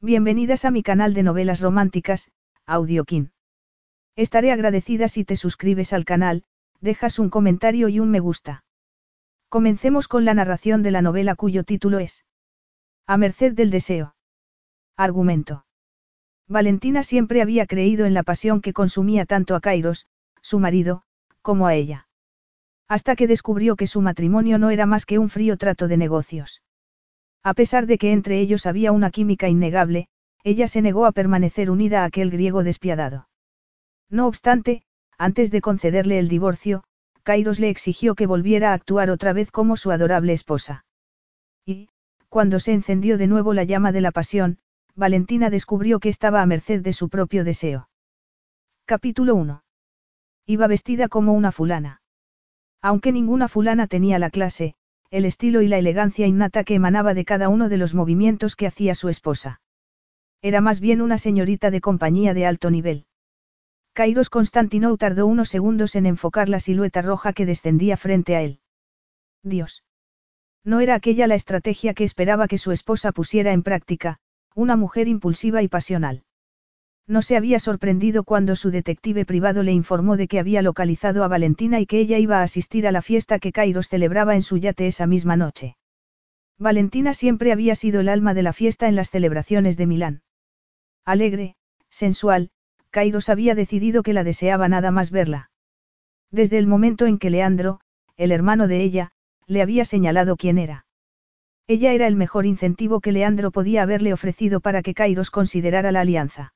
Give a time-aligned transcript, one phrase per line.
[0.00, 2.30] Bienvenidas a mi canal de novelas románticas,
[2.66, 3.32] Audiokin.
[4.14, 6.44] Estaré agradecida si te suscribes al canal,
[6.80, 8.62] dejas un comentario y un me gusta.
[9.48, 12.24] Comencemos con la narración de la novela cuyo título es
[13.08, 14.14] A merced del deseo.
[14.96, 15.66] Argumento.
[16.46, 20.06] Valentina siempre había creído en la pasión que consumía tanto a Kairos,
[20.42, 21.02] su marido,
[21.42, 22.06] como a ella.
[22.86, 26.62] Hasta que descubrió que su matrimonio no era más que un frío trato de negocios.
[27.48, 30.08] A pesar de que entre ellos había una química innegable,
[30.44, 33.26] ella se negó a permanecer unida a aquel griego despiadado.
[34.10, 34.82] No obstante,
[35.16, 36.84] antes de concederle el divorcio,
[37.22, 40.84] Kairos le exigió que volviera a actuar otra vez como su adorable esposa.
[41.64, 41.88] Y,
[42.28, 44.58] cuando se encendió de nuevo la llama de la pasión,
[44.94, 47.88] Valentina descubrió que estaba a merced de su propio deseo.
[48.84, 49.62] Capítulo 1.
[50.44, 52.02] Iba vestida como una fulana.
[52.82, 54.74] Aunque ninguna fulana tenía la clase,
[55.10, 58.66] el estilo y la elegancia innata que emanaba de cada uno de los movimientos que
[58.66, 59.60] hacía su esposa.
[60.42, 63.06] Era más bien una señorita de compañía de alto nivel.
[63.94, 68.60] Kairos Constantinou tardó unos segundos en enfocar la silueta roja que descendía frente a él.
[69.42, 69.82] Dios.
[70.62, 74.18] No era aquella la estrategia que esperaba que su esposa pusiera en práctica,
[74.54, 76.24] una mujer impulsiva y pasional.
[77.08, 81.28] No se había sorprendido cuando su detective privado le informó de que había localizado a
[81.28, 84.58] Valentina y que ella iba a asistir a la fiesta que Kairos celebraba en su
[84.58, 85.78] yate esa misma noche.
[86.58, 90.22] Valentina siempre había sido el alma de la fiesta en las celebraciones de Milán.
[91.06, 91.56] Alegre,
[91.88, 92.50] sensual,
[92.90, 95.50] Kairos había decidido que la deseaba nada más verla.
[96.30, 97.80] Desde el momento en que Leandro,
[98.18, 99.12] el hermano de ella,
[99.46, 100.84] le había señalado quién era.
[101.66, 106.00] Ella era el mejor incentivo que Leandro podía haberle ofrecido para que Kairos considerara la
[106.00, 106.52] alianza.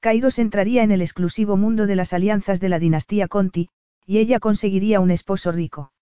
[0.00, 3.68] Kairos entraría en el exclusivo mundo de las alianzas de la dinastía Conti,
[4.06, 5.92] y ella conseguiría un esposo rico.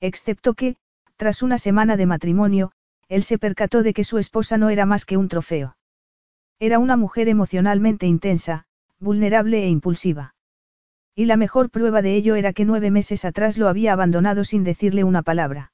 [0.00, 0.76] Excepto que,
[1.16, 2.72] tras una semana de matrimonio,
[3.08, 5.76] él se percató de que su esposa no era más que un trofeo.
[6.60, 8.64] Era una mujer emocionalmente intensa,
[9.00, 10.34] vulnerable e impulsiva.
[11.14, 14.62] Y la mejor prueba de ello era que nueve meses atrás lo había abandonado sin
[14.64, 15.72] decirle una palabra.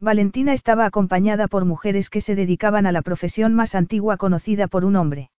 [0.00, 4.84] Valentina estaba acompañada por mujeres que se dedicaban a la profesión más antigua conocida por
[4.84, 5.31] un hombre.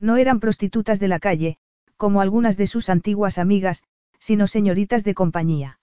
[0.00, 1.58] No eran prostitutas de la calle,
[1.96, 3.84] como algunas de sus antiguas amigas,
[4.18, 5.78] sino señoritas de compañía.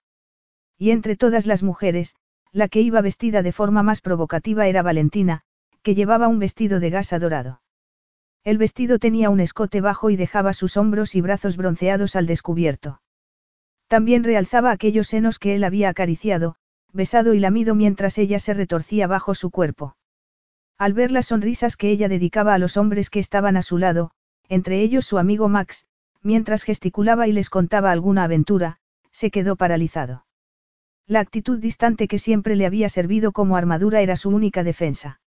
[0.77, 2.15] Y entre todas las mujeres,
[2.51, 5.43] la que iba vestida de forma más provocativa era Valentina,
[5.83, 7.61] que llevaba un vestido de gasa dorado.
[8.43, 13.01] El vestido tenía un escote bajo y dejaba sus hombros y brazos bronceados al descubierto.
[13.87, 16.55] También realzaba aquellos senos que él había acariciado,
[16.93, 19.95] besado y lamido mientras ella se retorcía bajo su cuerpo.
[20.77, 24.11] Al ver las sonrisas que ella dedicaba a los hombres que estaban a su lado,
[24.47, 25.85] entre ellos su amigo Max,
[26.21, 28.77] mientras gesticulaba y les contaba alguna aventura,
[29.11, 30.25] se quedó paralizado.
[31.07, 35.19] La actitud distante que siempre le había servido como armadura era su única defensa.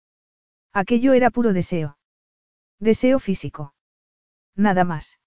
[0.74, 1.98] Aquello era puro deseo.
[2.80, 3.74] Deseo físico.
[4.56, 5.20] Nada más.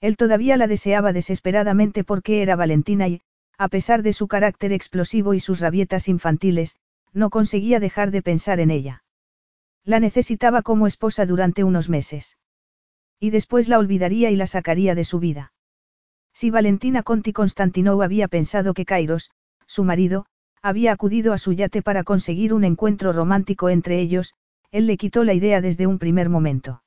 [0.00, 3.22] Él todavía la deseaba desesperadamente porque era Valentina y,
[3.56, 6.76] a pesar de su carácter explosivo y sus rabietas infantiles,
[7.12, 9.04] no conseguía dejar de pensar en ella.
[9.88, 12.36] La necesitaba como esposa durante unos meses.
[13.18, 15.54] Y después la olvidaría y la sacaría de su vida.
[16.34, 19.30] Si Valentina Conti Constantinou había pensado que Kairos,
[19.66, 20.26] su marido,
[20.60, 24.34] había acudido a su yate para conseguir un encuentro romántico entre ellos,
[24.72, 26.82] él le quitó la idea desde un primer momento.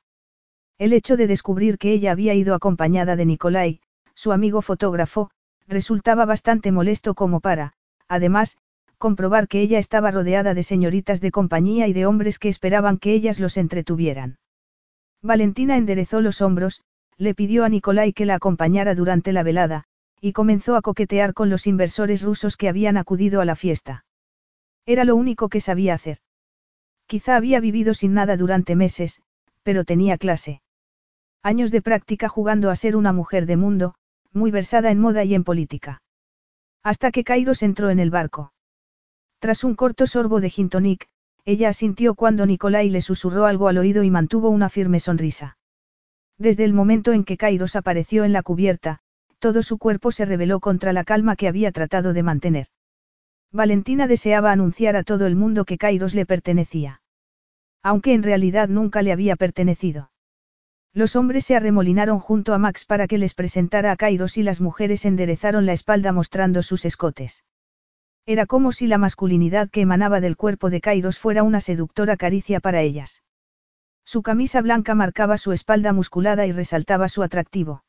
[0.78, 3.80] El hecho de descubrir que ella había ido acompañada de Nicolai,
[4.14, 5.32] su amigo fotógrafo,
[5.68, 7.74] resultaba bastante molesto como para,
[8.08, 8.60] además,
[9.02, 13.14] comprobar que ella estaba rodeada de señoritas de compañía y de hombres que esperaban que
[13.14, 14.38] ellas los entretuvieran.
[15.22, 16.82] Valentina enderezó los hombros,
[17.18, 19.84] le pidió a Nikolai que la acompañara durante la velada,
[20.22, 24.06] y comenzó a coquetear con los inversores rusos que habían acudido a la fiesta.
[24.86, 26.20] Era lo único que sabía hacer.
[27.08, 29.22] Quizá había vivido sin nada durante meses,
[29.64, 30.62] pero tenía clase.
[31.44, 33.96] Años de práctica jugando a ser una mujer de mundo,
[34.32, 36.04] muy versada en moda y en política.
[36.84, 38.54] Hasta que Kairos entró en el barco.
[39.42, 41.08] Tras un corto sorbo de gin tonic,
[41.46, 45.58] ella asintió cuando Nicolai le susurró algo al oído y mantuvo una firme sonrisa.
[46.38, 49.00] Desde el momento en que Kairos apareció en la cubierta,
[49.40, 52.68] todo su cuerpo se rebeló contra la calma que había tratado de mantener.
[53.52, 57.02] Valentina deseaba anunciar a todo el mundo que Kairos le pertenecía.
[57.82, 60.12] Aunque en realidad nunca le había pertenecido.
[60.94, 64.62] Los hombres se arremolinaron junto a Max para que les presentara a Kairos y las
[64.62, 67.44] mujeres enderezaron la espalda mostrando sus escotes.
[68.26, 72.60] Era como si la masculinidad que emanaba del cuerpo de Kairos fuera una seductora caricia
[72.60, 73.24] para ellas.
[74.06, 77.84] Su camisa blanca marcaba su espalda musculada y resaltaba su atractivo.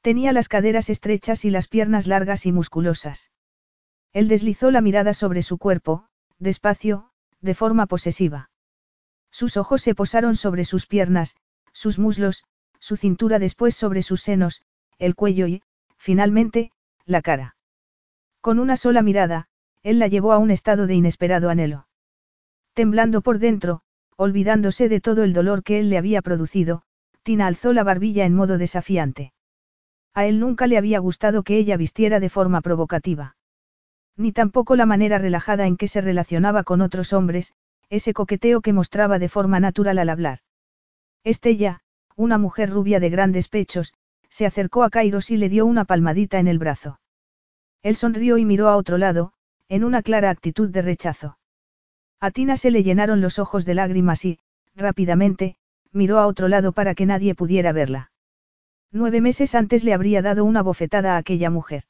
[0.00, 3.30] Tenía las caderas estrechas y las piernas largas y musculosas.
[4.12, 6.06] Él deslizó la mirada sobre su cuerpo,
[6.38, 7.10] despacio,
[7.40, 8.50] de forma posesiva.
[9.30, 11.36] Sus ojos se posaron sobre sus piernas,
[11.72, 12.44] sus muslos,
[12.78, 14.62] su cintura después sobre sus senos,
[14.98, 15.62] el cuello y,
[15.96, 16.72] finalmente,
[17.06, 17.56] la cara.
[18.42, 19.46] Con una sola mirada,
[19.84, 21.86] él la llevó a un estado de inesperado anhelo.
[22.74, 23.82] Temblando por dentro,
[24.16, 26.82] olvidándose de todo el dolor que él le había producido,
[27.22, 29.32] Tina alzó la barbilla en modo desafiante.
[30.12, 33.36] A él nunca le había gustado que ella vistiera de forma provocativa.
[34.16, 37.52] Ni tampoco la manera relajada en que se relacionaba con otros hombres,
[37.90, 40.40] ese coqueteo que mostraba de forma natural al hablar.
[41.22, 41.82] Estella,
[42.16, 43.94] una mujer rubia de grandes pechos,
[44.30, 46.98] se acercó a Kairos y le dio una palmadita en el brazo.
[47.82, 49.32] Él sonrió y miró a otro lado,
[49.68, 51.38] en una clara actitud de rechazo.
[52.20, 54.38] A Tina se le llenaron los ojos de lágrimas y,
[54.76, 55.56] rápidamente,
[55.92, 58.12] miró a otro lado para que nadie pudiera verla.
[58.92, 61.84] Nueve meses antes le habría dado una bofetada a aquella mujer.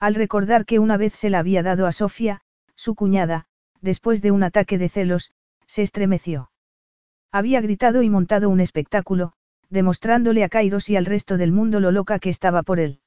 [0.00, 2.40] Al recordar que una vez se la había dado a Sofía,
[2.74, 3.46] su cuñada,
[3.80, 5.32] después de un ataque de celos,
[5.66, 6.50] se estremeció.
[7.30, 9.32] Había gritado y montado un espectáculo,
[9.70, 13.00] demostrándole a Kairos y al resto del mundo lo loca que estaba por él.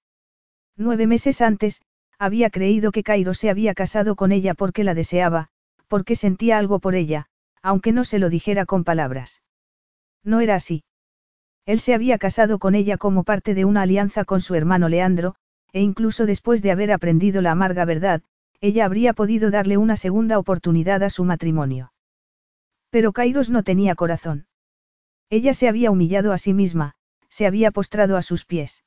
[0.76, 1.82] Nueve meses antes,
[2.20, 5.50] había creído que Kairos se había casado con ella porque la deseaba,
[5.88, 7.28] porque sentía algo por ella,
[7.62, 9.42] aunque no se lo dijera con palabras.
[10.24, 10.84] No era así.
[11.66, 15.36] Él se había casado con ella como parte de una alianza con su hermano Leandro,
[15.74, 18.22] e incluso después de haber aprendido la amarga verdad,
[18.62, 21.92] ella habría podido darle una segunda oportunidad a su matrimonio.
[22.90, 24.48] Pero Kairos no tenía corazón.
[25.30, 26.96] Ella se había humillado a sí misma,
[27.30, 28.84] se había postrado a sus pies.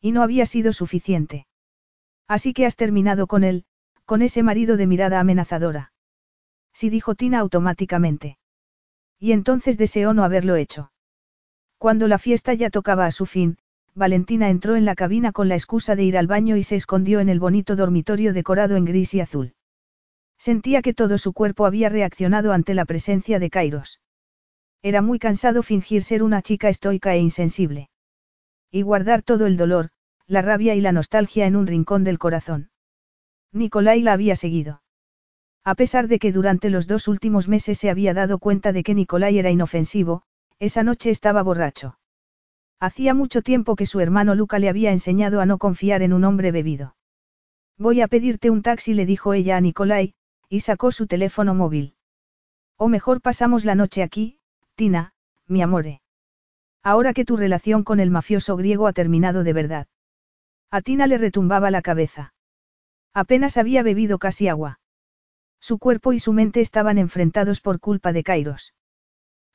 [0.00, 1.46] Y no había sido suficiente.
[2.28, 3.64] Así que has terminado con él,
[4.04, 5.92] con ese marido de mirada amenazadora.
[6.72, 8.38] Sí dijo Tina automáticamente.
[9.18, 10.92] Y entonces deseó no haberlo hecho.
[11.78, 13.58] Cuando la fiesta ya tocaba a su fin,
[13.94, 17.20] Valentina entró en la cabina con la excusa de ir al baño y se escondió
[17.20, 19.54] en el bonito dormitorio decorado en gris y azul.
[20.38, 24.00] Sentía que todo su cuerpo había reaccionado ante la presencia de Kairos.
[24.82, 27.90] Era muy cansado fingir ser una chica estoica e insensible.
[28.70, 29.90] Y guardar todo el dolor,
[30.26, 32.70] la rabia y la nostalgia en un rincón del corazón.
[33.52, 34.82] Nicolai la había seguido.
[35.64, 38.94] A pesar de que durante los dos últimos meses se había dado cuenta de que
[38.94, 40.22] Nicolai era inofensivo,
[40.58, 41.98] esa noche estaba borracho.
[42.80, 46.24] Hacía mucho tiempo que su hermano Luca le había enseñado a no confiar en un
[46.24, 46.96] hombre bebido.
[47.78, 50.14] Voy a pedirte un taxi, le dijo ella a Nicolai,
[50.48, 51.94] y sacó su teléfono móvil.
[52.76, 54.38] O mejor pasamos la noche aquí,
[54.74, 55.14] Tina,
[55.46, 56.02] mi amore.
[56.82, 59.86] Ahora que tu relación con el mafioso griego ha terminado de verdad.
[60.74, 62.32] A Tina le retumbaba la cabeza.
[63.12, 64.80] Apenas había bebido casi agua.
[65.60, 68.72] Su cuerpo y su mente estaban enfrentados por culpa de Kairos.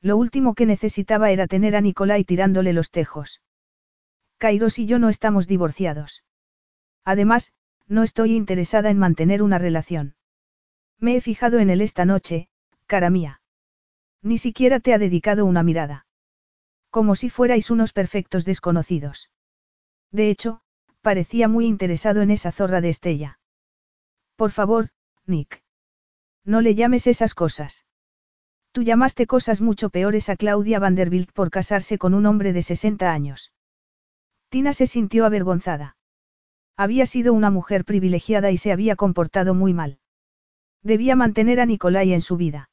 [0.00, 3.42] Lo último que necesitaba era tener a Nicolai tirándole los tejos.
[4.38, 6.22] Kairos y yo no estamos divorciados.
[7.04, 7.52] Además,
[7.88, 10.14] no estoy interesada en mantener una relación.
[11.00, 12.48] Me he fijado en él esta noche,
[12.86, 13.40] cara mía.
[14.22, 16.06] Ni siquiera te ha dedicado una mirada.
[16.90, 19.30] Como si fuerais unos perfectos desconocidos.
[20.12, 20.62] De hecho,
[21.00, 23.38] parecía muy interesado en esa zorra de Estella.
[24.36, 24.90] Por favor,
[25.26, 25.62] Nick.
[26.44, 27.84] No le llames esas cosas.
[28.72, 33.12] Tú llamaste cosas mucho peores a Claudia Vanderbilt por casarse con un hombre de 60
[33.12, 33.52] años.
[34.48, 35.96] Tina se sintió avergonzada.
[36.76, 39.98] Había sido una mujer privilegiada y se había comportado muy mal.
[40.82, 42.70] Debía mantener a Nicolai en su vida.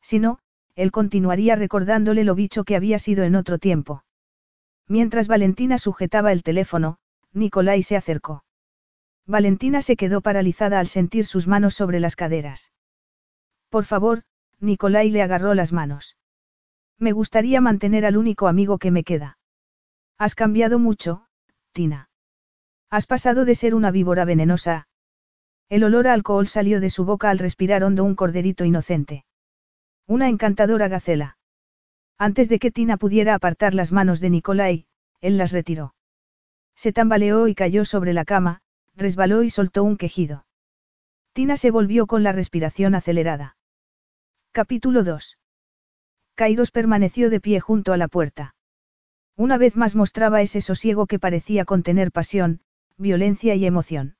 [0.00, 0.38] Si no,
[0.74, 4.04] él continuaría recordándole lo bicho que había sido en otro tiempo.
[4.86, 6.98] Mientras Valentina sujetaba el teléfono,
[7.32, 8.44] Nicolai se acercó.
[9.26, 12.72] Valentina se quedó paralizada al sentir sus manos sobre las caderas.
[13.68, 14.22] Por favor,
[14.60, 16.16] Nicolai le agarró las manos.
[16.98, 19.38] Me gustaría mantener al único amigo que me queda.
[20.16, 21.26] Has cambiado mucho,
[21.72, 22.10] Tina.
[22.90, 24.88] Has pasado de ser una víbora venenosa.
[25.68, 29.26] El olor a alcohol salió de su boca al respirar hondo un corderito inocente.
[30.06, 31.36] Una encantadora gacela.
[32.16, 34.86] Antes de que Tina pudiera apartar las manos de Nicolai,
[35.20, 35.94] él las retiró.
[36.78, 38.60] Se tambaleó y cayó sobre la cama,
[38.94, 40.46] resbaló y soltó un quejido.
[41.32, 43.56] Tina se volvió con la respiración acelerada.
[44.52, 45.38] Capítulo 2.
[46.36, 48.54] Kairos permaneció de pie junto a la puerta.
[49.34, 52.60] Una vez más mostraba ese sosiego que parecía contener pasión,
[52.96, 54.14] violencia y emoción.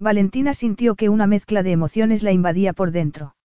[0.00, 3.36] Valentina sintió que una mezcla de emociones la invadía por dentro.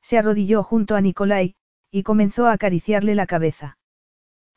[0.00, 1.54] Se arrodilló junto a Nicolai,
[1.92, 3.78] y comenzó a acariciarle la cabeza.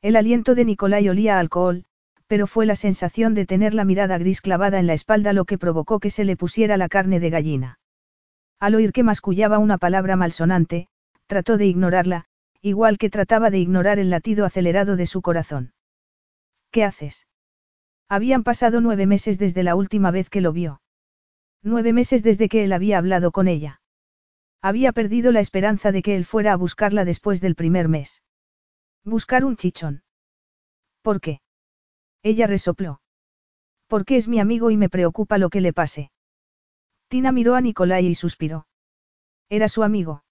[0.02, 1.86] El aliento de Nicolai olía a alcohol,
[2.28, 5.58] pero fue la sensación de tener la mirada gris clavada en la espalda lo que
[5.58, 7.80] provocó que se le pusiera la carne de gallina.
[8.60, 10.88] Al oír que mascullaba una palabra malsonante,
[11.28, 12.26] trató de ignorarla,
[12.62, 15.74] igual que trataba de ignorar el latido acelerado de su corazón.
[16.72, 17.28] ¿Qué haces?
[18.10, 20.82] Habían pasado nueve meses desde la última vez que lo vio.
[21.62, 23.82] Nueve meses desde que él había hablado con ella.
[24.62, 28.24] Había perdido la esperanza de que él fuera a buscarla después del primer mes.
[29.04, 30.04] Buscar un chichón.
[31.04, 31.42] ¿Por qué?
[32.26, 33.02] Ella resopló.
[33.86, 36.10] Porque es mi amigo y me preocupa lo que le pase.
[37.08, 38.66] Tina miró a Nicolai y suspiró.
[39.48, 40.24] Era su amigo.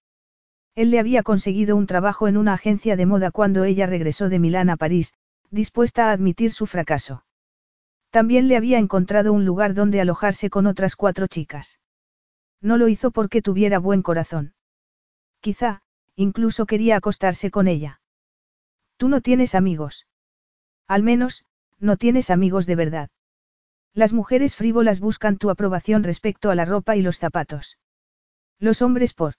[0.75, 4.41] Él le había conseguido un trabajo en una agencia de moda cuando ella regresó de
[4.41, 5.15] Milán a París,
[5.53, 7.25] dispuesta a admitir su fracaso.
[8.11, 11.79] También le había encontrado un lugar donde alojarse con otras cuatro chicas.
[12.61, 14.55] No lo hizo porque tuviera buen corazón.
[15.39, 15.81] Quizá,
[16.17, 18.01] incluso quería acostarse con ella.
[18.97, 20.09] Tú no tienes amigos.
[20.89, 21.45] Al menos,
[21.85, 23.11] no tienes amigos de verdad.
[23.93, 27.79] Las mujeres frívolas buscan tu aprobación respecto a la ropa y los zapatos.
[28.59, 29.35] Los hombres por.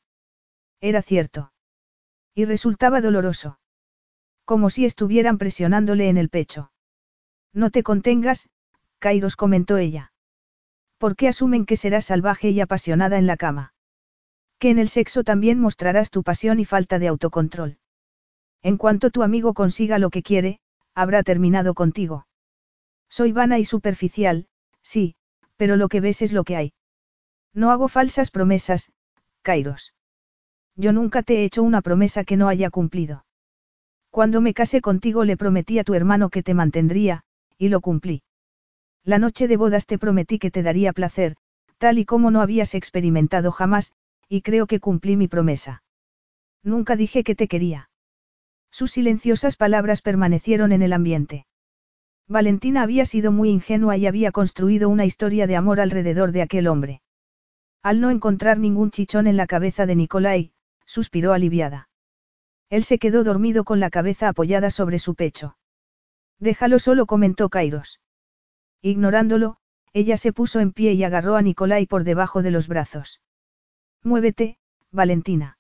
[0.80, 1.52] Era cierto.
[2.36, 3.60] Y resultaba doloroso.
[4.46, 6.72] Como si estuvieran presionándole en el pecho.
[7.52, 8.48] No te contengas,
[9.00, 10.14] Kairos comentó ella.
[11.00, 13.74] ¿Por qué asumen que serás salvaje y apasionada en la cama?
[14.60, 17.80] Que en el sexo también mostrarás tu pasión y falta de autocontrol.
[18.62, 20.60] En cuanto tu amigo consiga lo que quiere,
[20.94, 22.28] habrá terminado contigo.
[23.10, 24.48] Soy vana y superficial,
[24.82, 25.16] sí,
[25.56, 26.74] pero lo que ves es lo que hay.
[27.54, 28.92] No hago falsas promesas,
[29.42, 29.94] Kairos.
[30.76, 33.26] Yo nunca te he hecho una promesa que no haya cumplido.
[34.10, 37.24] Cuando me casé contigo le prometí a tu hermano que te mantendría,
[37.58, 38.24] y lo cumplí.
[39.04, 41.36] La noche de bodas te prometí que te daría placer,
[41.78, 43.94] tal y como no habías experimentado jamás,
[44.28, 45.84] y creo que cumplí mi promesa.
[46.64, 47.90] Nunca dije que te quería.
[48.72, 51.46] Sus silenciosas palabras permanecieron en el ambiente.
[52.28, 56.68] Valentina había sido muy ingenua y había construido una historia de amor alrededor de aquel
[56.68, 57.02] hombre.
[57.84, 60.52] Al no encontrar ningún chichón en la cabeza de Nicolai,
[60.86, 61.88] suspiró aliviada.
[62.70, 65.56] Él se quedó dormido con la cabeza apoyada sobre su pecho.
[66.40, 68.02] Déjalo solo, comentó Kairos.
[68.82, 69.58] Ignorándolo,
[69.94, 73.22] ella se puso en pie y agarró a Nicolai por debajo de los brazos.
[74.04, 74.58] Muévete,
[74.92, 75.58] Valentina.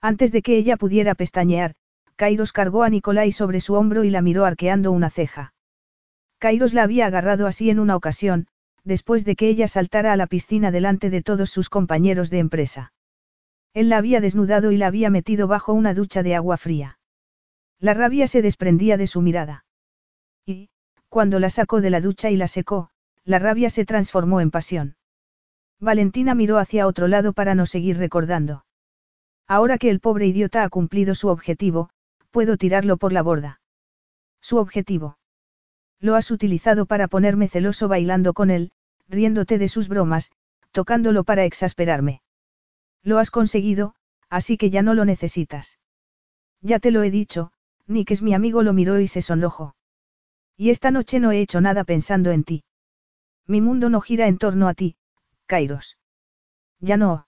[0.00, 1.74] Antes de que ella pudiera pestañear,
[2.16, 5.54] Kairos cargó a Nicolai sobre su hombro y la miró arqueando una ceja.
[6.38, 8.46] Kairos la había agarrado así en una ocasión,
[8.84, 12.92] después de que ella saltara a la piscina delante de todos sus compañeros de empresa.
[13.74, 16.98] Él la había desnudado y la había metido bajo una ducha de agua fría.
[17.78, 19.64] La rabia se desprendía de su mirada.
[20.46, 20.70] Y,
[21.08, 22.90] cuando la sacó de la ducha y la secó,
[23.24, 24.96] la rabia se transformó en pasión.
[25.80, 28.64] Valentina miró hacia otro lado para no seguir recordando.
[29.46, 31.90] Ahora que el pobre idiota ha cumplido su objetivo,
[32.30, 33.60] puedo tirarlo por la borda.
[34.40, 35.18] Su objetivo.
[36.00, 38.70] Lo has utilizado para ponerme celoso bailando con él,
[39.08, 40.30] riéndote de sus bromas,
[40.70, 42.22] tocándolo para exasperarme.
[43.02, 43.94] Lo has conseguido,
[44.28, 45.78] así que ya no lo necesitas.
[46.60, 47.52] Ya te lo he dicho,
[47.86, 49.74] Nick es mi amigo lo miró y se sonrojó.
[50.56, 52.64] Y esta noche no he hecho nada pensando en ti.
[53.46, 54.96] Mi mundo no gira en torno a ti,
[55.46, 55.98] Kairos.
[56.80, 57.26] Ya no.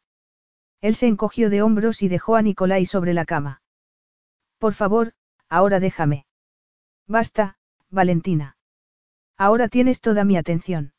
[0.80, 3.62] Él se encogió de hombros y dejó a Nicolai sobre la cama.
[4.58, 5.14] Por favor,
[5.48, 6.26] ahora déjame.
[7.06, 7.56] Basta,
[7.90, 8.56] Valentina.
[9.40, 10.92] Ahora tienes toda mi atención.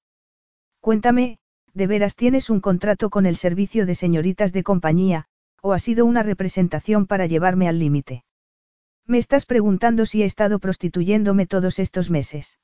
[0.79, 1.37] Cuéntame,
[1.75, 5.27] ¿de veras tienes un contrato con el servicio de señoritas de compañía,
[5.61, 8.23] o ha sido una representación para llevarme al límite?
[9.05, 12.57] Me estás preguntando si he estado prostituyéndome todos estos meses.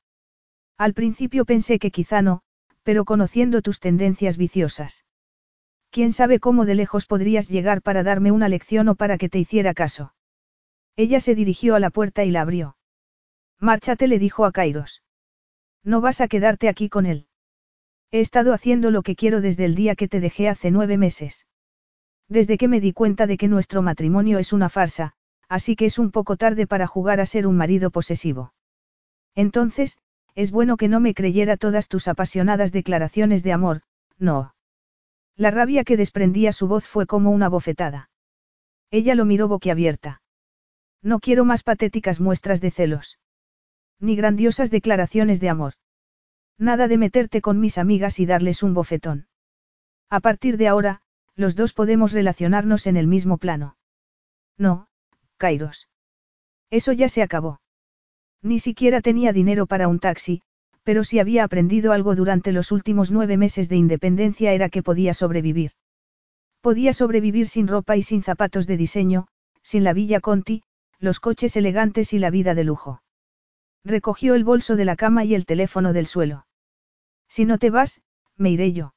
[0.78, 2.42] Al principio pensé que quizá no,
[2.82, 5.04] pero conociendo tus tendencias viciosas.
[5.92, 9.38] ¿Quién sabe cómo de lejos podrías llegar para darme una lección o para que te
[9.38, 10.12] hiciera caso?
[10.96, 12.76] Ella se dirigió a la puerta y la abrió.
[13.60, 15.04] Márchate le dijo a Kairos.
[15.88, 17.28] No vas a quedarte aquí con él.
[18.10, 21.46] He estado haciendo lo que quiero desde el día que te dejé hace nueve meses.
[22.28, 25.14] Desde que me di cuenta de que nuestro matrimonio es una farsa,
[25.48, 28.52] así que es un poco tarde para jugar a ser un marido posesivo.
[29.34, 29.96] Entonces,
[30.34, 33.80] es bueno que no me creyera todas tus apasionadas declaraciones de amor,
[34.18, 34.54] no.
[35.36, 38.10] La rabia que desprendía su voz fue como una bofetada.
[38.90, 40.20] Ella lo miró boquiabierta.
[41.00, 43.18] No quiero más patéticas muestras de celos.
[44.00, 45.74] Ni grandiosas declaraciones de amor.
[46.58, 49.28] Nada de meterte con mis amigas y darles un bofetón.
[50.10, 51.02] A partir de ahora,
[51.34, 53.76] los dos podemos relacionarnos en el mismo plano.
[54.56, 54.88] No,
[55.36, 55.88] Kairos.
[56.70, 57.60] Eso ya se acabó.
[58.42, 60.42] Ni siquiera tenía dinero para un taxi,
[60.82, 65.14] pero si había aprendido algo durante los últimos nueve meses de independencia era que podía
[65.14, 65.72] sobrevivir.
[66.60, 69.28] Podía sobrevivir sin ropa y sin zapatos de diseño,
[69.62, 70.62] sin la Villa Conti,
[70.98, 73.02] los coches elegantes y la vida de lujo.
[73.84, 76.46] Recogió el bolso de la cama y el teléfono del suelo.
[77.28, 78.02] Si no te vas,
[78.36, 78.94] me iré yo.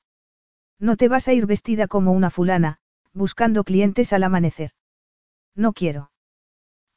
[0.79, 2.79] No te vas a ir vestida como una fulana,
[3.13, 4.71] buscando clientes al amanecer.
[5.55, 6.11] No quiero.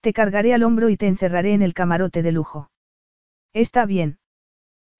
[0.00, 2.70] Te cargaré al hombro y te encerraré en el camarote de lujo.
[3.52, 4.18] Está bien.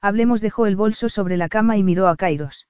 [0.01, 2.69] Hablemos dejó el bolso sobre la cama y miró a Kairos.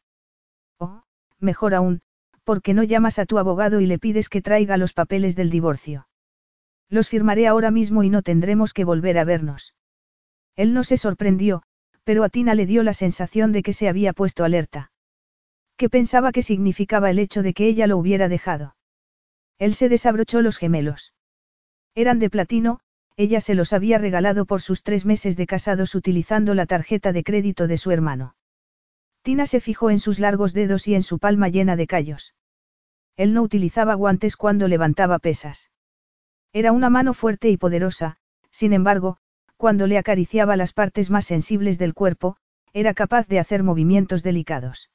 [0.78, 1.02] Oh,
[1.40, 2.02] mejor aún,
[2.44, 5.50] ¿por qué no llamas a tu abogado y le pides que traiga los papeles del
[5.50, 6.06] divorcio?
[6.88, 9.74] Los firmaré ahora mismo y no tendremos que volver a vernos.
[10.56, 11.62] Él no se sorprendió,
[12.04, 14.92] pero a Tina le dio la sensación de que se había puesto alerta.
[15.76, 18.76] ¿Qué pensaba que significaba el hecho de que ella lo hubiera dejado?
[19.58, 21.12] Él se desabrochó los gemelos.
[21.94, 22.80] Eran de platino,
[23.16, 27.24] ella se los había regalado por sus tres meses de casados utilizando la tarjeta de
[27.24, 28.36] crédito de su hermano.
[29.22, 32.34] Tina se fijó en sus largos dedos y en su palma llena de callos.
[33.16, 35.70] Él no utilizaba guantes cuando levantaba pesas.
[36.52, 38.16] Era una mano fuerte y poderosa,
[38.50, 39.18] sin embargo,
[39.56, 42.36] cuando le acariciaba las partes más sensibles del cuerpo,
[42.72, 44.90] era capaz de hacer movimientos delicados.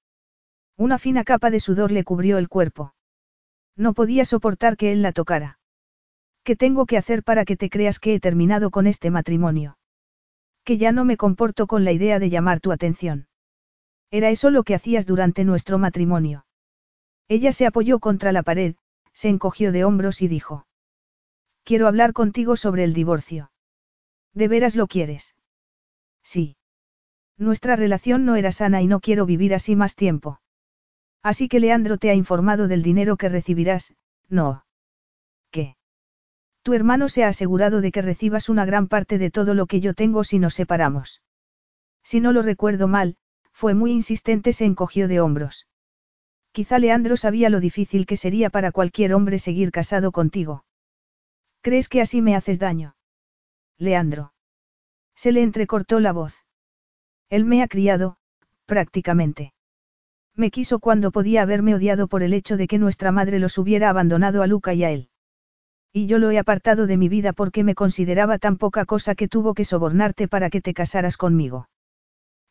[0.78, 2.94] Una fina capa de sudor le cubrió el cuerpo.
[3.76, 5.60] No podía soportar que él la tocara.
[6.44, 9.78] ¿Qué tengo que hacer para que te creas que he terminado con este matrimonio?
[10.64, 13.28] Que ya no me comporto con la idea de llamar tu atención.
[14.12, 16.46] Era eso lo que hacías durante nuestro matrimonio.
[17.28, 18.76] Ella se apoyó contra la pared,
[19.14, 20.66] se encogió de hombros y dijo.
[21.64, 23.52] Quiero hablar contigo sobre el divorcio.
[24.34, 25.36] ¿De veras lo quieres?
[26.24, 26.56] Sí.
[27.38, 30.42] Nuestra relación no era sana y no quiero vivir así más tiempo.
[31.24, 33.94] Así que Leandro te ha informado del dinero que recibirás,
[34.30, 34.66] no.
[35.52, 35.76] ¿Qué?
[36.64, 39.80] Tu hermano se ha asegurado de que recibas una gran parte de todo lo que
[39.80, 41.22] yo tengo si nos separamos.
[42.04, 43.18] Si no lo recuerdo mal,
[43.52, 45.68] fue muy insistente, se encogió de hombros.
[46.52, 50.66] Quizá Leandro sabía lo difícil que sería para cualquier hombre seguir casado contigo.
[51.62, 52.96] ¿Crees que así me haces daño?
[53.80, 54.34] Leandro.
[55.16, 56.36] Se le entrecortó la voz.
[57.30, 58.18] Él me ha criado,
[58.66, 59.54] prácticamente.
[60.36, 63.90] Me quiso cuando podía haberme odiado por el hecho de que nuestra madre los hubiera
[63.90, 65.10] abandonado a Luca y a él.
[65.94, 69.30] Y yo lo he apartado de mi vida porque me consideraba tan poca cosa que
[69.30, 71.70] tuvo que sobornarte para que te casaras conmigo.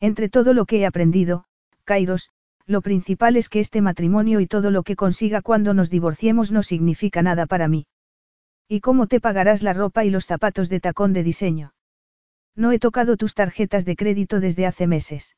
[0.01, 1.45] Entre todo lo que he aprendido,
[1.85, 2.31] Kairos,
[2.67, 6.63] lo principal es que este matrimonio y todo lo que consiga cuando nos divorciemos no
[6.63, 7.87] significa nada para mí.
[8.69, 11.73] ¿Y cómo te pagarás la ropa y los zapatos de tacón de diseño?
[12.55, 15.37] No he tocado tus tarjetas de crédito desde hace meses.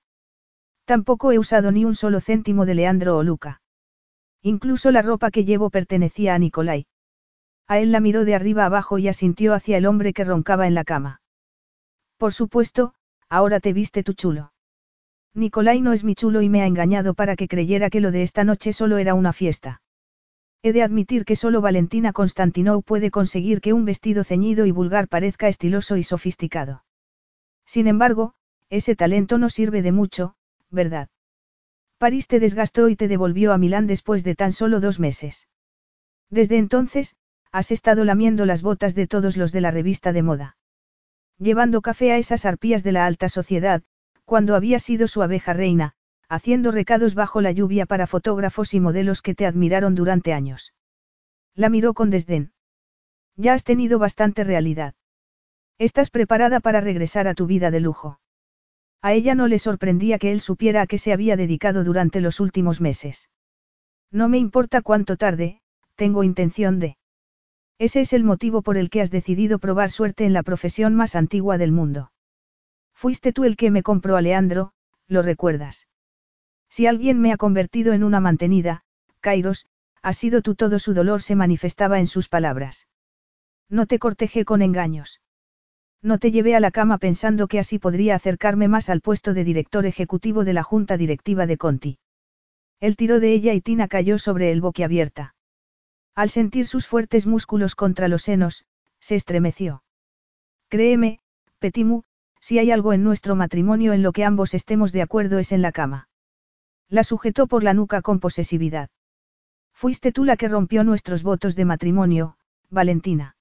[0.84, 3.62] Tampoco he usado ni un solo céntimo de Leandro o Luca.
[4.42, 6.86] Incluso la ropa que llevo pertenecía a Nicolai.
[7.68, 10.74] A él la miró de arriba abajo y asintió hacia el hombre que roncaba en
[10.74, 11.20] la cama.
[12.16, 12.94] Por supuesto,
[13.28, 14.52] ahora te viste tu chulo.
[15.34, 18.24] Nicolai no es mi chulo y me ha engañado para que creyera que lo de
[18.24, 19.82] esta noche solo era una fiesta.
[20.62, 25.08] He de admitir que solo Valentina Constantinou puede conseguir que un vestido ceñido y vulgar
[25.08, 26.84] parezca estiloso y sofisticado.
[27.64, 28.34] Sin embargo,
[28.68, 30.34] ese talento no sirve de mucho,
[30.70, 31.08] ¿verdad?
[31.98, 35.48] París te desgastó y te devolvió a Milán después de tan solo dos meses.
[36.28, 37.16] Desde entonces,
[37.52, 40.56] has estado lamiendo las botas de todos los de la revista de moda.
[41.38, 43.82] Llevando café a esas arpías de la alta sociedad,
[44.24, 45.94] cuando había sido su abeja reina,
[46.30, 50.72] haciendo recados bajo la lluvia para fotógrafos y modelos que te admiraron durante años.
[51.56, 52.52] La miró con desdén.
[53.36, 54.94] Ya has tenido bastante realidad.
[55.76, 58.20] Estás preparada para regresar a tu vida de lujo.
[59.02, 62.38] A ella no le sorprendía que él supiera a qué se había dedicado durante los
[62.38, 63.28] últimos meses.
[64.12, 65.60] No me importa cuánto tarde,
[65.96, 66.96] tengo intención de.
[67.78, 71.16] Ese es el motivo por el que has decidido probar suerte en la profesión más
[71.16, 72.12] antigua del mundo.
[72.94, 74.74] Fuiste tú el que me compró a Leandro,
[75.08, 75.88] ¿lo recuerdas?
[76.70, 78.82] Si alguien me ha convertido en una mantenida,
[79.20, 79.66] Kairos,
[80.02, 82.86] ha sido tú todo su dolor se manifestaba en sus palabras.
[83.68, 85.20] No te cortejé con engaños.
[86.02, 89.44] No te llevé a la cama pensando que así podría acercarme más al puesto de
[89.44, 91.98] director ejecutivo de la junta directiva de Conti.
[92.80, 95.34] Él tiró de ella y Tina cayó sobre él boquiabierta.
[96.14, 98.64] Al sentir sus fuertes músculos contra los senos,
[99.00, 99.82] se estremeció.
[100.68, 101.20] Créeme,
[101.58, 102.02] Petimu,
[102.40, 105.62] si hay algo en nuestro matrimonio en lo que ambos estemos de acuerdo es en
[105.62, 106.09] la cama.
[106.90, 108.90] La sujetó por la nuca con posesividad.
[109.72, 112.36] Fuiste tú la que rompió nuestros votos de matrimonio,
[112.68, 113.36] Valentina.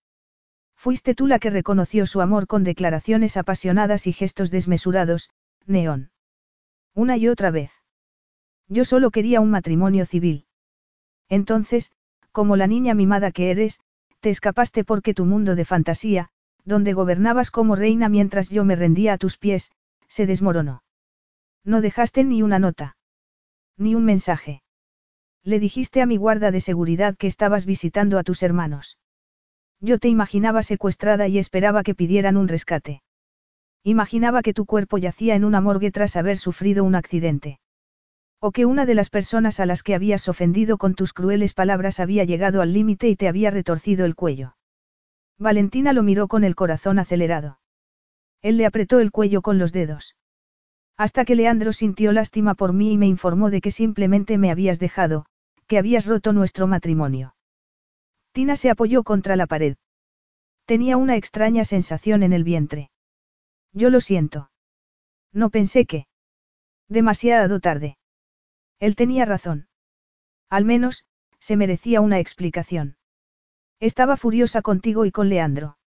[0.76, 5.32] Fuiste tú la que reconoció su amor con declaraciones apasionadas y gestos desmesurados,
[5.66, 6.12] Neón.
[6.94, 7.72] Una y otra vez.
[8.68, 10.46] Yo solo quería un matrimonio civil.
[11.28, 11.92] Entonces,
[12.32, 13.80] como la niña mimada que eres,
[14.20, 16.30] te escapaste porque tu mundo de fantasía,
[16.66, 19.72] donde gobernabas como reina mientras yo me rendía a tus pies,
[20.08, 20.84] se desmoronó.
[21.64, 22.96] No dejaste ni una nota.
[23.80, 24.62] Ni un mensaje.
[25.44, 28.98] Le dijiste a mi guarda de seguridad que estabas visitando a tus hermanos.
[29.80, 33.02] Yo te imaginaba secuestrada y esperaba que pidieran un rescate.
[33.84, 37.62] Imaginaba que tu cuerpo yacía en una morgue tras haber sufrido un accidente.
[38.42, 42.02] O que una de las personas a las que habías ofendido con tus crueles palabras
[42.02, 44.58] había llegado al límite y te había retorcido el cuello.
[45.38, 47.60] Valentina lo miró con el corazón acelerado.
[48.42, 50.16] Él le apretó el cuello con los dedos.
[51.00, 54.80] Hasta que Leandro sintió lástima por mí y me informó de que simplemente me habías
[54.80, 55.26] dejado,
[55.66, 57.36] que habías roto nuestro matrimonio.
[58.34, 59.78] Tina se apoyó contra la pared.
[60.66, 62.92] Tenía una extraña sensación en el vientre.
[63.72, 64.52] Yo lo siento.
[65.32, 66.06] No pensé que.
[66.90, 67.98] Demasiado tarde.
[68.82, 69.70] Él tenía razón.
[70.50, 71.06] Al menos,
[71.40, 72.98] se merecía una explicación.
[73.80, 75.78] Estaba furiosa contigo y con Leandro.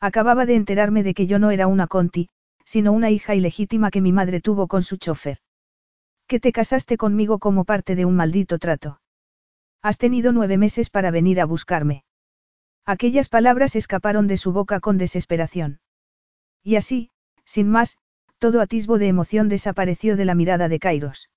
[0.00, 2.30] Acababa de enterarme de que yo no era una Conti,
[2.70, 5.38] sino una hija ilegítima que mi madre tuvo con su chofer.
[6.28, 9.00] Que te casaste conmigo como parte de un maldito trato.
[9.82, 12.04] Has tenido nueve meses para venir a buscarme.
[12.86, 15.80] Aquellas palabras escaparon de su boca con desesperación.
[16.62, 17.10] Y así,
[17.44, 17.98] sin más,
[18.38, 21.28] todo atisbo de emoción desapareció de la mirada de Kairos.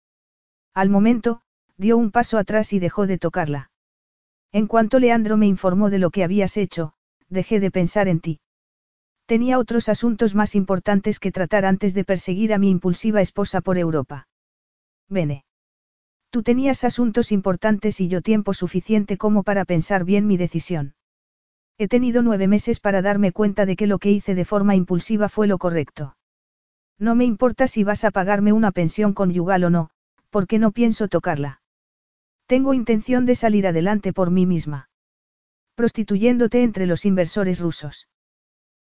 [0.76, 1.41] Al momento,
[1.78, 3.72] dio un paso atrás y dejó de tocarla.
[4.52, 6.93] En cuanto Leandro me informó de lo que habías hecho,
[7.28, 8.39] dejé de pensar en ti.
[9.25, 13.77] Tenía otros asuntos más importantes que tratar antes de perseguir a mi impulsiva esposa por
[13.77, 14.27] Europa.
[15.09, 15.45] Bene.
[16.29, 20.95] Tú tenías asuntos importantes y yo tiempo suficiente como para pensar bien mi decisión.
[21.77, 25.29] He tenido nueve meses para darme cuenta de que lo que hice de forma impulsiva
[25.29, 26.17] fue lo correcto.
[26.99, 29.89] No me importa si vas a pagarme una pensión conyugal o no,
[30.29, 31.62] porque no pienso tocarla.
[32.45, 34.89] Tengo intención de salir adelante por mí misma.
[35.75, 38.07] Prostituyéndote entre los inversores rusos.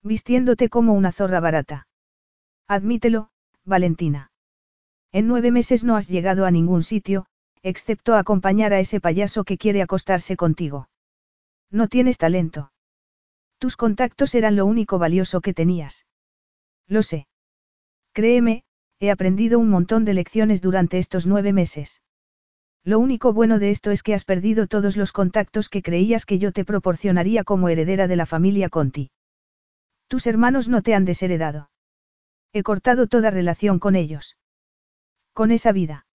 [0.07, 1.89] Vistiéndote como una zorra barata.
[2.69, 3.31] Admítelo,
[3.65, 4.31] Valentina.
[5.11, 7.27] En nueve meses no has llegado a ningún sitio,
[7.65, 10.89] excepto a acompañar a ese payaso que quiere acostarse contigo.
[11.73, 12.71] No tienes talento.
[13.59, 16.07] Tus contactos eran lo único valioso que tenías.
[16.87, 17.27] Lo sé.
[18.13, 18.63] Créeme,
[19.01, 22.01] he aprendido un montón de lecciones durante estos nueve meses.
[22.85, 26.39] Lo único bueno de esto es que has perdido todos los contactos que creías que
[26.39, 29.11] yo te proporcionaría como heredera de la familia Conti.
[30.09, 31.71] Tus hermanos no te han desheredado.
[32.53, 34.37] He cortado toda relación con ellos.
[35.33, 36.07] Con esa vida.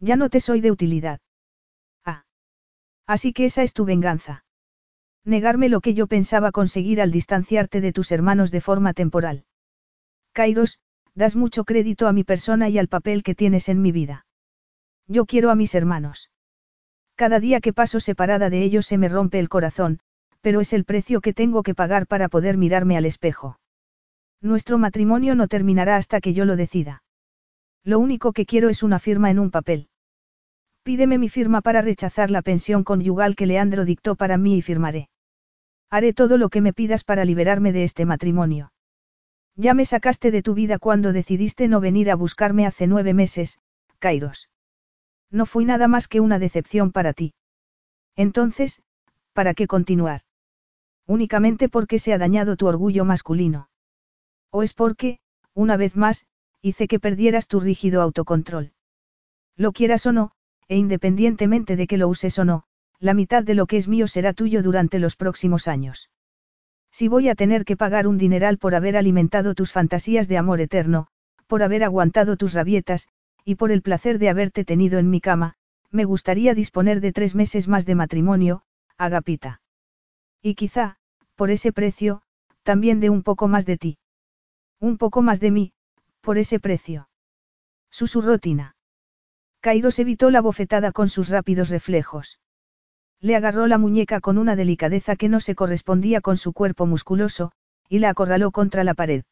[0.00, 1.20] Ya no te soy de utilidad.
[2.04, 2.24] Ah.
[3.06, 4.44] Así que esa es tu venganza.
[5.24, 9.44] Negarme lo que yo pensaba conseguir al distanciarte de tus hermanos de forma temporal.
[10.32, 10.78] Kairos,
[11.14, 14.24] das mucho crédito a mi persona y al papel que tienes en mi vida.
[15.08, 16.30] Yo quiero a mis hermanos.
[17.16, 19.98] Cada día que paso separada de ellos se me rompe el corazón,
[20.40, 23.58] pero es el precio que tengo que pagar para poder mirarme al espejo.
[24.40, 27.02] Nuestro matrimonio no terminará hasta que yo lo decida.
[27.84, 29.88] Lo único que quiero es una firma en un papel.
[30.84, 35.08] Pídeme mi firma para rechazar la pensión conyugal que Leandro dictó para mí y firmaré.
[35.90, 38.72] Haré todo lo que me pidas para liberarme de este matrimonio.
[39.56, 43.58] Ya me sacaste de tu vida cuando decidiste no venir a buscarme hace nueve meses,
[43.98, 44.48] Kairos.
[45.30, 47.34] No fui nada más que una decepción para ti.
[48.14, 48.82] Entonces,
[49.32, 50.22] ¿para qué continuar?
[51.08, 53.70] Únicamente porque se ha dañado tu orgullo masculino.
[54.50, 55.18] ¿O es porque,
[55.54, 56.26] una vez más,
[56.60, 58.72] hice que perdieras tu rígido autocontrol?
[59.56, 60.32] Lo quieras o no,
[60.68, 62.64] e independientemente de que lo uses o no,
[63.00, 66.10] la mitad de lo que es mío será tuyo durante los próximos años.
[66.92, 70.60] Si voy a tener que pagar un dineral por haber alimentado tus fantasías de amor
[70.60, 71.06] eterno,
[71.46, 73.08] por haber aguantado tus rabietas,
[73.44, 75.54] y por el placer de haberte tenido en mi cama,
[75.90, 78.62] me gustaría disponer de tres meses más de matrimonio,
[78.98, 79.62] Agapita.
[80.42, 80.97] Y quizá,
[81.38, 82.20] por ese precio,
[82.64, 83.98] también de un poco más de ti.
[84.80, 85.72] Un poco más de mí,
[86.20, 87.08] por ese precio.
[87.92, 88.74] Susurró Tina.
[89.60, 92.40] Kairos evitó la bofetada con sus rápidos reflejos.
[93.20, 97.52] Le agarró la muñeca con una delicadeza que no se correspondía con su cuerpo musculoso,
[97.88, 99.22] y la acorraló contra la pared.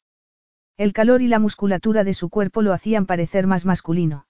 [0.76, 4.28] El calor y la musculatura de su cuerpo lo hacían parecer más masculino.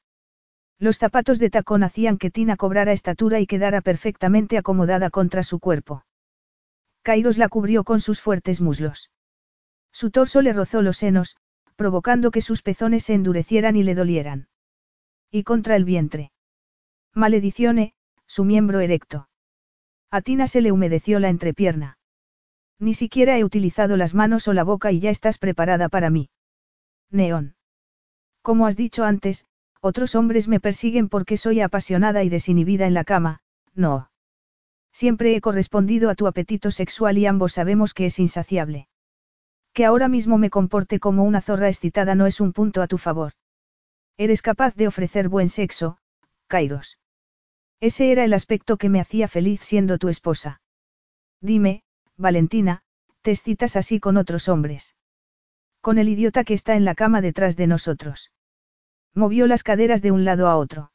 [0.79, 5.59] Los zapatos de tacón hacían que Tina cobrara estatura y quedara perfectamente acomodada contra su
[5.59, 6.06] cuerpo.
[7.07, 9.13] Kairos la cubrió con sus fuertes muslos.
[9.93, 11.37] Su torso le rozó los senos,
[11.77, 14.49] provocando que sus pezones se endurecieran y le dolieran.
[15.31, 16.33] Y contra el vientre.
[17.15, 17.95] Maledicione,
[18.27, 19.29] su miembro erecto.
[20.11, 21.97] A Tina se le humedeció la entrepierna.
[22.81, 26.29] Ni siquiera he utilizado las manos o la boca y ya estás preparada para mí.
[27.13, 27.55] Neón.
[28.43, 29.47] Como has dicho antes,
[29.81, 33.43] otros hombres me persiguen porque soy apasionada y desinhibida en la cama,
[33.75, 34.11] no.
[34.97, 38.89] Siempre he correspondido a tu apetito sexual y ambos sabemos que es insaciable.
[39.75, 42.97] Que ahora mismo me comporte como una zorra excitada no es un punto a tu
[42.97, 43.33] favor.
[44.17, 45.99] Eres capaz de ofrecer buen sexo,
[46.47, 46.99] Kairos.
[47.79, 50.63] Ese era el aspecto que me hacía feliz siendo tu esposa.
[51.43, 51.83] Dime,
[52.17, 52.81] Valentina,
[53.21, 54.97] ¿te excitas así con otros hombres?
[55.83, 58.33] Con el idiota que está en la cama detrás de nosotros.
[59.13, 60.91] Movió las caderas de un lado a otro.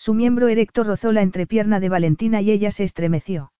[0.00, 3.52] Su miembro erecto rozó la entrepierna de Valentina y ella se estremeció.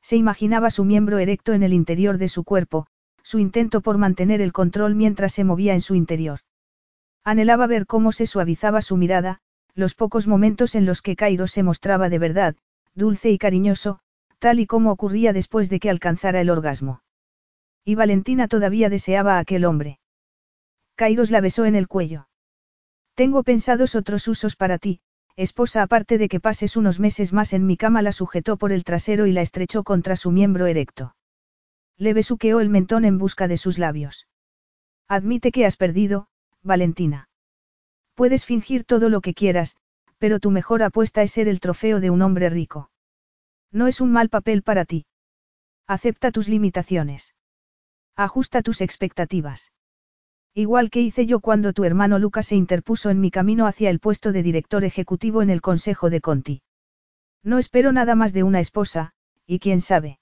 [0.00, 2.86] Se imaginaba su miembro erecto en el interior de su cuerpo,
[3.22, 6.40] su intento por mantener el control mientras se movía en su interior.
[7.22, 9.40] Anhelaba ver cómo se suavizaba su mirada,
[9.74, 12.56] los pocos momentos en los que Cairo se mostraba de verdad,
[12.94, 13.98] dulce y cariñoso,
[14.38, 17.02] tal y como ocurría después de que alcanzara el orgasmo.
[17.84, 20.00] Y Valentina todavía deseaba a aquel hombre.
[20.94, 22.26] Kairos la besó en el cuello.
[23.14, 25.02] Tengo pensados otros usos para ti,
[25.38, 28.82] esposa aparte de que pases unos meses más en mi cama la sujetó por el
[28.82, 31.14] trasero y la estrechó contra su miembro erecto.
[31.96, 34.26] Le besuqueó el mentón en busca de sus labios.
[35.06, 36.26] Admite que has perdido,
[36.62, 37.28] Valentina.
[38.14, 39.76] Puedes fingir todo lo que quieras,
[40.18, 42.90] pero tu mejor apuesta es ser el trofeo de un hombre rico.
[43.70, 45.06] No es un mal papel para ti.
[45.86, 47.36] Acepta tus limitaciones.
[48.16, 49.70] Ajusta tus expectativas.
[50.54, 54.00] Igual que hice yo cuando tu hermano Lucas se interpuso en mi camino hacia el
[54.00, 56.62] puesto de director ejecutivo en el Consejo de Conti.
[57.44, 59.12] No espero nada más de una esposa,
[59.46, 60.18] y quién sabe.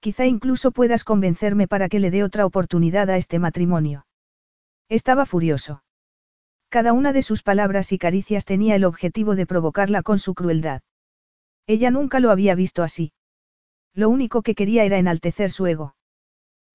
[0.00, 4.06] Quizá incluso puedas convencerme para que le dé otra oportunidad a este matrimonio.
[4.88, 5.82] Estaba furioso.
[6.68, 10.82] Cada una de sus palabras y caricias tenía el objetivo de provocarla con su crueldad.
[11.66, 13.12] Ella nunca lo había visto así.
[13.94, 15.94] Lo único que quería era enaltecer su ego.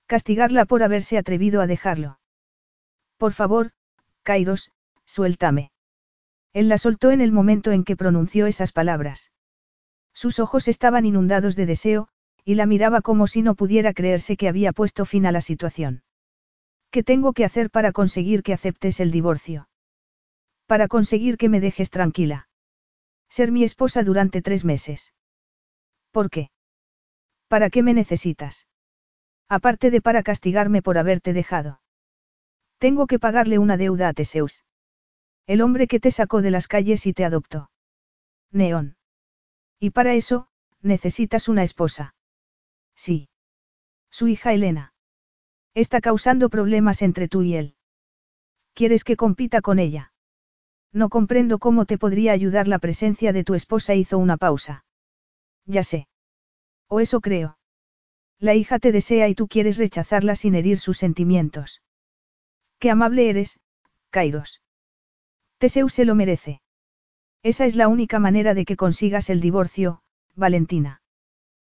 [0.07, 2.18] Castigarla por haberse atrevido a dejarlo.
[3.19, 3.71] Por favor,
[4.23, 4.71] Kairos,
[5.05, 5.71] suéltame.
[6.53, 9.31] Él la soltó en el momento en que pronunció esas palabras.
[10.13, 12.07] Sus ojos estaban inundados de deseo,
[12.45, 16.01] y la miraba como si no pudiera creerse que había puesto fin a la situación.
[16.91, 19.67] ¿Qué tengo que hacer para conseguir que aceptes el divorcio?
[20.65, 22.47] Para conseguir que me dejes tranquila.
[23.27, 25.13] Ser mi esposa durante tres meses.
[26.11, 26.51] ¿Por qué?
[27.49, 28.65] ¿Para qué me necesitas?
[29.49, 31.81] Aparte de para castigarme por haberte dejado.
[32.79, 34.63] Tengo que pagarle una deuda a Teseus.
[35.45, 37.69] El hombre que te sacó de las calles y te adoptó.
[38.51, 38.95] Neón.
[39.79, 40.47] Y para eso,
[40.81, 42.15] necesitas una esposa.
[42.95, 43.29] Sí.
[44.09, 44.93] Su hija Elena.
[45.73, 47.75] Está causando problemas entre tú y él.
[48.73, 50.13] ¿Quieres que compita con ella?
[50.93, 53.93] No comprendo cómo te podría ayudar la presencia de tu esposa.
[53.93, 54.85] Hizo una pausa.
[55.65, 56.07] Ya sé.
[56.87, 57.57] O eso creo.
[58.39, 61.81] La hija te desea y tú quieres rechazarla sin herir sus sentimientos.
[62.79, 63.59] Qué amable eres,
[64.09, 64.61] Kairos.
[65.57, 66.61] Teseu se lo merece.
[67.43, 70.01] Esa es la única manera de que consigas el divorcio,
[70.35, 71.01] Valentina.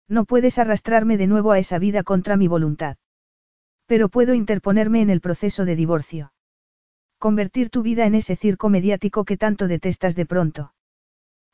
[0.07, 2.97] No puedes arrastrarme de nuevo a esa vida contra mi voluntad.
[3.85, 6.33] Pero puedo interponerme en el proceso de divorcio.
[7.19, 10.73] Convertir tu vida en ese circo mediático que tanto detestas de pronto.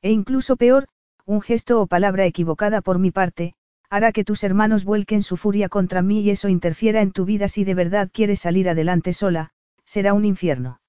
[0.01, 0.87] E incluso peor,
[1.25, 3.53] un gesto o palabra equivocada por mi parte,
[3.91, 7.49] hará que tus hermanos vuelquen su furia contra mí y eso interfiera en tu vida
[7.49, 9.51] si de verdad quieres salir adelante sola,
[9.83, 10.79] será un infierno.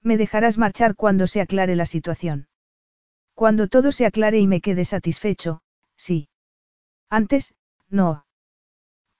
[0.00, 2.46] Me dejarás marchar cuando se aclare la situación.
[3.34, 5.62] Cuando todo se aclare y me quede satisfecho,
[5.96, 6.28] sí.
[7.08, 7.52] Antes,
[7.88, 8.24] no.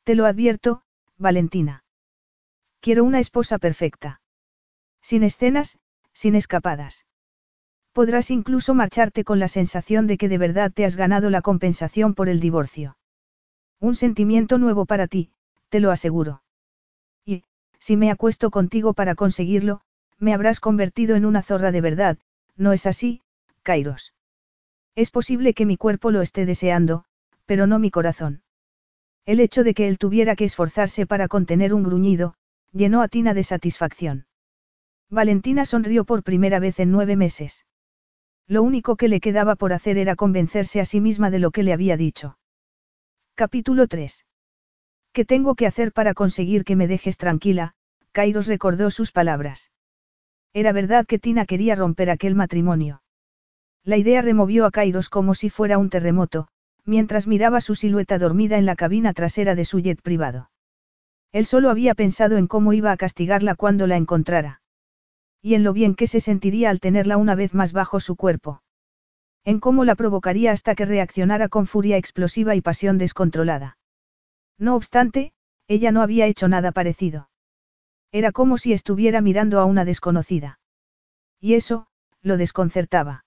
[0.04, 0.82] Te lo advierto,
[1.18, 1.82] Valentina.
[2.78, 4.20] Quiero una esposa perfecta.
[5.02, 5.80] Sin escenas,
[6.12, 7.06] sin escapadas.
[7.92, 12.14] Podrás incluso marcharte con la sensación de que de verdad te has ganado la compensación
[12.14, 12.96] por el divorcio.
[13.80, 15.30] Un sentimiento nuevo para ti,
[15.70, 16.42] te lo aseguro.
[17.24, 17.44] Y,
[17.78, 19.80] si me acuesto contigo para conseguirlo,
[20.18, 22.18] me habrás convertido en una zorra de verdad,
[22.56, 23.22] ¿no es así,
[23.62, 24.12] Kairos?
[24.94, 27.04] Es posible que mi cuerpo lo esté deseando,
[27.46, 28.42] pero no mi corazón.
[29.24, 32.34] El hecho de que él tuviera que esforzarse para contener un gruñido,
[32.72, 34.26] llenó a Tina de satisfacción.
[35.08, 37.64] Valentina sonrió por primera vez en nueve meses.
[38.46, 41.62] Lo único que le quedaba por hacer era convencerse a sí misma de lo que
[41.62, 42.36] le había dicho.
[43.40, 44.26] Capítulo 3.
[45.14, 47.72] ¿Qué tengo que hacer para conseguir que me dejes tranquila?
[48.12, 49.70] Kairos recordó sus palabras.
[50.52, 53.02] Era verdad que Tina quería romper aquel matrimonio.
[53.82, 56.48] La idea removió a Kairos como si fuera un terremoto,
[56.84, 60.50] mientras miraba su silueta dormida en la cabina trasera de su jet privado.
[61.32, 64.60] Él solo había pensado en cómo iba a castigarla cuando la encontrara.
[65.40, 68.60] Y en lo bien que se sentiría al tenerla una vez más bajo su cuerpo.
[69.44, 73.78] En cómo la provocaría hasta que reaccionara con furia explosiva y pasión descontrolada.
[74.58, 75.32] No obstante,
[75.66, 77.30] ella no había hecho nada parecido.
[78.12, 80.58] Era como si estuviera mirando a una desconocida.
[81.40, 81.86] Y eso,
[82.22, 83.24] lo desconcertaba.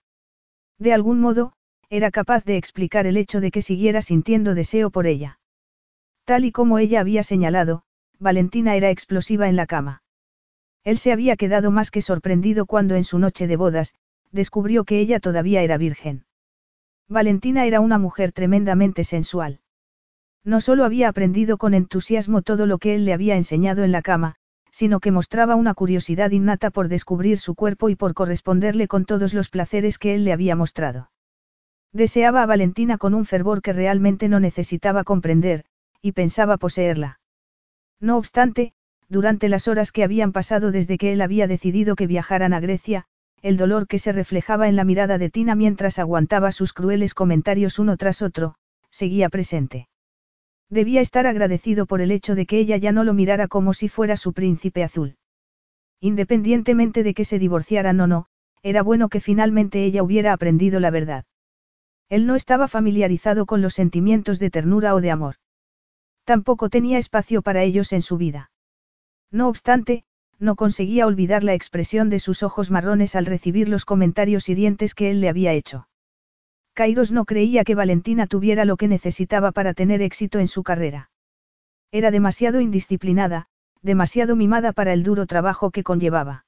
[0.78, 1.54] De algún modo,
[1.90, 5.40] era capaz de explicar el hecho de que siguiera sintiendo deseo por ella.
[6.26, 7.84] Tal y como ella había señalado,
[8.20, 10.04] Valentina era explosiva en la cama.
[10.84, 13.94] Él se había quedado más que sorprendido cuando en su noche de bodas,
[14.34, 16.26] descubrió que ella todavía era virgen.
[17.08, 19.62] Valentina era una mujer tremendamente sensual.
[20.44, 24.02] No solo había aprendido con entusiasmo todo lo que él le había enseñado en la
[24.02, 24.36] cama,
[24.72, 29.34] sino que mostraba una curiosidad innata por descubrir su cuerpo y por corresponderle con todos
[29.34, 31.12] los placeres que él le había mostrado.
[31.94, 35.64] Deseaba a Valentina con un fervor que realmente no necesitaba comprender,
[36.02, 37.20] y pensaba poseerla.
[38.00, 38.74] No obstante,
[39.08, 43.06] durante las horas que habían pasado desde que él había decidido que viajaran a Grecia,
[43.44, 47.78] el dolor que se reflejaba en la mirada de Tina mientras aguantaba sus crueles comentarios
[47.78, 48.56] uno tras otro,
[48.90, 49.90] seguía presente.
[50.70, 53.90] Debía estar agradecido por el hecho de que ella ya no lo mirara como si
[53.90, 55.18] fuera su príncipe azul.
[56.00, 58.28] Independientemente de que se divorciaran o no,
[58.62, 61.26] era bueno que finalmente ella hubiera aprendido la verdad.
[62.08, 65.36] Él no estaba familiarizado con los sentimientos de ternura o de amor.
[66.24, 68.52] Tampoco tenía espacio para ellos en su vida.
[69.32, 70.06] No obstante,
[70.40, 75.12] no conseguía olvidar la expresión de sus ojos marrones al recibir los comentarios hirientes que
[75.12, 75.88] él le había hecho.
[76.74, 81.12] Kairos no creía que Valentina tuviera lo que necesitaba para tener éxito en su carrera.
[81.92, 83.48] Era demasiado indisciplinada,
[83.82, 86.46] demasiado mimada para el duro trabajo que conllevaba.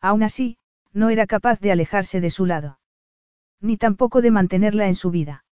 [0.00, 0.58] Aún así,
[0.92, 2.78] no era capaz de alejarse de su lado.
[3.60, 5.44] Ni tampoco de mantenerla en su vida.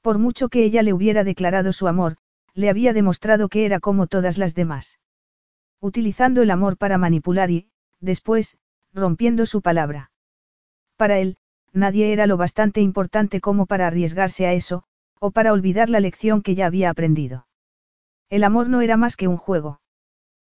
[0.00, 2.16] Por mucho que ella le hubiera declarado su amor,
[2.54, 4.98] le había demostrado que era como todas las demás.
[5.80, 8.58] Utilizando el amor para manipular y, después,
[8.92, 10.10] rompiendo su palabra.
[10.96, 11.36] Para él,
[11.72, 14.84] nadie era lo bastante importante como para arriesgarse a eso,
[15.18, 17.46] o para olvidar la lección que ya había aprendido.
[18.28, 19.80] El amor no era más que un juego.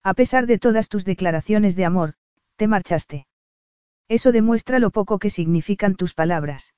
[0.03, 2.15] A pesar de todas tus declaraciones de amor,
[2.55, 3.27] te marchaste.
[4.07, 6.73] Eso demuestra lo poco que significan tus palabras.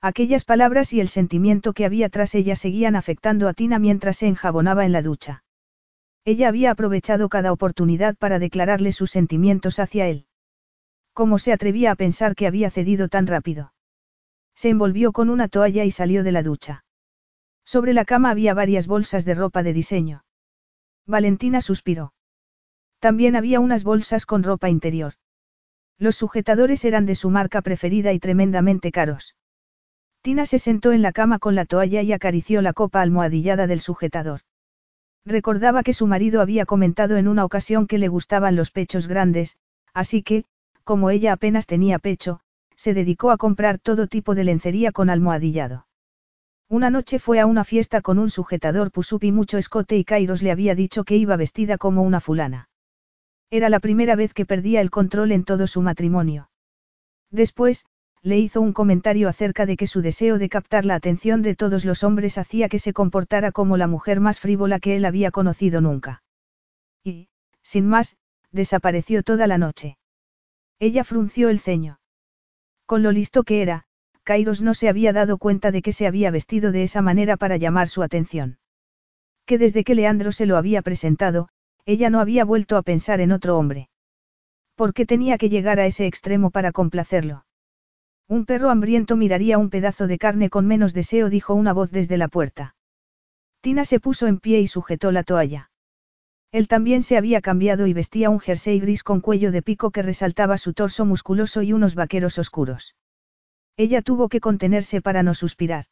[0.00, 4.28] Aquellas palabras y el sentimiento que había tras ella seguían afectando a Tina mientras se
[4.28, 5.42] enjabonaba en la ducha.
[6.26, 10.26] Ella había aprovechado cada oportunidad para declararle sus sentimientos hacia él.
[11.12, 13.72] ¿Cómo se atrevía a pensar que había cedido tan rápido?
[14.56, 16.84] Se envolvió con una toalla y salió de la ducha.
[17.64, 20.24] Sobre la cama había varias bolsas de ropa de diseño.
[21.06, 22.12] Valentina suspiró.
[22.98, 25.14] También había unas bolsas con ropa interior.
[25.96, 29.36] Los sujetadores eran de su marca preferida y tremendamente caros.
[30.22, 33.78] Tina se sentó en la cama con la toalla y acarició la copa almohadillada del
[33.78, 34.40] sujetador.
[35.26, 39.56] Recordaba que su marido había comentado en una ocasión que le gustaban los pechos grandes,
[39.92, 40.44] así que,
[40.84, 42.38] como ella apenas tenía pecho,
[42.76, 45.88] se dedicó a comprar todo tipo de lencería con almohadillado.
[46.68, 50.52] Una noche fue a una fiesta con un sujetador pusup mucho escote y Kairos le
[50.52, 52.68] había dicho que iba vestida como una fulana.
[53.50, 56.50] Era la primera vez que perdía el control en todo su matrimonio.
[57.30, 57.84] Después,
[58.26, 61.84] le hizo un comentario acerca de que su deseo de captar la atención de todos
[61.84, 65.80] los hombres hacía que se comportara como la mujer más frívola que él había conocido
[65.80, 66.24] nunca.
[67.04, 67.28] Y,
[67.62, 68.18] sin más,
[68.50, 69.96] desapareció toda la noche.
[70.80, 72.00] Ella frunció el ceño.
[72.84, 73.84] Con lo listo que era,
[74.24, 77.58] Kairos no se había dado cuenta de que se había vestido de esa manera para
[77.58, 78.58] llamar su atención.
[79.44, 81.48] Que desde que Leandro se lo había presentado,
[81.84, 83.88] ella no había vuelto a pensar en otro hombre.
[84.74, 87.45] ¿Por qué tenía que llegar a ese extremo para complacerlo?
[88.28, 92.16] Un perro hambriento miraría un pedazo de carne con menos deseo, dijo una voz desde
[92.16, 92.74] la puerta.
[93.60, 95.70] Tina se puso en pie y sujetó la toalla.
[96.50, 100.02] Él también se había cambiado y vestía un jersey gris con cuello de pico que
[100.02, 102.96] resaltaba su torso musculoso y unos vaqueros oscuros.
[103.76, 105.84] Ella tuvo que contenerse para no suspirar.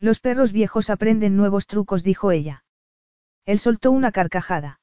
[0.00, 2.64] Los perros viejos aprenden nuevos trucos, dijo ella.
[3.44, 4.80] Él soltó una carcajada.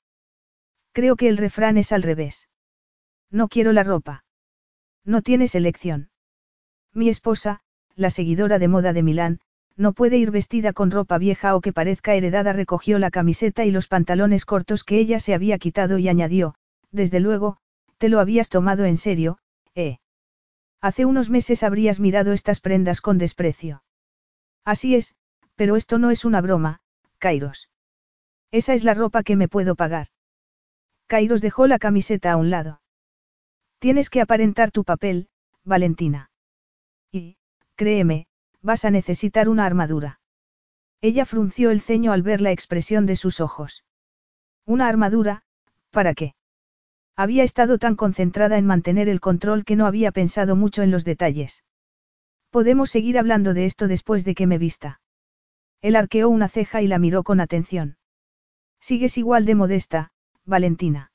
[0.93, 2.47] Creo que el refrán es al revés.
[3.29, 4.23] No quiero la ropa.
[5.03, 6.09] No tienes elección.
[6.93, 7.61] Mi esposa,
[7.95, 9.39] la seguidora de moda de Milán,
[9.75, 12.53] no puede ir vestida con ropa vieja o que parezca heredada.
[12.53, 16.55] Recogió la camiseta y los pantalones cortos que ella se había quitado y añadió,
[16.91, 17.57] desde luego,
[17.97, 19.39] te lo habías tomado en serio,
[19.73, 19.97] ¿eh?
[20.81, 23.83] Hace unos meses habrías mirado estas prendas con desprecio.
[24.63, 25.15] Así es,
[25.55, 26.81] pero esto no es una broma,
[27.17, 27.69] Kairos.
[28.51, 30.07] Esa es la ropa que me puedo pagar.
[31.07, 32.81] Kairos dejó la camiseta a un lado.
[33.79, 35.29] Tienes que aparentar tu papel,
[35.63, 36.29] Valentina.
[37.13, 37.37] Y,
[37.75, 38.25] créeme,
[38.61, 40.19] vas a necesitar una armadura.
[40.99, 43.85] Ella frunció el ceño al ver la expresión de sus ojos.
[44.65, 45.43] ¿Una armadura?
[45.91, 46.33] ¿Para qué?
[47.15, 51.05] Había estado tan concentrada en mantener el control que no había pensado mucho en los
[51.05, 51.63] detalles.
[52.49, 54.99] Podemos seguir hablando de esto después de que me vista.
[55.81, 57.97] Él arqueó una ceja y la miró con atención.
[58.79, 60.11] Sigues igual de modesta,
[60.45, 61.11] Valentina.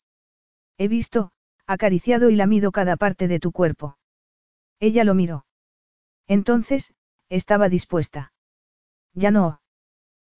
[0.76, 1.32] He visto,
[1.66, 3.98] acariciado y lamido cada parte de tu cuerpo.
[4.78, 5.47] Ella lo miró.
[6.28, 6.94] Entonces,
[7.28, 8.32] estaba dispuesta.
[9.14, 9.60] Ya no.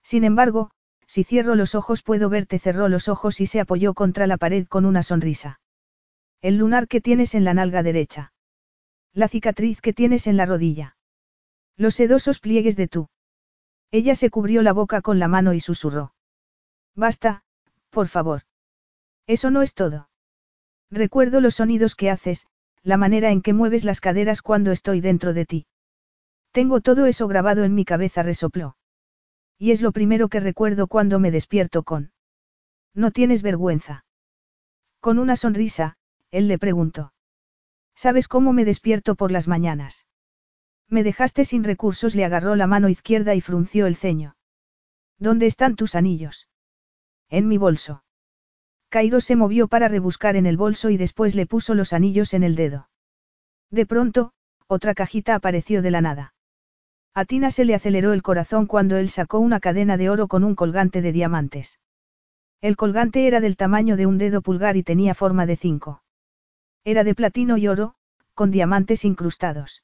[0.02, 0.70] Sin embargo,
[1.06, 2.58] si cierro los ojos puedo verte.
[2.58, 5.60] Cerró los ojos y se apoyó contra la pared con una sonrisa.
[6.40, 8.32] El lunar que tienes en la nalga derecha.
[9.12, 10.96] La cicatriz que tienes en la rodilla.
[11.76, 13.08] Los sedosos pliegues de tú.
[13.90, 16.14] Ella se cubrió la boca con la mano y susurró.
[16.94, 17.42] Basta,
[17.90, 18.42] por favor.
[19.26, 20.10] Eso no es todo.
[20.90, 22.46] Recuerdo los sonidos que haces,
[22.82, 25.66] la manera en que mueves las caderas cuando estoy dentro de ti.
[26.52, 28.76] Tengo todo eso grabado en mi cabeza, resopló.
[29.58, 32.12] Y es lo primero que recuerdo cuando me despierto con.
[32.94, 34.04] ¿No tienes vergüenza?
[35.00, 35.96] Con una sonrisa,
[36.30, 37.12] él le preguntó.
[37.94, 40.06] ¿Sabes cómo me despierto por las mañanas?
[40.88, 44.36] Me dejaste sin recursos, le agarró la mano izquierda y frunció el ceño.
[45.18, 46.48] ¿Dónde están tus anillos?
[47.28, 48.04] En mi bolso.
[48.88, 52.42] Cairo se movió para rebuscar en el bolso y después le puso los anillos en
[52.42, 52.88] el dedo.
[53.70, 54.32] De pronto,
[54.66, 56.34] otra cajita apareció de la nada.
[57.18, 60.44] A Tina se le aceleró el corazón cuando él sacó una cadena de oro con
[60.44, 61.80] un colgante de diamantes.
[62.60, 66.04] El colgante era del tamaño de un dedo pulgar y tenía forma de cinco.
[66.84, 67.96] Era de platino y oro,
[68.34, 69.82] con diamantes incrustados.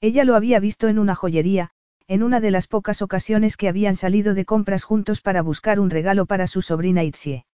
[0.00, 1.72] Ella lo había visto en una joyería,
[2.06, 5.90] en una de las pocas ocasiones que habían salido de compras juntos para buscar un
[5.90, 7.46] regalo para su sobrina Itzie.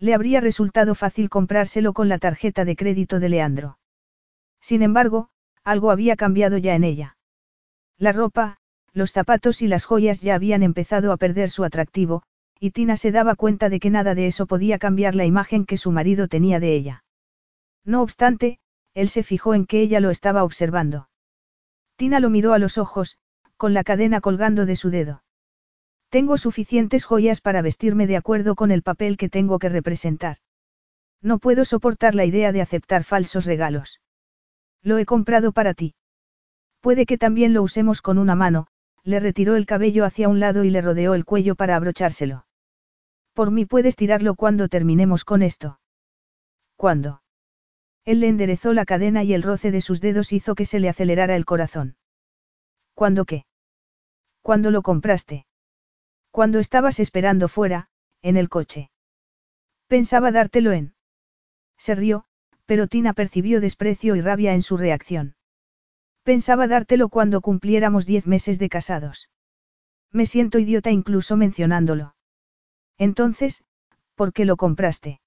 [0.00, 3.78] Le habría resultado fácil comprárselo con la tarjeta de crédito de Leandro.
[4.60, 5.28] Sin embargo,
[5.62, 7.15] algo había cambiado ya en ella.
[7.98, 8.58] La ropa,
[8.92, 12.22] los zapatos y las joyas ya habían empezado a perder su atractivo,
[12.60, 15.76] y Tina se daba cuenta de que nada de eso podía cambiar la imagen que
[15.76, 17.04] su marido tenía de ella.
[17.84, 18.58] No obstante,
[18.94, 21.08] él se fijó en que ella lo estaba observando.
[21.96, 23.18] Tina lo miró a los ojos,
[23.56, 25.22] con la cadena colgando de su dedo.
[26.08, 30.38] Tengo suficientes joyas para vestirme de acuerdo con el papel que tengo que representar.
[31.22, 34.00] No puedo soportar la idea de aceptar falsos regalos.
[34.82, 35.94] Lo he comprado para ti.
[36.86, 38.68] Puede que también lo usemos con una mano,
[39.02, 42.46] le retiró el cabello hacia un lado y le rodeó el cuello para abrochárselo.
[43.32, 45.80] Por mí puedes tirarlo cuando terminemos con esto.
[46.76, 47.22] ¿Cuándo?
[48.04, 50.88] Él le enderezó la cadena y el roce de sus dedos hizo que se le
[50.88, 51.96] acelerara el corazón.
[52.94, 53.46] ¿Cuándo qué?
[54.40, 55.44] ¿Cuándo lo compraste?
[56.30, 57.88] Cuando estabas esperando fuera,
[58.22, 58.92] en el coche.
[59.88, 60.94] Pensaba dártelo en.
[61.78, 62.26] Se rió,
[62.64, 65.34] pero Tina percibió desprecio y rabia en su reacción.
[66.26, 69.30] Pensaba dártelo cuando cumpliéramos diez meses de casados.
[70.10, 72.16] Me siento idiota incluso mencionándolo.
[72.98, 73.62] Entonces,
[74.16, 75.20] ¿por qué lo compraste?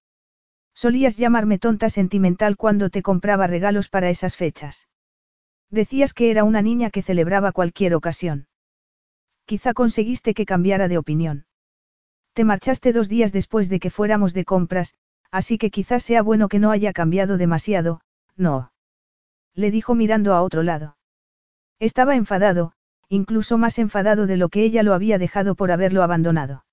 [0.73, 4.89] Solías llamarme tonta sentimental cuando te compraba regalos para esas fechas.
[5.69, 8.49] Decías que era una niña que celebraba cualquier ocasión.
[9.45, 11.45] Quizá conseguiste que cambiara de opinión.
[12.33, 14.95] Te marchaste dos días después de que fuéramos de compras,
[15.31, 18.01] así que quizás sea bueno que no haya cambiado demasiado,
[18.35, 18.73] no.
[19.59, 20.95] Le dijo mirando a otro lado.
[21.79, 22.71] Estaba enfadado,
[23.09, 26.63] incluso más enfadado de lo que ella lo había dejado por haberlo abandonado.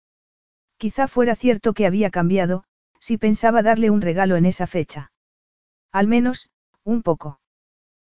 [0.76, 2.62] Quizá fuera cierto que había cambiado,
[3.00, 5.10] si pensaba darle un regalo en esa fecha.
[5.90, 6.48] Al menos,
[6.84, 7.40] un poco.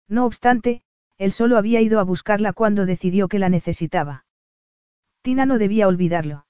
[0.08, 0.82] No obstante,
[1.20, 4.26] él solo había ido a buscarla cuando decidió que la necesitaba.
[5.22, 6.48] Tina no debía olvidarlo.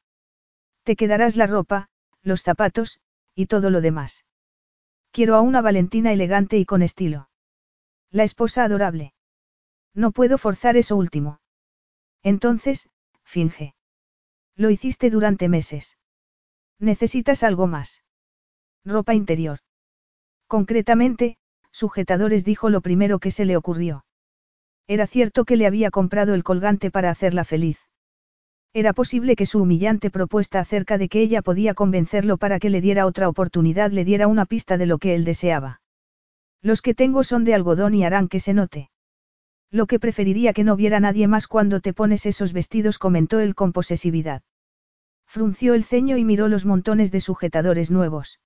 [0.83, 1.89] Te quedarás la ropa,
[2.21, 3.01] los zapatos,
[3.35, 4.23] y todo lo demás.
[5.11, 7.27] Quiero a una Valentina elegante y con estilo.
[8.13, 9.11] La esposa adorable.
[9.95, 11.39] No puedo forzar eso último.
[12.21, 12.87] Entonces,
[13.23, 13.73] finge.
[14.55, 15.97] Lo hiciste durante meses.
[16.79, 18.03] Necesitas algo más.
[18.85, 19.61] Ropa interior.
[20.45, 21.37] Concretamente,
[21.71, 24.05] sujetadores dijo lo primero que se le ocurrió.
[24.85, 27.79] Era cierto que le había comprado el colgante para hacerla feliz.
[28.73, 32.79] Era posible que su humillante propuesta acerca de que ella podía convencerlo para que le
[32.79, 35.81] diera otra oportunidad le diera una pista de lo que él deseaba.
[36.63, 38.89] Los que tengo son de algodón y harán que se note.
[39.69, 43.53] Lo que preferiría que no viera nadie más cuando te pones esos vestidos, comentó él
[43.53, 44.43] con posesividad.
[45.27, 48.39] Frunció el ceño y miró los montones de sujetadores nuevos.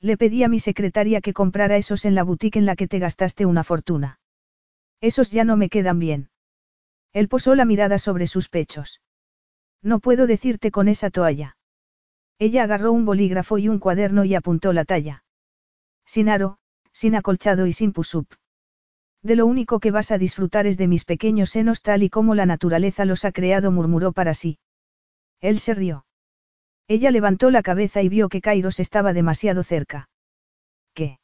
[0.00, 2.98] Le pedí a mi secretaria que comprara esos en la boutique en la que te
[3.00, 4.20] gastaste una fortuna.
[5.00, 6.30] Esos ya no me quedan bien.
[7.12, 9.00] Él posó la mirada sobre sus pechos.
[9.82, 11.56] No puedo decirte con esa toalla.
[12.38, 15.24] Ella agarró un bolígrafo y un cuaderno y apuntó la talla.
[16.04, 16.58] Sin aro,
[16.92, 18.32] sin acolchado y sin pusup.
[19.22, 22.34] De lo único que vas a disfrutar es de mis pequeños senos tal y como
[22.34, 24.58] la naturaleza los ha creado, murmuró para sí.
[25.40, 26.06] Él se rió.
[26.88, 30.08] Ella levantó la cabeza y vio que Kairos estaba demasiado cerca.
[30.94, 31.18] ¿Qué?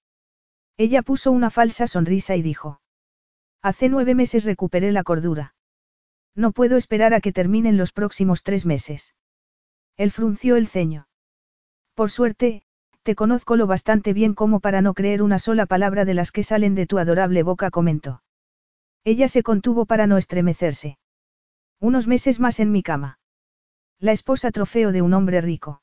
[0.76, 2.80] Ella puso una falsa sonrisa y dijo.
[3.62, 5.54] Hace nueve meses recuperé la cordura.
[6.36, 9.14] No puedo esperar a que terminen los próximos tres meses.
[9.96, 11.08] Él frunció el ceño.
[11.94, 12.62] Por suerte,
[13.09, 16.42] te conozco lo bastante bien como para no creer una sola palabra de las que
[16.42, 18.22] salen de tu adorable boca, comentó.
[19.02, 20.98] Ella se contuvo para no estremecerse.
[21.80, 23.18] Unos meses más en mi cama.
[23.98, 25.80] La esposa trofeo de un hombre rico.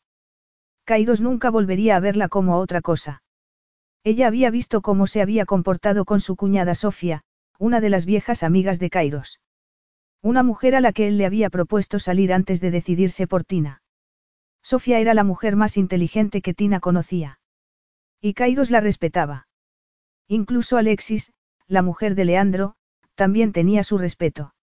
[0.83, 3.23] Kairos nunca volvería a verla como otra cosa.
[4.03, 7.23] Ella había visto cómo se había comportado con su cuñada Sofía,
[7.57, 9.39] una de las viejas amigas de Kairos.
[10.21, 13.81] Una mujer a la que él le había propuesto salir antes de decidirse por Tina.
[14.65, 17.39] Sofía era la mujer más inteligente que Tina conocía.
[18.19, 19.47] Y Kairos la respetaba.
[20.27, 21.33] Incluso Alexis,
[21.67, 22.73] la mujer de Leandro,
[23.13, 24.55] también tenía su respeto.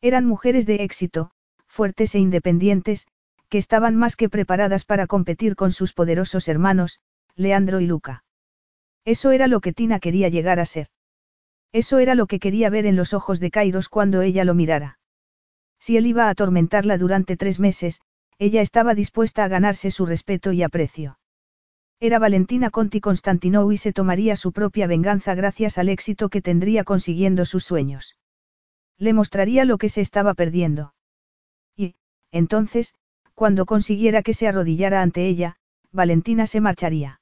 [0.00, 1.30] Eran mujeres de éxito,
[1.68, 3.06] fuertes e independientes,
[3.48, 6.98] que estaban más que preparadas para competir con sus poderosos hermanos,
[7.36, 8.24] Leandro y Luca.
[9.04, 10.88] Eso era lo que Tina quería llegar a ser.
[11.70, 14.98] Eso era lo que quería ver en los ojos de Kairos cuando ella lo mirara.
[15.78, 18.00] Si él iba a atormentarla durante tres meses,
[18.40, 21.18] ella estaba dispuesta a ganarse su respeto y aprecio.
[22.00, 26.82] Era Valentina Conti Constantinou y se tomaría su propia venganza gracias al éxito que tendría
[26.82, 28.16] consiguiendo sus sueños.
[28.96, 30.94] Le mostraría lo que se estaba perdiendo.
[31.76, 31.96] Y,
[32.32, 32.94] entonces,
[33.34, 35.56] cuando consiguiera que se arrodillara ante ella,
[35.92, 37.20] Valentina se marcharía.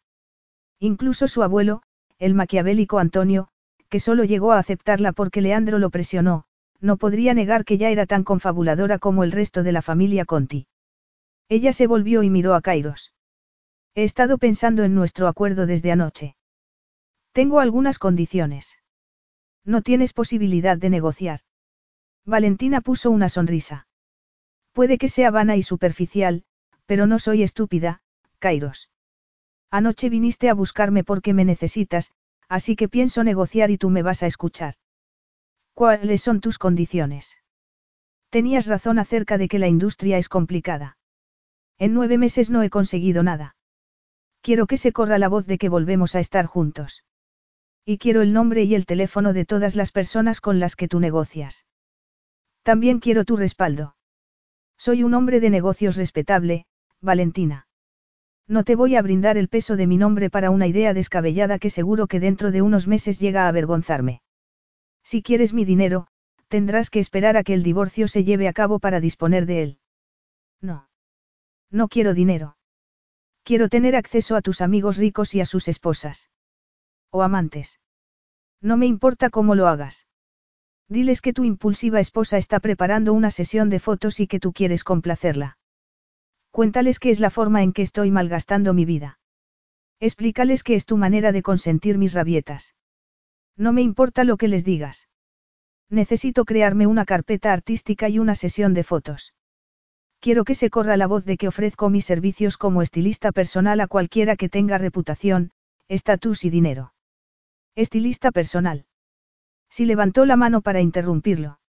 [0.79, 1.83] Incluso su abuelo,
[2.21, 3.49] el maquiavélico Antonio,
[3.89, 6.45] que solo llegó a aceptarla porque Leandro lo presionó,
[6.81, 10.69] no podría negar que ya era tan confabuladora como el resto de la familia Conti.
[11.49, 13.15] Ella se volvió y miró a Kairos.
[13.95, 16.37] He estado pensando en nuestro acuerdo desde anoche.
[17.33, 18.79] Tengo algunas condiciones.
[19.65, 21.41] No tienes posibilidad de negociar.
[22.27, 23.87] Valentina puso una sonrisa.
[24.73, 26.45] Puede que sea vana y superficial,
[26.85, 28.03] pero no soy estúpida,
[28.39, 28.91] Kairos.
[29.71, 32.15] Anoche viniste a buscarme porque me necesitas,
[32.49, 34.75] así que pienso negociar y tú me vas a escuchar.
[35.73, 37.39] ¿Cuáles son tus condiciones?
[38.31, 40.98] Tenías razón acerca de que la industria es complicada.
[41.79, 43.57] En nueve meses no he conseguido nada.
[44.41, 47.05] Quiero que se corra la voz de que volvemos a estar juntos.
[47.85, 51.01] Y quiero el nombre y el teléfono de todas las personas con las que tú
[51.01, 51.66] negocias.
[52.62, 53.97] También quiero tu respaldo.
[54.76, 56.66] Soy un hombre de negocios respetable,
[57.01, 57.66] Valentina.
[58.47, 61.70] No te voy a brindar el peso de mi nombre para una idea descabellada que
[61.70, 64.22] seguro que dentro de unos meses llega a avergonzarme.
[65.03, 66.09] Si quieres mi dinero,
[66.49, 69.79] tendrás que esperar a que el divorcio se lleve a cabo para disponer de él.
[70.61, 70.88] No.
[71.71, 72.57] No quiero dinero.
[73.45, 76.31] Quiero tener acceso a tus amigos ricos y a sus esposas.
[77.11, 77.81] O amantes.
[78.61, 80.07] No me importa cómo lo hagas.
[80.89, 84.85] Diles que tu impulsiva esposa está preparando una sesión de fotos y que tú quieres
[84.85, 85.59] complacerla.
[86.51, 89.19] Cuéntales que es la forma en que estoy malgastando mi vida.
[90.01, 92.75] Explícales que es tu manera de consentir mis rabietas.
[93.57, 95.09] No me importa lo que les digas.
[95.91, 99.35] Necesito crearme una carpeta artística y una sesión de fotos.
[100.21, 103.87] Quiero que se corra la voz de que ofrezco mis servicios como estilista personal a
[103.87, 105.53] cualquiera que tenga reputación,
[105.87, 106.93] estatus y dinero.
[107.77, 108.87] Estilista personal.
[109.71, 111.61] Si levantó la mano para interrumpirlo.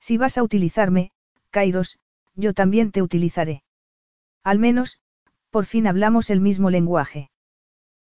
[0.00, 1.10] Si vas a utilizarme,
[1.50, 1.98] Kairos,
[2.34, 3.62] yo también te utilizaré.
[4.42, 5.00] Al menos,
[5.50, 7.30] por fin hablamos el mismo lenguaje.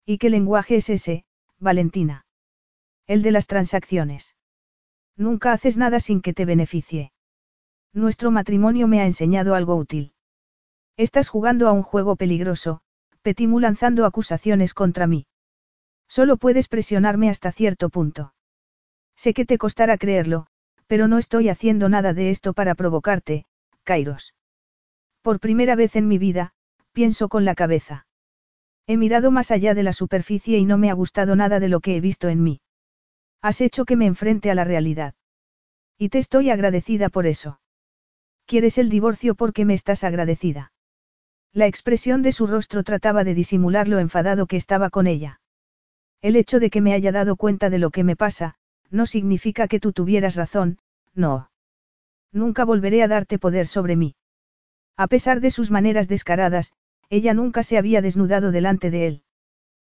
[0.05, 1.25] ¿Y qué lenguaje es ese,
[1.59, 2.25] Valentina?
[3.07, 4.35] El de las transacciones.
[5.17, 7.13] Nunca haces nada sin que te beneficie.
[7.93, 10.13] Nuestro matrimonio me ha enseñado algo útil.
[10.97, 12.83] Estás jugando a un juego peligroso,
[13.23, 15.27] Petimu lanzando acusaciones contra mí.
[16.09, 18.33] Solo puedes presionarme hasta cierto punto.
[19.17, 20.47] Sé que te costará creerlo,
[20.87, 23.45] pero no estoy haciendo nada de esto para provocarte,
[23.85, 24.35] Kairos.
[25.23, 26.53] Por primera vez en mi vida,
[26.93, 28.07] pienso con la cabeza.
[28.87, 31.81] He mirado más allá de la superficie y no me ha gustado nada de lo
[31.81, 32.61] que he visto en mí.
[33.43, 35.15] Has hecho que me enfrente a la realidad.
[35.99, 37.61] Y te estoy agradecida por eso.
[38.51, 40.73] ¿Quieres el divorcio porque me estás agradecida?
[41.53, 45.41] La expresión de su rostro trataba de disimular lo enfadado que estaba con ella.
[46.21, 48.57] El hecho de que me haya dado cuenta de lo que me pasa,
[48.91, 50.79] no significa que tú tuvieras razón,
[51.15, 51.53] no.
[52.33, 54.17] Nunca volveré a darte poder sobre mí.
[54.97, 56.73] A pesar de sus maneras descaradas,
[57.09, 59.23] ella nunca se había desnudado delante de él.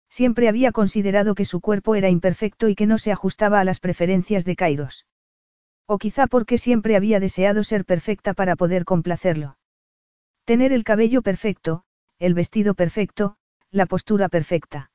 [0.10, 3.80] Siempre había considerado que su cuerpo era imperfecto y que no se ajustaba a las
[3.80, 5.08] preferencias de Kairos.
[5.86, 9.58] O quizá porque siempre había deseado ser perfecta para poder complacerlo.
[10.46, 11.84] Tener el cabello perfecto,
[12.20, 13.36] el vestido perfecto,
[13.72, 14.92] la postura perfecta.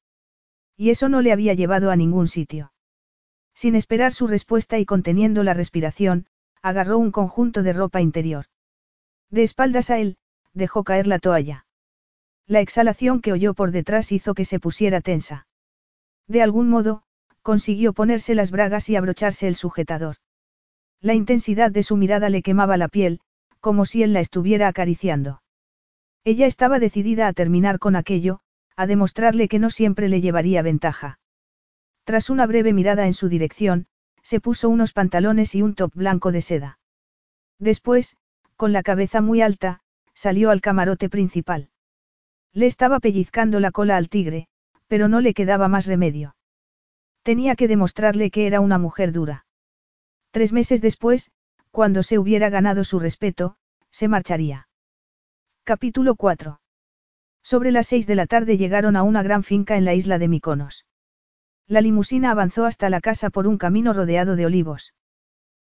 [0.76, 2.72] Y eso no le había llevado a ningún sitio.
[3.54, 6.26] Sin esperar su respuesta y conteniendo la respiración,
[6.62, 8.46] agarró un conjunto de ropa interior.
[9.30, 10.16] De espaldas a él,
[10.54, 11.66] dejó caer la toalla.
[12.46, 15.46] La exhalación que oyó por detrás hizo que se pusiera tensa.
[16.28, 17.02] De algún modo,
[17.42, 20.16] consiguió ponerse las bragas y abrocharse el sujetador.
[21.00, 23.20] La intensidad de su mirada le quemaba la piel,
[23.60, 25.42] como si él la estuviera acariciando.
[26.24, 28.40] Ella estaba decidida a terminar con aquello,
[28.76, 31.18] a demostrarle que no siempre le llevaría ventaja.
[32.04, 33.86] Tras una breve mirada en su dirección,
[34.22, 36.78] se puso unos pantalones y un top blanco de seda.
[37.58, 38.16] Después,
[38.56, 39.80] con la cabeza muy alta,
[40.14, 41.70] salió al camarote principal.
[42.52, 44.48] Le estaba pellizcando la cola al tigre,
[44.86, 46.34] pero no le quedaba más remedio.
[47.22, 49.46] Tenía que demostrarle que era una mujer dura.
[50.38, 51.32] Tres meses después,
[51.72, 53.56] cuando se hubiera ganado su respeto,
[53.90, 54.68] se marcharía.
[55.64, 56.60] Capítulo 4.
[57.42, 60.28] Sobre las seis de la tarde llegaron a una gran finca en la isla de
[60.28, 60.86] Miconos.
[61.66, 64.94] La limusina avanzó hasta la casa por un camino rodeado de olivos.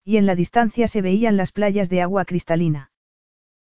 [0.03, 2.91] Y en la distancia se veían las playas de agua cristalina.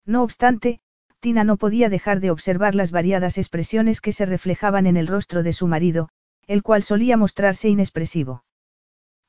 [0.05, 0.81] No obstante,
[1.19, 5.41] Tina no podía dejar de observar las variadas expresiones que se reflejaban en el rostro
[5.41, 6.09] de su marido,
[6.45, 8.43] el cual solía mostrarse inexpresivo.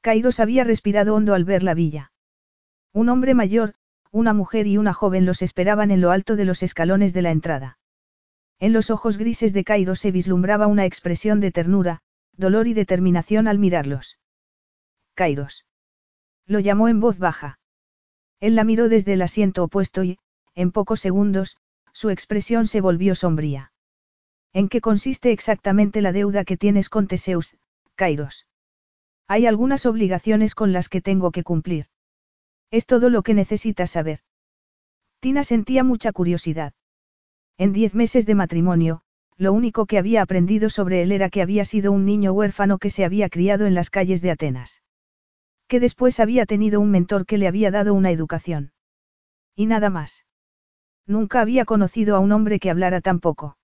[0.02, 2.12] Kairos había respirado hondo al ver la villa.
[2.92, 3.74] Un hombre mayor,
[4.10, 7.30] una mujer y una joven los esperaban en lo alto de los escalones de la
[7.30, 7.78] entrada.
[8.58, 12.02] En los ojos grises de Kairos se vislumbraba una expresión de ternura,
[12.36, 14.18] dolor y determinación al mirarlos.
[15.14, 15.66] Kairos.
[16.46, 17.60] Lo llamó en voz baja.
[18.40, 20.18] Él la miró desde el asiento opuesto y,
[20.56, 21.58] en pocos segundos,
[21.92, 23.72] su expresión se volvió sombría.
[24.52, 27.56] ¿En qué consiste exactamente la deuda que tienes con Teseus,
[27.94, 28.46] Kairos?
[29.32, 31.86] Hay algunas obligaciones con las que tengo que cumplir.
[32.70, 34.18] Es todo lo que necesitas saber.
[35.20, 36.74] Tina sentía mucha curiosidad.
[37.56, 39.00] En diez meses de matrimonio,
[39.38, 42.90] lo único que había aprendido sobre él era que había sido un niño huérfano que
[42.90, 44.82] se había criado en las calles de Atenas.
[45.66, 48.74] Que después había tenido un mentor que le había dado una educación.
[49.56, 50.26] Y nada más.
[51.06, 53.56] Nunca había conocido a un hombre que hablara tan poco.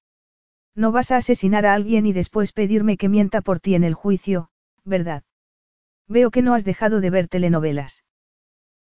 [0.74, 3.92] No vas a asesinar a alguien y después pedirme que mienta por ti en el
[3.92, 4.48] juicio,
[4.86, 5.24] ¿verdad?
[6.08, 8.04] Veo que no has dejado de ver telenovelas.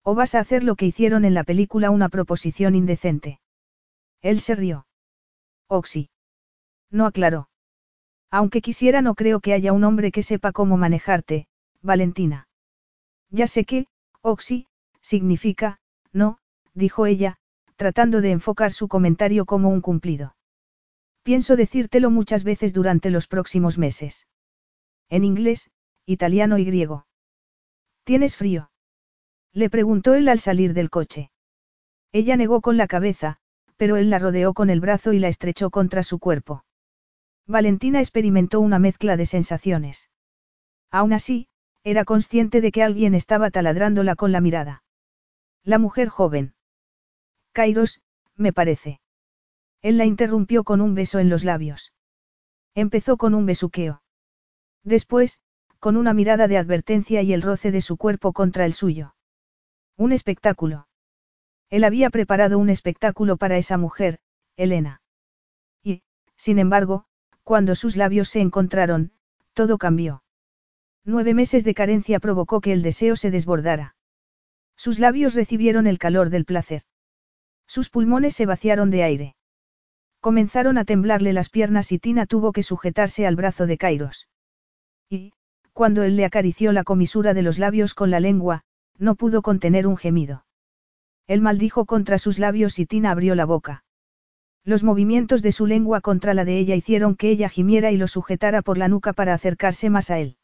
[0.03, 3.41] ¿O vas a hacer lo que hicieron en la película una proposición indecente?
[4.23, 4.87] Él se rió.
[5.69, 6.11] Oxy.
[6.91, 7.49] No aclaró.
[8.31, 11.49] Aunque quisiera no creo que haya un hombre que sepa cómo manejarte,
[11.83, 12.49] Valentina.
[13.31, 13.87] Ya sé que,
[14.21, 14.69] Oxy,
[15.01, 15.81] significa,
[16.13, 16.39] no,
[16.75, 17.39] dijo ella,
[17.75, 20.37] tratando de enfocar su comentario como un cumplido.
[21.25, 24.27] Pienso decírtelo muchas veces durante los próximos meses.
[25.09, 25.71] En inglés,
[26.05, 27.07] italiano y griego.
[28.07, 28.71] ¿Tienes frío?
[29.53, 31.33] Le preguntó él al salir del coche.
[32.13, 33.39] Ella negó con la cabeza,
[33.77, 36.65] pero él la rodeó con el brazo y la estrechó contra su cuerpo.
[37.49, 40.09] Valentina experimentó una mezcla de sensaciones.
[40.93, 41.49] Aún así,
[41.83, 44.85] era consciente de que alguien estaba taladrándola con la mirada.
[45.65, 46.55] La mujer joven.
[47.51, 48.03] Kairos,
[48.37, 49.01] me parece.
[49.83, 51.93] Él la interrumpió con un beso en los labios.
[52.73, 54.01] Empezó con un besuqueo.
[54.85, 55.41] Después,
[55.79, 59.15] con una mirada de advertencia y el roce de su cuerpo contra el suyo.
[59.97, 60.89] Un espectáculo.
[61.71, 64.19] Él había preparado un espectáculo para esa mujer,
[64.57, 65.03] Elena.
[65.83, 66.03] Y,
[66.37, 67.07] sin embargo,
[67.43, 69.13] cuando sus labios se encontraron,
[69.53, 70.23] todo cambió.
[71.05, 73.95] Nueve meses de carencia provocó que el deseo se desbordara.
[74.77, 76.83] Sus labios recibieron el calor del placer.
[77.67, 79.37] Sus pulmones se vaciaron de aire.
[80.21, 84.29] Comenzaron a temblarle las piernas y Tina tuvo que sujetarse al brazo de Kairos.
[85.09, 85.33] Y,
[85.77, 88.63] cuando él le acarició la comisura de los labios con la lengua,
[88.97, 90.47] no pudo contener un gemido.
[91.27, 93.85] Él maldijo contra sus labios y Tina abrió la boca.
[94.65, 98.09] Los movimientos de su lengua contra la de ella hicieron que ella gimiera y lo
[98.09, 100.39] sujetara por la nuca para acercarse más a él.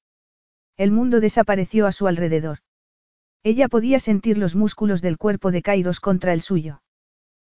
[0.76, 2.58] El mundo desapareció a su alrededor.
[3.42, 6.82] Ella podía sentir los músculos del cuerpo de Kairos contra el suyo.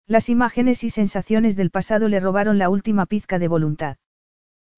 [0.08, 3.98] Las imágenes y sensaciones del pasado le robaron la última pizca de voluntad.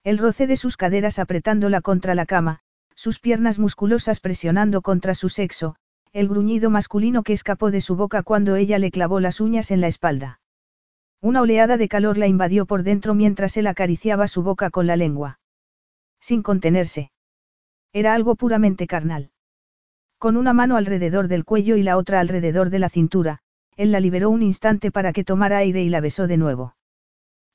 [0.03, 2.63] El roce de sus caderas apretándola contra la cama,
[2.97, 5.75] sus piernas musculosas presionando contra su sexo,
[6.13, 9.81] el gruñido masculino que escapó de su boca cuando ella le clavó las uñas en
[9.81, 10.41] la espalda.
[11.21, 14.95] Una oleada de calor la invadió por dentro mientras él acariciaba su boca con la
[14.95, 15.39] lengua.
[16.19, 17.11] Sin contenerse.
[17.93, 19.29] Era algo puramente carnal.
[20.17, 23.41] Con una mano alrededor del cuello y la otra alrededor de la cintura,
[23.75, 26.75] él la liberó un instante para que tomara aire y la besó de nuevo.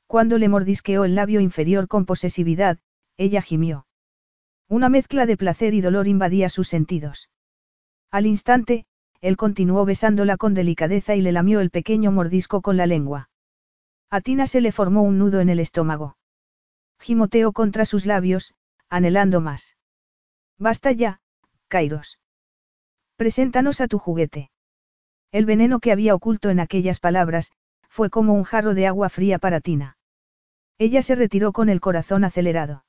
[0.07, 2.79] Cuando le mordisqueó el labio inferior con posesividad,
[3.17, 3.87] ella gimió.
[4.73, 7.29] Una mezcla de placer y dolor invadía sus sentidos.
[8.11, 8.87] Al instante,
[9.21, 13.29] él continuó besándola con delicadeza y le lamió el pequeño mordisco con la lengua.
[14.09, 16.17] A Tina se le formó un nudo en el estómago.
[16.99, 18.55] Gimoteó contra sus labios,
[18.89, 19.77] anhelando más.
[20.57, 21.21] Basta ya,
[21.69, 22.19] Kairos.
[23.17, 24.51] Preséntanos a tu juguete.
[25.33, 27.53] El veneno que había oculto en aquellas palabras,
[27.91, 29.99] fue como un jarro de agua fría para Tina.
[30.79, 32.85] Ella se retiró con el corazón acelerado.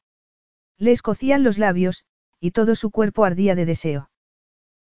[0.78, 2.06] Le escocían los labios,
[2.40, 4.10] y todo su cuerpo ardía de deseo.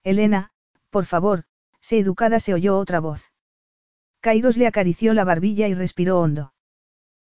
[0.03, 0.51] Elena,
[0.91, 1.45] por favor,
[1.81, 3.33] sé educada, se oyó otra voz.
[4.21, 6.55] Kairos le acarició la barbilla y respiró hondo.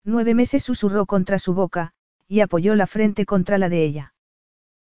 [0.04, 1.94] Nueve meses susurró contra su boca,
[2.28, 4.14] y apoyó la frente contra la de ella.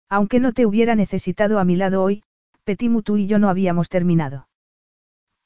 [0.09, 2.23] Aunque no te hubiera necesitado a mi lado hoy,
[2.65, 4.49] Petimu tú y yo no habíamos terminado.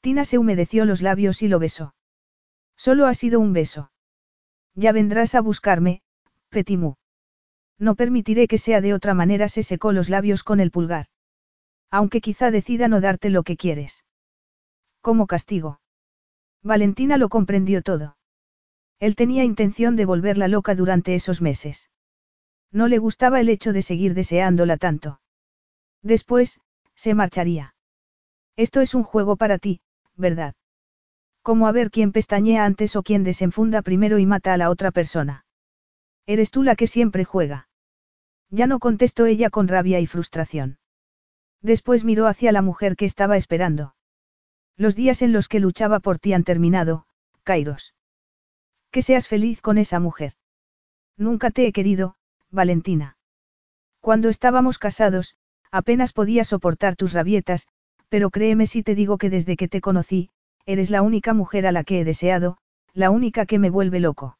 [0.01, 1.95] Tina se humedeció los labios y lo besó.
[2.75, 3.91] Solo ha sido un beso.
[4.75, 6.01] Ya vendrás a buscarme,
[6.49, 6.95] Petimu.
[7.83, 11.07] No permitiré que sea de otra manera, se secó los labios con el pulgar.
[11.91, 14.05] Aunque quizá decida no darte lo que quieres.
[15.01, 15.81] Como castigo.
[16.61, 18.15] Valentina lo comprendió todo.
[19.01, 21.89] Él tenía intención de volverla loca durante esos meses.
[22.71, 25.19] No le gustaba el hecho de seguir deseándola tanto.
[26.01, 26.61] Después,
[26.95, 27.75] se marcharía.
[28.55, 29.81] Esto es un juego para ti,
[30.15, 30.55] ¿verdad?
[31.41, 34.91] Como a ver quién pestañea antes o quién desenfunda primero y mata a la otra
[34.91, 35.45] persona.
[36.25, 37.67] Eres tú la que siempre juega.
[38.53, 40.77] Ya no contestó ella con rabia y frustración.
[41.63, 43.95] Después miró hacia la mujer que estaba esperando.
[44.77, 47.07] Los días en los que luchaba por ti han terminado,
[47.41, 47.95] Kairos.
[48.91, 50.33] Que seas feliz con esa mujer.
[51.17, 52.15] Nunca te he querido,
[52.51, 53.17] Valentina.
[54.01, 55.35] Cuando estábamos casados,
[55.71, 57.67] apenas podía soportar tus rabietas,
[58.07, 60.29] pero créeme si te digo que desde que te conocí,
[60.67, 62.57] eres la única mujer a la que he deseado,
[62.93, 64.37] la única que me vuelve loco.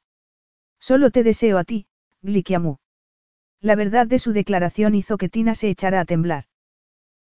[0.79, 1.87] Solo te deseo a ti,
[2.21, 2.77] Glikiamu.
[3.63, 6.43] La verdad de su declaración hizo que Tina se echara a temblar.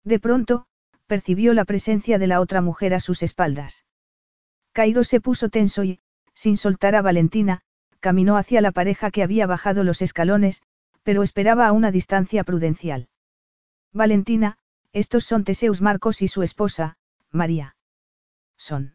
[0.04, 0.66] De pronto,
[1.08, 3.84] percibió la presencia de la otra mujer a sus espaldas.
[4.72, 5.98] Cairo se puso tenso y,
[6.34, 7.62] sin soltar a Valentina,
[7.98, 10.62] caminó hacia la pareja que había bajado los escalones,
[11.02, 13.08] pero esperaba a una distancia prudencial.
[13.92, 14.58] Valentina,
[14.92, 16.98] estos son Teseus Marcos y su esposa,
[17.32, 17.74] María.
[18.56, 18.94] Son.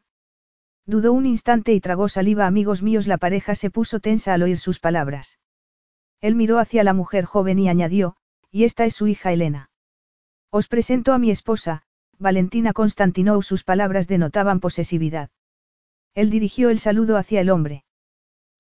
[0.86, 2.48] Dudó un instante y tragó saliva.
[2.48, 5.40] Amigos míos, la pareja se puso tensa al oír sus palabras.
[6.24, 8.16] Él miró hacia la mujer joven y añadió,
[8.50, 9.70] y esta es su hija Elena.
[10.52, 11.82] Os presento a mi esposa,
[12.18, 13.42] Valentina Constantinou.
[13.42, 15.32] Sus palabras denotaban posesividad.
[16.16, 17.84] Él dirigió el saludo hacia el hombre.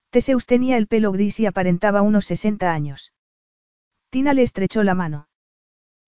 [0.09, 3.13] Teseus tenía el pelo gris y aparentaba unos 60 años.
[4.09, 5.29] Tina le estrechó la mano.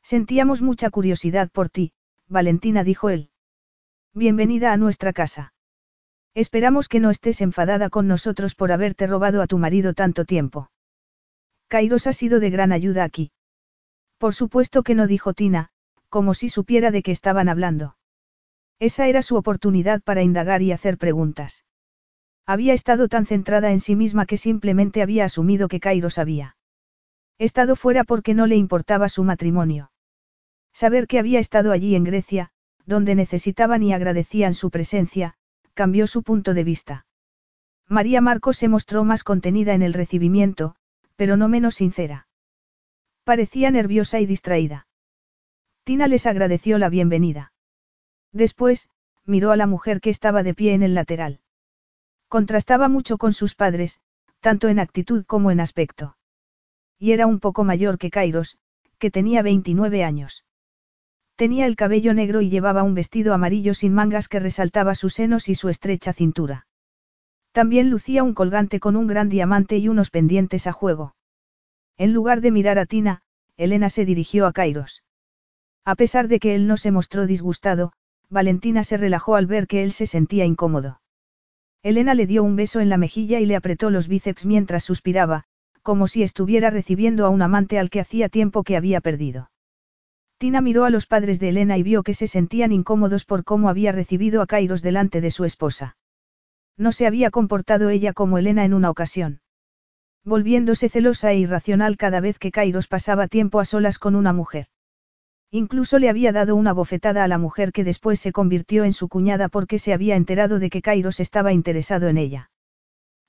[0.03, 1.93] Sentíamos mucha curiosidad por ti,
[2.27, 3.29] Valentina dijo él.
[4.13, 5.53] Bienvenida a nuestra casa.
[6.33, 10.69] Esperamos que no estés enfadada con nosotros por haberte robado a tu marido tanto tiempo.
[11.75, 13.33] Kairos ha sido de gran ayuda aquí.
[14.17, 15.71] Por supuesto que no dijo Tina,
[16.07, 17.97] como si supiera de qué estaban hablando.
[18.79, 21.65] Esa era su oportunidad para indagar y hacer preguntas.
[22.45, 26.55] Había estado tan centrada en sí misma que simplemente había asumido que Cairo sabía.
[27.39, 29.91] Estado fuera porque no le importaba su matrimonio.
[30.71, 32.51] Saber que había estado allí en Grecia,
[32.85, 35.35] donde necesitaban y agradecían su presencia,
[35.73, 37.05] cambió su punto de vista.
[37.89, 40.77] María Marcos se mostró más contenida en el recibimiento,
[41.15, 42.27] pero no menos sincera.
[43.23, 44.87] Parecía nerviosa y distraída.
[45.83, 47.53] Tina les agradeció la bienvenida.
[48.31, 48.89] Después,
[49.25, 51.39] miró a la mujer que estaba de pie en el lateral.
[52.27, 53.99] Contrastaba mucho con sus padres,
[54.39, 56.17] tanto en actitud como en aspecto.
[56.99, 58.57] Y era un poco mayor que Kairos,
[58.99, 60.45] que tenía 29 años.
[61.35, 65.49] Tenía el cabello negro y llevaba un vestido amarillo sin mangas que resaltaba sus senos
[65.49, 66.67] y su estrecha cintura.
[67.55, 71.15] También lucía un colgante con un gran diamante y unos pendientes a juego.
[71.97, 73.21] En lugar de mirar a Tina,
[73.55, 75.03] Elena se dirigió a Kairos.
[75.85, 77.93] A pesar de que él no se mostró disgustado,
[78.29, 80.99] Valentina se relajó al ver que él se sentía incómodo.
[81.81, 85.45] Elena le dio un beso en la mejilla y le apretó los bíceps mientras suspiraba,
[85.81, 89.49] como si estuviera recibiendo a un amante al que hacía tiempo que había perdido.
[90.39, 93.69] Tina miró a los padres de Elena y vio que se sentían incómodos por cómo
[93.69, 95.95] había recibido a Kairos delante de su esposa.
[96.77, 99.41] No se había comportado ella como Elena en una ocasión.
[100.23, 104.67] Volviéndose celosa e irracional cada vez que Kairos pasaba tiempo a solas con una mujer.
[105.51, 109.07] Incluso le había dado una bofetada a la mujer que después se convirtió en su
[109.07, 112.49] cuñada porque se había enterado de que Kairos estaba interesado en ella.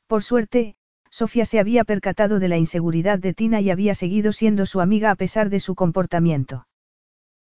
[0.06, 0.76] Por suerte,
[1.10, 5.10] Sofía se había percatado de la inseguridad de Tina y había seguido siendo su amiga
[5.10, 6.66] a pesar de su comportamiento.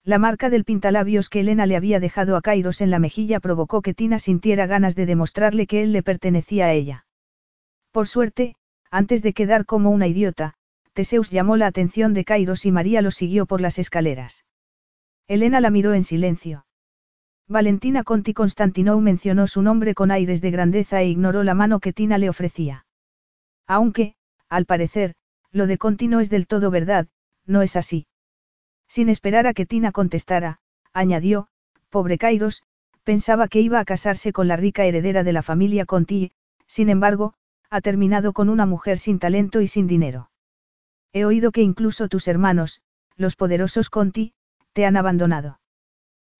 [0.03, 3.83] La marca del pintalabios que Elena le había dejado a Kairos en la mejilla provocó
[3.83, 7.05] que Tina sintiera ganas de demostrarle que él le pertenecía a ella.
[7.91, 8.55] Por suerte,
[8.89, 10.55] antes de quedar como una idiota,
[10.93, 14.43] Teseus llamó la atención de Kairos y María lo siguió por las escaleras.
[15.27, 16.65] Elena la miró en silencio.
[17.47, 21.93] Valentina Conti Constantinou mencionó su nombre con aires de grandeza e ignoró la mano que
[21.93, 22.85] Tina le ofrecía.
[23.67, 24.15] Aunque,
[24.49, 25.13] al parecer,
[25.51, 27.07] lo de Conti no es del todo verdad,
[27.45, 28.07] no es así.
[28.93, 30.59] Sin esperar a que Tina contestara,
[30.91, 31.47] añadió,
[31.89, 32.63] pobre Kairos,
[33.05, 36.33] pensaba que iba a casarse con la rica heredera de la familia Conti
[36.67, 37.33] sin embargo,
[37.69, 40.29] ha terminado con una mujer sin talento y sin dinero.
[41.13, 42.81] He oído que incluso tus hermanos,
[43.15, 44.33] los poderosos Conti,
[44.73, 45.61] te han abandonado.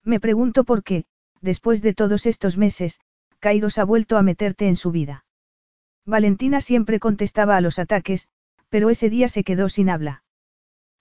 [0.04, 1.06] Me pregunto por qué,
[1.40, 3.00] después de todos estos meses,
[3.40, 5.24] Kairos ha vuelto a meterte en su vida.
[6.04, 8.28] Valentina siempre contestaba a los ataques,
[8.68, 10.22] pero ese día se quedó sin habla.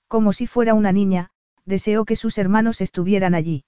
[0.07, 1.31] Como si fuera una niña,
[1.71, 3.63] deseó que sus hermanos estuvieran allí.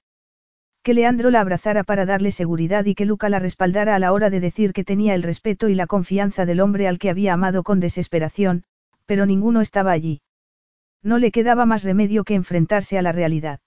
[0.83, 4.29] Que Leandro la abrazara para darle seguridad y que Luca la respaldara a la hora
[4.29, 7.63] de decir que tenía el respeto y la confianza del hombre al que había amado
[7.63, 8.65] con desesperación,
[9.07, 10.21] pero ninguno estaba allí.
[11.01, 13.59] No le quedaba más remedio que enfrentarse a la realidad.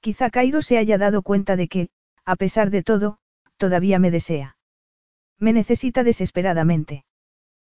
[0.00, 1.88] Quizá Cairo se haya dado cuenta de que,
[2.24, 3.18] a pesar de todo,
[3.56, 4.56] todavía me desea.
[5.38, 7.04] Me necesita desesperadamente.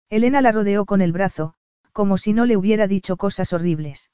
[0.10, 1.56] Elena la rodeó con el brazo,
[1.92, 4.10] como si no le hubiera dicho cosas horribles.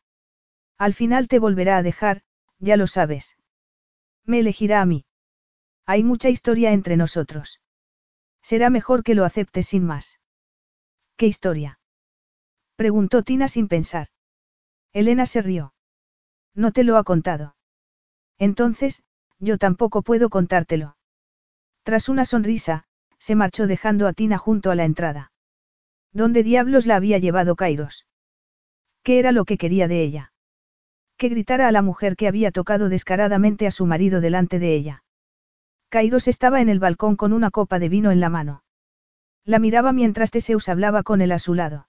[0.78, 2.22] Al final te volverá a dejar,
[2.60, 3.38] ya lo sabes.
[4.26, 5.06] Me elegirá a mí.
[5.86, 7.62] Hay mucha historia entre nosotros.
[8.42, 10.20] Será mejor que lo aceptes sin más.
[11.16, 11.80] ¿Qué historia?
[12.76, 14.08] Preguntó Tina sin pensar.
[14.92, 15.74] Elena se rió.
[16.54, 17.56] No te lo ha contado.
[18.38, 19.04] Entonces,
[19.40, 20.98] yo tampoco puedo contártelo.
[21.84, 22.86] Tras una sonrisa,
[23.18, 25.32] se marchó dejando a Tina junto a la entrada.
[26.12, 28.08] ¿Dónde diablos la había llevado Kairos?
[29.04, 30.34] ¿Qué era lo que quería de ella?
[31.18, 35.04] Que gritara a la mujer que había tocado descaradamente a su marido delante de ella.
[35.90, 38.64] Kairos estaba en el balcón con una copa de vino en la mano.
[39.46, 41.88] La miraba mientras Teseus hablaba con él a su lado.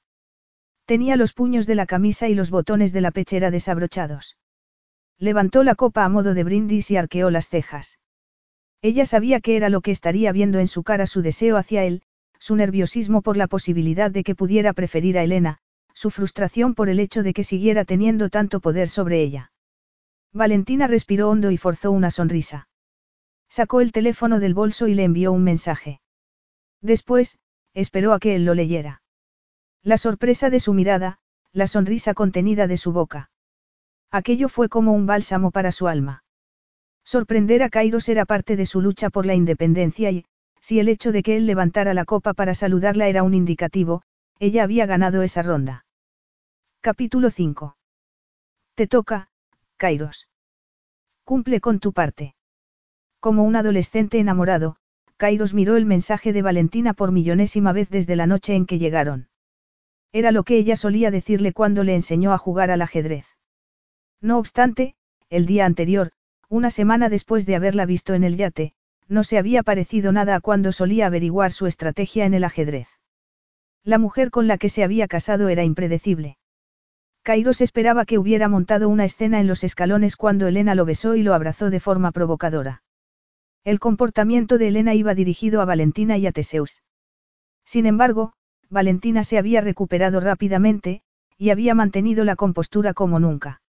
[0.85, 4.37] Tenía los puños de la camisa y los botones de la pechera desabrochados.
[5.19, 7.99] Levantó la copa a modo de brindis y arqueó las cejas.
[8.83, 12.03] Ella sabía que era lo que estaría viendo en su cara su deseo hacia él,
[12.39, 15.59] su nerviosismo por la posibilidad de que pudiera preferir a Elena,
[15.97, 19.51] su frustración por el hecho de que siguiera teniendo tanto poder sobre ella.
[20.31, 22.69] Valentina respiró hondo y forzó una sonrisa.
[23.49, 26.03] Sacó el teléfono del bolso y le envió un mensaje.
[26.83, 27.39] Después,
[27.73, 29.01] esperó a que él lo leyera.
[29.83, 31.19] La sorpresa de su mirada,
[31.53, 33.31] la sonrisa contenida de su boca.
[34.11, 36.25] Aquello fue como un bálsamo para su alma.
[37.05, 40.27] Sorprender a Kairos era parte de su lucha por la independencia y,
[40.61, 44.03] si el hecho de que él levantara la copa para saludarla era un indicativo,
[44.39, 45.86] ella había ganado esa ronda.
[46.87, 47.77] Capítulo 5.
[48.77, 49.29] Te toca,
[49.77, 50.29] Kairos.
[51.25, 52.37] Cumple con tu parte.
[53.19, 54.77] Como un adolescente enamorado,
[55.17, 59.29] Kairos miró el mensaje de Valentina por millonésima vez desde la noche en que llegaron.
[60.13, 63.27] Era lo que ella solía decirle cuando le enseñó a jugar al ajedrez.
[64.21, 64.95] No obstante,
[65.29, 66.13] el día anterior,
[66.49, 68.75] una semana después de haberla visto en el yate,
[69.09, 72.87] no se había parecido nada a cuando solía averiguar su estrategia en el ajedrez.
[73.83, 76.39] La mujer con la que se había casado era impredecible.
[77.27, 81.25] Kairos esperaba que hubiera montado una escena en los escalones cuando Elena lo besó y
[81.25, 82.85] lo abrazó de forma provocadora.
[83.65, 86.85] El comportamiento de Elena iba dirigido a Valentina y a Teseus.
[87.65, 88.35] Sin embargo,
[88.71, 91.03] Valentina se había recuperado rápidamente,
[91.37, 93.61] y había mantenido la compostura como nunca.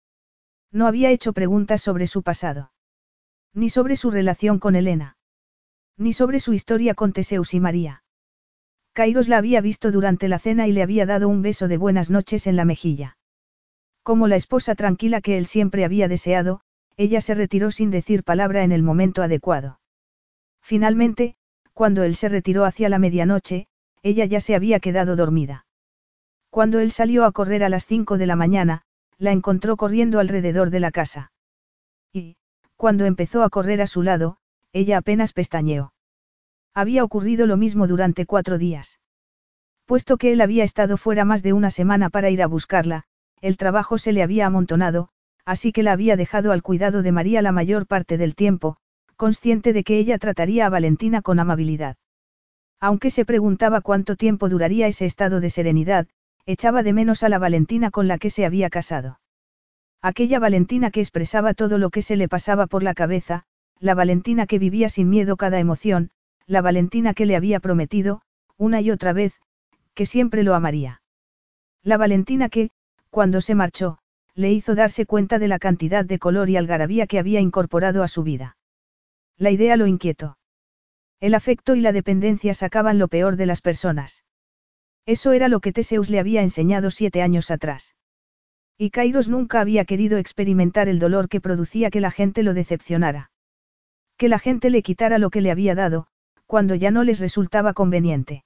[0.71, 2.73] No había hecho preguntas sobre su pasado.
[3.55, 5.17] Ni sobre su relación con Elena.
[5.97, 8.05] Ni sobre su historia con Teseus y María.
[8.93, 12.11] Kairos la había visto durante la cena y le había dado un beso de buenas
[12.11, 13.17] noches en la mejilla.
[14.07, 16.61] Como la esposa tranquila que él siempre había deseado,
[16.97, 19.81] ella se retiró sin decir palabra en el momento adecuado.
[20.63, 21.35] Finalmente,
[21.73, 23.67] cuando él se retiró hacia la medianoche,
[24.05, 25.67] ella ya se había quedado dormida.
[26.51, 28.83] Cuando él salió a correr a las cinco de la mañana,
[29.19, 31.33] la encontró corriendo alrededor de la casa.
[32.13, 32.37] Y,
[32.77, 34.37] cuando empezó a correr a su lado,
[34.73, 35.93] ella apenas pestañeó.
[36.75, 39.01] Había ocurrido lo mismo durante cuatro días.
[39.85, 43.09] Puesto que él había estado fuera más de una semana para ir a buscarla,
[43.41, 45.09] el trabajo se le había amontonado,
[45.45, 48.77] así que la había dejado al cuidado de María la mayor parte del tiempo,
[49.17, 51.97] consciente de que ella trataría a Valentina con amabilidad.
[52.81, 56.07] Aunque se preguntaba cuánto tiempo duraría ese estado de serenidad,
[56.45, 59.21] echaba de menos a la Valentina con la que se había casado.
[60.03, 63.45] Aquella Valentina que expresaba todo lo que se le pasaba por la cabeza,
[63.81, 66.11] la Valentina que vivía sin miedo cada emoción,
[66.47, 68.23] la Valentina que le había prometido,
[68.57, 69.35] una y otra vez,
[69.95, 71.03] que siempre lo amaría.
[71.83, 72.71] La Valentina que,
[73.17, 73.97] cuando se marchó,
[74.35, 78.09] le hizo darse cuenta de la cantidad de color y algarabía que había incorporado a
[78.09, 78.59] su vida.
[79.39, 80.37] La idea lo inquietó.
[81.19, 84.23] El afecto y la dependencia sacaban lo peor de las personas.
[85.07, 87.97] Eso era lo que Teseus le había enseñado siete años atrás.
[88.77, 93.31] Y Kairos nunca había querido experimentar el dolor que producía que la gente lo decepcionara.
[94.19, 96.07] Que la gente le quitara lo que le había dado,
[96.45, 98.45] cuando ya no les resultaba conveniente.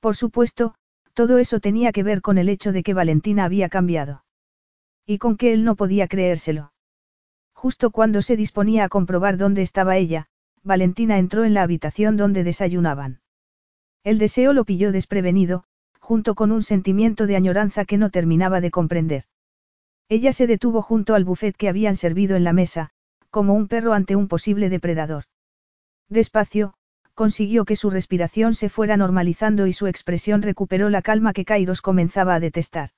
[0.00, 0.74] Por supuesto,
[1.16, 4.22] todo eso tenía que ver con el hecho de que Valentina había cambiado.
[5.06, 6.74] Y con que él no podía creérselo.
[7.54, 10.26] Justo cuando se disponía a comprobar dónde estaba ella,
[10.62, 13.22] Valentina entró en la habitación donde desayunaban.
[14.04, 15.64] El deseo lo pilló desprevenido,
[16.00, 19.24] junto con un sentimiento de añoranza que no terminaba de comprender.
[20.10, 22.90] Ella se detuvo junto al buffet que habían servido en la mesa,
[23.30, 25.24] como un perro ante un posible depredador.
[26.10, 26.74] Despacio,
[27.16, 31.80] consiguió que su respiración se fuera normalizando y su expresión recuperó la calma que Kairos
[31.80, 32.90] comenzaba a detestar.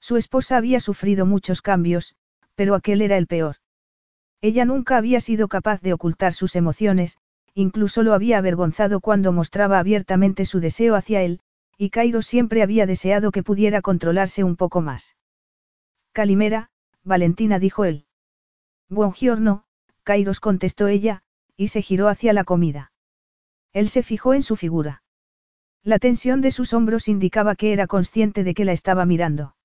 [0.00, 2.14] Su esposa había sufrido muchos cambios,
[2.54, 3.56] pero aquel era el peor.
[4.40, 7.18] Ella nunca había sido capaz de ocultar sus emociones,
[7.52, 11.40] incluso lo había avergonzado cuando mostraba abiertamente su deseo hacia él,
[11.76, 15.16] y Cairo siempre había deseado que pudiera controlarse un poco más.
[16.12, 16.70] Calimera,
[17.02, 18.06] Valentina dijo él.
[18.88, 19.64] Buongiorno,
[20.04, 21.24] Kairos contestó ella,
[21.56, 22.91] y se giró hacia la comida.
[23.72, 25.02] Él se fijó en su figura.
[25.82, 29.56] La tensión de sus hombros indicaba que era consciente de que la estaba mirando.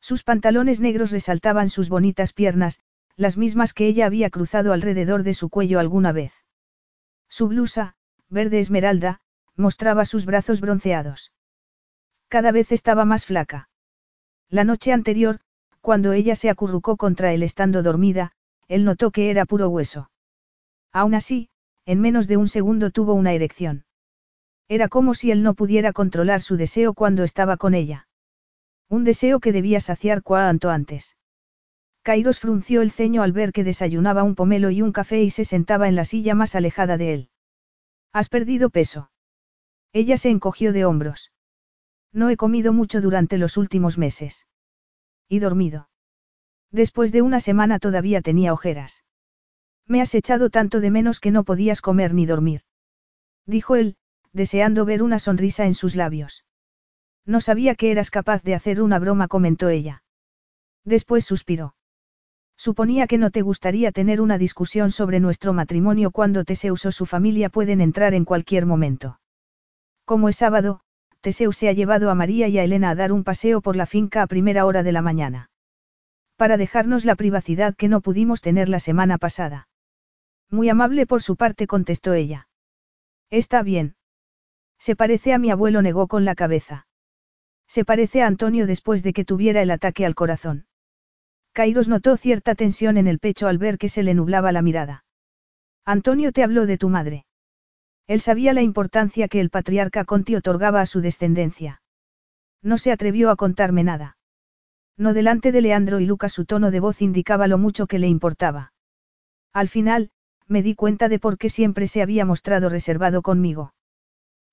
[0.00, 2.80] Sus pantalones negros resaltaban sus bonitas piernas,
[3.16, 6.32] las mismas que ella había cruzado alrededor de su cuello alguna vez.
[7.28, 7.96] Su blusa,
[8.28, 9.20] verde esmeralda,
[9.56, 11.32] mostraba sus brazos bronceados.
[12.28, 13.68] Cada vez estaba más flaca.
[14.48, 15.40] La noche anterior,
[15.86, 18.32] Cuando ella se acurrucó contra él estando dormida,
[18.66, 20.10] él notó que era puro hueso.
[20.92, 21.48] Aún así,
[21.86, 23.84] en menos de un segundo tuvo una erección.
[24.68, 28.08] Era como si él no pudiera controlar su deseo cuando estaba con ella.
[28.88, 31.16] Un deseo que debía saciar cuanto antes.
[32.02, 35.44] Kairos frunció el ceño al ver que desayunaba un pomelo y un café y se
[35.44, 37.30] sentaba en la silla más alejada de él.
[38.12, 39.10] ¿Has perdido peso?
[39.92, 41.32] Ella se encogió de hombros.
[42.12, 44.46] No he comido mucho durante los últimos meses.
[45.28, 45.88] Y dormido.
[46.70, 49.05] Después de una semana todavía tenía ojeras.
[49.88, 52.62] Me has echado tanto de menos que no podías comer ni dormir.
[53.46, 53.96] Dijo él,
[54.32, 56.44] deseando ver una sonrisa en sus labios.
[57.24, 60.02] No sabía que eras capaz de hacer una broma, comentó ella.
[60.84, 61.74] Después suspiró.
[62.56, 67.06] Suponía que no te gustaría tener una discusión sobre nuestro matrimonio cuando Teseus o su
[67.06, 69.20] familia pueden entrar en cualquier momento.
[70.04, 70.80] Como es sábado,
[71.20, 73.86] Teseus se ha llevado a María y a Elena a dar un paseo por la
[73.86, 75.50] finca a primera hora de la mañana.
[76.36, 79.68] Para dejarnos la privacidad que no pudimos tener la semana pasada.
[80.50, 82.48] Muy amable por su parte, contestó ella.
[83.30, 83.96] Está bien.
[84.78, 86.86] Se parece a mi abuelo, negó con la cabeza.
[87.66, 90.66] Se parece a Antonio después de que tuviera el ataque al corazón.
[91.52, 95.04] Kairos notó cierta tensión en el pecho al ver que se le nublaba la mirada.
[95.84, 97.24] Antonio te habló de tu madre.
[98.06, 101.82] Él sabía la importancia que el patriarca Conti otorgaba a su descendencia.
[102.62, 104.16] No se atrevió a contarme nada.
[104.96, 108.06] No delante de Leandro y Lucas su tono de voz indicaba lo mucho que le
[108.06, 108.72] importaba.
[109.52, 110.10] Al final,
[110.48, 113.72] me di cuenta de por qué siempre se había mostrado reservado conmigo.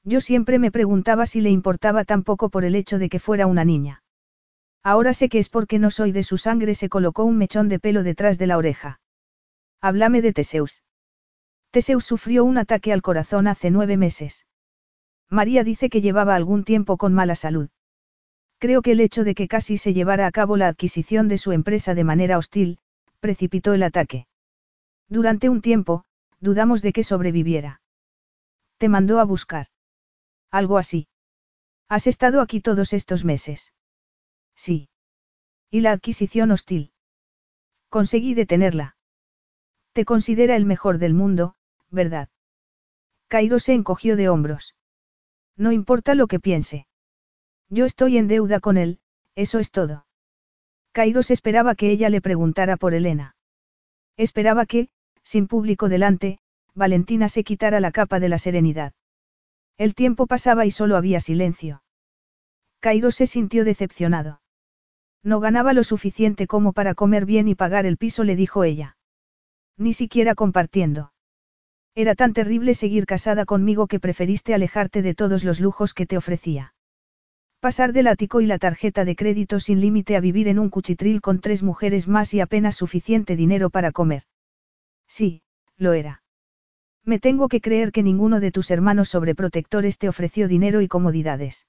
[0.04, 3.48] Yo siempre me preguntaba si le importaba tan poco por el hecho de que fuera
[3.48, 4.04] una niña.
[4.84, 7.80] Ahora sé que es porque no soy de su sangre, se colocó un mechón de
[7.80, 9.00] pelo detrás de la oreja.
[9.80, 10.84] Háblame de Teseus.
[11.72, 14.46] Teseus sufrió un ataque al corazón hace nueve meses.
[15.30, 17.70] María dice que llevaba algún tiempo con mala salud.
[18.60, 21.52] Creo que el hecho de que casi se llevara a cabo la adquisición de su
[21.52, 22.78] empresa de manera hostil,
[23.20, 24.28] precipitó el ataque.
[25.18, 26.06] Durante un tiempo,
[26.40, 27.82] dudamos de que sobreviviera.
[28.80, 29.68] Te mandó a buscar.
[30.50, 31.08] Algo así.
[31.88, 33.74] Has estado aquí todos estos meses.
[34.56, 34.90] Sí.
[35.70, 36.94] ¿Y la adquisición hostil?
[37.90, 38.98] Conseguí detenerla.
[39.92, 41.54] Te considera el mejor del mundo,
[41.92, 42.30] ¿verdad?
[43.28, 44.76] Cairo se encogió de hombros.
[45.56, 46.88] No importa lo que piense.
[47.70, 49.00] Yo estoy en deuda con él,
[49.36, 50.08] eso es todo.
[50.92, 53.36] Kairos esperaba que ella le preguntara por Elena.
[54.18, 54.90] Esperaba que,
[55.24, 56.40] sin público delante,
[56.76, 58.94] Valentina se quitara la capa de la serenidad.
[59.78, 61.84] El tiempo pasaba y solo había silencio.
[62.80, 64.42] Cairo se sintió decepcionado.
[65.24, 68.98] No ganaba lo suficiente como para comer bien y pagar el piso, le dijo ella.
[69.78, 71.14] Ni siquiera compartiendo.
[71.96, 76.18] Era tan terrible seguir casada conmigo que preferiste alejarte de todos los lujos que te
[76.18, 76.74] ofrecía.
[77.60, 81.22] Pasar del ático y la tarjeta de crédito sin límite a vivir en un cuchitril
[81.22, 84.24] con tres mujeres más y apenas suficiente dinero para comer.
[85.16, 85.44] Sí,
[85.78, 86.24] lo era.
[87.04, 91.68] Me tengo que creer que ninguno de tus hermanos sobreprotectores te ofreció dinero y comodidades.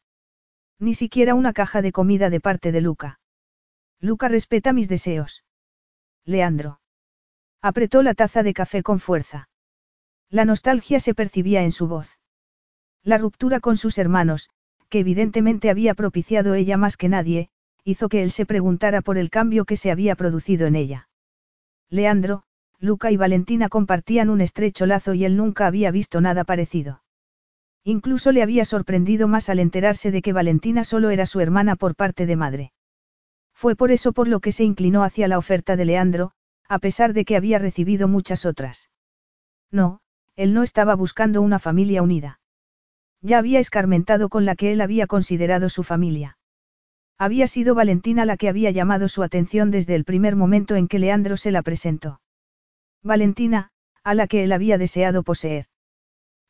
[0.78, 3.20] Ni siquiera una caja de comida de parte de Luca.
[4.00, 5.44] Luca respeta mis deseos.
[6.24, 6.80] Leandro.
[7.60, 9.50] Apretó la taza de café con fuerza.
[10.30, 12.18] La nostalgia se percibía en su voz.
[13.02, 14.48] La ruptura con sus hermanos,
[14.88, 17.50] que evidentemente había propiciado ella más que nadie,
[17.84, 21.10] hizo que él se preguntara por el cambio que se había producido en ella.
[21.90, 22.44] Leandro,
[22.84, 27.02] Luca y Valentina compartían un estrecho lazo y él nunca había visto nada parecido.
[27.82, 31.96] Incluso le había sorprendido más al enterarse de que Valentina solo era su hermana por
[31.96, 32.72] parte de madre.
[33.54, 36.32] Fue por eso por lo que se inclinó hacia la oferta de Leandro,
[36.68, 38.90] a pesar de que había recibido muchas otras.
[39.70, 40.00] No,
[40.36, 42.40] él no estaba buscando una familia unida.
[43.22, 46.36] Ya había escarmentado con la que él había considerado su familia.
[47.16, 50.98] Había sido Valentina la que había llamado su atención desde el primer momento en que
[50.98, 52.20] Leandro se la presentó.
[53.04, 53.70] Valentina,
[54.02, 55.66] a la que él había deseado poseer.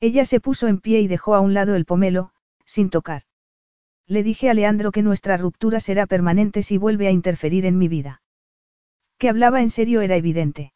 [0.01, 2.31] Ella se puso en pie y dejó a un lado el pomelo,
[2.65, 3.23] sin tocar.
[4.07, 7.89] Le dije a Leandro que nuestra ruptura será permanente si vuelve a interferir en mi
[7.89, 8.23] vida.
[9.19, 10.73] Que hablaba en serio era evidente.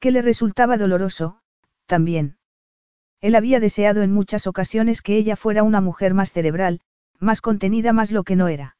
[0.00, 1.38] Que le resultaba doloroso,
[1.86, 2.36] también.
[3.20, 6.80] Él había deseado en muchas ocasiones que ella fuera una mujer más cerebral,
[7.18, 8.76] más contenida más lo que no era.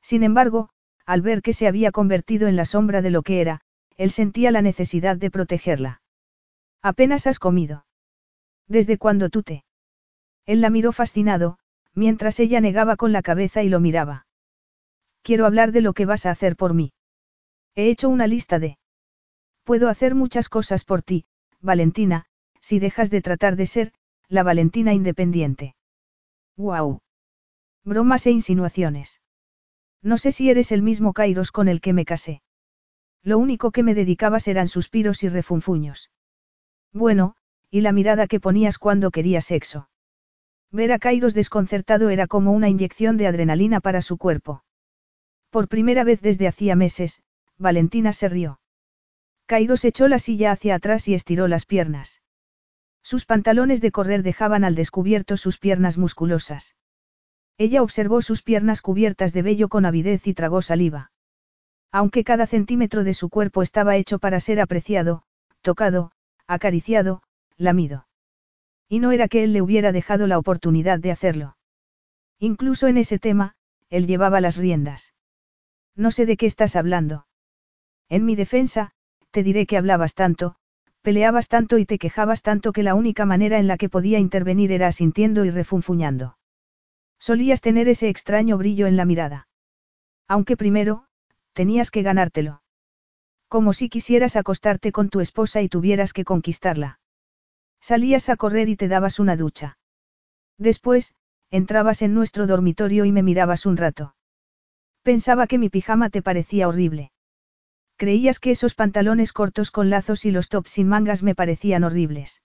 [0.00, 0.70] Sin embargo,
[1.04, 3.60] al ver que se había convertido en la sombra de lo que era,
[3.98, 6.00] él sentía la necesidad de protegerla.
[6.80, 7.84] Apenas has comido.
[8.68, 9.64] ¿Desde cuándo tú te?
[10.46, 11.58] Él la miró fascinado,
[11.94, 14.26] mientras ella negaba con la cabeza y lo miraba.
[15.22, 16.92] Quiero hablar de lo que vas a hacer por mí.
[17.74, 18.78] He hecho una lista de...
[19.64, 21.24] Puedo hacer muchas cosas por ti,
[21.60, 22.24] Valentina,
[22.60, 23.92] si dejas de tratar de ser,
[24.28, 25.74] la Valentina independiente.
[26.56, 27.00] ¡Guau!
[27.84, 29.20] Bromas e insinuaciones.
[30.02, 32.42] No sé si eres el mismo Kairos con el que me casé.
[33.28, 36.10] Lo único que me dedicabas eran suspiros y refunfuños.
[36.94, 37.36] Bueno,
[37.70, 39.90] y la mirada que ponías cuando quería sexo.
[40.72, 44.64] Ver a Kairos desconcertado era como una inyección de adrenalina para su cuerpo.
[45.50, 47.20] Por primera vez desde hacía meses,
[47.58, 48.60] Valentina se rió.
[49.44, 52.22] Kairos echó la silla hacia atrás y estiró las piernas.
[53.02, 56.76] Sus pantalones de correr dejaban al descubierto sus piernas musculosas.
[57.58, 61.10] Ella observó sus piernas cubiertas de vello con avidez y tragó saliva.
[61.90, 65.22] Aunque cada centímetro de su cuerpo estaba hecho para ser apreciado,
[65.62, 66.12] tocado,
[66.46, 67.22] acariciado,
[67.56, 68.06] lamido.
[68.88, 71.56] Y no era que él le hubiera dejado la oportunidad de hacerlo.
[72.38, 73.54] Incluso en ese tema,
[73.90, 75.14] él llevaba las riendas.
[75.96, 77.26] No sé de qué estás hablando.
[78.08, 78.92] En mi defensa,
[79.30, 80.56] te diré que hablabas tanto,
[81.02, 84.72] peleabas tanto y te quejabas tanto que la única manera en la que podía intervenir
[84.72, 86.38] era asintiendo y refunfuñando.
[87.18, 89.48] Solías tener ese extraño brillo en la mirada.
[90.28, 91.07] Aunque primero,
[91.58, 92.62] tenías que ganártelo.
[93.48, 97.00] Como si quisieras acostarte con tu esposa y tuvieras que conquistarla.
[97.80, 99.76] Salías a correr y te dabas una ducha.
[100.56, 101.16] Después,
[101.50, 104.14] entrabas en nuestro dormitorio y me mirabas un rato.
[105.02, 107.10] Pensaba que mi pijama te parecía horrible.
[107.96, 112.40] Creías que esos pantalones cortos con lazos y los tops sin mangas me parecían horribles.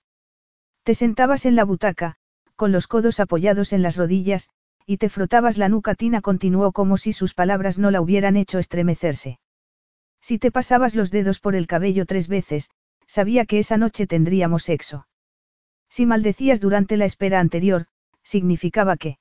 [0.82, 2.16] Te sentabas en la butaca,
[2.56, 4.50] con los codos apoyados en las rodillas,
[4.86, 5.96] y te frotabas la nuca.
[5.96, 9.40] Tina continuó como si sus palabras no la hubieran hecho estremecerse.
[10.22, 12.70] Si te pasabas los dedos por el cabello tres veces,
[13.08, 15.08] sabía que esa noche tendríamos sexo.
[15.90, 17.88] Si maldecías durante la espera anterior,
[18.24, 19.20] significaba que.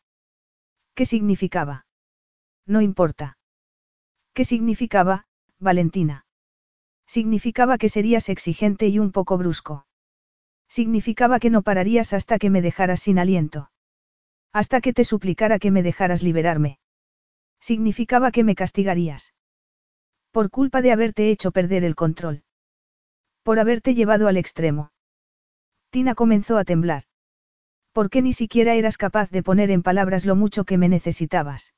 [0.95, 1.87] ¿Qué significaba?
[2.67, 3.37] No importa.
[4.33, 5.27] ¿Qué significaba,
[5.59, 6.25] Valentina?
[7.07, 9.87] Significaba que serías exigente y un poco brusco.
[10.69, 13.72] Significaba que no pararías hasta que me dejaras sin aliento.
[14.53, 16.79] Hasta que te suplicara que me dejaras liberarme.
[17.61, 19.35] Significaba que me castigarías.
[20.31, 22.43] Por culpa de haberte hecho perder el control.
[23.43, 24.93] Por haberte llevado al extremo.
[25.91, 27.05] Tina comenzó a temblar.
[27.93, 31.75] ¿Por qué ni siquiera eras capaz de poner en palabras lo mucho que me necesitabas?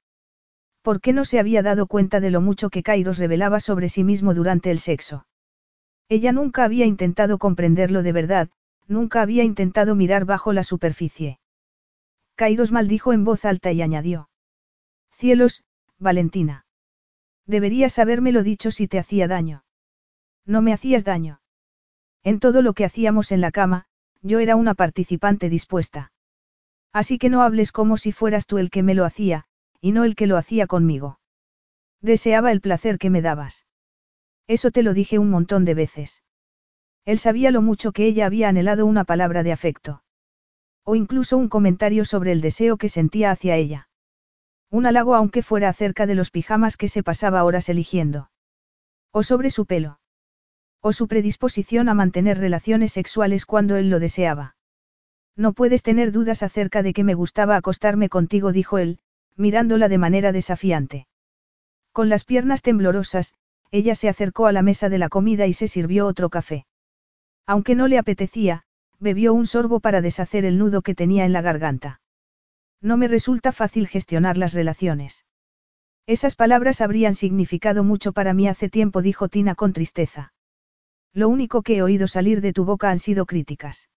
[0.82, 4.04] ¿Por qué no se había dado cuenta de lo mucho que Kairos revelaba sobre sí
[4.04, 5.26] mismo durante el sexo?
[6.08, 8.48] Ella nunca había intentado comprenderlo de verdad,
[8.86, 11.38] nunca había intentado mirar bajo la superficie.
[12.36, 14.28] Kairos maldijo en voz alta y añadió.
[15.12, 15.64] Cielos,
[15.98, 16.66] Valentina.
[17.46, 19.64] Deberías habérmelo dicho si te hacía daño.
[20.44, 21.40] No me hacías daño.
[22.22, 23.86] En todo lo que hacíamos en la cama,
[24.22, 26.12] yo era una participante dispuesta.
[26.92, 29.44] Así que no hables como si fueras tú el que me lo hacía,
[29.80, 31.18] y no el que lo hacía conmigo.
[32.00, 33.66] Deseaba el placer que me dabas.
[34.46, 36.22] Eso te lo dije un montón de veces.
[37.04, 40.03] Él sabía lo mucho que ella había anhelado una palabra de afecto.
[40.84, 43.88] O incluso un comentario sobre el deseo que sentía hacia ella.
[44.70, 48.30] Un halago aunque fuera acerca de los pijamas que se pasaba horas eligiendo.
[49.12, 49.98] O sobre su pelo
[50.84, 54.54] o su predisposición a mantener relaciones sexuales cuando él lo deseaba.
[55.34, 58.98] No puedes tener dudas acerca de que me gustaba acostarme contigo, dijo él,
[59.34, 61.06] mirándola de manera desafiante.
[61.92, 63.34] Con las piernas temblorosas,
[63.70, 66.66] ella se acercó a la mesa de la comida y se sirvió otro café.
[67.46, 68.64] Aunque no le apetecía,
[69.04, 72.00] bebió un sorbo para deshacer el nudo que tenía en la garganta.
[72.80, 75.24] No me resulta fácil gestionar las relaciones.
[76.06, 80.32] Esas palabras habrían significado mucho para mí hace tiempo, dijo Tina con tristeza.
[81.12, 83.88] Lo único que he oído salir de tu boca han sido críticas.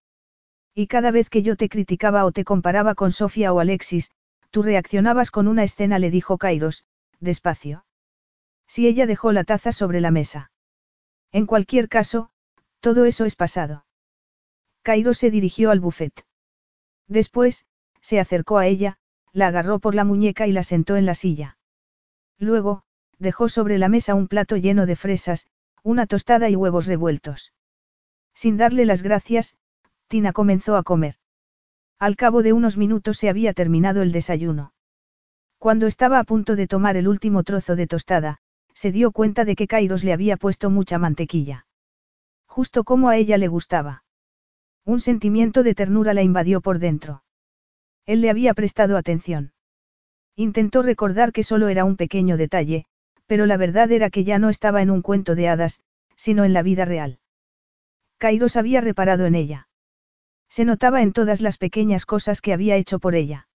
[0.75, 4.11] Y cada vez que yo te criticaba o te comparaba con Sofía o Alexis,
[4.51, 6.85] tú reaccionabas con una escena, le dijo Kairos,
[7.19, 7.85] despacio.
[8.67, 10.51] Si ella dejó la taza sobre la mesa.
[11.31, 12.29] En cualquier caso,
[12.81, 13.86] todo eso es pasado.
[14.87, 16.25] Kairos se dirigió al buffet.
[17.09, 17.65] Después,
[17.99, 18.99] se acercó a ella,
[19.33, 21.57] la agarró por la muñeca y la sentó en la silla.
[22.39, 22.83] Luego,
[23.19, 25.45] dejó sobre la mesa un plato lleno de fresas,
[25.83, 27.51] una tostada y huevos revueltos.
[28.33, 29.57] Sin darle las gracias,
[30.07, 31.15] Tina comenzó a comer.
[31.99, 34.71] Al cabo de unos minutos se había terminado el desayuno.
[35.57, 38.37] Cuando estaba a punto de tomar el último trozo de tostada,
[38.73, 41.67] se dio cuenta de que Kairos le había puesto mucha mantequilla.
[42.45, 44.05] Justo como a ella le gustaba.
[44.87, 47.21] Un sentimiento de ternura la invadió por dentro.
[48.05, 49.51] Él le había prestado atención.
[50.37, 52.85] Intentó recordar que solo era un pequeño detalle,
[53.25, 55.81] pero la verdad era que ya no estaba en un cuento de hadas,
[56.15, 57.19] sino en la vida real.
[58.17, 59.67] Kairos había reparado en ella.
[60.47, 63.49] Se notaba en todas las pequeñas cosas que había hecho por ella.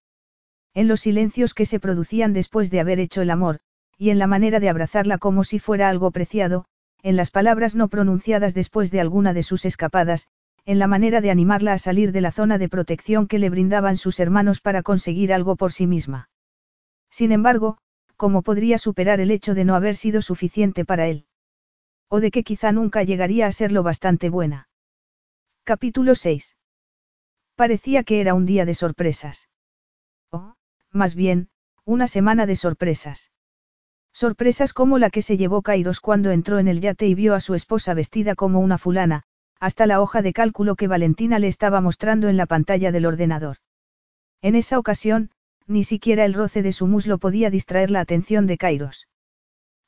[0.75, 3.61] En los silencios que se producían después de haber hecho el amor,
[3.97, 6.67] y en la manera de abrazarla como si fuera algo preciado,
[7.03, 10.29] en las palabras no pronunciadas después de alguna de sus escapadas,
[10.65, 13.97] en la manera de animarla a salir de la zona de protección que le brindaban
[13.97, 16.31] sus hermanos para conseguir algo por sí misma.
[17.11, 17.79] Sin embargo,
[18.17, 21.27] ¿cómo podría superar el hecho de no haber sido suficiente para él?
[22.09, 24.69] O de que quizá nunca llegaría a ser lo bastante buena.
[25.65, 26.57] Capítulo 6.
[27.57, 29.49] Parecía que era un día de sorpresas.
[30.31, 30.55] O,
[30.91, 31.49] más bien,
[31.85, 33.33] una semana de sorpresas.
[34.13, 37.41] Sorpresas como la que se llevó Kairos cuando entró en el yate y vio a
[37.41, 39.25] su esposa vestida como una fulana,
[39.63, 43.59] hasta la hoja de cálculo que Valentina le estaba mostrando en la pantalla del ordenador.
[44.41, 45.31] En esa ocasión,
[45.69, 49.07] ni siquiera el roce de su muslo podía distraer la atención de Kairos.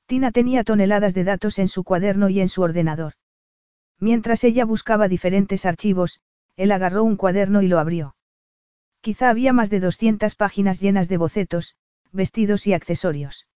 [0.07, 3.15] Tina tenía toneladas de datos en su cuaderno y en su ordenador.
[3.99, 6.21] Mientras ella buscaba diferentes archivos,
[6.55, 8.15] él agarró un cuaderno y lo abrió.
[9.01, 11.75] Quizá había más de 200 páginas llenas de bocetos,
[12.13, 13.49] vestidos y accesorios.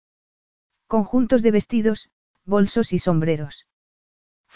[0.89, 2.11] Conjuntos de vestidos,
[2.45, 3.68] bolsos y sombreros.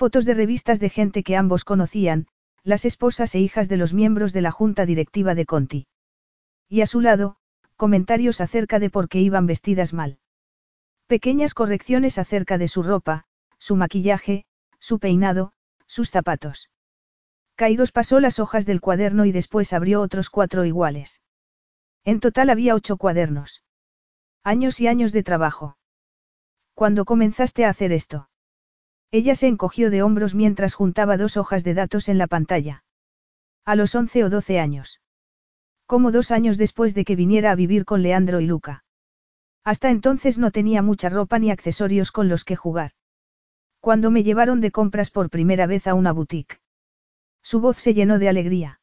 [0.03, 2.27] Fotos de revistas de gente que ambos conocían,
[2.65, 5.87] las esposas e hijas de los miembros de la junta directiva de Conti.
[6.69, 7.37] Y a su lado,
[7.77, 10.19] comentarios acerca de por qué iban vestidas mal.
[11.07, 13.27] Pequeñas correcciones acerca de su ropa,
[13.59, 14.45] su maquillaje,
[14.81, 15.53] su peinado,
[15.87, 16.69] sus zapatos.
[17.55, 21.21] Kairos pasó las hojas del cuaderno y después abrió otros cuatro iguales.
[22.03, 23.63] En total había ocho cuadernos.
[24.43, 25.77] Años y años de trabajo.
[26.75, 28.31] ¿Cuándo comenzaste a hacer esto?
[29.13, 32.83] Ella se encogió de hombros mientras juntaba dos hojas de datos en la pantalla.
[33.67, 35.03] A los once o doce años.
[35.85, 38.85] Como dos años después de que viniera a vivir con Leandro y Luca.
[39.65, 42.93] Hasta entonces no tenía mucha ropa ni accesorios con los que jugar.
[43.81, 46.61] Cuando me llevaron de compras por primera vez a una boutique.
[47.43, 48.81] Su voz se llenó de alegría.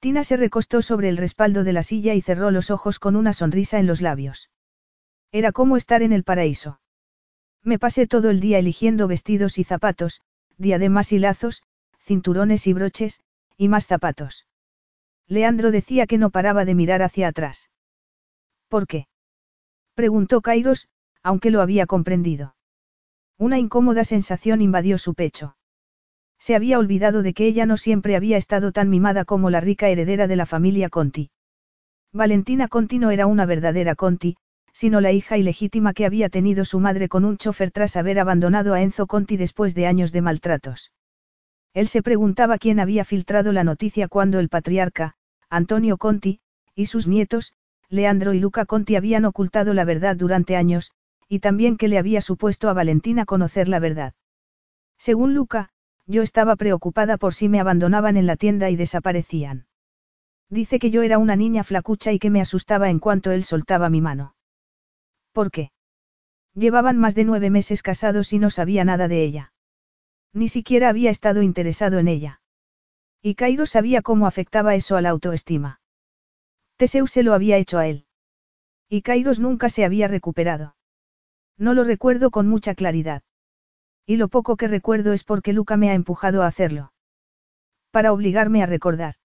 [0.00, 3.32] Tina se recostó sobre el respaldo de la silla y cerró los ojos con una
[3.32, 4.50] sonrisa en los labios.
[5.30, 6.80] Era como estar en el paraíso.
[7.66, 10.20] Me pasé todo el día eligiendo vestidos y zapatos,
[10.56, 11.64] diademas y lazos,
[11.98, 13.18] cinturones y broches,
[13.56, 14.46] y más zapatos.
[15.26, 17.68] Leandro decía que no paraba de mirar hacia atrás.
[18.68, 19.08] ¿Por qué?
[19.94, 20.88] Preguntó Kairos,
[21.24, 22.54] aunque lo había comprendido.
[23.36, 25.56] Una incómoda sensación invadió su pecho.
[26.38, 29.88] Se había olvidado de que ella no siempre había estado tan mimada como la rica
[29.88, 31.32] heredera de la familia Conti.
[32.12, 34.36] Valentina Conti no era una verdadera Conti,
[34.76, 38.74] sino la hija ilegítima que había tenido su madre con un chofer tras haber abandonado
[38.74, 40.92] a Enzo Conti después de años de maltratos.
[41.72, 45.14] Él se preguntaba quién había filtrado la noticia cuando el patriarca,
[45.48, 46.40] Antonio Conti,
[46.74, 47.54] y sus nietos,
[47.88, 50.90] Leandro y Luca Conti habían ocultado la verdad durante años,
[51.26, 54.12] y también que le había supuesto a Valentina conocer la verdad.
[54.98, 55.70] Según Luca,
[56.06, 59.68] yo estaba preocupada por si me abandonaban en la tienda y desaparecían.
[60.50, 63.88] Dice que yo era una niña flacucha y que me asustaba en cuanto él soltaba
[63.88, 64.35] mi mano.
[65.36, 65.70] ¿Por qué?
[66.54, 69.52] Llevaban más de nueve meses casados y no sabía nada de ella.
[70.32, 72.40] Ni siquiera había estado interesado en ella.
[73.20, 75.82] Y Cairo sabía cómo afectaba eso a la autoestima.
[76.78, 78.06] Teseu se lo había hecho a él.
[78.88, 80.74] Y Kairos nunca se había recuperado.
[81.58, 83.22] No lo recuerdo con mucha claridad.
[84.06, 86.94] Y lo poco que recuerdo es porque Luca me ha empujado a hacerlo.
[87.90, 89.16] Para obligarme a recordar.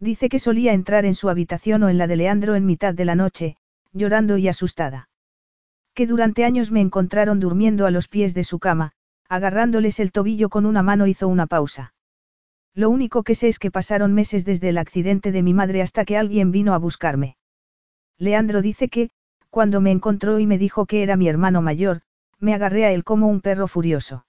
[0.00, 3.04] Dice que solía entrar en su habitación o en la de Leandro en mitad de
[3.04, 3.58] la noche,
[3.92, 5.10] llorando y asustada
[5.96, 8.92] que durante años me encontraron durmiendo a los pies de su cama,
[9.30, 11.94] agarrándoles el tobillo con una mano hizo una pausa.
[12.74, 16.04] Lo único que sé es que pasaron meses desde el accidente de mi madre hasta
[16.04, 17.38] que alguien vino a buscarme.
[18.18, 19.08] Leandro dice que,
[19.48, 22.02] cuando me encontró y me dijo que era mi hermano mayor,
[22.38, 24.26] me agarré a él como un perro furioso.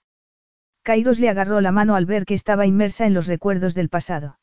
[0.83, 4.39] Kairos le agarró la mano al ver que estaba inmersa en los recuerdos del pasado.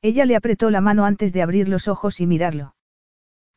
[0.00, 2.74] Ella le apretó la mano antes de abrir los ojos y mirarlo.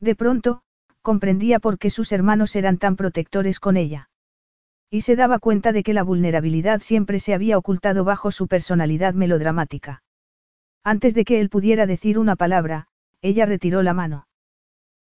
[0.02, 0.64] De pronto,
[1.02, 4.10] comprendía por qué sus hermanos eran tan protectores con ella.
[4.90, 9.14] Y se daba cuenta de que la vulnerabilidad siempre se había ocultado bajo su personalidad
[9.14, 10.04] melodramática.
[10.84, 12.88] Antes de que él pudiera decir una palabra,
[13.22, 14.28] ella retiró la mano.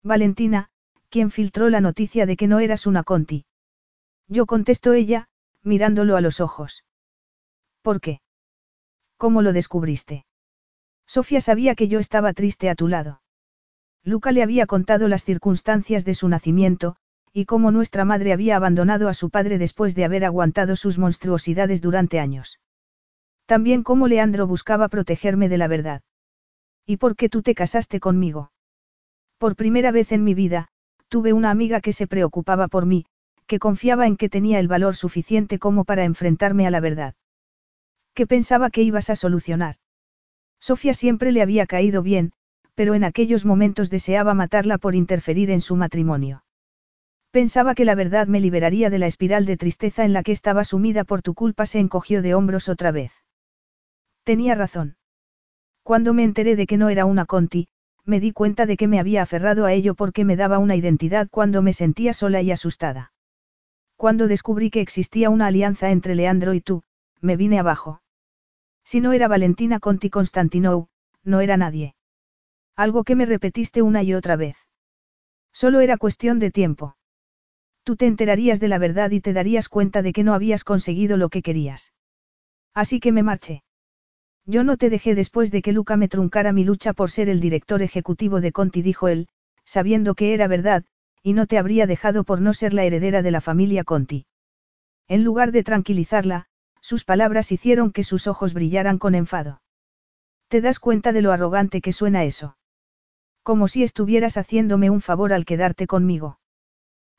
[0.03, 0.69] Valentina,
[1.09, 3.45] quien filtró la noticia de que no eras una Conti.
[4.27, 5.27] Yo contestó ella,
[5.63, 6.83] mirándolo a los ojos.
[7.81, 8.21] ¿Por qué?
[9.17, 10.25] ¿Cómo lo descubriste?
[11.05, 13.21] Sofía sabía que yo estaba triste a tu lado.
[14.05, 16.95] Luca le había contado las circunstancias de su nacimiento,
[17.33, 21.81] y cómo nuestra madre había abandonado a su padre después de haber aguantado sus monstruosidades
[21.81, 22.59] durante años.
[23.47, 26.03] También cómo Leandro buscaba protegerme de la verdad.
[26.85, 28.51] ¿Y por qué tú te casaste conmigo?
[29.39, 30.69] Por primera vez en mi vida,
[31.09, 33.07] tuve una amiga que se preocupaba por mí,
[33.47, 37.15] que confiaba en que tenía el valor suficiente como para enfrentarme a la verdad.
[38.13, 39.77] ¿Qué pensaba que ibas a solucionar?
[40.59, 42.31] Sofía siempre le había caído bien,
[42.75, 46.43] pero en aquellos momentos deseaba matarla por interferir en su matrimonio.
[47.31, 50.63] Pensaba que la verdad me liberaría de la espiral de tristeza en la que estaba
[50.63, 53.11] sumida por tu culpa, se encogió de hombros otra vez.
[54.23, 54.97] Tenía razón.
[55.83, 57.67] Cuando me enteré de que no era una Conti,
[58.05, 61.27] me di cuenta de que me había aferrado a ello porque me daba una identidad
[61.29, 63.11] cuando me sentía sola y asustada.
[63.97, 66.83] Cuando descubrí que existía una alianza entre Leandro y tú,
[67.21, 68.01] me vine abajo.
[68.83, 70.87] Si no era Valentina Conti Constantinou,
[71.23, 71.95] no era nadie.
[72.75, 74.57] Algo que me repetiste una y otra vez.
[75.53, 76.97] Solo era cuestión de tiempo.
[77.83, 81.15] Tú te enterarías de la verdad y te darías cuenta de que no habías conseguido
[81.15, 81.93] lo que querías.
[82.73, 83.63] Así que me marché.
[84.45, 87.39] Yo no te dejé después de que Luca me truncara mi lucha por ser el
[87.39, 89.27] director ejecutivo de Conti, dijo él,
[89.63, 90.83] sabiendo que era verdad,
[91.23, 94.25] y no te habría dejado por no ser la heredera de la familia Conti.
[95.07, 96.47] En lugar de tranquilizarla,
[96.81, 99.61] sus palabras hicieron que sus ojos brillaran con enfado.
[100.49, 102.57] ¿Te das cuenta de lo arrogante que suena eso?
[103.45, 106.39] Como si estuvieras haciéndome un favor al quedarte conmigo.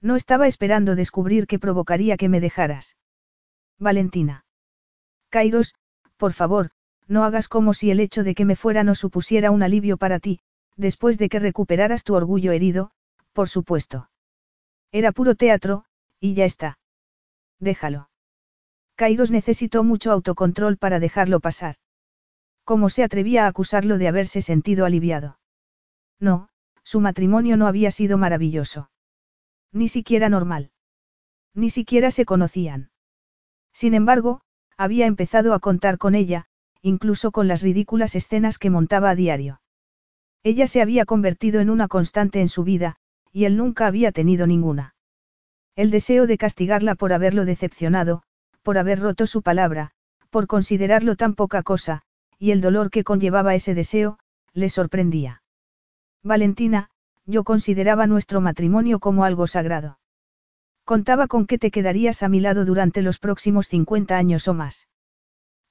[0.02, 2.96] No estaba esperando descubrir que provocaría que me dejaras.
[3.78, 4.44] Valentina.
[5.30, 5.76] Kairos,
[6.16, 6.72] por favor,
[7.06, 10.18] no hagas como si el hecho de que me fuera no supusiera un alivio para
[10.18, 10.40] ti,
[10.74, 12.90] después de que recuperaras tu orgullo herido,
[13.32, 14.10] por supuesto.
[14.90, 15.84] Era puro teatro,
[16.18, 16.80] y ya está.
[17.60, 18.10] Déjalo.
[18.96, 21.76] Kairos necesitó mucho autocontrol para dejarlo pasar.
[22.64, 25.38] ¿Cómo se atrevía a acusarlo de haberse sentido aliviado?
[26.20, 26.48] No,
[26.82, 28.90] su matrimonio no había sido maravilloso.
[29.72, 30.70] Ni siquiera normal.
[31.54, 32.90] Ni siquiera se conocían.
[33.72, 34.40] Sin embargo,
[34.76, 36.46] había empezado a contar con ella,
[36.82, 39.60] incluso con las ridículas escenas que montaba a diario.
[40.42, 42.96] Ella se había convertido en una constante en su vida,
[43.32, 44.94] y él nunca había tenido ninguna.
[45.74, 48.22] El deseo de castigarla por haberlo decepcionado,
[48.62, 49.90] por haber roto su palabra,
[50.30, 52.02] por considerarlo tan poca cosa,
[52.38, 54.18] y el dolor que conllevaba ese deseo,
[54.52, 55.42] le sorprendía.
[56.26, 56.90] Valentina,
[57.24, 60.00] yo consideraba nuestro matrimonio como algo sagrado.
[60.84, 64.88] Contaba con que te quedarías a mi lado durante los próximos 50 años o más.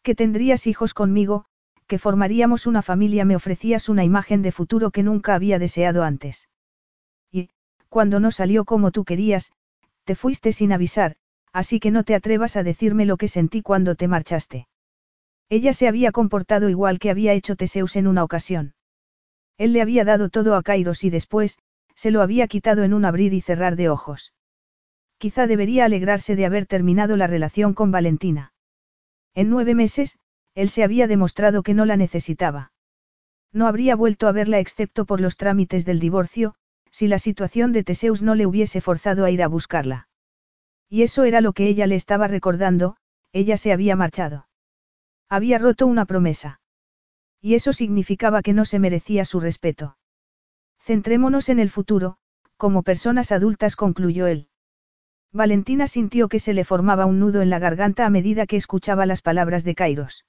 [0.02, 1.44] Que tendrías hijos conmigo,
[1.88, 6.48] que formaríamos una familia, me ofrecías una imagen de futuro que nunca había deseado antes.
[7.32, 7.49] Y,
[7.90, 9.52] cuando no salió como tú querías,
[10.06, 11.18] te fuiste sin avisar,
[11.52, 14.68] así que no te atrevas a decirme lo que sentí cuando te marchaste.
[15.49, 18.74] Ella se había comportado igual que había hecho Teseus en una ocasión.
[19.57, 21.57] Él le había dado todo a Kairos y después,
[21.95, 24.34] se lo había quitado en un abrir y cerrar de ojos.
[25.18, 28.53] Quizá debería alegrarse de haber terminado la relación con Valentina.
[29.34, 30.19] En nueve meses,
[30.56, 32.72] él se había demostrado que no la necesitaba.
[33.52, 36.56] No habría vuelto a verla excepto por los trámites del divorcio,
[36.91, 40.07] si la situación de Teseus no le hubiese forzado a ir a buscarla.
[40.90, 42.98] Y eso era lo que ella le estaba recordando,
[43.32, 44.48] ella se había marchado.
[45.30, 46.60] Había roto una promesa.
[47.46, 49.98] Y eso significaba que no se merecía su respeto.
[50.80, 52.18] Centrémonos en el futuro,
[52.58, 54.48] como personas adultas concluyó él.
[55.32, 59.06] Valentina sintió que se le formaba un nudo en la garganta a medida que escuchaba
[59.06, 60.26] las palabras de Kairos.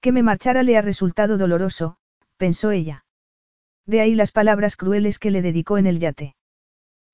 [0.00, 1.98] Que me marchara le ha resultado doloroso,
[2.36, 3.04] pensó ella.
[3.86, 6.34] De ahí las palabras crueles que le dedicó en el yate.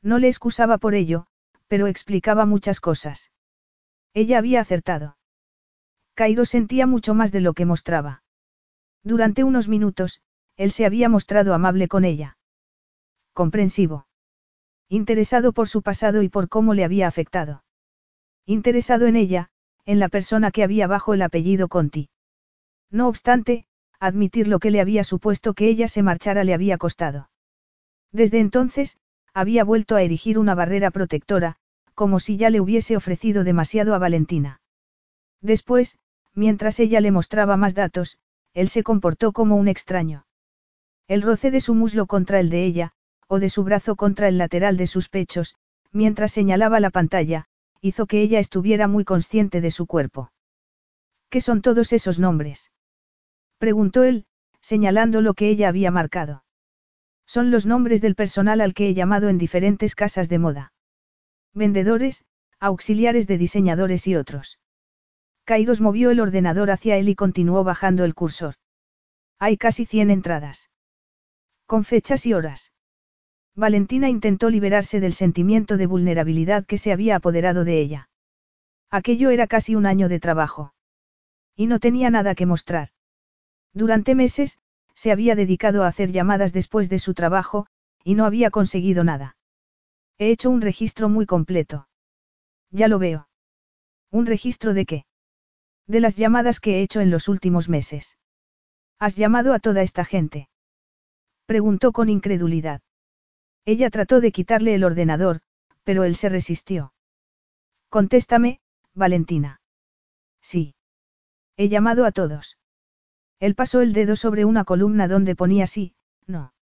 [0.00, 1.26] No le excusaba por ello,
[1.68, 3.32] pero explicaba muchas cosas.
[4.14, 5.18] Ella había acertado.
[6.14, 8.22] Kairos sentía mucho más de lo que mostraba.
[9.02, 10.20] Durante unos minutos,
[10.56, 12.36] él se había mostrado amable con ella.
[13.32, 14.06] Comprensivo.
[14.88, 17.64] Interesado por su pasado y por cómo le había afectado.
[18.44, 19.50] Interesado en ella,
[19.86, 22.10] en la persona que había bajo el apellido Conti.
[22.90, 23.66] No obstante,
[23.98, 27.30] admitir lo que le había supuesto que ella se marchara le había costado.
[28.12, 28.98] Desde entonces,
[29.32, 31.56] había vuelto a erigir una barrera protectora,
[31.94, 34.60] como si ya le hubiese ofrecido demasiado a Valentina.
[35.40, 35.98] Después,
[36.34, 38.18] mientras ella le mostraba más datos,
[38.54, 40.26] él se comportó como un extraño.
[41.08, 42.92] El roce de su muslo contra el de ella,
[43.26, 45.56] o de su brazo contra el lateral de sus pechos,
[45.92, 47.46] mientras señalaba la pantalla,
[47.80, 50.32] hizo que ella estuviera muy consciente de su cuerpo.
[51.30, 52.72] ¿Qué son todos esos nombres?
[53.58, 54.26] preguntó él,
[54.60, 56.44] señalando lo que ella había marcado.
[57.26, 60.72] Son los nombres del personal al que he llamado en diferentes casas de moda.
[61.54, 62.24] Vendedores,
[62.58, 64.58] auxiliares de diseñadores y otros.
[65.50, 68.54] Kairos movió el ordenador hacia él y continuó bajando el cursor.
[69.40, 70.70] Hay casi 100 entradas.
[71.66, 72.72] Con fechas y horas.
[73.56, 78.08] Valentina intentó liberarse del sentimiento de vulnerabilidad que se había apoderado de ella.
[78.90, 80.72] Aquello era casi un año de trabajo.
[81.56, 82.90] Y no tenía nada que mostrar.
[83.74, 84.60] Durante meses,
[84.94, 87.66] se había dedicado a hacer llamadas después de su trabajo,
[88.04, 89.36] y no había conseguido nada.
[90.16, 91.88] He hecho un registro muy completo.
[92.70, 93.28] Ya lo veo.
[94.12, 95.06] ¿Un registro de qué?
[95.90, 98.16] De las llamadas que he hecho en los últimos meses.
[99.00, 100.48] ¿Has llamado a toda esta gente?
[101.46, 102.80] Preguntó con incredulidad.
[103.64, 105.40] Ella trató de quitarle el ordenador,
[105.82, 106.92] pero él se resistió.
[107.88, 108.60] Contéstame,
[108.94, 109.62] Valentina.
[110.40, 110.76] Sí.
[111.56, 112.56] He llamado a todos.
[113.40, 116.54] Él pasó el dedo sobre una columna donde ponía sí, no.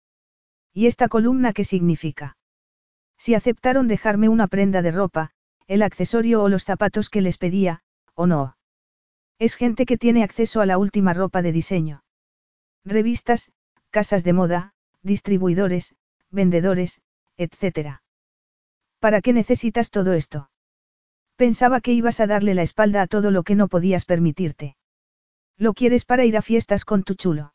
[0.73, 2.39] ¿Y esta columna qué significa?
[3.19, 5.33] Si aceptaron dejarme una prenda de ropa,
[5.67, 7.83] el accesorio o los zapatos que les pedía,
[8.15, 8.55] o no.
[9.39, 12.03] Es gente que tiene acceso a la última ropa de diseño.
[12.85, 13.53] Revistas,
[13.91, 15.95] casas de moda, distribuidores,
[16.31, 17.01] vendedores,
[17.37, 18.01] etc.
[18.99, 20.51] ¿Para qué necesitas todo esto?
[21.37, 24.77] Pensaba que ibas a darle la espalda a todo lo que no podías permitirte.
[25.57, 27.55] ¿Lo quieres para ir a fiestas con tu chulo?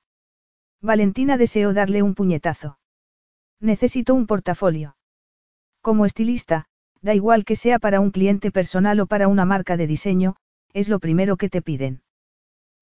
[0.82, 2.80] Valentina deseó darle un puñetazo.
[3.60, 4.96] Necesito un portafolio.
[5.82, 6.66] Como estilista,
[7.02, 10.38] da igual que sea para un cliente personal o para una marca de diseño,
[10.74, 12.02] es lo primero que te piden.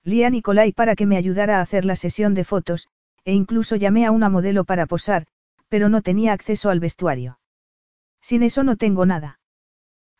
[0.04, 2.88] Lía a Nicolai para que me ayudara a hacer la sesión de fotos,
[3.24, 5.28] e incluso llamé a una modelo para posar,
[5.70, 7.40] pero no tenía acceso al vestuario.
[8.22, 9.40] Sin eso no tengo nada.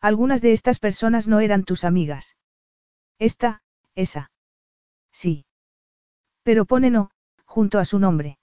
[0.00, 2.36] Algunas de estas personas no eran tus amigas.
[3.18, 3.62] Esta,
[3.94, 4.30] esa.
[5.12, 5.44] Sí.
[6.42, 7.10] Pero pone no,
[7.44, 8.38] junto a su nombre.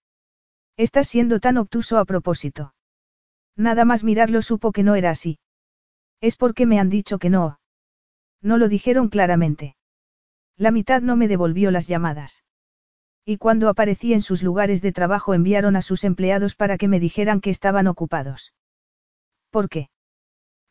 [0.77, 2.73] Estás siendo tan obtuso a propósito.
[3.57, 5.39] Nada más mirarlo supo que no era así.
[6.21, 7.58] Es porque me han dicho que no.
[8.41, 9.75] No lo dijeron claramente.
[10.57, 12.43] La mitad no me devolvió las llamadas.
[13.25, 16.99] Y cuando aparecí en sus lugares de trabajo enviaron a sus empleados para que me
[16.99, 18.53] dijeran que estaban ocupados.
[19.51, 19.89] ¿Por qué?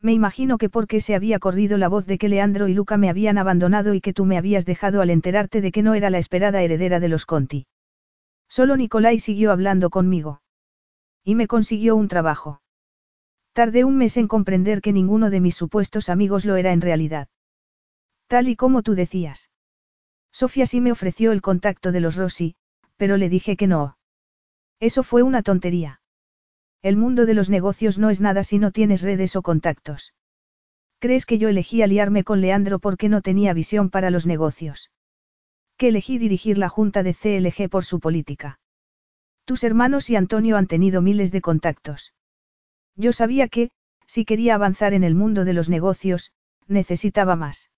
[0.00, 3.10] Me imagino que porque se había corrido la voz de que Leandro y Luca me
[3.10, 6.18] habían abandonado y que tú me habías dejado al enterarte de que no era la
[6.18, 7.66] esperada heredera de los Conti.
[8.48, 10.40] Solo Nicolai siguió hablando conmigo.
[11.24, 12.62] Y me consiguió un trabajo.
[13.52, 17.28] Tardé un mes en comprender que ninguno de mis supuestos amigos lo era en realidad.
[18.28, 19.50] Tal y como tú decías.
[20.30, 22.54] Sofía sí me ofreció el contacto de los Rossi,
[22.96, 23.98] pero le dije que no.
[24.80, 26.00] Eso fue una tontería.
[26.82, 30.14] El mundo de los negocios no es nada si no tienes redes o contactos.
[31.00, 34.90] ¿Crees que yo elegí aliarme con Leandro porque no tenía visión para los negocios?
[35.76, 38.60] Que elegí dirigir la junta de CLG por su política.
[39.44, 42.14] Tus hermanos y Antonio han tenido miles de contactos.
[42.94, 43.70] Yo sabía que,
[44.06, 46.32] si quería avanzar en el mundo de los negocios,
[46.66, 47.70] necesitaba más.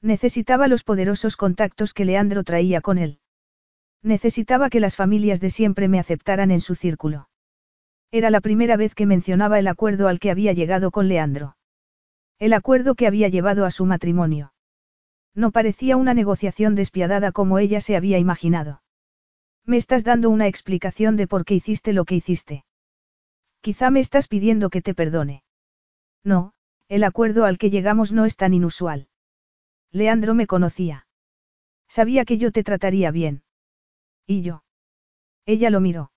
[0.00, 3.18] Necesitaba los poderosos contactos que Leandro traía con él.
[4.02, 7.28] Necesitaba que las familias de siempre me aceptaran en su círculo.
[8.10, 11.56] Era la primera vez que mencionaba el acuerdo al que había llegado con Leandro.
[12.38, 14.52] El acuerdo que había llevado a su matrimonio.
[15.34, 18.82] No parecía una negociación despiadada como ella se había imaginado.
[19.64, 22.64] Me estás dando una explicación de por qué hiciste lo que hiciste.
[23.60, 25.42] Quizá me estás pidiendo que te perdone.
[26.24, 26.54] No,
[26.88, 29.08] el acuerdo al que llegamos no es tan inusual.
[29.90, 31.06] Leandro me conocía.
[31.88, 33.42] Sabía que yo te trataría bien.
[34.26, 34.62] ¿Y yo?
[35.46, 36.12] Ella lo miró.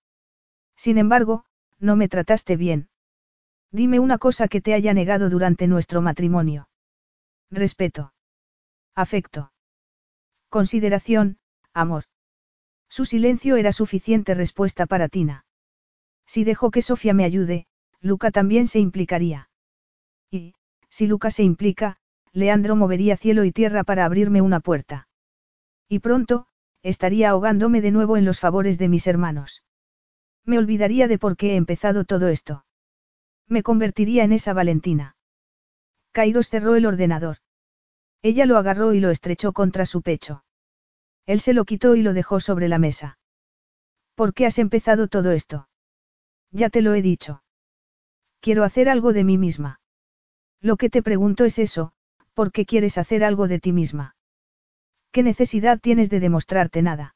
[0.76, 1.46] Sin embargo,
[1.80, 2.90] no me trataste bien.
[3.72, 6.68] Dime una cosa que te haya negado durante nuestro matrimonio.
[7.50, 8.14] Respeto.
[8.94, 9.54] Afecto.
[10.50, 11.38] Consideración,
[11.74, 12.04] amor.
[12.90, 15.46] Su silencio era suficiente respuesta para Tina.
[16.26, 17.68] Si dejo que Sofía me ayude,
[18.02, 19.50] Luca también se implicaría.
[20.30, 20.56] Y,
[20.90, 22.01] si Luca se implica,
[22.34, 25.08] Leandro movería cielo y tierra para abrirme una puerta.
[25.90, 26.48] Y pronto,
[26.82, 29.64] estaría ahogándome de nuevo en los favores de mis hermanos.
[30.46, 32.66] Me olvidaría de por qué he empezado todo esto.
[33.48, 35.16] Me convertiría en esa Valentina.
[36.14, 37.38] Kairos cerró el ordenador.
[38.22, 40.44] Ella lo agarró y lo estrechó contra su pecho.
[41.26, 43.20] Él se lo quitó y lo dejó sobre la mesa.
[44.16, 45.68] ¿Por qué has empezado todo esto?
[46.52, 47.44] Ya te lo he dicho.
[48.40, 49.80] Quiero hacer algo de mí misma.
[50.60, 51.94] Lo que te pregunto es eso,
[52.42, 54.16] ¿por qué quieres hacer algo de ti misma?
[55.12, 57.14] ¿Qué necesidad tienes de demostrarte nada?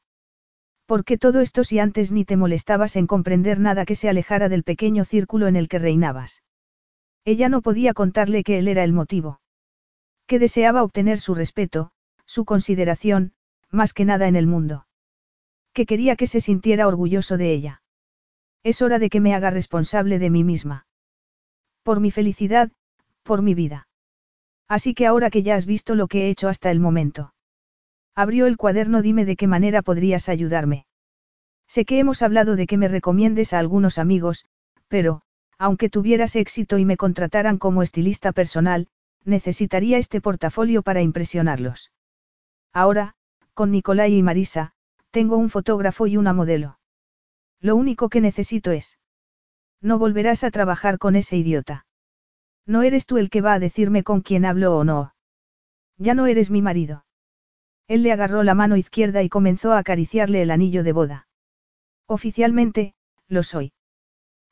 [0.86, 4.48] ¿Por qué todo esto si antes ni te molestabas en comprender nada que se alejara
[4.48, 6.44] del pequeño círculo en el que reinabas?
[7.24, 9.40] Ella no podía contarle que él era el motivo.
[10.28, 11.90] Que deseaba obtener su respeto,
[12.24, 13.32] su consideración,
[13.68, 14.86] más que nada en el mundo.
[15.72, 17.82] Que quería que se sintiera orgulloso de ella.
[18.62, 20.86] Es hora de que me haga responsable de mí misma.
[21.82, 22.70] Por mi felicidad,
[23.24, 23.88] por mi vida.
[24.68, 27.32] Así que ahora que ya has visto lo que he hecho hasta el momento.
[28.14, 30.86] Abrió el cuaderno dime de qué manera podrías ayudarme.
[31.68, 34.46] Sé que hemos hablado de que me recomiendes a algunos amigos,
[34.88, 35.22] pero,
[35.58, 38.88] aunque tuvieras éxito y me contrataran como estilista personal,
[39.24, 41.92] necesitaría este portafolio para impresionarlos.
[42.72, 43.14] Ahora,
[43.54, 44.72] con Nicolai y Marisa,
[45.10, 46.78] tengo un fotógrafo y una modelo.
[47.60, 48.98] Lo único que necesito es...
[49.80, 51.86] No volverás a trabajar con ese idiota.
[52.66, 55.14] No eres tú el que va a decirme con quién hablo o no.
[55.98, 57.04] Ya no eres mi marido.
[57.86, 61.28] Él le agarró la mano izquierda y comenzó a acariciarle el anillo de boda.
[62.06, 62.94] Oficialmente,
[63.28, 63.72] lo soy.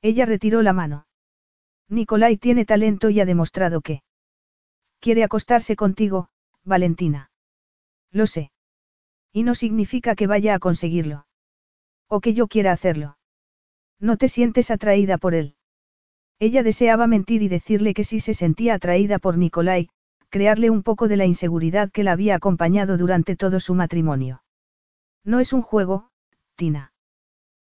[0.00, 1.06] Ella retiró la mano.
[1.88, 4.02] Nicolai tiene talento y ha demostrado que.
[5.00, 6.28] Quiere acostarse contigo,
[6.62, 7.30] Valentina.
[8.10, 8.52] Lo sé.
[9.32, 11.26] Y no significa que vaya a conseguirlo.
[12.08, 13.18] O que yo quiera hacerlo.
[13.98, 15.56] No te sientes atraída por él.
[16.46, 19.88] Ella deseaba mentir y decirle que sí se sentía atraída por Nicolai,
[20.28, 24.44] crearle un poco de la inseguridad que la había acompañado durante todo su matrimonio.
[25.24, 26.10] No es un juego,
[26.54, 26.92] Tina.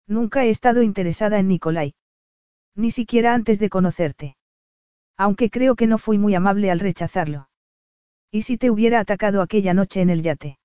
[0.06, 1.96] Nunca he estado interesada en Nicolai.
[2.76, 4.36] Ni siquiera antes de conocerte.
[5.16, 7.48] Aunque creo que no fui muy amable al rechazarlo.
[8.30, 10.60] ¿Y si te hubiera atacado aquella noche en el yate?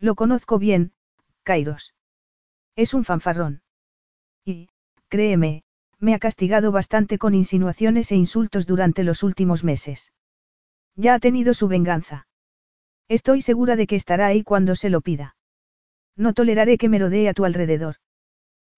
[0.00, 0.92] Lo conozco bien,
[1.44, 1.94] Kairos.
[2.74, 3.62] Es un fanfarrón.
[4.44, 4.70] Y,
[5.06, 5.62] créeme,
[6.00, 10.12] me ha castigado bastante con insinuaciones e insultos durante los últimos meses.
[10.94, 12.26] Ya ha tenido su venganza.
[13.08, 15.36] Estoy segura de que estará ahí cuando se lo pida.
[16.16, 17.96] No toleraré que me rodee a tu alrededor.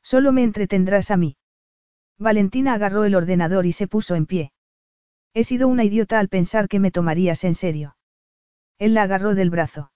[0.02, 1.36] Solo me entretendrás a mí.
[2.18, 4.52] Valentina agarró el ordenador y se puso en pie.
[5.32, 7.96] He sido una idiota al pensar que me tomarías en serio.
[8.78, 9.92] Él la agarró del brazo.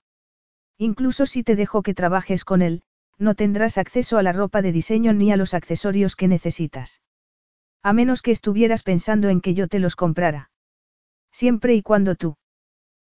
[0.78, 2.82] Incluso si te dejo que trabajes con él,
[3.18, 7.02] no tendrás acceso a la ropa de diseño ni a los accesorios que necesitas.
[7.84, 10.50] A menos que estuvieras pensando en que yo te los comprara.
[11.30, 12.36] Siempre y cuando tú.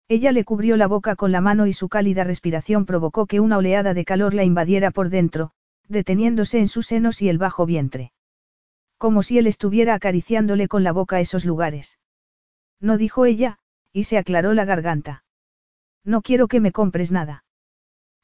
[0.08, 3.60] Ella le cubrió la boca con la mano y su cálida respiración provocó que una
[3.60, 5.52] oleada de calor la invadiera por dentro,
[5.88, 8.14] deteniéndose en sus senos y el bajo vientre.
[8.98, 12.00] Como si él estuviera acariciándole con la boca esos lugares.
[12.80, 13.60] No dijo ella,
[13.92, 15.24] y se aclaró la garganta.
[16.04, 17.46] No quiero que me compres nada.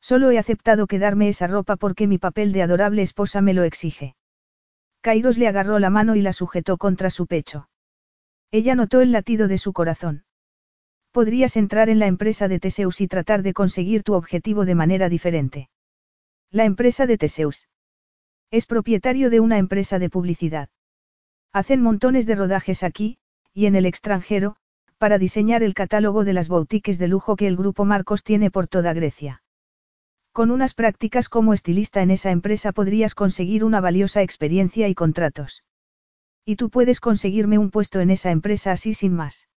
[0.02, 4.16] Solo he aceptado quedarme esa ropa porque mi papel de adorable esposa me lo exige.
[5.02, 7.70] Kairos le agarró la mano y la sujetó contra su pecho.
[8.52, 10.26] Ella notó el latido de su corazón.
[11.12, 15.10] Podrías entrar en la empresa de Teseus y tratar de conseguir tu objetivo de manera
[15.10, 15.70] diferente.
[16.52, 17.68] La empresa de Teseus.
[18.52, 20.70] Es propietario de una empresa de publicidad.
[21.54, 23.18] Hacen montones de rodajes aquí,
[23.54, 24.56] y en el extranjero,
[24.98, 28.68] para diseñar el catálogo de las boutiques de lujo que el grupo Marcos tiene por
[28.68, 29.44] toda Grecia.
[30.32, 35.64] Con unas prácticas como estilista en esa empresa podrías conseguir una valiosa experiencia y contratos.
[36.46, 39.48] Y tú puedes conseguirme un puesto en esa empresa así sin más.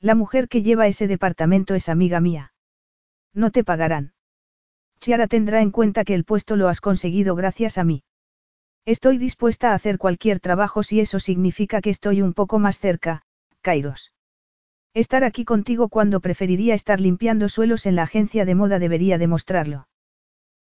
[0.00, 2.52] La mujer que lleva ese departamento es amiga mía.
[3.34, 4.14] No te pagarán.
[4.98, 8.02] Chiara tendrá en cuenta que el puesto lo has conseguido gracias a mí.
[8.86, 13.22] Estoy dispuesta a hacer cualquier trabajo si eso significa que estoy un poco más cerca,
[13.60, 14.12] Kairos.
[14.92, 19.88] Estar aquí contigo cuando preferiría estar limpiando suelos en la agencia de moda debería demostrarlo.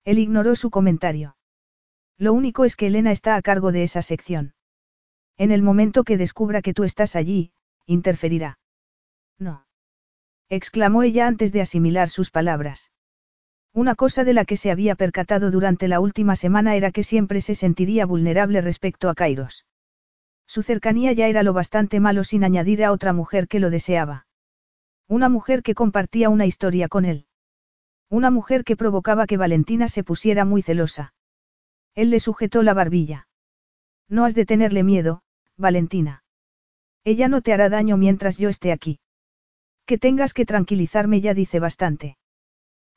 [0.05, 1.37] Él ignoró su comentario.
[2.17, 4.55] Lo único es que Elena está a cargo de esa sección.
[5.37, 7.53] En el momento que descubra que tú estás allí,
[7.87, 8.59] interferirá.
[9.39, 9.67] No.
[10.49, 12.93] exclamó ella antes de asimilar sus palabras.
[13.73, 17.41] Una cosa de la que se había percatado durante la última semana era que siempre
[17.41, 19.67] se sentiría vulnerable respecto a Kairos.
[20.47, 24.27] Su cercanía ya era lo bastante malo sin añadir a otra mujer que lo deseaba.
[25.09, 27.27] Una mujer que compartía una historia con él.
[28.09, 31.15] Una mujer que provocaba que Valentina se pusiera muy celosa.
[31.95, 33.29] Él le sujetó la barbilla.
[34.09, 35.23] No has de tenerle miedo,
[35.57, 36.25] Valentina.
[37.05, 38.99] Ella no te hará daño mientras yo esté aquí.
[39.87, 42.17] Que tengas que tranquilizarme ya dice bastante.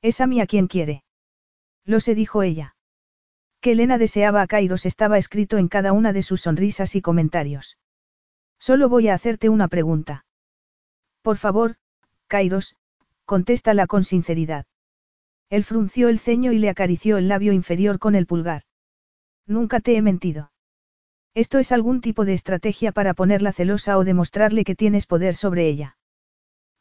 [0.02, 1.04] Es a mí a quien quiere.
[1.84, 2.77] Lo se dijo ella.
[3.68, 7.78] Que Elena deseaba a Kairos estaba escrito en cada una de sus sonrisas y comentarios.
[8.58, 10.26] Solo voy a hacerte una pregunta.
[11.22, 11.76] Por favor,
[12.28, 12.78] Kairos,
[13.26, 14.68] contéstala con sinceridad.
[15.50, 18.62] Él frunció el ceño y le acarició el labio inferior con el pulgar.
[19.46, 20.54] Nunca te he mentido.
[21.34, 25.68] Esto es algún tipo de estrategia para ponerla celosa o demostrarle que tienes poder sobre
[25.68, 25.98] ella.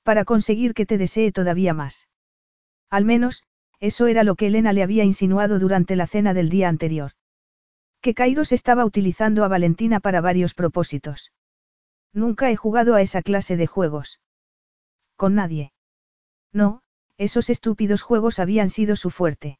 [0.05, 2.09] Para conseguir que te desee todavía más.
[2.91, 3.43] Al menos,
[3.81, 7.13] eso era lo que Elena le había insinuado durante la cena del día anterior.
[8.01, 11.33] Que Kairos estaba utilizando a Valentina para varios propósitos.
[12.13, 14.21] Nunca he jugado a esa clase de juegos.
[15.17, 15.73] Con nadie.
[16.53, 16.83] No,
[17.19, 19.59] esos estúpidos juegos habían sido su fuerte.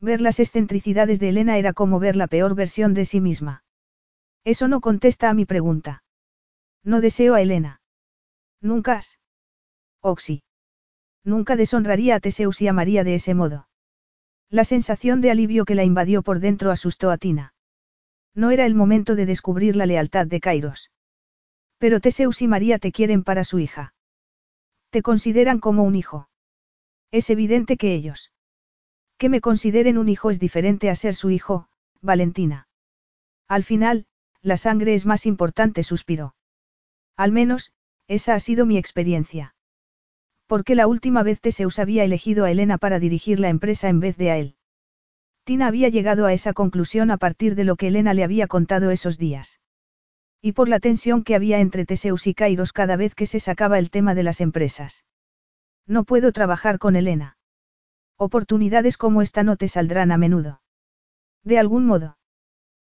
[0.00, 3.64] Ver las excentricidades de Elena era como ver la peor versión de sí misma.
[4.44, 6.04] Eso no contesta a mi pregunta.
[6.84, 7.80] No deseo a Elena.
[8.60, 9.18] Nunca has.
[10.00, 10.42] Oxy.
[11.26, 13.66] Nunca deshonraría a Teseus y a María de ese modo.
[14.48, 17.52] La sensación de alivio que la invadió por dentro asustó a Tina.
[18.32, 20.92] No era el momento de descubrir la lealtad de Kairos.
[21.78, 23.92] Pero Teseus y María te quieren para su hija.
[24.90, 26.28] Te consideran como un hijo.
[27.10, 28.30] Es evidente que ellos.
[29.18, 31.68] Que me consideren un hijo es diferente a ser su hijo,
[32.00, 32.68] Valentina.
[33.48, 34.06] Al final,
[34.42, 36.36] la sangre es más importante, suspiró.
[37.16, 37.72] Al menos,
[38.06, 39.55] esa ha sido mi experiencia.
[40.46, 44.16] Porque la última vez Teseus había elegido a Elena para dirigir la empresa en vez
[44.16, 44.56] de a él.
[45.44, 48.90] Tina había llegado a esa conclusión a partir de lo que Elena le había contado
[48.90, 49.60] esos días.
[50.42, 53.78] Y por la tensión que había entre Teseus y Kairos cada vez que se sacaba
[53.78, 55.04] el tema de las empresas.
[55.86, 57.38] No puedo trabajar con Elena.
[58.16, 60.62] Oportunidades como esta no te saldrán a menudo.
[61.44, 62.18] De algún modo.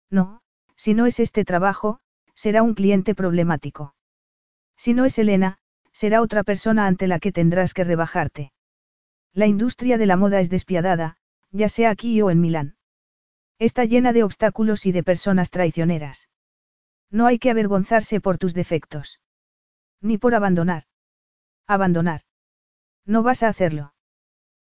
[0.09, 0.41] No,
[0.75, 1.99] si no es este trabajo,
[2.33, 3.93] será un cliente problemático.
[4.77, 5.59] Si no es Elena,
[5.97, 8.51] será otra persona ante la que tendrás que rebajarte.
[9.33, 11.17] La industria de la moda es despiadada,
[11.49, 12.77] ya sea aquí o en Milán.
[13.57, 16.29] Está llena de obstáculos y de personas traicioneras.
[17.09, 19.19] No hay que avergonzarse por tus defectos.
[19.99, 20.83] Ni por abandonar.
[21.65, 22.21] Abandonar.
[23.03, 23.95] No vas a hacerlo.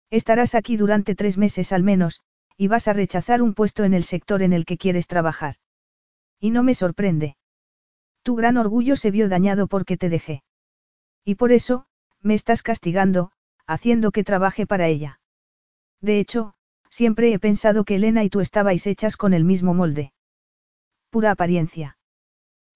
[0.10, 2.24] Estarás aquí durante tres meses al menos,
[2.58, 5.56] y vas a rechazar un puesto en el sector en el que quieres trabajar.
[6.42, 7.38] Y no me sorprende.
[8.22, 10.44] Tu gran orgullo se vio dañado porque te dejé.
[11.24, 11.86] Y por eso,
[12.22, 13.32] me estás castigando,
[13.68, 15.20] haciendo que trabaje para ella.
[16.02, 16.54] De hecho,
[16.90, 20.14] siempre he pensado que Elena y tú estabais hechas con el mismo molde.
[21.10, 21.98] Pura apariencia.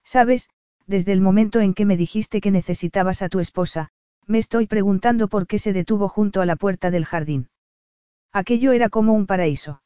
[0.04, 0.48] Sabes,
[0.86, 3.90] desde el momento en que me dijiste que necesitabas a tu esposa,
[4.26, 7.48] me estoy preguntando por qué se detuvo junto a la puerta del jardín.
[8.32, 9.82] Aquello era como un paraíso.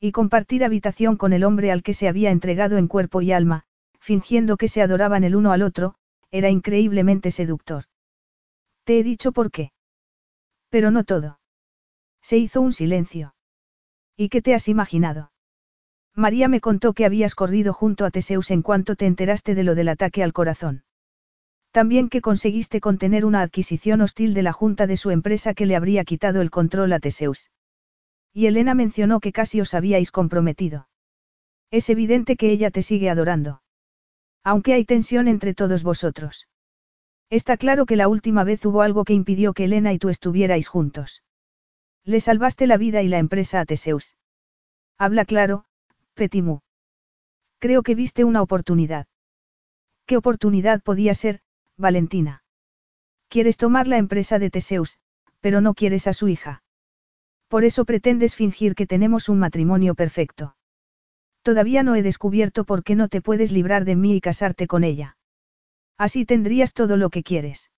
[0.00, 3.64] Y compartir habitación con el hombre al que se había entregado en cuerpo y alma,
[4.00, 5.94] fingiendo que se adoraban el uno al otro,
[6.32, 7.84] era increíblemente seductor.
[8.84, 9.70] Te he dicho por qué.
[10.70, 11.38] Pero no todo.
[12.22, 13.34] Se hizo un silencio.
[14.16, 15.30] ¿Y qué te has imaginado?
[16.14, 19.74] María me contó que habías corrido junto a Teseus en cuanto te enteraste de lo
[19.74, 20.84] del ataque al corazón.
[21.70, 25.76] También que conseguiste contener una adquisición hostil de la junta de su empresa que le
[25.76, 27.50] habría quitado el control a Teseus.
[28.32, 30.88] Y Elena mencionó que casi os habíais comprometido.
[31.70, 33.62] Es evidente que ella te sigue adorando.
[34.44, 36.48] Aunque hay tensión entre todos vosotros.
[37.30, 40.68] Está claro que la última vez hubo algo que impidió que Elena y tú estuvierais
[40.68, 41.22] juntos.
[42.04, 44.16] Le salvaste la vida y la empresa a Teseus.
[44.98, 45.64] Habla claro,
[46.14, 46.60] Petimu.
[47.58, 49.06] Creo que viste una oportunidad.
[50.04, 51.40] ¿Qué oportunidad podía ser,
[51.76, 52.42] Valentina.
[53.28, 54.98] Quieres tomar la empresa de Teseus,
[55.40, 56.62] pero no quieres a su hija.
[57.48, 60.56] Por eso pretendes fingir que tenemos un matrimonio perfecto.
[61.42, 64.84] Todavía no he descubierto por qué no te puedes librar de mí y casarte con
[64.84, 65.16] ella.
[65.98, 67.70] Así tendrías todo lo que quieres.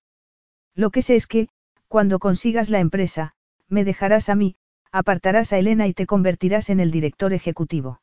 [0.75, 1.49] Lo que sé es que,
[1.89, 3.35] cuando consigas la empresa,
[3.69, 4.57] me dejarás a mí,
[4.93, 8.01] apartarás a Elena y te convertirás en el director ejecutivo.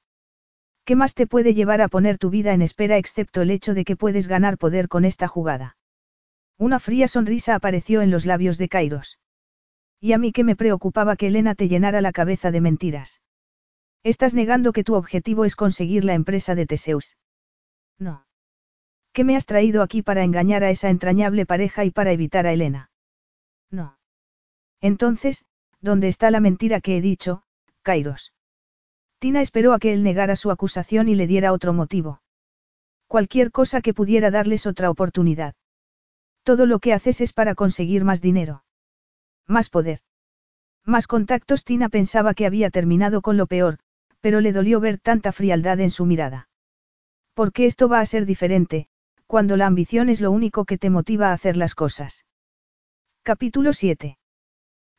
[0.83, 3.85] ¿Qué más te puede llevar a poner tu vida en espera excepto el hecho de
[3.85, 5.77] que puedes ganar poder con esta jugada?
[6.57, 9.19] Una fría sonrisa apareció en los labios de Kairos.
[9.99, 13.21] Y a mí que me preocupaba que Elena te llenara la cabeza de mentiras.
[14.03, 17.18] Estás negando que tu objetivo es conseguir la empresa de Teseus.
[17.99, 18.26] No.
[19.14, 22.53] ¿Qué me has traído aquí para engañar a esa entrañable pareja y para evitar a
[22.53, 22.90] Elena?
[23.69, 23.99] No.
[24.80, 25.45] Entonces,
[25.82, 27.44] ¿dónde está la mentira que he dicho,
[27.84, 28.34] Kairos?
[29.19, 32.23] Tina esperó a que él negara su acusación y le diera otro motivo.
[33.06, 35.53] Cualquier cosa que pudiera darles otra oportunidad.
[36.44, 38.64] Todo lo que haces es para conseguir más dinero.
[39.45, 39.99] Más poder.
[40.86, 41.64] Más contactos.
[41.64, 43.78] Tina pensaba que había terminado con lo peor,
[44.22, 46.48] pero le dolió ver tanta frialdad en su mirada.
[47.34, 48.88] Porque esto va a ser diferente,
[49.27, 52.26] cuando la ambición es lo único que te motiva a hacer las cosas.
[53.23, 54.18] Capítulo 7.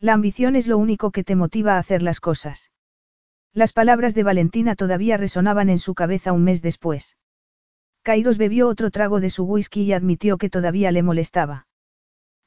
[0.00, 2.70] La ambición es lo único que te motiva a hacer las cosas.
[3.52, 7.16] Las palabras de Valentina todavía resonaban en su cabeza un mes después.
[8.02, 11.66] Kairos bebió otro trago de su whisky y admitió que todavía le molestaba.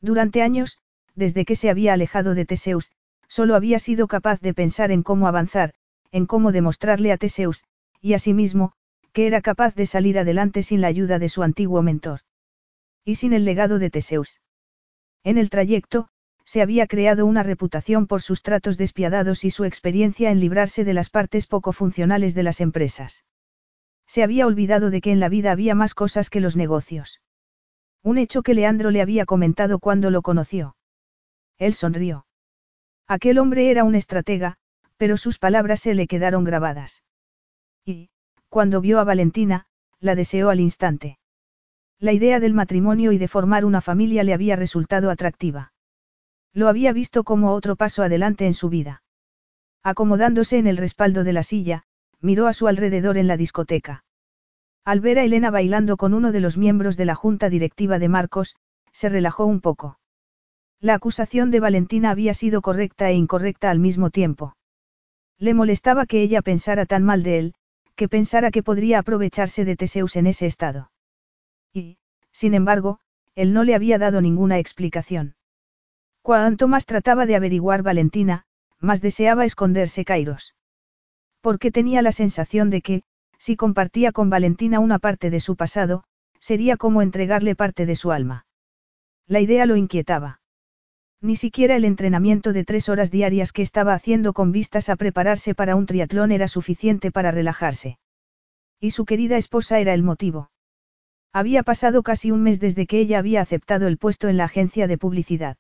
[0.02, 0.80] Durante años,
[1.14, 2.91] desde que se había alejado de Teseus,
[3.27, 5.73] solo había sido capaz de pensar en cómo avanzar,
[6.11, 7.64] en cómo demostrarle a Teseus,
[8.02, 8.73] y a sí mismo,
[9.14, 12.22] que era capaz de salir adelante sin la ayuda de su antiguo mentor.
[13.03, 14.41] Y sin el legado de Teseus.
[15.23, 16.10] En el trayecto,
[16.44, 20.94] se había creado una reputación por sus tratos despiadados y su experiencia en librarse de
[20.94, 23.26] las partes poco funcionales de las empresas.
[24.07, 27.22] Se había olvidado de que en la vida había más cosas que los negocios.
[28.03, 30.76] Un hecho que Leandro le había comentado cuando lo conoció.
[31.57, 32.27] Él sonrió.
[33.07, 34.57] Aquel hombre era un estratega,
[34.97, 37.03] pero sus palabras se le quedaron grabadas.
[37.85, 38.09] Y,
[38.49, 39.65] cuando vio a Valentina,
[39.99, 41.19] la deseó al instante.
[41.99, 45.73] La idea del matrimonio y de formar una familia le había resultado atractiva.
[46.53, 49.03] Lo había visto como otro paso adelante en su vida.
[49.84, 51.84] Acomodándose en el respaldo de la silla,
[52.22, 54.03] miró a su alrededor en la discoteca.
[54.84, 58.09] Al ver a Elena bailando con uno de los miembros de la junta directiva de
[58.09, 58.55] Marcos,
[58.91, 59.99] se relajó un poco.
[60.80, 64.55] La acusación de Valentina había sido correcta e incorrecta al mismo tiempo.
[65.39, 67.53] Le molestaba que ella pensara tan mal de él,
[67.95, 70.91] que pensara que podría aprovecharse de Teseus en ese estado.
[71.73, 71.97] Y,
[72.31, 72.99] sin embargo,
[73.35, 75.35] él no le había dado ninguna explicación.
[76.21, 78.45] Cuanto más trataba de averiguar Valentina,
[78.79, 80.55] más deseaba esconderse Kairos
[81.45, 83.03] porque tenía la sensación de que,
[83.37, 86.03] si compartía con Valentina una parte de su pasado,
[86.39, 88.47] sería como entregarle parte de su alma.
[89.27, 90.39] La idea lo inquietaba.
[91.21, 95.55] Ni siquiera el entrenamiento de tres horas diarias que estaba haciendo con vistas a prepararse
[95.55, 97.97] para un triatlón era suficiente para relajarse.
[98.79, 100.51] Y su querida esposa era el motivo.
[101.33, 104.87] Había pasado casi un mes desde que ella había aceptado el puesto en la agencia
[104.87, 105.57] de publicidad.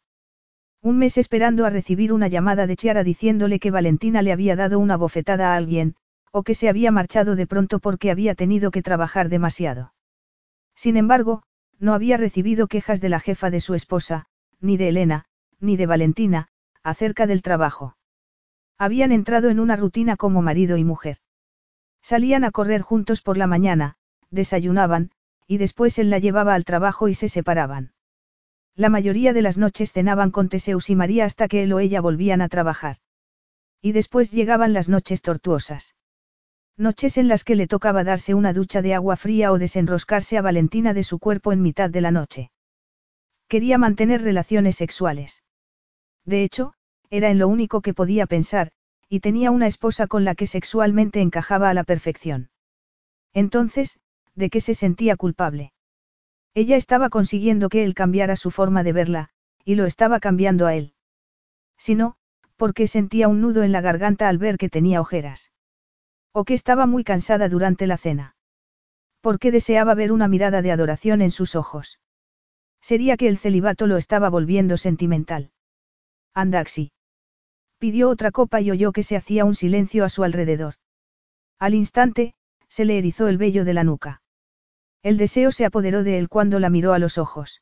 [0.81, 4.77] Un mes esperando a recibir una llamada de Chiara diciéndole que Valentina le había dado
[4.79, 5.95] una bofetada a alguien,
[6.31, 9.93] o que se había marchado de pronto porque había tenido que trabajar demasiado.
[10.75, 11.43] Sin embargo,
[11.79, 14.27] no había recibido quejas de la jefa de su esposa,
[14.59, 15.25] ni de Elena,
[15.59, 16.47] ni de Valentina,
[16.83, 17.97] acerca del trabajo.
[18.77, 21.17] Habían entrado en una rutina como marido y mujer.
[22.01, 23.95] Salían a correr juntos por la mañana,
[24.29, 25.11] desayunaban,
[25.47, 27.93] y después él la llevaba al trabajo y se separaban.
[28.75, 32.01] La mayoría de las noches cenaban con Teseus y María hasta que él o ella
[32.01, 32.97] volvían a trabajar.
[33.81, 35.95] Y después llegaban las noches tortuosas.
[36.77, 40.41] Noches en las que le tocaba darse una ducha de agua fría o desenroscarse a
[40.41, 42.51] Valentina de su cuerpo en mitad de la noche.
[43.47, 45.44] Quería mantener relaciones sexuales.
[46.25, 46.73] De hecho,
[47.09, 48.71] era en lo único que podía pensar,
[49.07, 52.49] y tenía una esposa con la que sexualmente encajaba a la perfección.
[53.33, 53.99] Entonces,
[54.33, 55.71] ¿de qué se sentía culpable?
[56.53, 59.29] Ella estaba consiguiendo que él cambiara su forma de verla,
[59.63, 60.93] y lo estaba cambiando a él.
[61.77, 62.15] Si no,
[62.55, 65.51] porque sentía un nudo en la garganta al ver que tenía ojeras.
[66.31, 68.35] O que estaba muy cansada durante la cena.
[69.21, 71.99] Porque deseaba ver una mirada de adoración en sus ojos.
[72.81, 75.51] Sería que el celibato lo estaba volviendo sentimental.
[76.37, 76.91] Andaxi.
[77.79, 80.73] Pidió otra copa y oyó que se hacía un silencio a su alrededor.
[81.59, 82.35] Al instante,
[82.67, 84.21] se le erizó el vello de la nuca.
[85.01, 87.61] El deseo se apoderó de él cuando la miró a los ojos.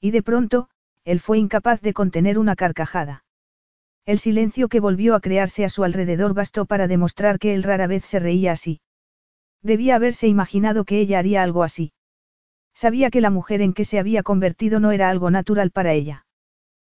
[0.00, 0.70] Y de pronto,
[1.04, 3.24] él fue incapaz de contener una carcajada.
[4.06, 7.86] El silencio que volvió a crearse a su alrededor bastó para demostrar que él rara
[7.86, 8.80] vez se reía así.
[9.60, 11.92] Debía haberse imaginado que ella haría algo así.
[12.72, 16.24] Sabía que la mujer en que se había convertido no era algo natural para ella.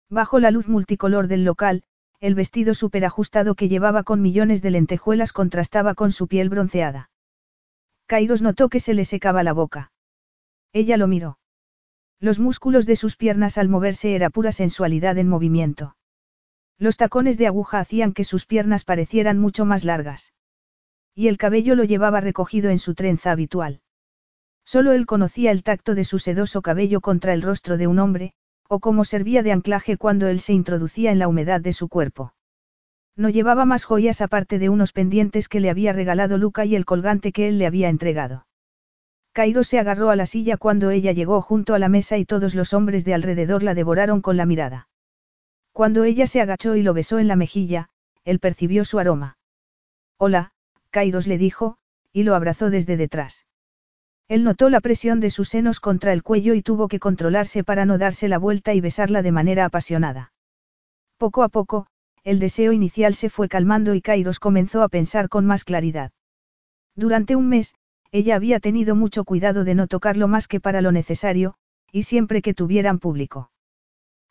[0.10, 1.84] Bajo la luz multicolor del local,
[2.20, 7.10] el vestido superajustado que llevaba con millones de lentejuelas contrastaba con su piel bronceada.
[8.08, 9.92] Kairos notó que se le secaba la boca.
[10.74, 11.40] Ella lo miró.
[12.20, 15.98] Los músculos de sus piernas al moverse era pura sensualidad en movimiento.
[16.78, 20.34] Los tacones de aguja hacían que sus piernas parecieran mucho más largas.
[21.14, 23.82] Y el cabello lo llevaba recogido en su trenza habitual.
[24.66, 28.34] Solo él conocía el tacto de su sedoso cabello contra el rostro de un hombre,
[28.68, 32.34] o cómo servía de anclaje cuando él se introducía en la humedad de su cuerpo.
[33.16, 36.86] No llevaba más joyas aparte de unos pendientes que le había regalado Luca y el
[36.86, 38.46] colgante que él le había entregado.
[39.32, 42.56] Cairo se agarró a la silla cuando ella llegó junto a la mesa y todos
[42.56, 44.88] los hombres de alrededor la devoraron con la mirada.
[45.72, 47.90] Cuando ella se agachó y lo besó en la mejilla,
[48.24, 49.38] él percibió su aroma.
[50.18, 50.54] Hola,
[50.90, 51.78] Kairos le dijo,
[52.14, 53.46] y lo abrazó desde detrás.
[54.28, 57.86] Él notó la presión de sus senos contra el cuello y tuvo que controlarse para
[57.86, 60.34] no darse la vuelta y besarla de manera apasionada.
[61.18, 61.88] Poco a poco,
[62.24, 66.12] el deseo inicial se fue calmando y Kairos comenzó a pensar con más claridad.
[66.96, 67.76] Durante un mes,
[68.12, 71.56] ella había tenido mucho cuidado de no tocarlo más que para lo necesario,
[71.92, 73.52] y siempre que tuvieran público.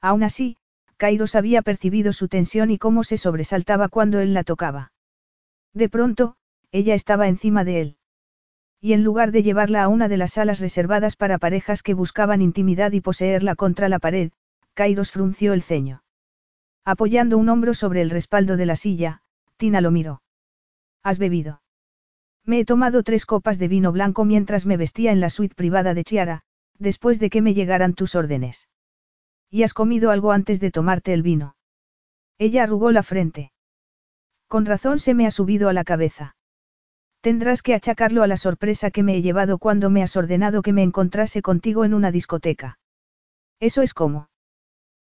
[0.00, 0.56] Aún así,
[0.96, 4.92] Kairos había percibido su tensión y cómo se sobresaltaba cuando él la tocaba.
[5.72, 6.36] De pronto,
[6.72, 7.96] ella estaba encima de él.
[8.84, 12.42] Y en lugar de llevarla a una de las salas reservadas para parejas que buscaban
[12.42, 14.30] intimidad y poseerla contra la pared,
[14.74, 16.02] Kairos frunció el ceño.
[16.84, 19.22] Apoyando un hombro sobre el respaldo de la silla,
[19.56, 20.20] Tina lo miró.
[21.02, 21.62] ¿Has bebido?
[22.44, 25.94] Me he tomado tres copas de vino blanco mientras me vestía en la suite privada
[25.94, 26.42] de Chiara,
[26.78, 28.68] después de que me llegaran tus órdenes.
[29.48, 31.56] ¿Y has comido algo antes de tomarte el vino?
[32.36, 33.50] Ella arrugó la frente.
[34.46, 36.36] Con razón se me ha subido a la cabeza.
[37.24, 40.74] Tendrás que achacarlo a la sorpresa que me he llevado cuando me has ordenado que
[40.74, 42.78] me encontrase contigo en una discoteca.
[43.60, 44.28] Eso es como.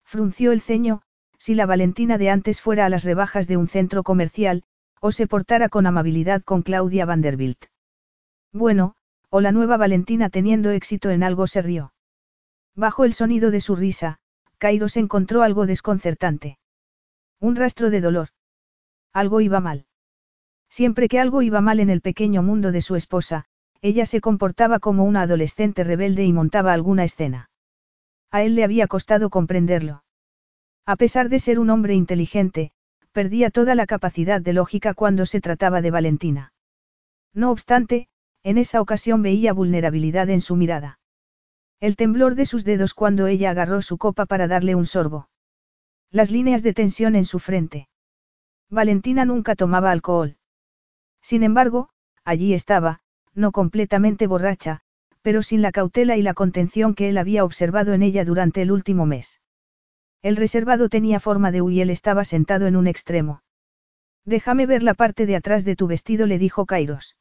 [0.03, 1.03] Frunció el ceño,
[1.37, 4.63] si la Valentina de antes fuera a las rebajas de un centro comercial,
[4.99, 7.65] o se portara con amabilidad con Claudia Vanderbilt.
[8.51, 8.95] Bueno,
[9.29, 11.93] o la nueva Valentina teniendo éxito en algo se rió.
[12.73, 14.17] Bajo el sonido de su risa,
[14.57, 16.57] Kairos encontró algo desconcertante.
[17.39, 18.29] Un rastro de dolor.
[19.13, 19.86] Algo iba mal.
[20.69, 23.45] Siempre que algo iba mal en el pequeño mundo de su esposa,
[23.81, 27.49] ella se comportaba como una adolescente rebelde y montaba alguna escena.
[28.31, 30.03] A él le había costado comprenderlo.
[30.85, 32.71] A pesar de ser un hombre inteligente,
[33.11, 36.53] perdía toda la capacidad de lógica cuando se trataba de Valentina.
[37.33, 38.07] No obstante,
[38.43, 40.99] en esa ocasión veía vulnerabilidad en su mirada.
[41.79, 45.29] El temblor de sus dedos cuando ella agarró su copa para darle un sorbo.
[46.11, 47.89] Las líneas de tensión en su frente.
[48.69, 50.37] Valentina nunca tomaba alcohol.
[51.27, 51.89] Sin embargo,
[52.23, 53.01] allí estaba,
[53.33, 54.79] no completamente borracha,
[55.21, 58.71] pero sin la cautela y la contención que él había observado en ella durante el
[58.71, 59.41] último mes.
[60.21, 63.41] El reservado tenía forma de U y él estaba sentado en un extremo.
[64.23, 67.17] Déjame ver la parte de atrás de tu vestido, le dijo Kairos.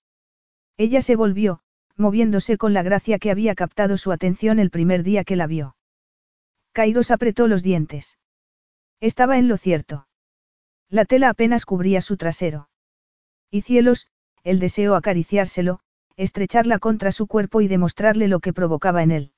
[0.77, 1.63] Ella se volvió,
[1.97, 5.75] moviéndose con la gracia que había captado su atención el primer día que la vio.
[6.71, 8.19] Kairos apretó los dientes.
[9.01, 10.07] Estaba en lo cierto.
[10.89, 12.69] La tela apenas cubría su trasero.
[13.51, 14.09] Y cielos,
[14.45, 15.81] el deseo acariciárselo,
[16.17, 19.33] estrecharla contra su cuerpo y demostrarle lo que provocaba en él.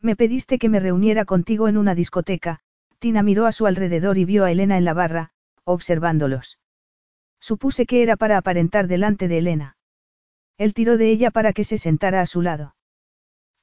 [0.00, 2.60] Me pediste que me reuniera contigo en una discoteca,
[2.98, 5.30] Tina miró a su alrededor y vio a Elena en la barra,
[5.64, 6.58] observándolos.
[7.40, 9.76] Supuse que era para aparentar delante de Elena.
[10.58, 12.76] Él tiró de ella para que se sentara a su lado.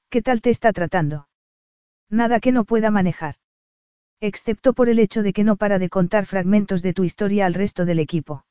[0.10, 1.28] ¿Qué tal te está tratando?
[2.10, 3.36] Nada que no pueda manejar.
[4.20, 7.54] Excepto por el hecho de que no para de contar fragmentos de tu historia al
[7.54, 8.47] resto del equipo.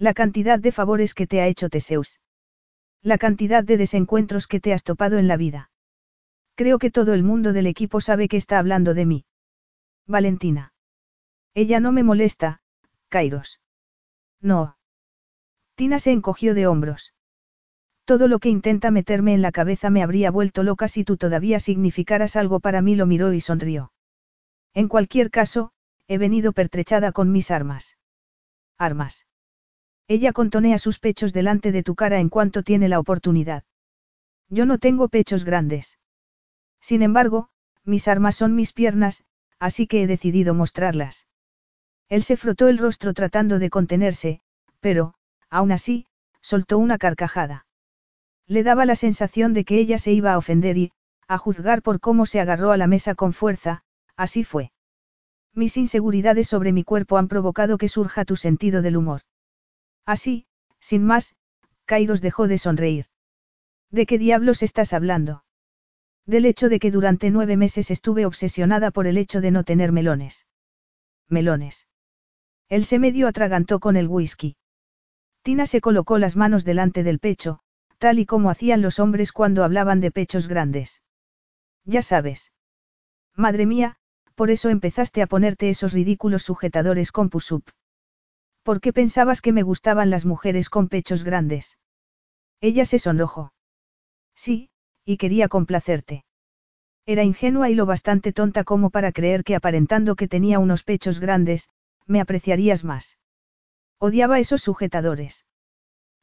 [0.00, 2.20] La cantidad de favores que te ha hecho Teseus.
[3.02, 5.70] La cantidad de desencuentros que te has topado en la vida.
[6.54, 9.24] Creo que todo el mundo del equipo sabe que está hablando de mí.
[10.06, 10.72] Valentina.
[11.54, 12.60] Ella no me molesta,
[13.08, 13.60] Kairos.
[14.40, 14.76] No.
[15.74, 17.12] Tina se encogió de hombros.
[18.04, 21.60] Todo lo que intenta meterme en la cabeza me habría vuelto loca si tú todavía
[21.60, 23.92] significaras algo para mí, lo miró y sonrió.
[24.74, 25.72] En cualquier caso,
[26.06, 27.96] he venido pertrechada con mis armas.
[28.78, 29.27] Armas.
[30.08, 33.64] Ella contonea sus pechos delante de tu cara en cuanto tiene la oportunidad.
[34.48, 35.98] Yo no tengo pechos grandes.
[36.80, 37.50] Sin embargo,
[37.84, 39.24] mis armas son mis piernas,
[39.58, 41.26] así que he decidido mostrarlas.
[42.08, 44.40] Él se frotó el rostro tratando de contenerse,
[44.80, 45.14] pero,
[45.50, 46.06] aún así,
[46.40, 47.66] soltó una carcajada.
[48.46, 50.92] Le daba la sensación de que ella se iba a ofender y,
[51.26, 53.82] a juzgar por cómo se agarró a la mesa con fuerza,
[54.16, 54.72] así fue.
[55.52, 59.22] Mis inseguridades sobre mi cuerpo han provocado que surja tu sentido del humor.
[60.08, 60.46] Así,
[60.80, 61.36] sin más,
[61.84, 63.08] Kairos dejó de sonreír.
[63.90, 65.44] ¿De qué diablos estás hablando?
[66.24, 69.92] Del hecho de que durante nueve meses estuve obsesionada por el hecho de no tener
[69.92, 70.46] melones.
[71.28, 71.88] Melones.
[72.70, 74.56] Él se medio atragantó con el whisky.
[75.42, 77.60] Tina se colocó las manos delante del pecho,
[77.98, 81.02] tal y como hacían los hombres cuando hablaban de pechos grandes.
[81.84, 82.50] Ya sabes.
[83.36, 83.96] Madre mía,
[84.34, 87.68] por eso empezaste a ponerte esos ridículos sujetadores con pusup.
[88.62, 91.78] ¿Por qué pensabas que me gustaban las mujeres con pechos grandes?
[92.60, 93.52] Ella se sonrojó.
[94.34, 94.70] Sí,
[95.04, 96.24] y quería complacerte.
[97.06, 101.20] Era ingenua y lo bastante tonta como para creer que aparentando que tenía unos pechos
[101.20, 101.68] grandes,
[102.06, 103.18] me apreciarías más.
[103.98, 105.46] Odiaba esos sujetadores.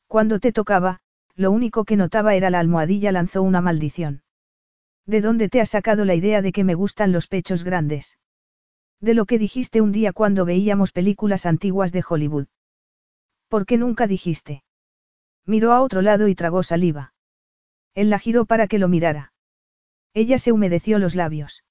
[0.07, 0.99] Cuando te tocaba,
[1.35, 4.21] lo único que notaba era la almohadilla lanzó una maldición.
[5.05, 8.17] ¿De dónde te has sacado la idea de que me gustan los pechos grandes?
[9.01, 12.47] De lo que dijiste un día cuando veíamos películas antiguas de Hollywood.
[13.47, 14.63] ¿Por qué nunca dijiste?
[15.45, 17.13] Miró a otro lado y tragó saliva.
[17.93, 19.33] Él la giró para que lo mirara.
[20.13, 21.63] Ella se humedeció los labios.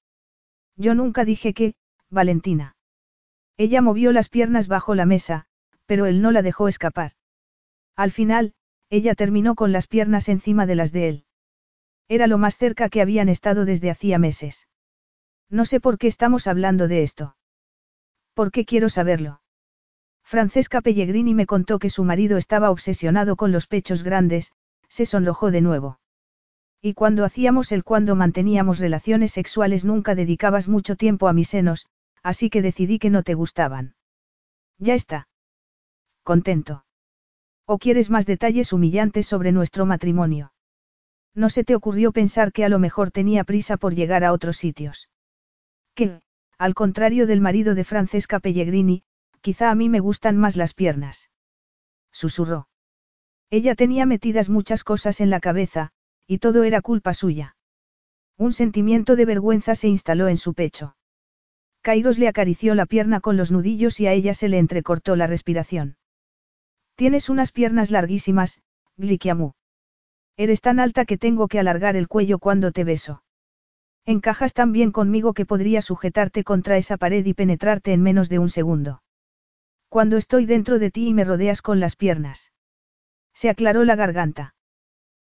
[0.77, 1.75] Yo nunca dije que,
[2.09, 2.75] Valentina.
[3.57, 5.45] Ella movió las piernas bajo la mesa,
[5.85, 7.13] pero él no la dejó escapar.
[7.95, 8.53] Al final,
[8.89, 11.25] ella terminó con las piernas encima de las de él.
[12.07, 14.67] Era lo más cerca que habían estado desde hacía meses.
[15.49, 17.35] No sé por qué estamos hablando de esto.
[18.33, 19.41] ¿Por qué quiero saberlo?
[20.23, 24.51] Francesca Pellegrini me contó que su marido estaba obsesionado con los pechos grandes,
[24.89, 25.99] se sonrojó de nuevo.
[26.81, 31.87] Y cuando hacíamos el cuando manteníamos relaciones sexuales nunca dedicabas mucho tiempo a mis senos,
[32.23, 33.95] así que decidí que no te gustaban.
[34.79, 35.27] Ya está.
[36.23, 36.85] Contento.
[37.65, 40.53] ¿O quieres más detalles humillantes sobre nuestro matrimonio?
[41.33, 44.57] ¿No se te ocurrió pensar que a lo mejor tenía prisa por llegar a otros
[44.57, 45.09] sitios?
[45.95, 46.21] Que,
[46.57, 49.03] al contrario del marido de Francesca Pellegrini,
[49.41, 51.29] quizá a mí me gustan más las piernas.
[52.11, 52.67] Susurró.
[53.49, 55.91] Ella tenía metidas muchas cosas en la cabeza,
[56.27, 57.55] y todo era culpa suya.
[58.37, 60.95] Un sentimiento de vergüenza se instaló en su pecho.
[61.81, 65.27] Kairos le acarició la pierna con los nudillos y a ella se le entrecortó la
[65.27, 65.97] respiración.
[66.95, 68.61] Tienes unas piernas larguísimas,
[68.97, 69.51] Glikiamu.
[70.35, 73.21] Eres tan alta que tengo que alargar el cuello cuando te beso.
[74.07, 78.37] Encajas tan bien conmigo que podría sujetarte contra esa pared y penetrarte en menos de
[78.37, 79.01] un segundo.
[79.89, 82.51] Cuando estoy dentro de ti y me rodeas con las piernas.
[83.33, 84.53] Se aclaró la garganta.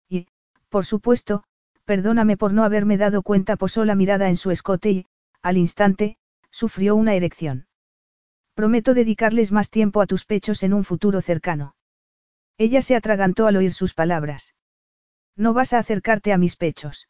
[0.09, 0.29] Y,
[0.69, 1.43] por supuesto,
[1.85, 5.07] perdóname por no haberme dado cuenta, posó la mirada en su escote y,
[5.43, 6.17] al instante,
[6.51, 7.67] sufrió una erección.
[8.55, 11.75] Prometo dedicarles más tiempo a tus pechos en un futuro cercano.
[12.59, 14.55] Ella se atragantó al oír sus palabras.
[15.37, 17.09] No vas a acercarte a mis pechos.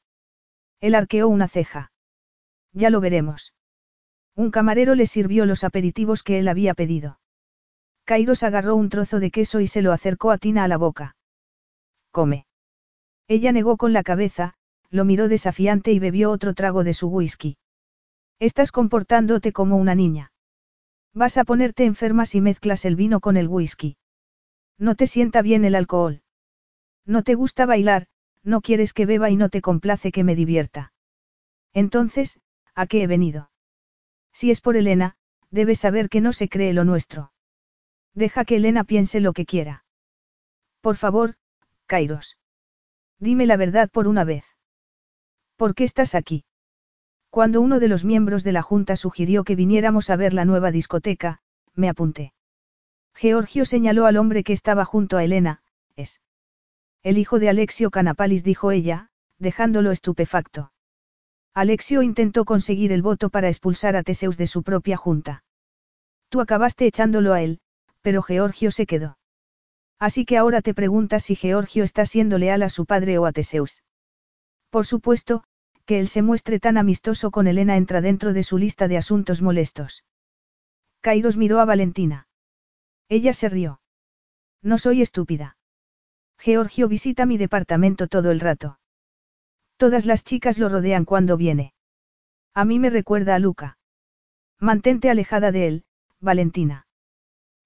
[0.81, 1.91] Él arqueó una ceja.
[2.73, 3.55] Ya lo veremos.
[4.37, 7.19] Un camarero le sirvió los aperitivos que él había pedido.
[8.05, 11.17] Kairos agarró un trozo de queso y se lo acercó a Tina a la boca.
[12.11, 12.47] Come.
[13.27, 14.55] Ella negó con la cabeza,
[14.91, 17.59] lo miró desafiante y bebió otro trago de su whisky.
[18.39, 20.33] Estás comportándote como una niña.
[21.13, 23.97] Vas a ponerte enferma si mezclas el vino con el whisky.
[24.79, 26.23] No te sienta bien el alcohol.
[27.05, 28.07] No te gusta bailar,
[28.49, 30.93] no quieres que beba y no te complace que me divierta.
[31.75, 32.41] Entonces,
[32.75, 33.51] ¿a qué he venido?
[34.33, 35.17] Si es por Elena,
[35.51, 37.33] debes saber que no se cree lo nuestro.
[38.15, 39.85] Deja que Elena piense lo que quiera.
[40.81, 41.37] Por favor,
[41.87, 42.39] Kairos.
[43.19, 44.45] Dime la verdad por una vez.
[45.57, 46.45] ¿Por qué estás aquí?
[47.31, 50.71] Cuando uno de los miembros de la Junta sugirió que viniéramos a ver la nueva
[50.71, 51.43] discoteca,
[51.75, 52.33] me apunté.
[53.15, 55.63] Georgio señaló al hombre que estaba junto a Elena,
[55.97, 56.21] es.
[57.03, 59.09] El hijo de Alexio Canapalis dijo ella,
[59.39, 60.73] dejándolo estupefacto.
[61.55, 65.45] Alexio intentó conseguir el voto para expulsar a Teseus de su propia junta.
[66.29, 67.61] Tú acabaste echándolo a él,
[68.03, 69.19] pero Georgio se quedó.
[69.99, 73.33] Así que ahora te preguntas si Georgio está siendo leal a su padre o a
[73.33, 73.83] Teseus.
[74.71, 75.43] Por supuesto,
[75.87, 79.43] que él se muestre tan amistoso con Elena entra dentro de su lista de asuntos
[79.43, 80.05] molestos.
[81.01, 82.29] Kairos miró a Valentina.
[83.09, 83.81] Ella se rió.
[84.63, 85.58] No soy estúpida.
[86.39, 88.79] Georgio visita mi departamento todo el rato.
[89.77, 91.73] Todas las chicas lo rodean cuando viene.
[92.55, 93.79] A mí me recuerda a Luca.
[94.61, 95.85] Mantente alejada de él,
[96.21, 96.87] Valentina.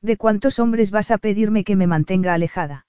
[0.01, 2.87] ¿De cuántos hombres vas a pedirme que me mantenga alejada?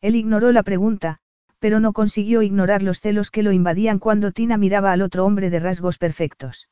[0.00, 1.18] Él ignoró la pregunta,
[1.58, 5.50] pero no consiguió ignorar los celos que lo invadían cuando Tina miraba al otro hombre
[5.50, 6.68] de rasgos perfectos.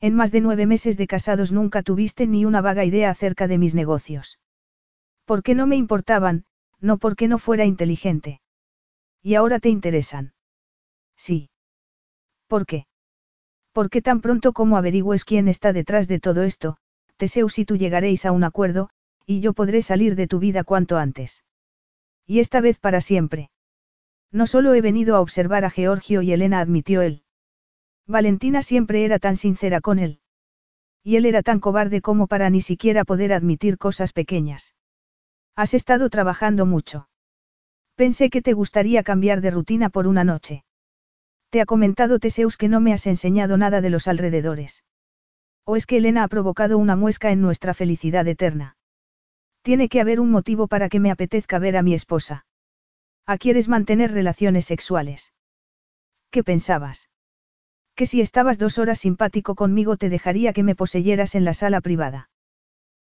[0.00, 3.58] En más de nueve meses de casados nunca tuviste ni una vaga idea acerca de
[3.58, 4.38] mis negocios.
[5.24, 6.44] ¿Por qué no me importaban?
[6.80, 8.40] No porque no fuera inteligente.
[9.22, 10.34] Y ahora te interesan.
[11.16, 11.50] Sí.
[12.46, 12.86] ¿Por qué?
[13.72, 16.76] Porque tan pronto como averigües quién está detrás de todo esto,
[17.16, 18.90] Teseus y tú llegaréis a un acuerdo,
[19.26, 21.44] y yo podré salir de tu vida cuanto antes.
[22.26, 23.50] Y esta vez para siempre.
[24.32, 27.22] No solo he venido a observar a Georgio y Elena, admitió él.
[28.06, 30.20] Valentina siempre era tan sincera con él.
[31.02, 34.74] Y él era tan cobarde como para ni siquiera poder admitir cosas pequeñas.
[35.56, 37.08] Has estado trabajando mucho.
[37.94, 40.64] Pensé que te gustaría cambiar de rutina por una noche.
[41.48, 44.84] Te ha comentado Teseus que no me has enseñado nada de los alrededores.
[45.64, 48.76] ¿O es que Elena ha provocado una muesca en nuestra felicidad eterna?
[49.62, 52.44] Tiene que haber un motivo para que me apetezca ver a mi esposa.
[53.24, 55.32] ¿A quieres mantener relaciones sexuales?
[56.30, 57.08] ¿Qué pensabas?
[57.94, 61.80] Que si estabas dos horas simpático conmigo te dejaría que me poseyeras en la sala
[61.80, 62.28] privada.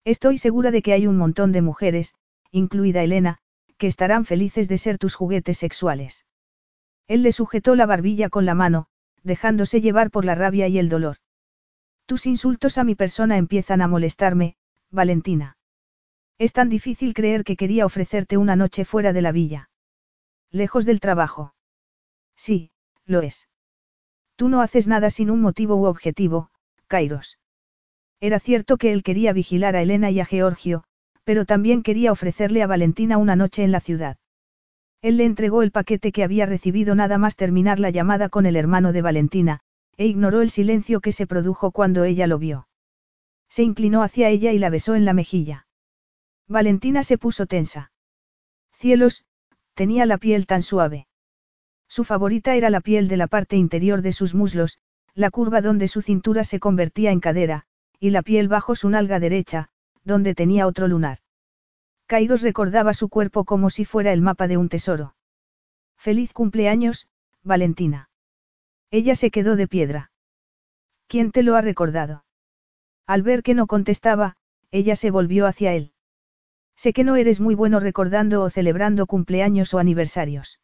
[0.04, 2.14] Estoy segura de que hay un montón de mujeres,
[2.50, 3.38] incluida Elena,
[3.78, 6.26] que estarán felices de ser tus juguetes sexuales.
[7.06, 8.86] Él le sujetó la barbilla con la mano,
[9.22, 11.16] dejándose llevar por la rabia y el dolor.
[12.06, 14.56] Tus insultos a mi persona empiezan a molestarme,
[14.90, 15.56] Valentina.
[16.38, 19.70] Es tan difícil creer que quería ofrecerte una noche fuera de la villa.
[20.50, 21.54] Lejos del trabajo.
[22.34, 22.70] Sí,
[23.04, 23.48] lo es.
[24.36, 26.50] Tú no haces nada sin un motivo u objetivo,
[26.86, 27.38] Kairos.
[28.20, 30.84] Era cierto que él quería vigilar a Elena y a Georgio,
[31.24, 34.16] pero también quería ofrecerle a Valentina una noche en la ciudad.
[35.02, 38.56] Él le entregó el paquete que había recibido nada más terminar la llamada con el
[38.56, 39.60] hermano de Valentina,
[39.96, 42.68] e ignoró el silencio que se produjo cuando ella lo vio.
[43.48, 45.66] Se inclinó hacia ella y la besó en la mejilla.
[46.48, 47.92] Valentina se puso tensa.
[48.72, 49.24] Cielos,
[49.74, 51.06] tenía la piel tan suave.
[51.88, 54.78] Su favorita era la piel de la parte interior de sus muslos,
[55.14, 57.64] la curva donde su cintura se convertía en cadera,
[57.98, 59.70] y la piel bajo su nalga derecha,
[60.04, 61.18] donde tenía otro lunar.
[62.06, 65.14] Kairos recordaba su cuerpo como si fuera el mapa de un tesoro.
[65.96, 67.08] Feliz cumpleaños,
[67.42, 68.08] Valentina.
[68.90, 70.10] Ella se quedó de piedra.
[71.06, 72.24] ¿Quién te lo ha recordado?
[73.06, 74.36] Al ver que no contestaba,
[74.70, 75.92] ella se volvió hacia él.
[76.76, 80.60] Sé que no eres muy bueno recordando o celebrando cumpleaños o aniversarios.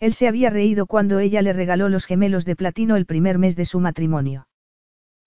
[0.00, 3.54] Él se había reído cuando ella le regaló los gemelos de platino el primer mes
[3.54, 4.47] de su matrimonio.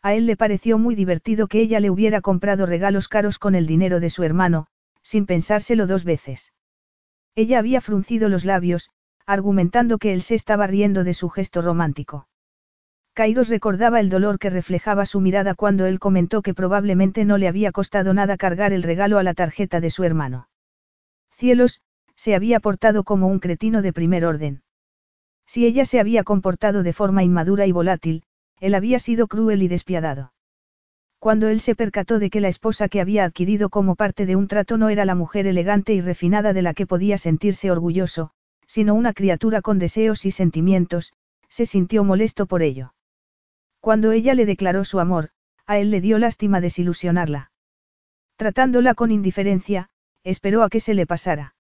[0.01, 3.67] A él le pareció muy divertido que ella le hubiera comprado regalos caros con el
[3.67, 4.67] dinero de su hermano,
[5.03, 6.53] sin pensárselo dos veces.
[7.35, 8.89] Ella había fruncido los labios,
[9.25, 12.27] argumentando que él se estaba riendo de su gesto romántico.
[13.13, 17.47] Kairos recordaba el dolor que reflejaba su mirada cuando él comentó que probablemente no le
[17.47, 20.47] había costado nada cargar el regalo a la tarjeta de su hermano.
[21.31, 21.81] Cielos,
[22.15, 24.63] se había portado como un cretino de primer orden.
[25.45, 28.23] Si ella se había comportado de forma inmadura y volátil,
[28.61, 30.31] él había sido cruel y despiadado.
[31.19, 34.47] Cuando él se percató de que la esposa que había adquirido como parte de un
[34.47, 38.31] trato no era la mujer elegante y refinada de la que podía sentirse orgulloso,
[38.65, 41.13] sino una criatura con deseos y sentimientos,
[41.49, 42.93] se sintió molesto por ello.
[43.81, 45.31] Cuando ella le declaró su amor,
[45.65, 47.51] a él le dio lástima desilusionarla.
[48.35, 49.89] Tratándola con indiferencia,
[50.23, 51.55] esperó a que se le pasara.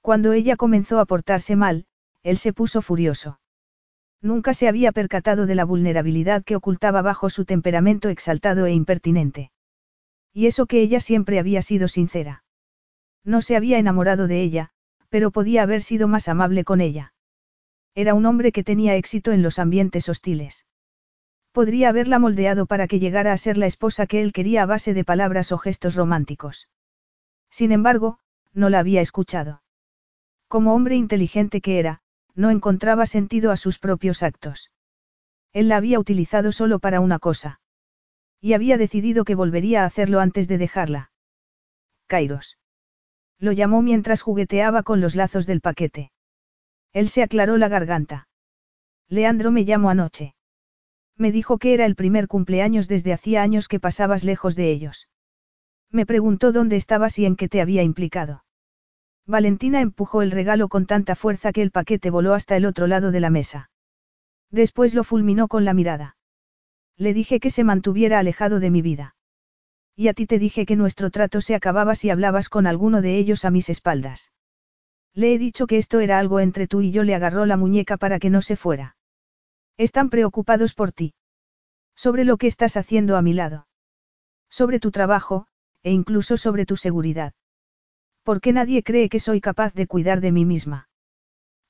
[0.00, 1.86] Cuando ella comenzó a portarse mal,
[2.22, 3.38] él se puso furioso.
[4.22, 9.50] Nunca se había percatado de la vulnerabilidad que ocultaba bajo su temperamento exaltado e impertinente.
[10.32, 12.44] Y eso que ella siempre había sido sincera.
[13.24, 14.70] No se había enamorado de ella,
[15.12, 17.12] Pero podía haber sido más amable con ella.
[17.94, 20.64] Era un hombre que tenía éxito en los ambientes hostiles.
[21.52, 24.94] Podría haberla moldeado para que llegara a ser la esposa que él quería a base
[24.94, 26.66] de palabras o gestos románticos.
[27.50, 28.20] Sin embargo,
[28.54, 29.62] no la había escuchado.
[30.48, 32.01] Como hombre inteligente que era,
[32.34, 34.70] no encontraba sentido a sus propios actos.
[35.52, 37.60] Él la había utilizado solo para una cosa.
[38.40, 41.12] Y había decidido que volvería a hacerlo antes de dejarla.
[42.06, 42.58] Kairos.
[43.38, 46.10] Lo llamó mientras jugueteaba con los lazos del paquete.
[46.92, 48.28] Él se aclaró la garganta.
[49.08, 50.34] Leandro me llamó anoche.
[51.16, 55.08] Me dijo que era el primer cumpleaños desde hacía años que pasabas lejos de ellos.
[55.90, 58.41] Me preguntó dónde estabas y en qué te había implicado.
[59.26, 63.12] Valentina empujó el regalo con tanta fuerza que el paquete voló hasta el otro lado
[63.12, 63.70] de la mesa.
[64.50, 66.16] Después lo fulminó con la mirada.
[66.96, 69.14] Le dije que se mantuviera alejado de mi vida.
[69.94, 73.16] Y a ti te dije que nuestro trato se acababa si hablabas con alguno de
[73.16, 74.32] ellos a mis espaldas.
[75.14, 77.96] Le he dicho que esto era algo entre tú y yo le agarró la muñeca
[77.96, 78.96] para que no se fuera.
[79.76, 81.14] Están preocupados por ti.
[81.94, 83.66] Sobre lo que estás haciendo a mi lado.
[84.50, 85.46] Sobre tu trabajo,
[85.82, 87.34] e incluso sobre tu seguridad.
[88.22, 90.88] Porque nadie cree que soy capaz de cuidar de mí misma.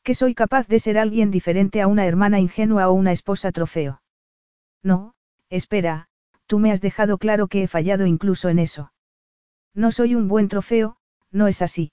[0.03, 4.03] Que soy capaz de ser alguien diferente a una hermana ingenua o una esposa trofeo.
[4.83, 5.15] No,
[5.49, 6.09] espera,
[6.47, 8.93] tú me has dejado claro que he fallado incluso en eso.
[9.75, 10.97] No soy un buen trofeo,
[11.31, 11.93] no es así.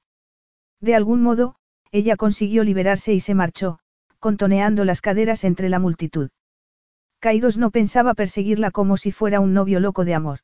[0.82, 1.56] De algún modo,
[1.92, 3.80] ella consiguió liberarse y se marchó,
[4.20, 6.30] contoneando las caderas entre la multitud.
[7.20, 10.40] Kairos no pensaba perseguirla como si fuera un novio loco de amor.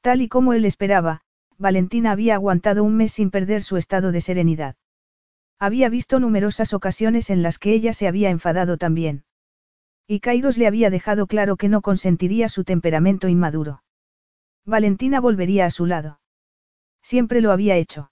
[0.00, 1.22] Tal y como él esperaba,
[1.62, 4.74] Valentina había aguantado un mes sin perder su estado de serenidad.
[5.60, 9.22] Había visto numerosas ocasiones en las que ella se había enfadado también.
[10.08, 13.84] Y Kairos le había dejado claro que no consentiría su temperamento inmaduro.
[14.66, 16.18] Valentina volvería a su lado.
[17.00, 18.10] Siempre lo había hecho.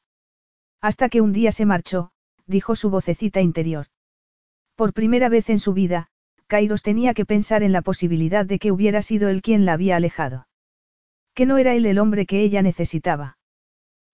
[0.80, 2.12] Hasta que un día se marchó,
[2.46, 3.86] dijo su vocecita interior.
[4.76, 6.06] Por primera vez en su vida,
[6.46, 9.96] Kairos tenía que pensar en la posibilidad de que hubiera sido él quien la había
[9.96, 10.46] alejado.
[11.34, 13.38] Que no era él el hombre que ella necesitaba.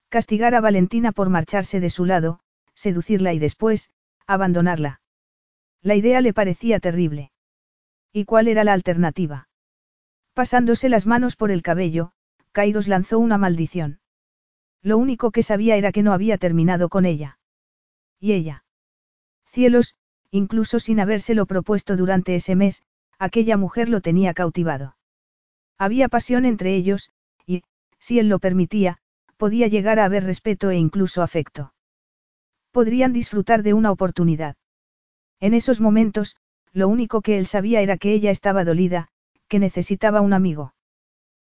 [0.09, 2.39] Castigar a Valentina por marcharse de su lado,
[2.73, 3.91] seducirla y después,
[4.25, 5.01] abandonarla.
[5.81, 7.31] La idea le parecía terrible.
[8.13, 9.49] ¿Y cuál era la alternativa?
[10.33, 12.11] Pasándose las manos por el cabello,
[12.51, 13.99] Kairos lanzó una maldición.
[14.81, 17.39] Lo único que sabía era que no había terminado con ella.
[18.19, 18.63] ¿Y ella?
[19.45, 19.95] Cielos,
[20.31, 22.83] incluso sin habérselo propuesto durante ese mes,
[23.19, 24.95] aquella mujer lo tenía cautivado.
[25.77, 27.11] Había pasión entre ellos,
[27.45, 27.63] y,
[27.99, 28.99] si él lo permitía,
[29.37, 31.73] podía llegar a haber respeto e incluso afecto.
[32.71, 34.55] Podrían disfrutar de una oportunidad.
[35.39, 36.37] En esos momentos,
[36.73, 39.07] lo único que él sabía era que ella estaba dolida,
[39.47, 40.73] que necesitaba un amigo.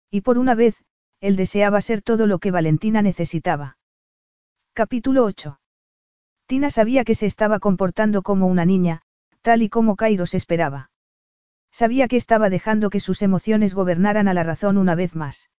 [0.10, 0.76] Y por una vez,
[1.20, 3.78] él deseaba ser todo lo que Valentina necesitaba.
[4.74, 5.60] Capítulo 8.
[6.48, 9.04] Tina sabía que se estaba comportando como una niña,
[9.42, 10.90] tal y como Kairos esperaba.
[11.72, 15.51] Sabía que estaba dejando que sus emociones gobernaran a la razón una vez más.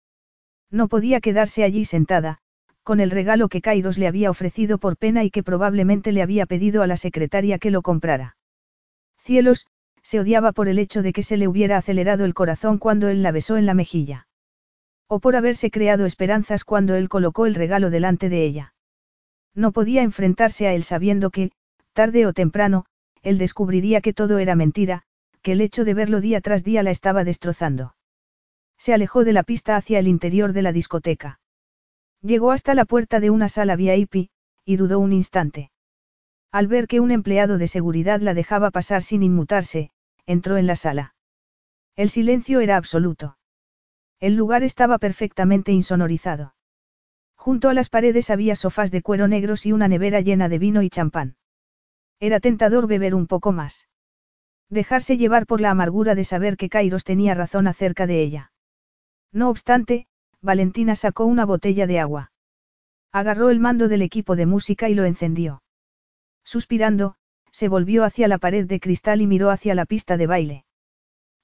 [0.72, 2.40] No podía quedarse allí sentada,
[2.84, 6.46] con el regalo que Kairos le había ofrecido por pena y que probablemente le había
[6.46, 8.38] pedido a la secretaria que lo comprara.
[9.20, 9.68] Cielos,
[10.02, 13.22] se odiaba por el hecho de que se le hubiera acelerado el corazón cuando él
[13.22, 14.28] la besó en la mejilla.
[15.08, 18.74] O por haberse creado esperanzas cuando él colocó el regalo delante de ella.
[19.54, 21.52] No podía enfrentarse a él sabiendo que,
[21.94, 22.86] tarde o temprano,
[23.22, 25.04] él descubriría que todo era mentira,
[25.42, 27.94] que el hecho de verlo día tras día la estaba destrozando.
[28.82, 31.40] Se alejó de la pista hacia el interior de la discoteca.
[32.24, 34.32] Llegó hasta la puerta de una sala VIP,
[34.66, 35.70] y dudó un instante.
[36.52, 39.92] Al ver que un empleado de seguridad la dejaba pasar sin inmutarse,
[40.26, 41.14] entró en la sala.
[41.96, 43.38] El silencio era absoluto.
[44.20, 46.56] El lugar estaba perfectamente insonorizado.
[47.36, 50.82] Junto a las paredes había sofás de cuero negros y una nevera llena de vino
[50.82, 51.36] y champán.
[52.20, 53.90] Era tentador beber un poco más.
[54.72, 58.51] Dejarse llevar por la amargura de saber que Kairos tenía razón acerca de ella.
[59.34, 60.08] No obstante,
[60.42, 62.32] Valentina sacó una botella de agua.
[63.12, 65.62] Agarró el mando del equipo de música y lo encendió.
[66.44, 67.16] Suspirando,
[67.52, 70.66] se volvió hacia la pared de cristal y miró hacia la pista de baile.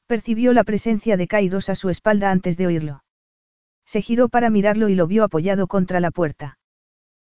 [0.05, 3.03] Percibió la presencia de Kairos a su espalda antes de oírlo.
[3.85, 6.57] Se giró para mirarlo y lo vio apoyado contra la puerta.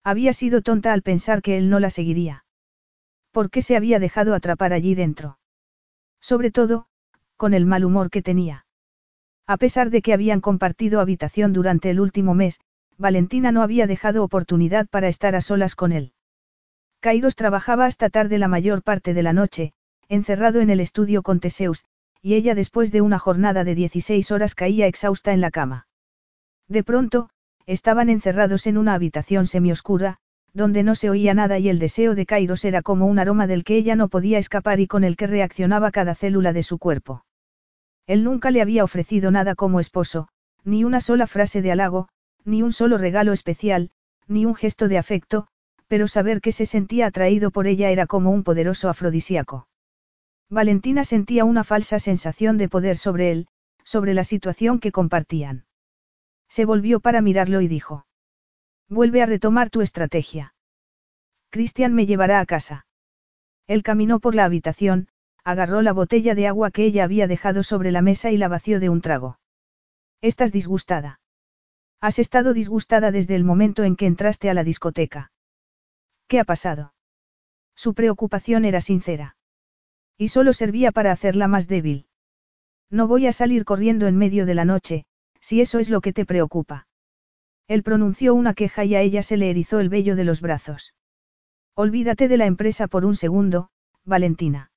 [0.05, 2.45] Había sido tonta al pensar que él no la seguiría.
[3.31, 5.39] ¿Por qué se había dejado atrapar allí dentro?
[6.21, 6.87] Sobre todo,
[7.37, 8.67] con el mal humor que tenía.
[9.47, 12.61] A pesar de que habían compartido habitación durante el último mes,
[12.99, 16.13] Valentina no había dejado oportunidad para estar a solas con él.
[17.01, 19.73] Kairos trabajaba hasta tarde la mayor parte de la noche,
[20.09, 21.85] encerrado en el estudio con Teseus,
[22.21, 25.89] y ella después de una jornada de 16 horas caía exhausta en la cama.
[26.69, 27.29] De pronto,
[27.67, 30.19] estaban encerrados en una habitación semioscura,
[30.55, 33.65] donde no se oía nada y el deseo de Kairos era como un aroma del
[33.65, 37.25] que ella no podía escapar y con el que reaccionaba cada célula de su cuerpo.
[38.07, 40.29] Él nunca le había ofrecido nada como esposo,
[40.65, 42.09] ni una sola frase de halago,
[42.45, 43.91] ni un solo regalo especial,
[44.27, 45.47] ni un gesto de afecto,
[45.87, 49.69] pero saber que se sentía atraído por ella era como un poderoso afrodisíaco.
[50.49, 53.49] Valentina sentía una falsa sensación de poder sobre él,
[53.85, 55.65] sobre la situación que compartían.
[56.49, 58.07] Se volvió para mirarlo y dijo.
[58.89, 60.55] Vuelve a retomar tu estrategia.
[61.51, 62.87] Cristian me llevará a casa.
[63.67, 65.09] Él caminó por la habitación,
[65.45, 68.81] agarró la botella de agua que ella había dejado sobre la mesa y la vació
[68.81, 69.39] de un trago.
[70.21, 71.21] ¿Estás disgustada?
[72.01, 75.33] Has estado disgustada desde el momento en que entraste a la discoteca.
[76.29, 76.95] ¿Qué ha pasado?
[77.75, 79.37] Su preocupación era sincera.
[80.19, 82.07] Y solo servía para hacerla más débil.
[82.91, 85.05] No voy a salir corriendo en medio de la noche,
[85.41, 86.87] si eso es lo que te preocupa.
[87.69, 90.95] Él pronunció una queja y a ella se le erizó el vello de los brazos.
[91.75, 93.71] Olvídate de la empresa por un segundo,
[94.05, 94.72] Valentina.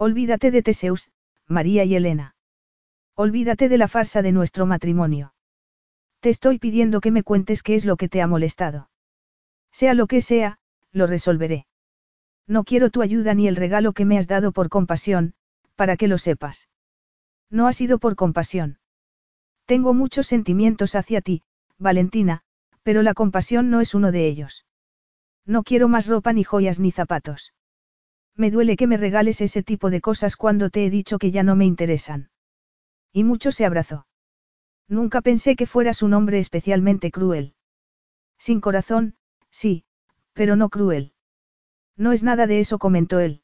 [0.00, 1.10] Olvídate de Teseus,
[1.48, 2.36] María y Elena.
[3.16, 5.34] Olvídate de la farsa de nuestro matrimonio.
[6.20, 8.90] Te estoy pidiendo que me cuentes qué es lo que te ha molestado.
[9.72, 10.60] Sea lo que sea,
[10.92, 11.66] lo resolveré.
[12.46, 15.34] No quiero tu ayuda ni el regalo que me has dado por compasión,
[15.74, 16.68] para que lo sepas.
[17.50, 18.78] No ha sido por compasión.
[19.64, 21.42] Tengo muchos sentimientos hacia ti,
[21.76, 22.42] Valentina,
[22.84, 24.64] pero la compasión no es uno de ellos.
[25.44, 27.52] No quiero más ropa ni joyas ni zapatos.
[28.38, 31.42] Me duele que me regales ese tipo de cosas cuando te he dicho que ya
[31.42, 32.30] no me interesan.
[33.12, 34.06] Y mucho se abrazó.
[34.86, 37.56] Nunca pensé que fueras un hombre especialmente cruel.
[38.38, 39.16] Sin corazón,
[39.50, 39.84] sí,
[40.34, 41.12] pero no cruel.
[41.96, 43.42] No es nada de eso, comentó él.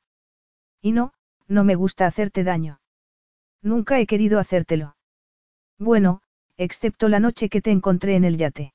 [0.81, 1.13] Y no,
[1.49, 2.81] no me gusta hacerte daño.
[3.63, 4.97] Nunca he querido hacértelo.
[5.77, 6.23] Bueno,
[6.57, 8.75] excepto la noche que te encontré en el yate.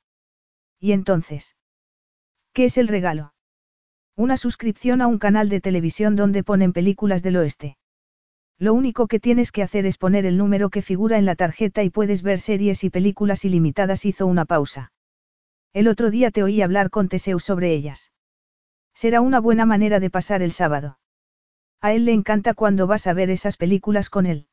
[0.79, 1.55] ¿Y entonces?
[2.51, 3.33] ¿Qué es el regalo?
[4.19, 7.77] Una suscripción a un canal de televisión donde ponen películas del oeste.
[8.57, 11.83] Lo único que tienes que hacer es poner el número que figura en la tarjeta
[11.83, 14.03] y puedes ver series y películas ilimitadas.
[14.03, 14.91] Hizo una pausa.
[15.71, 18.11] El otro día te oí hablar con Teseu sobre ellas.
[18.93, 20.99] Será una buena manera de pasar el sábado.
[21.79, 24.47] A él le encanta cuando vas a ver esas películas con él.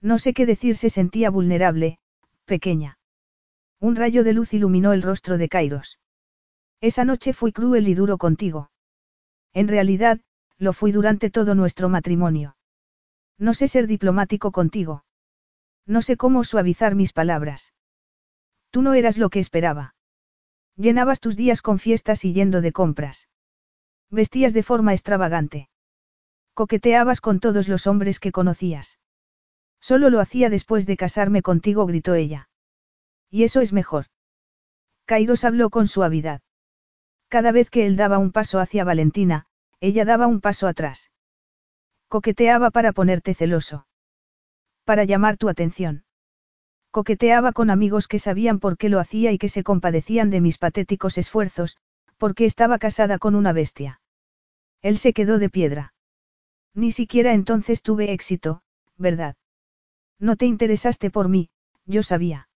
[0.00, 2.00] No sé qué decir, se sentía vulnerable,
[2.44, 2.98] pequeña.
[3.78, 6.00] Un rayo de luz iluminó el rostro de Kairos.
[6.80, 8.72] Esa noche fui cruel y duro contigo.
[9.52, 10.20] En realidad,
[10.58, 12.56] lo fui durante todo nuestro matrimonio.
[13.38, 15.04] No sé ser diplomático contigo.
[15.86, 17.72] No sé cómo suavizar mis palabras.
[18.70, 19.94] Tú no eras lo que esperaba.
[20.76, 23.28] Llenabas tus días con fiestas y yendo de compras.
[24.10, 25.68] Vestías de forma extravagante.
[26.54, 28.98] Coqueteabas con todos los hombres que conocías.
[29.80, 32.48] Solo lo hacía después de casarme contigo, gritó ella.
[33.30, 34.06] Y eso es mejor.
[35.06, 36.42] Kairos habló con suavidad.
[37.30, 39.46] Cada vez que él daba un paso hacia Valentina,
[39.78, 41.12] ella daba un paso atrás.
[42.08, 43.86] Coqueteaba para ponerte celoso.
[44.84, 46.04] Para llamar tu atención.
[46.90, 50.58] Coqueteaba con amigos que sabían por qué lo hacía y que se compadecían de mis
[50.58, 51.78] patéticos esfuerzos,
[52.18, 54.00] porque estaba casada con una bestia.
[54.82, 55.94] Él se quedó de piedra.
[56.74, 58.62] Ni siquiera entonces tuve éxito,
[58.96, 59.36] ¿verdad?
[60.18, 61.50] No te interesaste por mí,
[61.86, 62.48] yo sabía.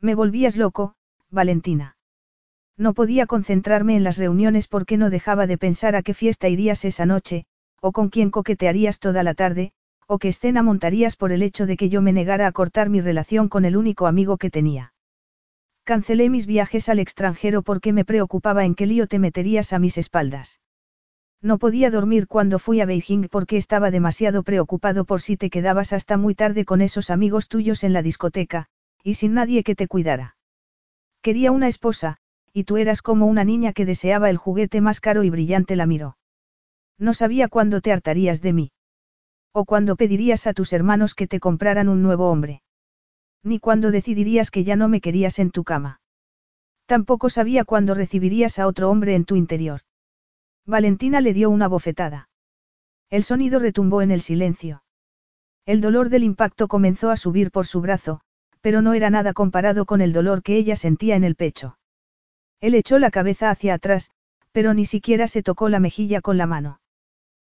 [0.00, 0.94] Me volvías loco,
[1.28, 1.98] Valentina.
[2.80, 6.86] No podía concentrarme en las reuniones porque no dejaba de pensar a qué fiesta irías
[6.86, 7.44] esa noche,
[7.82, 9.72] o con quién coquetearías toda la tarde,
[10.06, 13.02] o qué escena montarías por el hecho de que yo me negara a cortar mi
[13.02, 14.94] relación con el único amigo que tenía.
[15.84, 19.98] Cancelé mis viajes al extranjero porque me preocupaba en qué lío te meterías a mis
[19.98, 20.62] espaldas.
[21.42, 25.92] No podía dormir cuando fui a Beijing porque estaba demasiado preocupado por si te quedabas
[25.92, 28.68] hasta muy tarde con esos amigos tuyos en la discoteca,
[29.04, 30.36] y sin nadie que te cuidara.
[31.20, 32.16] Quería una esposa,
[32.52, 35.86] y tú eras como una niña que deseaba el juguete más caro y brillante la
[35.86, 36.16] miró.
[36.98, 38.72] No sabía cuándo te hartarías de mí.
[39.52, 42.62] O cuándo pedirías a tus hermanos que te compraran un nuevo hombre.
[43.42, 46.00] Ni cuándo decidirías que ya no me querías en tu cama.
[46.86, 49.80] Tampoco sabía cuándo recibirías a otro hombre en tu interior.
[50.66, 52.28] Valentina le dio una bofetada.
[53.08, 54.82] El sonido retumbó en el silencio.
[55.66, 58.20] El dolor del impacto comenzó a subir por su brazo,
[58.60, 61.78] pero no era nada comparado con el dolor que ella sentía en el pecho.
[62.60, 64.10] Él echó la cabeza hacia atrás,
[64.52, 66.80] pero ni siquiera se tocó la mejilla con la mano.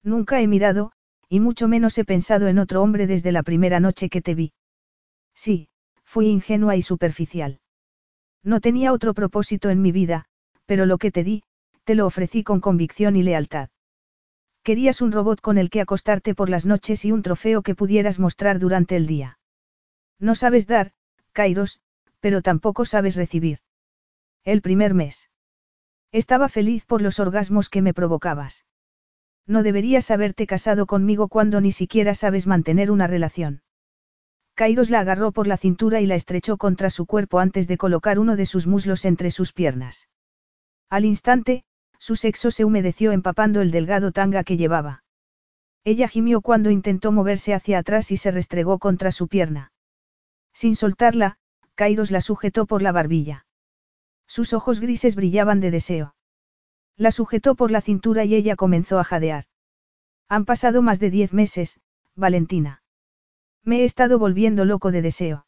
[0.03, 0.91] Nunca he mirado,
[1.29, 4.53] y mucho menos he pensado en otro hombre desde la primera noche que te vi.
[5.33, 5.69] Sí,
[6.03, 7.59] fui ingenua y superficial.
[8.43, 10.25] No tenía otro propósito en mi vida,
[10.65, 11.43] pero lo que te di,
[11.83, 13.69] te lo ofrecí con convicción y lealtad.
[14.63, 18.19] Querías un robot con el que acostarte por las noches y un trofeo que pudieras
[18.19, 19.39] mostrar durante el día.
[20.19, 20.91] No sabes dar,
[21.31, 21.81] Kairos,
[22.19, 23.59] pero tampoco sabes recibir.
[24.43, 25.29] El primer mes.
[26.11, 28.65] Estaba feliz por los orgasmos que me provocabas.
[29.45, 33.61] No deberías haberte casado conmigo cuando ni siquiera sabes mantener una relación.
[34.55, 38.17] Kairos la agarró por la cintura y la estrechó contra su cuerpo antes de colocar
[38.17, 40.09] uno de sus muslos entre sus piernas.
[40.89, 41.63] Al instante,
[41.99, 45.03] su sexo se humedeció empapando el delgado tanga que llevaba.
[45.83, 49.71] Ella gimió cuando intentó moverse hacia atrás y se restregó contra su pierna.
[50.51, 51.37] Sin soltarla,
[51.75, 53.45] Kairos la sujetó por la barbilla.
[54.31, 56.15] Sus ojos grises brillaban de deseo.
[56.95, 59.43] La sujetó por la cintura y ella comenzó a jadear.
[60.29, 61.81] Han pasado más de diez meses,
[62.15, 62.81] Valentina.
[63.65, 65.47] Me he estado volviendo loco de deseo.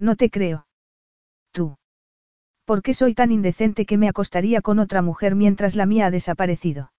[0.00, 0.66] No te creo.
[1.52, 1.78] Tú.
[2.64, 6.10] ¿Por qué soy tan indecente que me acostaría con otra mujer mientras la mía ha
[6.10, 6.92] desaparecido?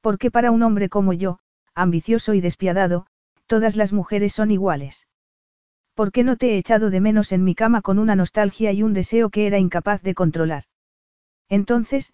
[0.00, 1.38] Porque para un hombre como yo,
[1.74, 3.06] ambicioso y despiadado,
[3.46, 5.06] todas las mujeres son iguales.
[5.94, 8.82] ¿Por qué no te he echado de menos en mi cama con una nostalgia y
[8.82, 10.64] un deseo que era incapaz de controlar?
[11.48, 12.12] Entonces,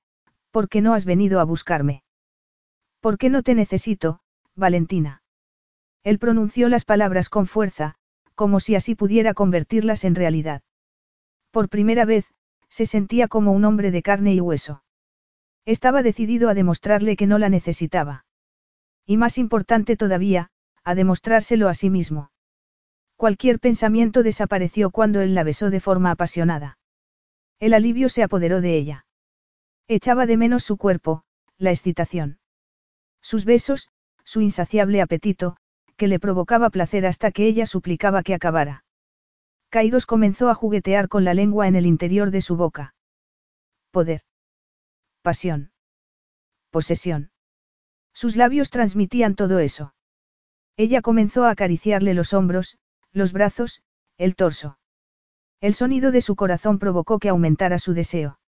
[0.50, 2.02] ¿por qué no has venido a buscarme?
[3.00, 4.20] ¿Por qué no te necesito,
[4.54, 5.22] Valentina?
[6.04, 7.94] Él pronunció las palabras con fuerza,
[8.34, 10.62] como si así pudiera convertirlas en realidad.
[11.50, 12.26] Por primera vez,
[12.68, 14.82] se sentía como un hombre de carne y hueso.
[15.64, 18.24] Estaba decidido a demostrarle que no la necesitaba.
[19.06, 20.50] Y más importante todavía,
[20.84, 22.30] a demostrárselo a sí mismo.
[23.20, 26.78] Cualquier pensamiento desapareció cuando él la besó de forma apasionada.
[27.58, 29.04] El alivio se apoderó de ella.
[29.88, 31.22] Echaba de menos su cuerpo,
[31.58, 32.38] la excitación.
[33.20, 33.90] Sus besos,
[34.24, 35.58] su insaciable apetito,
[35.98, 38.86] que le provocaba placer hasta que ella suplicaba que acabara.
[39.68, 42.94] Kairos comenzó a juguetear con la lengua en el interior de su boca.
[43.90, 44.22] Poder.
[45.20, 45.72] Pasión.
[46.70, 47.32] Posesión.
[48.14, 49.92] Sus labios transmitían todo eso.
[50.78, 52.78] Ella comenzó a acariciarle los hombros,
[53.12, 53.82] los brazos,
[54.18, 54.78] el torso.
[55.60, 58.38] El sonido de su corazón provocó que aumentara su deseo.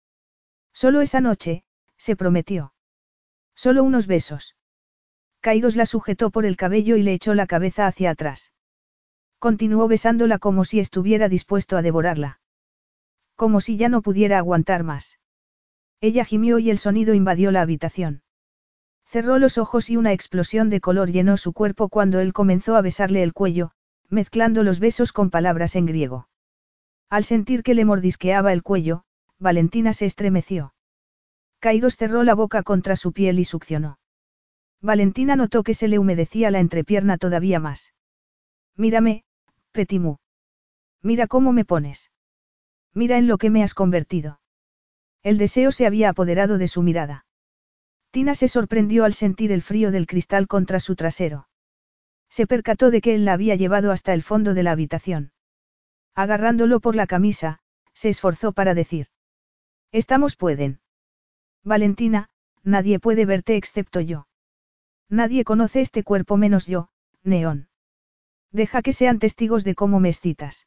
[0.73, 1.65] Solo esa noche,
[1.97, 2.73] se prometió.
[3.55, 4.57] Solo unos besos.
[5.41, 8.53] Kairos la sujetó por el cabello y le echó la cabeza hacia atrás.
[9.39, 12.41] Continuó besándola como si estuviera dispuesto a devorarla.
[13.35, 15.19] Como si ya no pudiera aguantar más.
[16.01, 18.23] Ella gimió y el sonido invadió la habitación.
[19.05, 22.83] Cerró los ojos y una explosión de color llenó su cuerpo cuando él comenzó a
[22.83, 23.73] besarle el cuello,
[24.13, 26.29] mezclando los besos con palabras en griego.
[27.09, 29.05] Al sentir que le mordisqueaba el cuello,
[29.39, 30.75] Valentina se estremeció.
[31.61, 33.99] Kairos cerró la boca contra su piel y succionó.
[34.83, 37.95] Valentina notó que se le humedecía la entrepierna todavía más.
[38.77, 39.25] Mírame,
[39.71, 40.19] Petimú.
[41.01, 42.11] Mira cómo me pones.
[42.93, 44.41] Mira en lo que me has convertido.
[45.23, 47.25] El deseo se había apoderado de su mirada.
[48.11, 51.47] Tina se sorprendió al sentir el frío del cristal contra su trasero.
[52.33, 55.33] Se percató de que él la había llevado hasta el fondo de la habitación.
[56.15, 57.59] Agarrándolo por la camisa,
[57.93, 59.09] se esforzó para decir.
[59.93, 60.81] Estamos pueden.
[61.63, 62.31] Valentina,
[62.63, 64.29] nadie puede verte excepto yo.
[65.11, 66.89] Nadie conoce este cuerpo menos yo,
[67.23, 67.69] Neón.
[68.51, 70.67] Deja que sean testigos de cómo me excitas.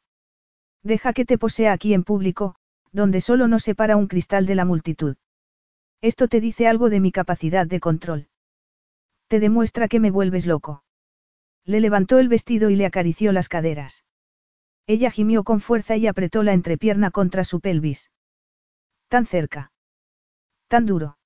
[0.84, 2.54] Deja que te posea aquí en público,
[2.92, 5.16] donde solo nos separa un cristal de la multitud.
[6.00, 8.28] Esto te dice algo de mi capacidad de control.
[9.26, 10.84] Te demuestra que me vuelves loco.
[11.66, 14.04] Le levantó el vestido y le acarició las caderas.
[14.86, 18.12] Ella gimió con fuerza y apretó la entrepierna contra su pelvis.
[19.08, 19.72] Tan cerca.
[20.68, 21.18] Tan duro.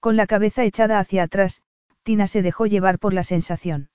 [0.00, 1.62] Con la cabeza echada hacia atrás,
[2.02, 3.90] Tina se dejó llevar por la sensación.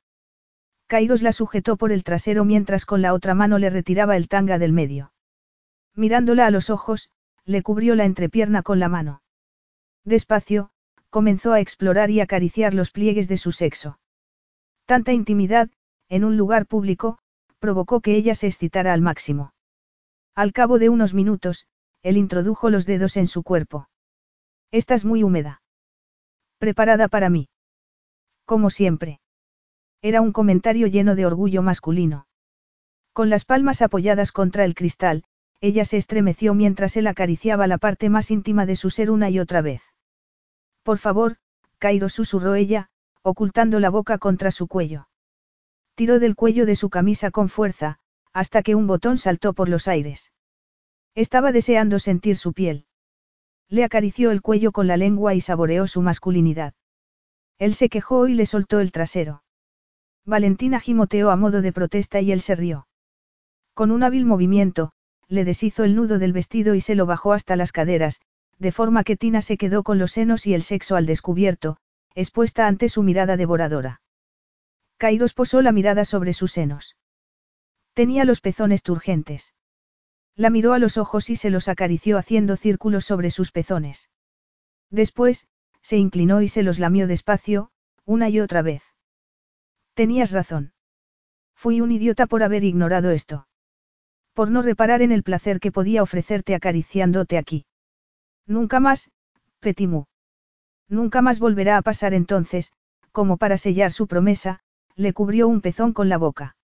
[0.87, 4.57] Kairos la sujetó por el trasero mientras con la otra mano le retiraba el tanga
[4.57, 5.11] del medio.
[5.93, 7.09] Mirándola a los ojos,
[7.43, 9.21] le cubrió la entrepierna con la mano.
[10.05, 10.69] Despacio,
[11.09, 13.99] comenzó a explorar y acariciar los pliegues de su sexo.
[14.87, 15.69] Tanta intimidad,
[16.07, 17.17] en un lugar público,
[17.59, 19.53] provocó que ella se excitara al máximo.
[20.33, 21.67] Al cabo de unos minutos,
[22.03, 23.89] él introdujo los dedos en su cuerpo.
[24.71, 25.61] Estás muy húmeda.
[26.57, 27.49] Preparada para mí.
[28.45, 29.19] Como siempre.
[30.01, 32.25] Era un comentario lleno de orgullo masculino.
[33.11, 35.25] Con las palmas apoyadas contra el cristal,
[35.59, 39.39] ella se estremeció mientras él acariciaba la parte más íntima de su ser una y
[39.39, 39.81] otra vez.
[40.83, 41.35] Por favor,
[41.77, 42.89] Cairo susurró ella,
[43.27, 45.09] ocultando la boca contra su cuello.
[45.95, 47.99] Tiró del cuello de su camisa con fuerza,
[48.31, 50.31] hasta que un botón saltó por los aires.
[51.13, 52.85] Estaba deseando sentir su piel.
[53.67, 56.73] Le acarició el cuello con la lengua y saboreó su masculinidad.
[57.59, 59.43] Él se quejó y le soltó el trasero.
[60.23, 62.87] Valentina gimoteó a modo de protesta y él se rió.
[63.73, 64.93] Con un hábil movimiento,
[65.27, 68.21] le deshizo el nudo del vestido y se lo bajó hasta las caderas,
[68.57, 71.77] de forma que Tina se quedó con los senos y el sexo al descubierto,
[72.17, 74.01] expuesta ante su mirada devoradora.
[74.97, 76.97] Kairos posó la mirada sobre sus senos.
[77.93, 79.53] Tenía los pezones turgentes.
[80.35, 84.09] La miró a los ojos y se los acarició haciendo círculos sobre sus pezones.
[84.89, 85.47] Después,
[85.83, 87.69] se inclinó y se los lamió despacio,
[88.03, 88.81] una y otra vez.
[89.93, 90.73] Tenías razón.
[91.53, 93.47] Fui un idiota por haber ignorado esto.
[94.33, 97.67] Por no reparar en el placer que podía ofrecerte acariciándote aquí.
[98.47, 99.11] Nunca más,
[99.59, 100.07] Petimú.
[100.89, 102.71] Nunca más volverá a pasar entonces,
[103.11, 104.61] como para sellar su promesa,
[104.95, 106.55] le cubrió un pezón con la boca.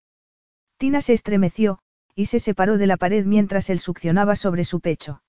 [0.78, 1.80] Tina se estremeció,
[2.16, 5.22] y se separó de la pared mientras él succionaba sobre su pecho.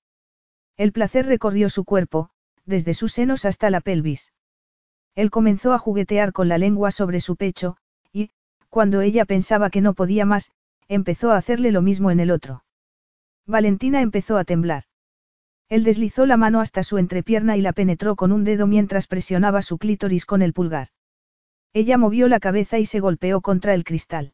[0.77, 2.29] El placer recorrió su cuerpo,
[2.65, 4.33] desde sus senos hasta la pelvis.
[5.15, 7.77] Él comenzó a juguetear con la lengua sobre su pecho,
[8.11, 8.31] y,
[8.69, 10.51] cuando ella pensaba que no podía más,
[10.87, 12.63] empezó a hacerle lo mismo en el otro.
[13.45, 14.83] Valentina empezó a temblar.
[15.69, 19.61] Él deslizó la mano hasta su entrepierna y la penetró con un dedo mientras presionaba
[19.61, 20.89] su clítoris con el pulgar.
[21.73, 24.33] Ella movió la cabeza y se golpeó contra el cristal.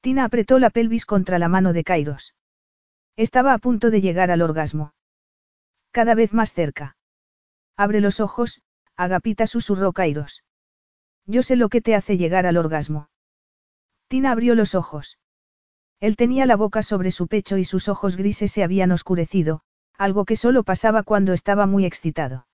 [0.00, 2.34] Tina apretó la pelvis contra la mano de Kairos.
[3.16, 4.92] Estaba a punto de llegar al orgasmo.
[5.90, 6.96] Cada vez más cerca.
[7.76, 8.60] Abre los ojos,
[8.96, 10.44] Agapita susurró Kairos.
[11.26, 13.08] Yo sé lo que te hace llegar al orgasmo.
[14.08, 15.18] Tina abrió los ojos.
[16.00, 19.62] Él tenía la boca sobre su pecho y sus ojos grises se habían oscurecido,
[19.96, 22.46] algo que solo pasaba cuando estaba muy excitado.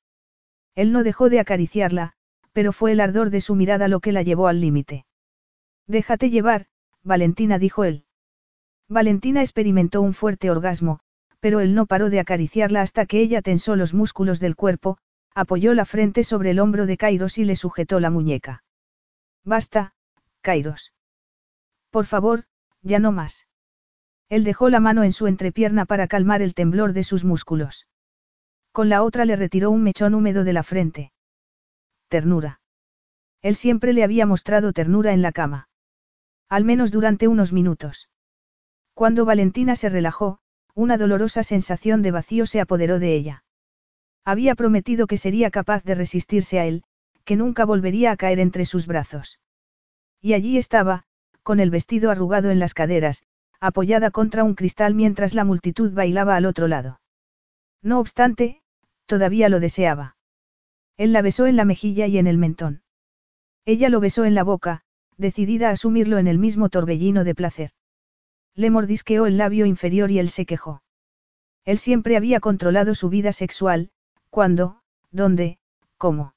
[0.74, 2.12] Él no dejó de acariciarla,
[2.52, 5.06] pero fue el ardor de su mirada lo que la llevó al límite.
[5.86, 6.66] Déjate llevar,
[7.02, 8.04] Valentina dijo él.
[8.88, 11.00] Valentina experimentó un fuerte orgasmo,
[11.40, 14.98] pero él no paró de acariciarla hasta que ella tensó los músculos del cuerpo,
[15.34, 18.62] apoyó la frente sobre el hombro de Kairos y le sujetó la muñeca.
[19.44, 19.94] Basta,
[20.42, 20.92] Kairos.
[21.90, 22.44] Por favor,
[22.82, 23.46] ya no más.
[24.30, 27.88] Él dejó la mano en su entrepierna para calmar el temblor de sus músculos.
[28.72, 31.12] Con la otra le retiró un mechón húmedo de la frente.
[32.08, 32.60] Ternura.
[33.42, 35.68] Él siempre le había mostrado ternura en la cama.
[36.48, 38.08] Al menos durante unos minutos.
[38.94, 40.38] Cuando Valentina se relajó,
[40.74, 43.44] una dolorosa sensación de vacío se apoderó de ella.
[44.24, 46.84] Había prometido que sería capaz de resistirse a él,
[47.24, 49.40] que nunca volvería a caer entre sus brazos.
[50.20, 51.04] Y allí estaba,
[51.42, 53.24] con el vestido arrugado en las caderas,
[53.60, 57.00] apoyada contra un cristal mientras la multitud bailaba al otro lado.
[57.82, 58.62] No obstante,
[59.06, 60.16] todavía lo deseaba.
[60.96, 62.82] Él la besó en la mejilla y en el mentón.
[63.64, 64.82] Ella lo besó en la boca,
[65.16, 67.70] decidida a asumirlo en el mismo torbellino de placer.
[68.54, 70.82] Le mordisqueó el labio inferior y él se quejó.
[71.64, 73.90] Él siempre había controlado su vida sexual,
[74.30, 74.80] cuándo,
[75.10, 75.58] dónde,
[75.98, 76.34] cómo.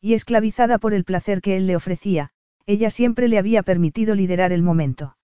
[0.00, 2.30] Y esclavizada por el placer que él le ofrecía,
[2.66, 5.16] ella siempre le había permitido liderar el momento.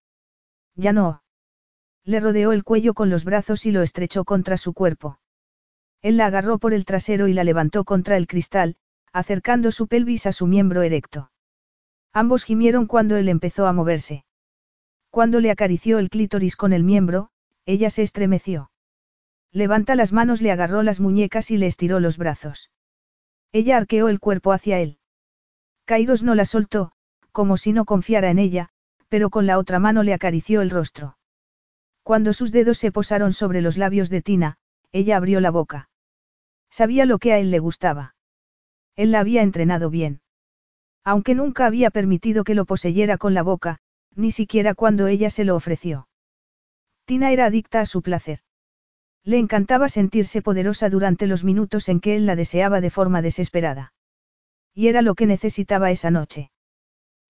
[0.81, 1.23] Ya no.
[2.05, 5.20] Le rodeó el cuello con los brazos y lo estrechó contra su cuerpo.
[6.01, 8.77] Él la agarró por el trasero y la levantó contra el cristal,
[9.12, 11.31] acercando su pelvis a su miembro erecto.
[12.15, 14.24] Ambos gimieron cuando él empezó a moverse.
[15.11, 17.28] Cuando le acarició el clítoris con el miembro,
[17.66, 18.70] ella se estremeció.
[19.52, 22.70] Levanta las manos, le agarró las muñecas y le estiró los brazos.
[23.52, 24.98] Ella arqueó el cuerpo hacia él.
[25.85, 26.93] Kairos no la soltó,
[27.32, 28.70] como si no confiara en ella,
[29.10, 31.18] pero con la otra mano le acarició el rostro.
[32.02, 34.56] Cuando sus dedos se posaron sobre los labios de Tina,
[34.92, 35.90] ella abrió la boca.
[36.70, 38.14] Sabía lo que a él le gustaba.
[38.96, 40.20] Él la había entrenado bien.
[41.02, 43.80] Aunque nunca había permitido que lo poseyera con la boca,
[44.14, 46.08] ni siquiera cuando ella se lo ofreció.
[47.04, 48.40] Tina era adicta a su placer.
[49.24, 53.92] Le encantaba sentirse poderosa durante los minutos en que él la deseaba de forma desesperada.
[54.72, 56.52] Y era lo que necesitaba esa noche.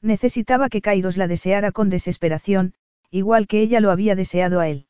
[0.03, 2.75] Necesitaba que Kairos la deseara con desesperación,
[3.11, 4.87] igual que ella lo había deseado a él.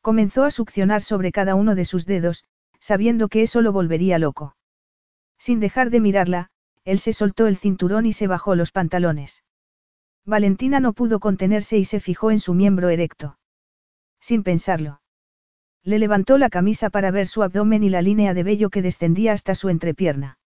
[0.00, 2.44] Comenzó a succionar sobre cada uno de sus dedos,
[2.78, 4.56] sabiendo que eso lo volvería loco.
[5.38, 6.50] Sin dejar de mirarla,
[6.84, 9.44] él se soltó el cinturón y se bajó los pantalones.
[10.24, 13.38] Valentina no pudo contenerse y se fijó en su miembro erecto.
[14.20, 15.00] Sin pensarlo.
[15.84, 19.32] Le levantó la camisa para ver su abdomen y la línea de vello que descendía
[19.32, 20.38] hasta su entrepierna.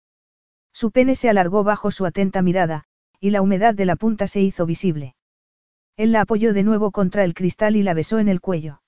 [0.72, 2.86] Su pene se alargó bajo su atenta mirada,
[3.22, 5.15] y la humedad de la punta se hizo visible.
[5.95, 8.81] Él la apoyó de nuevo contra el cristal y la besó en el cuello.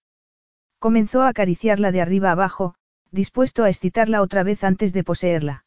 [0.80, 2.74] Comenzó a acariciarla de arriba abajo,
[3.12, 5.66] dispuesto a excitarla otra vez antes de poseerla.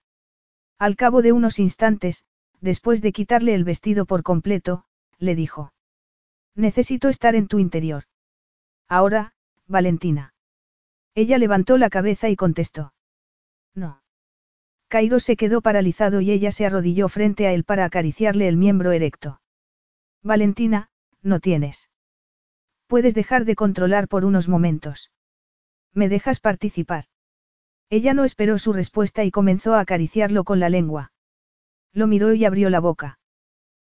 [0.79, 2.25] Al cabo de unos instantes,
[2.61, 4.85] después de quitarle el vestido por completo,
[5.19, 5.73] le dijo.
[6.57, 8.05] Necesito estar en tu interior.
[8.89, 9.33] Ahora,
[9.69, 10.35] Valentina.
[11.15, 12.93] Ella levantó la cabeza y contestó.
[13.75, 14.03] No.
[14.89, 18.93] Cairo se quedó paralizado y ella se arrodilló frente a él para acariciarle el miembro
[18.93, 19.41] erecto.
[20.23, 20.91] Valentina,
[21.23, 21.91] no tienes.
[22.87, 25.11] Puedes dejar de controlar por unos momentos.
[25.93, 27.07] ¿Me dejas participar?
[27.91, 31.13] Ella no esperó su respuesta y comenzó a acariciarlo con la lengua.
[31.93, 33.19] Lo miró y abrió la boca.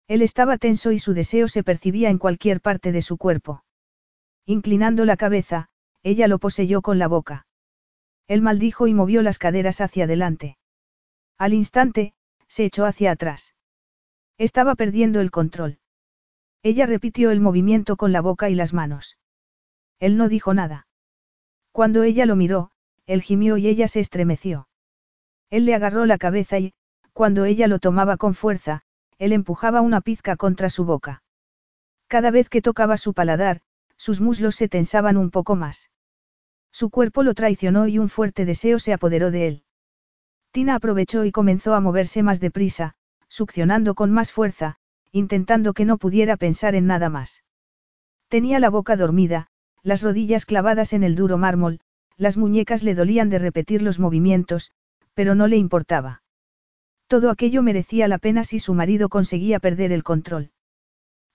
[0.07, 3.65] Él estaba tenso y su deseo se percibía en cualquier parte de su cuerpo.
[4.47, 5.69] Inclinando la cabeza,
[6.03, 7.47] ella lo poseyó con la boca.
[8.27, 10.59] Él maldijo y movió las caderas hacia adelante.
[11.39, 12.15] Al instante,
[12.49, 13.55] se echó hacia atrás.
[14.39, 15.79] Estaba perdiendo el control.
[16.63, 19.19] Ella repitió el movimiento con la boca y las manos.
[19.99, 20.87] Él no dijo nada.
[21.73, 22.71] Cuando ella lo miró,
[23.07, 24.69] él gimió y ella se estremeció.
[25.51, 26.73] Él le agarró la cabeza y,
[27.13, 28.83] cuando ella lo tomaba con fuerza,
[29.19, 31.23] él empujaba una pizca contra su boca.
[32.09, 33.61] Cada vez que tocaba su paladar,
[33.97, 35.91] sus muslos se tensaban un poco más.
[36.73, 39.65] Su cuerpo lo traicionó y un fuerte deseo se apoderó de él.
[40.55, 42.95] Tina aprovechó y comenzó a moverse más deprisa,
[43.27, 44.77] succionando con más fuerza,
[45.11, 47.43] intentando que no pudiera pensar en nada más.
[48.29, 49.49] Tenía la boca dormida,
[49.83, 51.81] las rodillas clavadas en el duro mármol,
[52.17, 54.71] las muñecas le dolían de repetir los movimientos,
[55.13, 56.23] pero no le importaba.
[57.09, 60.53] Todo aquello merecía la pena si su marido conseguía perder el control.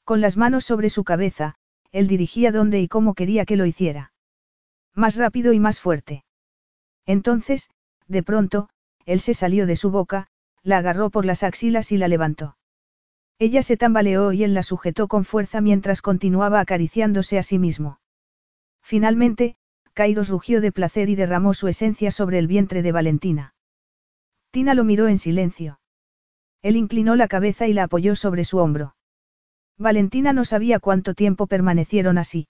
[0.05, 1.55] Con las manos sobre su cabeza,
[1.91, 4.13] él dirigía dónde y cómo quería que lo hiciera.
[4.95, 6.23] Más rápido y más fuerte.
[7.05, 7.69] Entonces,
[8.07, 8.69] de pronto,
[9.09, 10.27] él se salió de su boca,
[10.61, 12.57] la agarró por las axilas y la levantó.
[13.39, 17.99] Ella se tambaleó y él la sujetó con fuerza mientras continuaba acariciándose a sí mismo.
[18.83, 19.55] Finalmente,
[19.93, 23.55] Kairos rugió de placer y derramó su esencia sobre el vientre de Valentina.
[24.51, 25.79] Tina lo miró en silencio.
[26.61, 28.95] Él inclinó la cabeza y la apoyó sobre su hombro.
[29.79, 32.47] Valentina no sabía cuánto tiempo permanecieron así.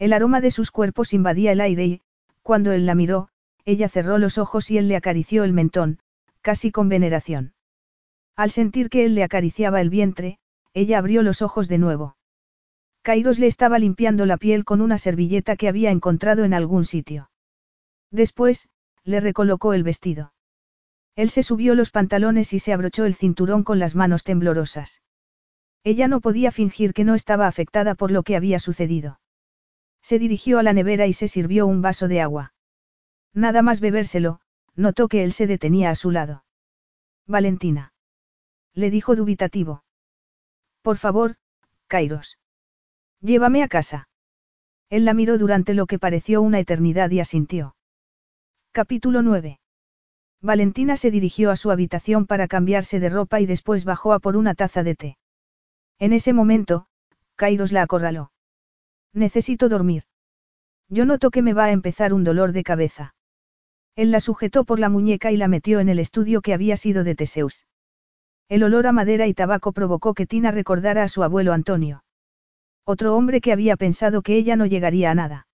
[0.00, 2.02] El aroma de sus cuerpos invadía el aire y,
[2.42, 3.28] cuando él la miró,
[3.68, 5.98] ella cerró los ojos y él le acarició el mentón,
[6.40, 7.52] casi con veneración.
[8.34, 10.38] Al sentir que él le acariciaba el vientre,
[10.72, 12.16] ella abrió los ojos de nuevo.
[13.02, 17.30] Kairos le estaba limpiando la piel con una servilleta que había encontrado en algún sitio.
[18.10, 18.70] Después,
[19.04, 20.32] le recolocó el vestido.
[21.14, 25.02] Él se subió los pantalones y se abrochó el cinturón con las manos temblorosas.
[25.84, 29.20] Ella no podía fingir que no estaba afectada por lo que había sucedido.
[30.00, 32.54] Se dirigió a la nevera y se sirvió un vaso de agua.
[33.38, 34.40] Nada más bebérselo,
[34.74, 36.42] notó que él se detenía a su lado.
[37.24, 37.92] Valentina.
[38.74, 39.84] Le dijo dubitativo.
[40.82, 41.36] Por favor,
[41.86, 42.40] Kairos.
[43.20, 44.08] Llévame a casa.
[44.90, 47.76] Él la miró durante lo que pareció una eternidad y asintió.
[48.72, 49.60] Capítulo 9.
[50.40, 54.36] Valentina se dirigió a su habitación para cambiarse de ropa y después bajó a por
[54.36, 55.18] una taza de té.
[56.00, 56.88] En ese momento,
[57.36, 58.32] Kairos la acorraló.
[59.12, 60.02] Necesito dormir.
[60.88, 63.14] Yo noto que me va a empezar un dolor de cabeza.
[63.98, 67.02] Él la sujetó por la muñeca y la metió en el estudio que había sido
[67.02, 67.66] de Teseus.
[68.48, 72.04] El olor a madera y tabaco provocó que Tina recordara a su abuelo Antonio.
[72.84, 75.48] Otro hombre que había pensado que ella no llegaría a nada.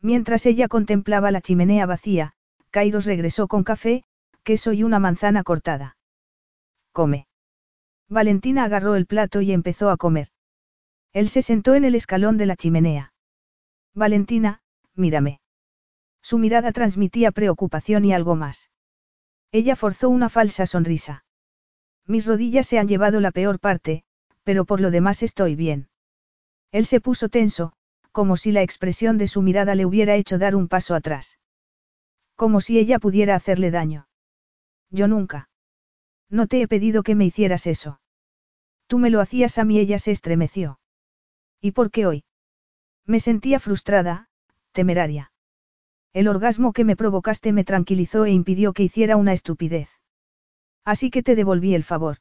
[0.00, 2.32] Mientras ella contemplaba la chimenea vacía,
[2.72, 4.02] Kairos regresó con café,
[4.42, 5.96] queso y una manzana cortada.
[6.90, 7.28] Come.
[8.08, 10.26] Valentina agarró el plato y empezó a comer.
[11.12, 13.12] Él se sentó en el escalón de la chimenea.
[13.94, 14.60] Valentina,
[14.96, 15.40] mírame.
[16.30, 18.70] Su mirada transmitía preocupación y algo más.
[19.50, 21.24] Ella forzó una falsa sonrisa.
[22.06, 24.04] Mis rodillas se han llevado la peor parte,
[24.44, 25.88] pero por lo demás estoy bien.
[26.70, 27.72] Él se puso tenso,
[28.12, 31.40] como si la expresión de su mirada le hubiera hecho dar un paso atrás.
[32.36, 34.06] Como si ella pudiera hacerle daño.
[34.88, 35.48] Yo nunca.
[36.28, 38.00] No te he pedido que me hicieras eso.
[38.86, 40.78] Tú me lo hacías a mí, ella se estremeció.
[41.60, 42.22] ¿Y por qué hoy?
[43.04, 44.28] Me sentía frustrada,
[44.70, 45.29] temeraria.
[46.12, 49.88] El orgasmo que me provocaste me tranquilizó e impidió que hiciera una estupidez.
[50.84, 52.18] Así que te devolví el favor.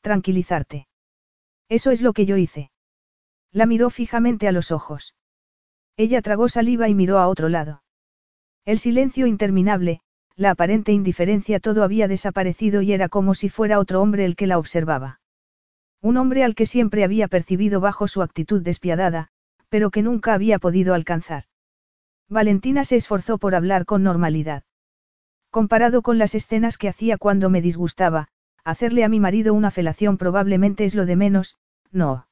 [0.00, 0.86] Tranquilizarte.
[1.68, 2.70] Eso es lo que yo hice.
[3.50, 5.14] La miró fijamente a los ojos.
[5.96, 7.82] Ella tragó saliva y miró a otro lado.
[8.64, 10.00] El silencio interminable,
[10.36, 14.46] la aparente indiferencia todo había desaparecido y era como si fuera otro hombre el que
[14.46, 15.20] la observaba.
[16.00, 19.28] Un hombre al que siempre había percibido bajo su actitud despiadada,
[19.68, 21.44] pero que nunca había podido alcanzar.
[22.28, 24.64] Valentina se esforzó por hablar con normalidad.
[25.50, 28.28] Comparado con las escenas que hacía cuando me disgustaba,
[28.64, 31.58] hacerle a mi marido una felación probablemente es lo de menos,
[31.90, 32.26] no.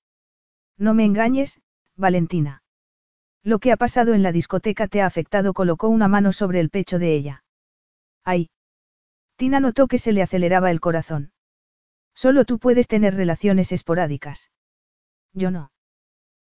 [0.76, 1.60] No me engañes,
[1.96, 2.62] Valentina.
[3.44, 6.70] Lo que ha pasado en la discoteca te ha afectado, colocó una mano sobre el
[6.70, 7.44] pecho de ella.
[8.24, 8.50] Ay.
[9.36, 11.32] Tina notó que se le aceleraba el corazón.
[12.14, 14.50] Solo tú puedes tener relaciones esporádicas.
[15.32, 15.72] Yo no.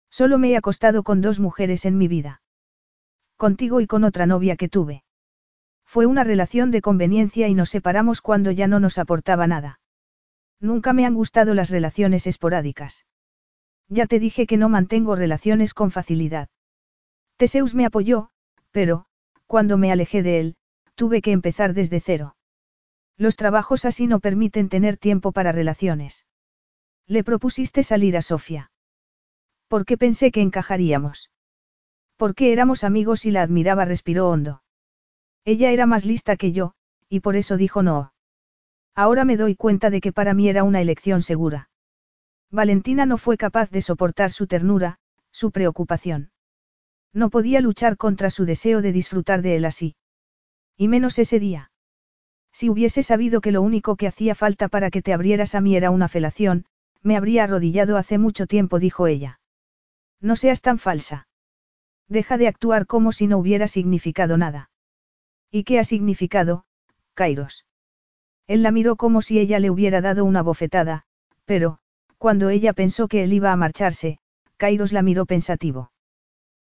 [0.10, 2.42] Solo me he acostado con dos mujeres en mi vida.
[3.40, 5.06] Contigo y con otra novia que tuve.
[5.86, 9.80] Fue una relación de conveniencia y nos separamos cuando ya no nos aportaba nada.
[10.60, 13.06] Nunca me han gustado las relaciones esporádicas.
[13.88, 16.49] Ya te dije que no mantengo relaciones con facilidad.
[17.38, 18.30] Teseus me apoyó,
[18.72, 19.06] pero,
[19.48, 20.56] cuando me alejé de él,
[20.95, 22.36] tuve que empezar desde cero.
[23.16, 26.26] Los trabajos así no permiten tener tiempo para relaciones.
[27.07, 28.70] Le propusiste salir a Sofía.
[29.70, 31.32] ¿Por qué pensé que encajaríamos?
[32.20, 34.62] Porque éramos amigos y la admiraba, respiró hondo.
[35.46, 36.74] Ella era más lista que yo,
[37.08, 38.12] y por eso dijo no.
[38.94, 41.70] Ahora me doy cuenta de que para mí era una elección segura.
[42.52, 45.00] Valentina no fue capaz de soportar su ternura,
[45.32, 46.32] su preocupación.
[47.14, 49.96] No podía luchar contra su deseo de disfrutar de él así.
[50.76, 51.72] Y menos ese día.
[52.52, 55.78] Si hubiese sabido que lo único que hacía falta para que te abrieras a mí
[55.78, 56.66] era una felación,
[57.02, 59.40] me habría arrodillado hace mucho tiempo, dijo ella.
[60.20, 61.28] No seas tan falsa.
[62.10, 64.72] Deja de actuar como si no hubiera significado nada.
[65.52, 66.65] ¿Y qué ha significado,
[67.14, 67.65] Kairos?
[68.48, 71.06] Él la miró como si ella le hubiera dado una bofetada,
[71.45, 71.77] pero,
[72.18, 74.19] cuando ella pensó que él iba a marcharse,
[74.57, 75.91] Kairos la miró pensativo.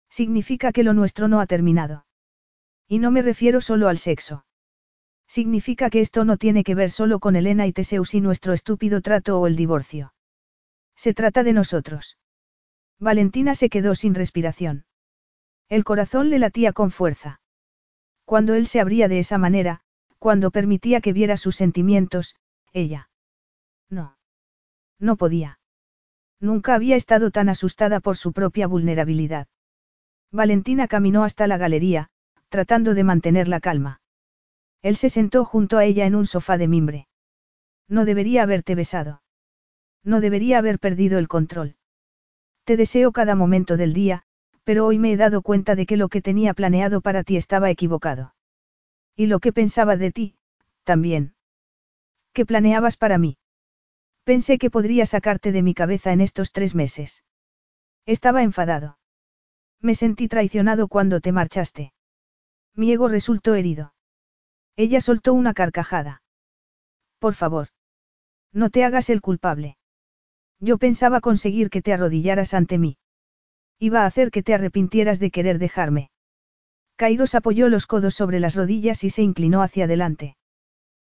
[0.10, 2.06] Significa que lo nuestro no ha terminado.
[2.88, 4.46] Y no me refiero solo al sexo.
[5.28, 9.02] Significa que esto no tiene que ver solo con Elena y Teseus y nuestro estúpido
[9.02, 10.14] trato o el divorcio.
[10.96, 12.18] Se trata de nosotros.
[13.00, 14.86] Valentina se quedó sin respiración.
[15.70, 17.42] El corazón le latía con fuerza.
[18.26, 19.82] Cuando él se abría de esa manera,
[20.20, 22.36] cuando permitía que viera sus sentimientos,
[22.74, 23.10] ella.
[23.90, 24.18] No.
[25.00, 25.60] No podía.
[26.40, 29.48] Nunca había estado tan asustada por su propia vulnerabilidad.
[30.32, 32.10] Valentina caminó hasta la galería,
[32.50, 34.02] tratando de mantener la calma.
[34.82, 37.08] Él se sentó junto a ella en un sofá de mimbre.
[37.88, 39.22] No debería haberte besado.
[40.04, 41.76] No debería haber perdido el control.
[42.66, 44.25] Te deseo cada momento del día,
[44.66, 47.70] pero hoy me he dado cuenta de que lo que tenía planeado para ti estaba
[47.70, 48.36] equivocado.
[49.16, 50.36] Y lo que pensaba de ti,
[50.84, 51.36] también.
[52.34, 53.38] ¿Qué planeabas para mí?
[54.24, 57.24] Pensé que podría sacarte de mi cabeza en estos tres meses.
[58.08, 58.98] Estaba enfadado.
[59.82, 61.94] Me sentí traicionado cuando te marchaste.
[62.74, 63.94] Mi ego resultó herido.
[64.76, 66.24] Ella soltó una carcajada.
[67.20, 67.68] Por favor.
[68.52, 69.78] No te hagas el culpable.
[70.60, 72.98] Yo pensaba conseguir que te arrodillaras ante mí.
[73.80, 76.10] Iba a hacer que te arrepintieras de querer dejarme.
[76.96, 80.38] Kairos apoyó los codos sobre las rodillas y se inclinó hacia adelante.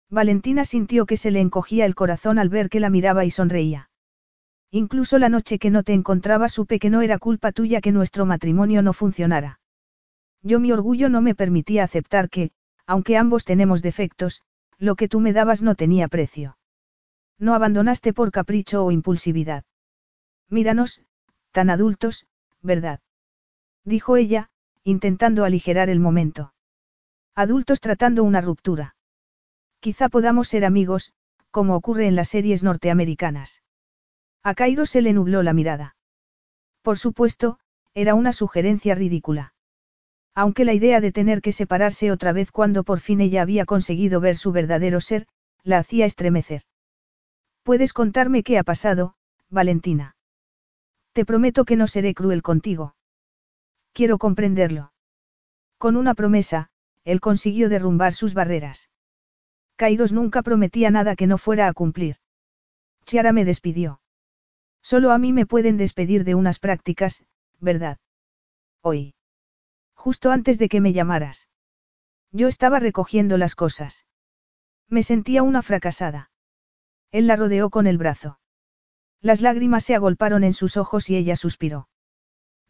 [0.09, 3.89] Valentina sintió que se le encogía el corazón al ver que la miraba y sonreía.
[4.71, 8.25] Incluso la noche que no te encontraba supe que no era culpa tuya que nuestro
[8.25, 9.59] matrimonio no funcionara.
[10.43, 12.51] Yo mi orgullo no me permitía aceptar que,
[12.85, 14.41] aunque ambos tenemos defectos,
[14.77, 16.57] lo que tú me dabas no tenía precio.
[17.39, 19.63] No abandonaste por capricho o impulsividad.
[20.49, 21.01] Míranos,
[21.51, 22.27] tan adultos,
[22.61, 22.99] ¿verdad?
[23.83, 24.49] Dijo ella,
[24.83, 26.53] intentando aligerar el momento.
[27.35, 28.95] Adultos tratando una ruptura.
[29.79, 31.13] Quizá podamos ser amigos,
[31.51, 33.63] como ocurre en las series norteamericanas.
[34.43, 35.95] A Cairo se le nubló la mirada.
[36.81, 37.59] Por supuesto,
[37.93, 39.53] era una sugerencia ridícula.
[40.35, 44.19] Aunque la idea de tener que separarse otra vez cuando por fin ella había conseguido
[44.19, 45.27] ver su verdadero ser,
[45.63, 46.63] la hacía estremecer.
[47.63, 49.15] ¿Puedes contarme qué ha pasado,
[49.49, 50.16] Valentina?
[51.17, 52.95] Te prometo que no seré cruel contigo.
[53.91, 54.93] Quiero comprenderlo.
[55.79, 56.69] Con una promesa,
[57.05, 58.91] él consiguió derrumbar sus barreras.
[59.77, 62.17] Kairos nunca prometía nada que no fuera a cumplir.
[63.05, 63.99] Chiara me despidió.
[64.83, 67.23] Solo a mí me pueden despedir de unas prácticas,
[67.59, 67.97] ¿verdad?
[68.83, 69.15] Hoy.
[69.95, 71.49] Justo antes de que me llamaras.
[72.31, 74.05] Yo estaba recogiendo las cosas.
[74.87, 76.29] Me sentía una fracasada.
[77.09, 78.37] Él la rodeó con el brazo.
[79.21, 81.89] Las lágrimas se agolparon en sus ojos y ella suspiró.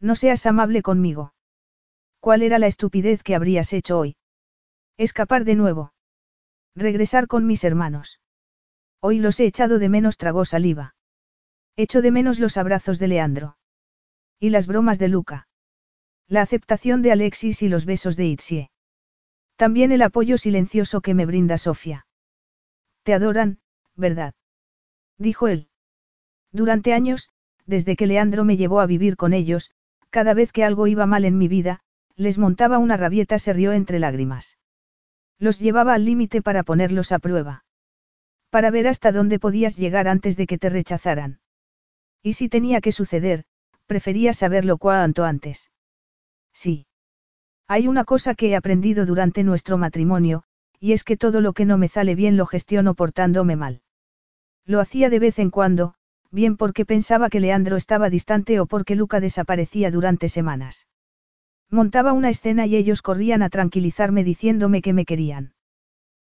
[0.00, 1.34] No seas amable conmigo.
[2.20, 4.16] ¿Cuál era la estupidez que habrías hecho hoy?
[4.96, 5.92] Escapar de nuevo.
[6.74, 8.20] Regresar con mis hermanos.
[9.00, 10.94] Hoy los he echado de menos, tragó saliva.
[11.76, 13.56] Echo de menos los abrazos de Leandro.
[14.40, 15.48] Y las bromas de Luca.
[16.26, 18.70] La aceptación de Alexis y los besos de Itzie.
[19.56, 22.06] También el apoyo silencioso que me brinda Sofía.
[23.02, 23.60] Te adoran,
[23.94, 24.34] ¿verdad?
[25.18, 25.68] Dijo él.
[26.52, 27.28] Durante años,
[27.66, 29.70] desde que Leandro me llevó a vivir con ellos,
[30.10, 31.80] cada vez que algo iba mal en mi vida,
[32.16, 34.58] les montaba una rabieta, se rió entre lágrimas.
[35.38, 37.64] Los llevaba al límite para ponerlos a prueba.
[38.50, 41.40] Para ver hasta dónde podías llegar antes de que te rechazaran.
[42.22, 43.44] Y si tenía que suceder,
[43.86, 45.70] prefería saberlo cuanto antes.
[46.52, 46.86] Sí.
[47.68, 50.44] Hay una cosa que he aprendido durante nuestro matrimonio,
[50.80, 53.82] y es que todo lo que no me sale bien lo gestiono portándome mal.
[54.64, 55.94] Lo hacía de vez en cuando,
[56.30, 60.86] bien porque pensaba que Leandro estaba distante o porque Luca desaparecía durante semanas.
[61.70, 65.52] Montaba una escena y ellos corrían a tranquilizarme diciéndome que me querían.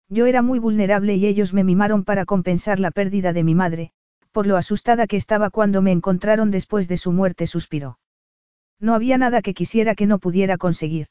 [0.09, 3.91] Yo era muy vulnerable y ellos me mimaron para compensar la pérdida de mi madre,
[4.31, 7.99] por lo asustada que estaba cuando me encontraron después de su muerte, suspiró.
[8.79, 11.07] No había nada que quisiera que no pudiera conseguir.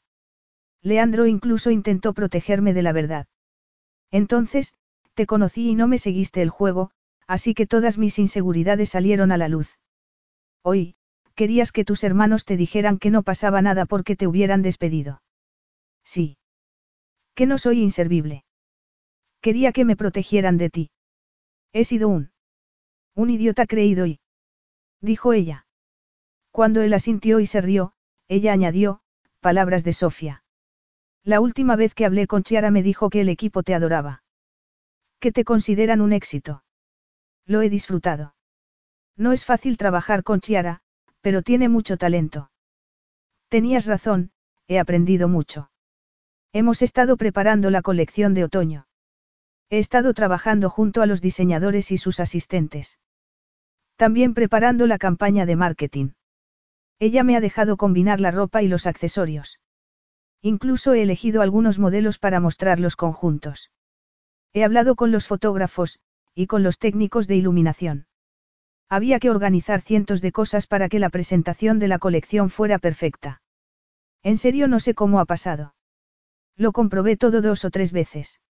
[0.81, 3.27] Leandro incluso intentó protegerme de la verdad.
[4.11, 4.73] Entonces,
[5.13, 6.91] te conocí y no me seguiste el juego,
[7.29, 9.77] así que todas mis inseguridades salieron a la luz.
[10.63, 10.95] Hoy,
[11.39, 15.21] Querías que tus hermanos te dijeran que no pasaba nada porque te hubieran despedido.
[16.03, 16.37] Sí.
[17.33, 18.43] Que no soy inservible.
[19.39, 20.91] Quería que me protegieran de ti.
[21.71, 22.31] He sido un...
[23.15, 24.19] Un idiota creído y...
[24.99, 25.65] Dijo ella.
[26.51, 27.93] Cuando él asintió y se rió,
[28.27, 28.99] ella añadió,
[29.39, 30.43] palabras de Sofía.
[31.23, 34.23] La última vez que hablé con Chiara me dijo que el equipo te adoraba.
[35.21, 36.63] Que te consideran un éxito.
[37.49, 38.35] Lo he disfrutado.
[39.17, 40.81] No es fácil trabajar con Chiara,
[41.21, 42.51] pero tiene mucho talento.
[43.47, 44.29] Tenías razón,
[44.67, 45.71] he aprendido mucho.
[46.53, 48.85] Hemos estado preparando la colección de otoño.
[49.71, 52.99] He estado trabajando junto a los diseñadores y sus asistentes.
[53.95, 56.09] También preparando la campaña de marketing.
[56.99, 59.59] Ella me ha dejado combinar la ropa y los accesorios.
[60.43, 63.71] Incluso he elegido algunos modelos para mostrarlos conjuntos.
[64.53, 65.99] He hablado con los fotógrafos,
[66.35, 68.07] y con los técnicos de iluminación.
[68.89, 73.41] Había que organizar cientos de cosas para que la presentación de la colección fuera perfecta.
[74.23, 75.75] En serio no sé cómo ha pasado.
[76.55, 78.41] Lo comprobé todo dos o tres veces.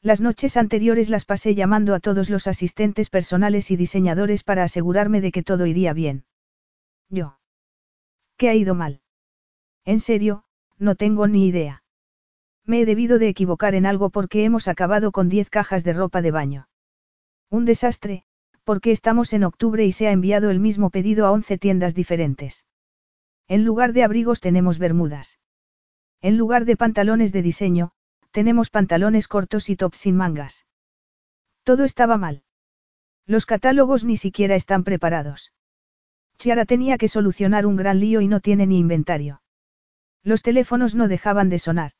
[0.00, 5.20] Las noches anteriores las pasé llamando a todos los asistentes personales y diseñadores para asegurarme
[5.20, 6.24] de que todo iría bien.
[7.08, 7.38] Yo.
[8.36, 9.02] ¿Qué ha ido mal?
[9.84, 10.44] En serio,
[10.78, 11.82] no tengo ni idea.
[12.64, 16.22] Me he debido de equivocar en algo porque hemos acabado con 10 cajas de ropa
[16.22, 16.67] de baño.
[17.50, 18.24] Un desastre,
[18.64, 22.66] porque estamos en octubre y se ha enviado el mismo pedido a 11 tiendas diferentes.
[23.46, 25.38] En lugar de abrigos tenemos bermudas.
[26.20, 27.92] En lugar de pantalones de diseño,
[28.32, 30.66] tenemos pantalones cortos y tops sin mangas.
[31.62, 32.42] Todo estaba mal.
[33.26, 35.52] Los catálogos ni siquiera están preparados.
[36.36, 39.42] Chiara tenía que solucionar un gran lío y no tiene ni inventario.
[40.22, 41.92] Los teléfonos no dejaban de sonar.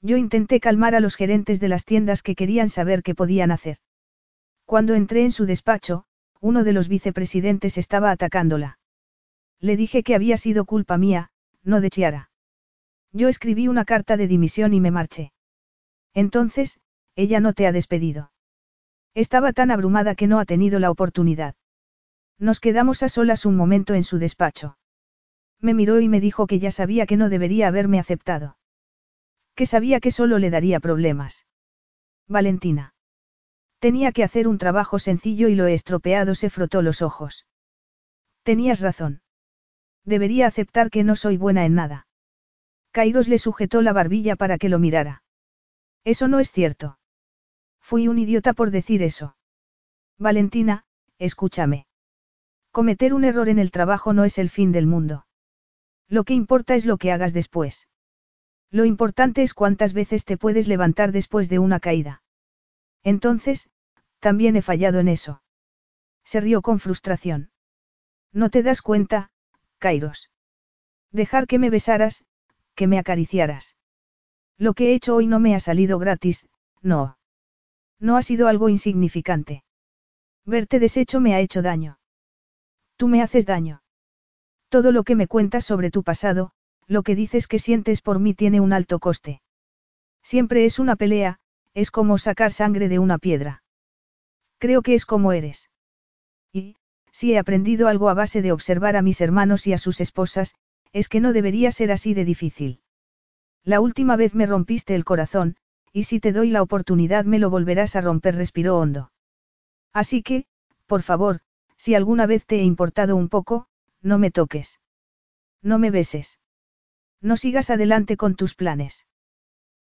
[0.00, 3.76] Yo intenté calmar a los gerentes de las tiendas que querían saber qué podían hacer.
[4.72, 6.04] Cuando entré en su despacho,
[6.40, 8.78] uno de los vicepresidentes estaba atacándola.
[9.60, 11.28] Le dije que había sido culpa mía,
[11.62, 12.30] no de Chiara.
[13.12, 15.34] Yo escribí una carta de dimisión y me marché.
[16.14, 16.80] Entonces,
[17.16, 18.32] ella no te ha despedido.
[19.12, 21.54] Estaba tan abrumada que no ha tenido la oportunidad.
[22.38, 24.78] Nos quedamos a solas un momento en su despacho.
[25.60, 28.56] Me miró y me dijo que ya sabía que no debería haberme aceptado.
[29.54, 31.44] Que sabía que solo le daría problemas.
[32.26, 32.94] Valentina.
[33.82, 37.48] Tenía que hacer un trabajo sencillo y lo he estropeado, se frotó los ojos.
[38.44, 39.22] Tenías razón.
[40.04, 42.06] Debería aceptar que no soy buena en nada.
[42.92, 45.24] Kairos le sujetó la barbilla para que lo mirara.
[46.04, 47.00] Eso no es cierto.
[47.80, 49.36] Fui un idiota por decir eso.
[50.16, 50.84] Valentina,
[51.18, 51.88] escúchame.
[52.70, 55.26] Cometer un error en el trabajo no es el fin del mundo.
[56.06, 57.88] Lo que importa es lo que hagas después.
[58.70, 62.22] Lo importante es cuántas veces te puedes levantar después de una caída.
[63.02, 63.71] Entonces,
[64.22, 65.42] también he fallado en eso.
[66.24, 67.50] Se rió con frustración.
[68.32, 69.32] No te das cuenta,
[69.78, 70.30] Kairos.
[71.10, 72.24] Dejar que me besaras,
[72.76, 73.76] que me acariciaras.
[74.56, 76.48] Lo que he hecho hoy no me ha salido gratis,
[76.80, 77.18] no.
[77.98, 79.64] No ha sido algo insignificante.
[80.46, 81.98] Verte deshecho me ha hecho daño.
[82.96, 83.82] Tú me haces daño.
[84.68, 86.52] Todo lo que me cuentas sobre tu pasado,
[86.86, 89.42] lo que dices que sientes por mí tiene un alto coste.
[90.22, 91.40] Siempre es una pelea,
[91.74, 93.61] es como sacar sangre de una piedra.
[94.62, 95.70] Creo que es como eres.
[96.52, 96.76] Y,
[97.10, 100.54] si he aprendido algo a base de observar a mis hermanos y a sus esposas,
[100.92, 102.80] es que no debería ser así de difícil.
[103.64, 105.56] La última vez me rompiste el corazón,
[105.92, 109.10] y si te doy la oportunidad me lo volverás a romper, respiró hondo.
[109.92, 110.46] Así que,
[110.86, 111.40] por favor,
[111.76, 113.66] si alguna vez te he importado un poco,
[114.00, 114.78] no me toques.
[115.60, 116.38] No me beses.
[117.20, 119.08] No sigas adelante con tus planes.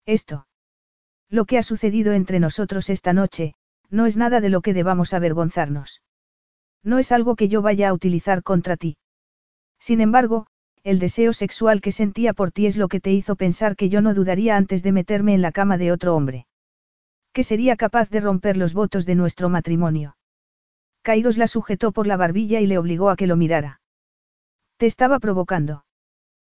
[0.05, 0.47] Esto.
[1.27, 3.55] Lo que ha sucedido entre nosotros esta noche,
[3.89, 6.01] no es nada de lo que debamos avergonzarnos.
[6.83, 8.97] No es algo que yo vaya a utilizar contra ti.
[9.79, 10.47] Sin embargo,
[10.83, 14.01] el deseo sexual que sentía por ti es lo que te hizo pensar que yo
[14.01, 16.47] no dudaría antes de meterme en la cama de otro hombre.
[17.33, 20.17] Que sería capaz de romper los votos de nuestro matrimonio.
[21.01, 23.81] Kairos la sujetó por la barbilla y le obligó a que lo mirara.
[24.77, 25.85] Te estaba provocando.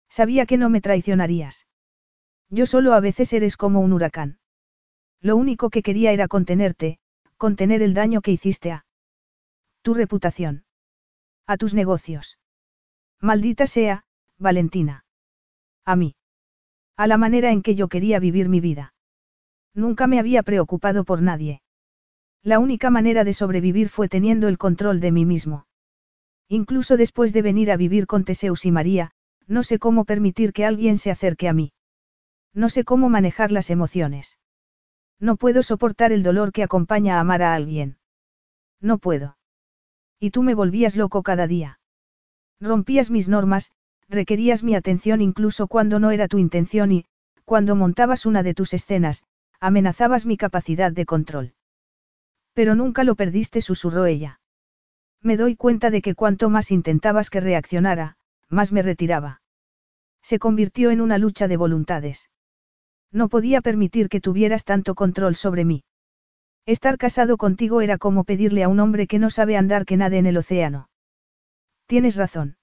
[0.09, 1.67] Sabía que no me traicionarías.
[2.49, 4.39] Yo solo a veces eres como un huracán.
[5.21, 6.99] Lo único que quería era contenerte,
[7.41, 8.85] contener el daño que hiciste a
[9.81, 10.63] tu reputación.
[11.47, 12.37] A tus negocios.
[13.19, 14.03] Maldita sea,
[14.37, 15.05] Valentina.
[15.83, 16.13] A mí.
[16.95, 18.93] A la manera en que yo quería vivir mi vida.
[19.73, 21.63] Nunca me había preocupado por nadie.
[22.43, 25.65] La única manera de sobrevivir fue teniendo el control de mí mismo.
[26.47, 29.13] Incluso después de venir a vivir con Teseus y María,
[29.47, 31.73] no sé cómo permitir que alguien se acerque a mí.
[32.53, 34.37] No sé cómo manejar las emociones.
[35.21, 37.97] No puedo soportar el dolor que acompaña a amar a alguien.
[38.81, 39.37] No puedo.
[40.19, 41.79] Y tú me volvías loco cada día.
[42.59, 43.71] Rompías mis normas,
[44.09, 47.05] requerías mi atención incluso cuando no era tu intención y,
[47.45, 49.23] cuando montabas una de tus escenas,
[49.59, 51.53] amenazabas mi capacidad de control.
[52.53, 54.39] Pero nunca lo perdiste, susurró ella.
[55.21, 58.17] Me doy cuenta de que cuanto más intentabas que reaccionara,
[58.49, 59.41] más me retiraba.
[60.23, 62.29] Se convirtió en una lucha de voluntades.
[63.11, 65.83] No podía permitir que tuvieras tanto control sobre mí.
[66.65, 70.17] Estar casado contigo era como pedirle a un hombre que no sabe andar que nade
[70.17, 70.89] en el océano.
[71.87, 72.57] Tienes razón.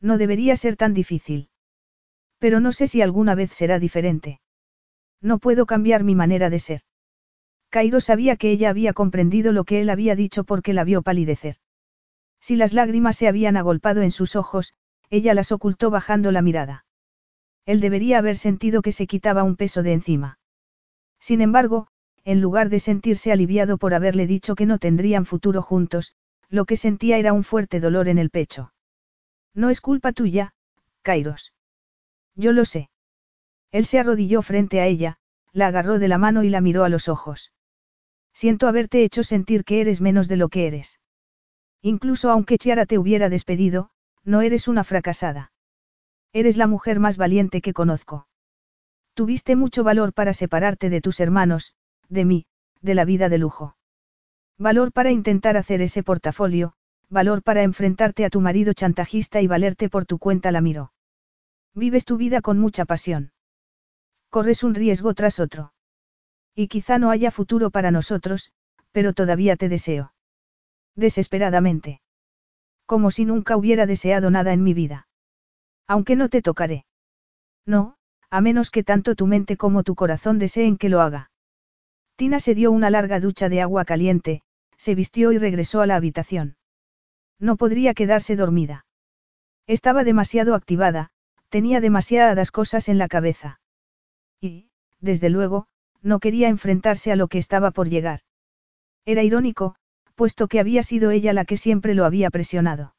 [0.00, 1.48] No debería ser tan difícil.
[2.38, 4.40] Pero no sé si alguna vez será diferente.
[5.20, 6.80] No puedo cambiar mi manera de ser.
[7.70, 11.56] Cairo sabía que ella había comprendido lo que él había dicho porque la vio palidecer.
[12.40, 14.74] Si las lágrimas se habían agolpado en sus ojos,
[15.08, 16.84] ella las ocultó bajando la mirada.
[17.64, 20.38] Él debería haber sentido que se quitaba un peso de encima.
[21.20, 21.88] Sin embargo,
[22.24, 26.14] en lugar de sentirse aliviado por haberle dicho que no tendrían futuro juntos,
[26.48, 28.72] lo que sentía era un fuerte dolor en el pecho.
[29.54, 30.54] No es culpa tuya,
[31.02, 31.52] Kairos.
[32.34, 32.90] Yo lo sé.
[33.70, 35.18] Él se arrodilló frente a ella,
[35.52, 37.52] la agarró de la mano y la miró a los ojos.
[38.32, 41.00] Siento haberte hecho sentir que eres menos de lo que eres.
[41.82, 43.90] Incluso aunque Chiara te hubiera despedido,
[44.24, 45.51] no eres una fracasada.
[46.32, 48.26] Eres la mujer más valiente que conozco.
[49.14, 51.74] Tuviste mucho valor para separarte de tus hermanos,
[52.08, 52.46] de mí,
[52.80, 53.76] de la vida de lujo.
[54.58, 56.72] Valor para intentar hacer ese portafolio,
[57.10, 60.92] valor para enfrentarte a tu marido chantajista y valerte por tu cuenta la miro.
[61.74, 63.32] Vives tu vida con mucha pasión.
[64.30, 65.74] Corres un riesgo tras otro.
[66.54, 68.52] Y quizá no haya futuro para nosotros,
[68.92, 70.14] pero todavía te deseo.
[70.96, 72.00] Desesperadamente.
[72.86, 75.06] Como si nunca hubiera deseado nada en mi vida.
[75.86, 76.84] Aunque no te tocaré.
[77.66, 77.96] No,
[78.30, 81.30] a menos que tanto tu mente como tu corazón deseen que lo haga.
[82.16, 84.42] Tina se dio una larga ducha de agua caliente,
[84.76, 86.56] se vistió y regresó a la habitación.
[87.38, 88.86] No podría quedarse dormida.
[89.66, 91.10] Estaba demasiado activada,
[91.48, 93.60] tenía demasiadas cosas en la cabeza.
[94.40, 94.70] Y,
[95.00, 95.66] desde luego,
[96.00, 98.20] no quería enfrentarse a lo que estaba por llegar.
[99.04, 99.76] Era irónico,
[100.14, 102.94] puesto que había sido ella la que siempre lo había presionado.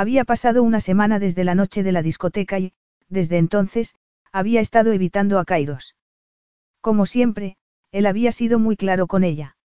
[0.00, 2.72] Había pasado una semana desde la noche de la discoteca y,
[3.10, 3.96] desde entonces,
[4.32, 5.94] había estado evitando a Kairos.
[6.80, 7.58] Como siempre,
[7.92, 9.58] él había sido muy claro con ella.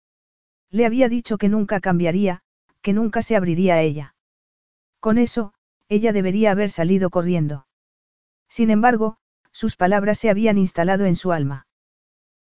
[0.72, 2.42] Le había dicho que nunca cambiaría,
[2.82, 4.16] que nunca se abriría a ella.
[5.00, 5.54] Con eso,
[5.88, 7.68] ella debería haber salido corriendo.
[8.50, 9.18] Sin embargo,
[9.52, 11.68] sus palabras se habían instalado en su alma.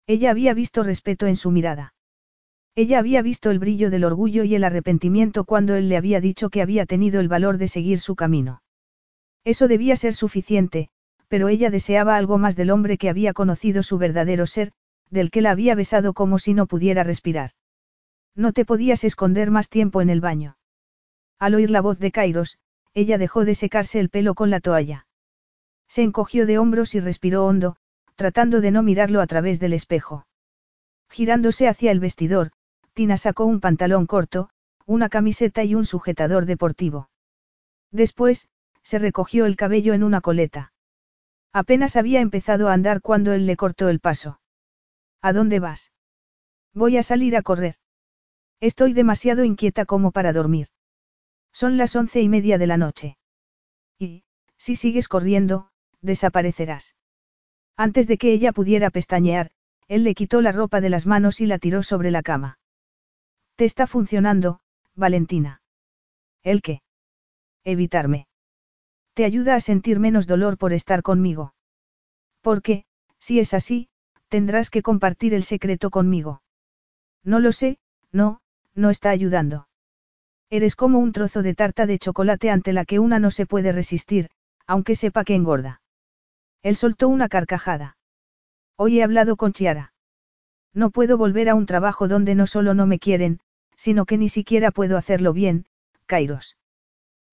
[0.07, 1.93] Ella había visto respeto en su mirada.
[2.75, 6.49] Ella había visto el brillo del orgullo y el arrepentimiento cuando él le había dicho
[6.49, 8.63] que había tenido el valor de seguir su camino.
[9.45, 10.89] Eso debía ser suficiente,
[11.29, 14.73] pero ella deseaba algo más del hombre que había conocido su verdadero ser,
[15.11, 17.51] del que la había besado como si no pudiera respirar.
[18.35, 20.57] No te podías esconder más tiempo en el baño.
[21.39, 22.57] Al oír la voz de Kairos,
[22.95, 25.07] ella dejó de secarse el pelo con la toalla.
[25.89, 27.77] Se encogió de hombros y respiró hondo,
[28.17, 30.27] tratando de no mirarlo a través del espejo.
[31.11, 32.53] Girándose hacia el vestidor,
[32.95, 34.51] Tina sacó un pantalón corto,
[34.87, 37.09] una camiseta y un sujetador deportivo.
[37.91, 38.49] Después,
[38.83, 40.73] se recogió el cabello en una coleta.
[41.53, 44.41] Apenas había empezado a andar cuando él le cortó el paso.
[45.21, 45.93] ¿A dónde vas?
[46.75, 47.77] Voy a salir a correr.
[48.61, 50.69] Estoy demasiado inquieta como para dormir.
[51.53, 53.19] Son las once y media de la noche.
[53.99, 54.25] Y,
[54.57, 56.95] si sigues corriendo, desaparecerás.
[57.77, 59.51] Antes de que ella pudiera pestañear,
[59.89, 62.59] él le quitó la ropa de las manos y la tiró sobre la cama.
[63.57, 64.61] Te está funcionando,
[64.95, 65.63] Valentina.
[66.43, 66.83] ¿El qué?
[67.65, 68.27] Evitarme.
[69.15, 71.55] Te ayuda a sentir menos dolor por estar conmigo.
[72.41, 72.85] Porque,
[73.19, 73.89] si es así,
[74.29, 76.43] tendrás que compartir el secreto conmigo.
[77.23, 77.79] No lo sé,
[78.11, 78.41] no,
[78.75, 79.69] no está ayudando.
[80.51, 83.73] Eres como un trozo de tarta de chocolate ante la que una no se puede
[83.73, 84.31] resistir,
[84.67, 85.83] aunque sepa que engorda.
[86.63, 87.97] Él soltó una carcajada.
[88.77, 89.92] Hoy he hablado con Chiara.
[90.75, 93.41] No puedo volver a un trabajo donde no solo no me quieren,
[93.77, 95.67] sino que ni siquiera puedo hacerlo bien,
[96.07, 96.57] Kairos.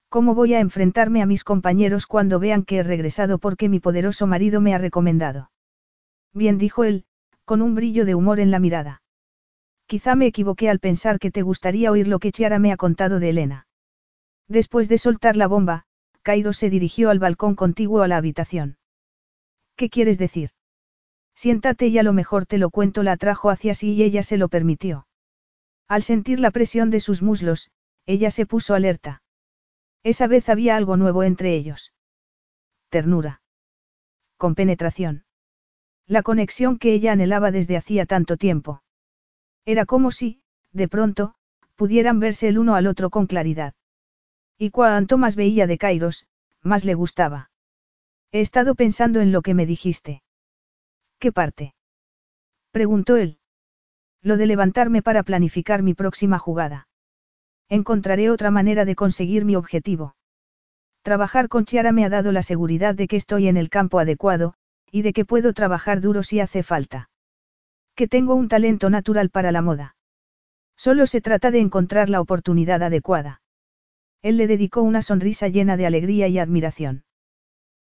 [0.09, 4.25] ¿Cómo voy a enfrentarme a mis compañeros cuando vean que he regresado porque mi poderoso
[4.25, 5.51] marido me ha recomendado?
[6.33, 7.05] Bien dijo él,
[7.45, 9.01] con un brillo de humor en la mirada.
[9.85, 13.19] Quizá me equivoqué al pensar que te gustaría oír lo que Chiara me ha contado
[13.19, 13.67] de Elena.
[14.47, 15.85] Después de soltar la bomba,
[16.23, 18.77] Cairo se dirigió al balcón contiguo a la habitación.
[19.75, 20.51] ¿Qué quieres decir?
[21.41, 24.35] Siéntate y a lo mejor te lo cuento, la atrajo hacia sí y ella se
[24.35, 25.07] lo permitió.
[25.87, 27.71] Al sentir la presión de sus muslos,
[28.05, 29.23] ella se puso alerta.
[30.03, 31.93] Esa vez había algo nuevo entre ellos.
[32.89, 33.41] Ternura.
[34.35, 35.23] Compenetración.
[36.07, 38.83] La conexión que ella anhelaba desde hacía tanto tiempo.
[39.63, 40.41] Era como si,
[40.73, 41.35] de pronto,
[41.77, 43.75] pudieran verse el uno al otro con claridad.
[44.57, 46.27] Y cuanto más veía de Kairos,
[46.61, 47.49] más le gustaba.
[48.33, 50.21] He estado pensando en lo que me dijiste.
[51.19, 51.75] ¿Qué parte?
[52.71, 53.39] preguntó él.
[54.21, 56.87] Lo de levantarme para planificar mi próxima jugada.
[57.67, 60.15] Encontraré otra manera de conseguir mi objetivo.
[61.01, 64.53] Trabajar con Chiara me ha dado la seguridad de que estoy en el campo adecuado,
[64.91, 67.09] y de que puedo trabajar duro si hace falta.
[67.95, 69.95] Que tengo un talento natural para la moda.
[70.77, 73.41] Solo se trata de encontrar la oportunidad adecuada.
[74.21, 77.03] Él le dedicó una sonrisa llena de alegría y admiración.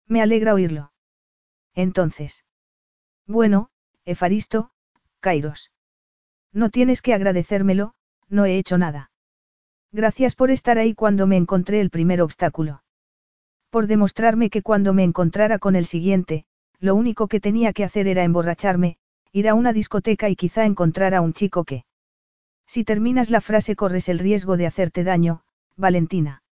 [0.06, 0.92] Me alegra oírlo.
[1.74, 2.44] Entonces.
[3.28, 3.68] Bueno,
[4.06, 4.70] Efaristo,
[5.20, 5.70] Kairos.
[6.52, 7.92] No tienes que agradecérmelo,
[8.30, 9.10] no he hecho nada.
[9.92, 12.82] Gracias por estar ahí cuando me encontré el primer obstáculo.
[13.68, 16.46] Por demostrarme que cuando me encontrara con el siguiente,
[16.80, 18.96] lo único que tenía que hacer era emborracharme,
[19.30, 21.84] ir a una discoteca y quizá encontrar a un chico que...
[22.66, 25.42] Si terminas la frase corres el riesgo de hacerte daño,
[25.76, 26.42] Valentina.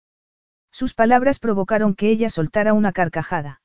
[0.70, 3.62] Sus palabras provocaron que ella soltara una carcajada.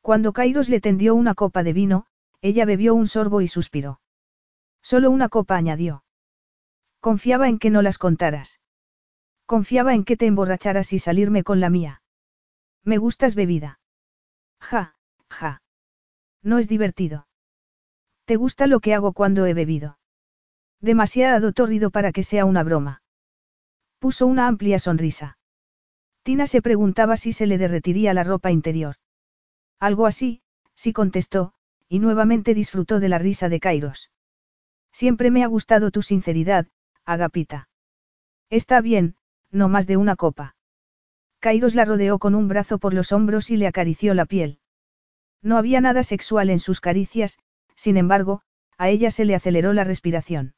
[0.00, 2.06] Cuando Kairos le tendió una copa de vino,
[2.42, 4.00] ella bebió un sorbo y suspiró.
[4.82, 6.04] Solo una copa añadió.
[7.00, 8.60] Confiaba en que no las contaras.
[9.46, 12.02] Confiaba en que te emborracharas y salirme con la mía.
[12.84, 13.80] Me gustas bebida.
[14.60, 14.96] Ja,
[15.30, 15.62] ja.
[16.42, 17.28] No es divertido.
[18.24, 19.98] ¿Te gusta lo que hago cuando he bebido?
[20.80, 23.02] Demasiado tórrido para que sea una broma.
[24.00, 25.38] Puso una amplia sonrisa.
[26.24, 28.96] Tina se preguntaba si se le derretiría la ropa interior.
[29.78, 30.42] Algo así,
[30.74, 31.54] sí contestó,
[31.92, 34.10] y nuevamente disfrutó de la risa de Kairos.
[34.92, 36.66] Siempre me ha gustado tu sinceridad,
[37.04, 37.68] Agapita.
[38.48, 39.14] Está bien,
[39.50, 40.56] no más de una copa.
[41.38, 44.58] Kairos la rodeó con un brazo por los hombros y le acarició la piel.
[45.42, 47.38] No había nada sexual en sus caricias,
[47.76, 48.40] sin embargo,
[48.78, 50.54] a ella se le aceleró la respiración.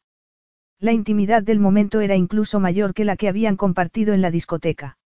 [0.78, 4.98] La intimidad del momento era incluso mayor que la que habían compartido en la discoteca.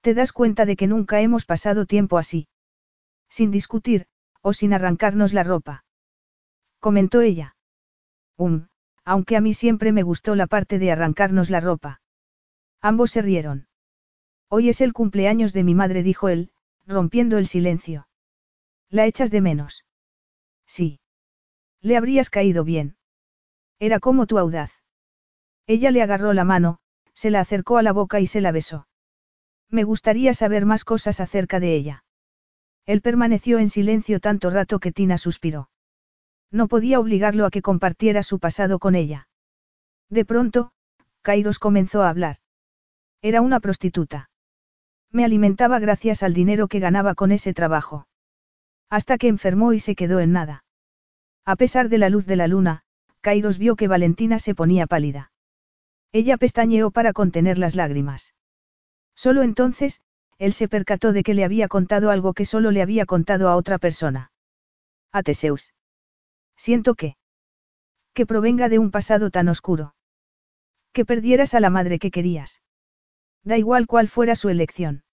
[0.00, 2.48] Te das cuenta de que nunca hemos pasado tiempo así.
[3.28, 4.06] Sin discutir,
[4.42, 5.84] o sin arrancarnos la ropa.
[6.80, 7.56] Comentó ella.
[8.36, 8.66] Um,
[9.04, 12.00] aunque a mí siempre me gustó la parte de arrancarnos la ropa.
[12.80, 13.68] Ambos se rieron.
[14.48, 16.50] Hoy es el cumpleaños de mi madre, dijo él,
[16.86, 18.08] rompiendo el silencio.
[18.90, 19.84] ¿La echas de menos?
[20.66, 21.00] Sí.
[21.80, 22.96] Le habrías caído bien.
[23.78, 24.72] Era como tu audaz.
[25.66, 26.78] Ella le agarró la mano,
[27.14, 28.86] se la acercó a la boca y se la besó.
[29.68, 32.01] Me gustaría saber más cosas acerca de ella.
[32.86, 35.70] Él permaneció en silencio tanto rato que Tina suspiró.
[36.50, 39.28] No podía obligarlo a que compartiera su pasado con ella.
[40.10, 40.72] De pronto,
[41.22, 42.38] Kairos comenzó a hablar.
[43.22, 44.30] Era una prostituta.
[45.10, 48.06] Me alimentaba gracias al dinero que ganaba con ese trabajo.
[48.90, 50.64] Hasta que enfermó y se quedó en nada.
[51.44, 52.82] A pesar de la luz de la luna,
[53.20, 55.32] Kairos vio que Valentina se ponía pálida.
[56.12, 58.34] Ella pestañeó para contener las lágrimas.
[59.14, 60.00] Solo entonces,
[60.42, 63.54] él se percató de que le había contado algo que solo le había contado a
[63.54, 64.32] otra persona.
[65.12, 65.72] A Teseus.
[66.56, 67.16] Siento que.
[68.12, 69.94] Que provenga de un pasado tan oscuro.
[70.92, 72.60] Que perdieras a la madre que querías.
[73.44, 75.04] Da igual cuál fuera su elección.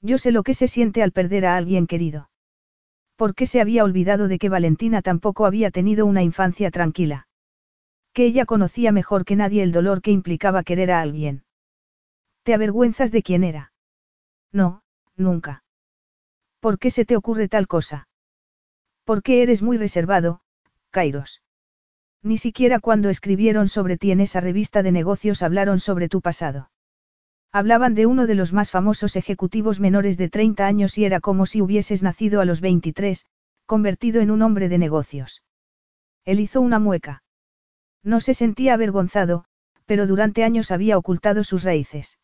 [0.00, 2.30] Yo sé lo que se siente al perder a alguien querido.
[3.16, 7.28] ¿Por qué se había olvidado de que Valentina tampoco había tenido una infancia tranquila?
[8.14, 11.44] Que ella conocía mejor que nadie el dolor que implicaba querer a alguien.
[12.42, 13.72] ¿Te avergüenzas de quién era?
[14.56, 14.80] No,
[15.16, 15.64] nunca.
[16.60, 18.08] ¿Por qué se te ocurre tal cosa?
[19.04, 20.40] ¿Por qué eres muy reservado,
[20.90, 21.42] Kairos?
[22.22, 26.70] Ni siquiera cuando escribieron sobre ti en esa revista de negocios hablaron sobre tu pasado.
[27.52, 31.44] Hablaban de uno de los más famosos ejecutivos menores de 30 años y era como
[31.44, 33.26] si hubieses nacido a los 23,
[33.66, 35.42] convertido en un hombre de negocios.
[36.24, 37.24] Él hizo una mueca.
[38.02, 39.44] No se sentía avergonzado,
[39.84, 42.18] pero durante años había ocultado sus raíces.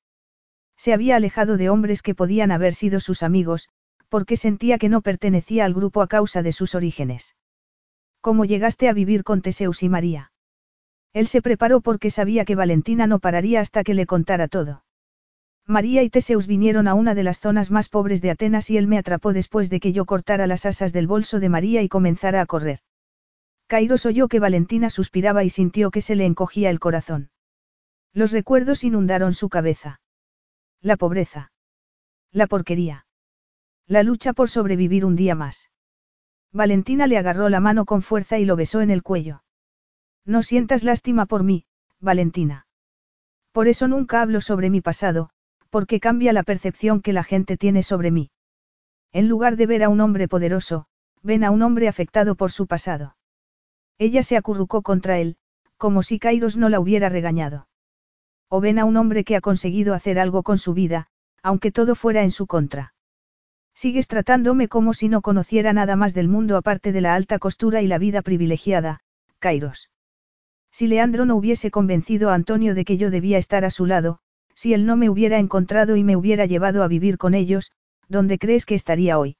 [0.83, 3.69] Se había alejado de hombres que podían haber sido sus amigos,
[4.09, 7.37] porque sentía que no pertenecía al grupo a causa de sus orígenes.
[8.21, 10.33] ¿Cómo llegaste a vivir con Teseus y María?
[11.13, 14.83] Él se preparó porque sabía que Valentina no pararía hasta que le contara todo.
[15.69, 18.89] María y Teseus vinieron a una de las zonas más pobres de Atenas y él
[18.89, 22.41] me atrapó después de que yo cortara las asas del bolso de María y comenzara
[22.41, 22.81] a correr.
[23.69, 27.31] Kairos oyó que Valentina suspiraba y sintió que se le encogía el corazón.
[28.13, 30.01] Los recuerdos inundaron su cabeza.
[30.83, 31.53] La pobreza.
[32.33, 33.07] La porquería.
[33.87, 35.71] La lucha por sobrevivir un día más.
[36.53, 39.45] Valentina le agarró la mano con fuerza y lo besó en el cuello.
[40.25, 41.67] No sientas lástima por mí,
[42.01, 42.67] Valentina.
[43.53, 45.31] Por eso nunca hablo sobre mi pasado,
[45.71, 48.33] porque cambia la percepción que la gente tiene sobre mí.
[49.13, 50.87] En lugar de ver a un hombre poderoso,
[51.23, 53.17] ven a un hombre afectado por su pasado.
[53.99, 55.37] Ella se acurrucó contra él,
[55.77, 57.69] como si Kairos no la hubiera regañado.
[58.55, 61.07] O ven a un hombre que ha conseguido hacer algo con su vida,
[61.43, 62.93] aunque todo fuera en su contra.
[63.75, 67.81] Sigues tratándome como si no conociera nada más del mundo aparte de la alta costura
[67.81, 69.01] y la vida privilegiada,
[69.39, 69.89] Kairos.
[70.71, 74.19] Si Leandro no hubiese convencido a Antonio de que yo debía estar a su lado,
[74.55, 77.73] si él no me hubiera encontrado y me hubiera llevado a vivir con ellos,
[78.07, 79.39] ¿dónde crees que estaría hoy?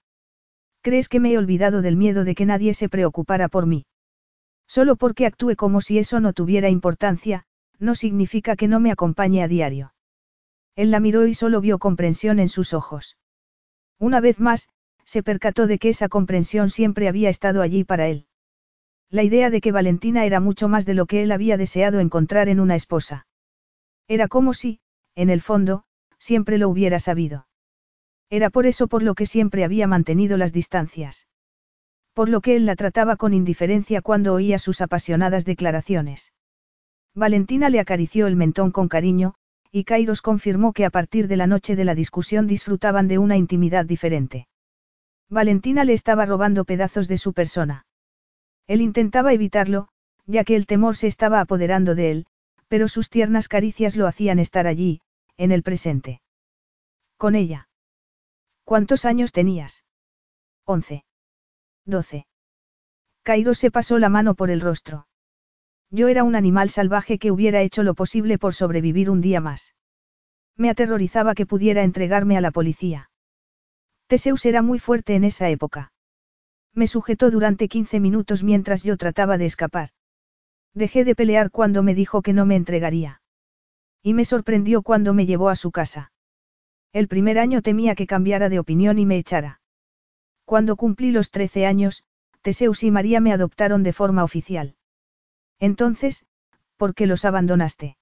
[0.81, 3.85] ¿Crees que me he olvidado del miedo de que nadie se preocupara por mí?
[4.67, 7.45] Solo porque actúe como si eso no tuviera importancia,
[7.83, 9.93] no significa que no me acompañe a diario.
[10.77, 13.19] Él la miró y solo vio comprensión en sus ojos.
[13.99, 14.69] Una vez más,
[15.05, 18.27] se percató de que esa comprensión siempre había estado allí para él.
[19.11, 22.49] La idea de que Valentina era mucho más de lo que él había deseado encontrar
[22.49, 23.27] en una esposa.
[24.09, 24.81] Era como si,
[25.15, 25.85] en el fondo,
[26.19, 27.47] siempre lo hubiera sabido.
[28.31, 31.27] Era por eso por lo que siempre había mantenido las distancias.
[32.15, 36.33] Por lo que él la trataba con indiferencia cuando oía sus apasionadas declaraciones.
[37.15, 39.35] Valentina le acarició el mentón con cariño,
[39.71, 43.37] y Kairos confirmó que a partir de la noche de la discusión disfrutaban de una
[43.37, 44.49] intimidad diferente.
[45.29, 47.87] Valentina le estaba robando pedazos de su persona.
[48.67, 49.89] Él intentaba evitarlo,
[50.27, 52.27] ya que el temor se estaba apoderando de él,
[52.69, 55.01] pero sus tiernas caricias lo hacían estar allí,
[55.37, 56.21] en el presente.
[57.17, 57.69] Con ella.
[58.65, 59.85] ¿Cuántos años tenías?
[60.65, 61.05] Once.
[61.85, 62.27] Doce.
[63.23, 65.07] Cairo se pasó la mano por el rostro.
[65.95, 69.75] Yo era un animal salvaje que hubiera hecho lo posible por sobrevivir un día más.
[70.57, 73.11] Me aterrorizaba que pudiera entregarme a la policía.
[74.07, 75.93] Teseus era muy fuerte en esa época.
[76.73, 79.91] Me sujetó durante 15 minutos mientras yo trataba de escapar.
[80.73, 83.21] Dejé de pelear cuando me dijo que no me entregaría.
[84.03, 86.11] Y me sorprendió cuando me llevó a su casa.
[86.95, 89.61] El primer año temía que cambiara de opinión y me echara.
[90.47, 92.03] Cuando cumplí los 13 años,
[92.41, 94.75] Teseus y María me adoptaron de forma oficial.
[95.63, 96.27] Entonces,
[96.77, 97.97] ¿por qué los abandonaste?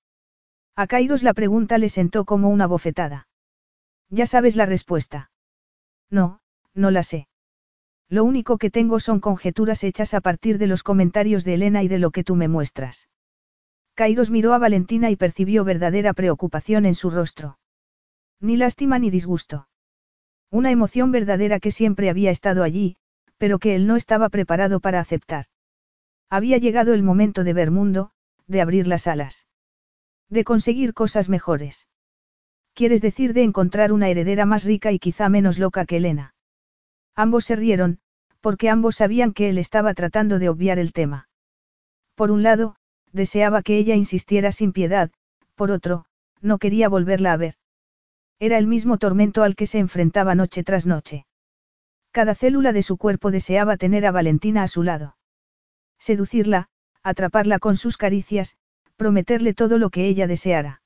[0.76, 3.28] A Kairos la pregunta le sentó como una bofetada.
[4.08, 5.30] Ya sabes la respuesta.
[6.08, 6.40] No,
[6.72, 7.28] no la sé.
[8.08, 11.88] Lo único que tengo son conjeturas hechas a partir de los comentarios de Elena y
[11.88, 13.10] de lo que tú me muestras.
[13.94, 17.58] Kairos miró a Valentina y percibió verdadera preocupación en su rostro.
[18.40, 19.68] Ni lástima ni disgusto.
[20.50, 22.96] Una emoción verdadera que siempre había estado allí,
[23.36, 25.49] pero que él no estaba preparado para aceptar.
[26.30, 28.12] Había llegado el momento de ver mundo,
[28.46, 29.46] de abrir las alas.
[30.28, 31.88] De conseguir cosas mejores.
[32.72, 36.34] Quieres decir de encontrar una heredera más rica y quizá menos loca que Elena.
[37.16, 37.98] Ambos se rieron,
[38.40, 41.28] porque ambos sabían que él estaba tratando de obviar el tema.
[42.14, 42.76] Por un lado,
[43.12, 45.10] deseaba que ella insistiera sin piedad,
[45.56, 46.06] por otro,
[46.40, 47.56] no quería volverla a ver.
[48.38, 51.26] Era el mismo tormento al que se enfrentaba noche tras noche.
[52.12, 55.16] Cada célula de su cuerpo deseaba tener a Valentina a su lado.
[56.00, 56.68] Seducirla,
[57.04, 58.56] atraparla con sus caricias,
[58.96, 60.82] prometerle todo lo que ella deseara.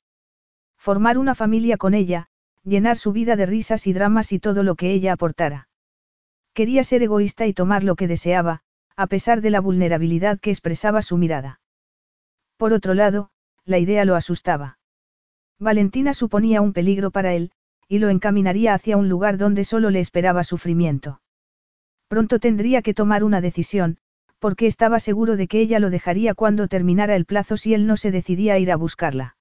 [0.77, 2.27] Formar una familia con ella,
[2.63, 5.69] llenar su vida de risas y dramas y todo lo que ella aportara.
[6.53, 8.61] Quería ser egoísta y tomar lo que deseaba,
[8.95, 11.59] a pesar de la vulnerabilidad que expresaba su mirada.
[12.57, 13.29] Por otro lado,
[13.65, 14.79] la idea lo asustaba.
[15.59, 17.51] Valentina suponía un peligro para él,
[17.87, 21.21] y lo encaminaría hacia un lugar donde solo le esperaba sufrimiento.
[22.07, 23.97] Pronto tendría que tomar una decisión,
[24.45, 27.97] porque estaba seguro de que ella lo dejaría cuando terminara el plazo si él no
[27.97, 29.37] se decidía a ir a buscarla.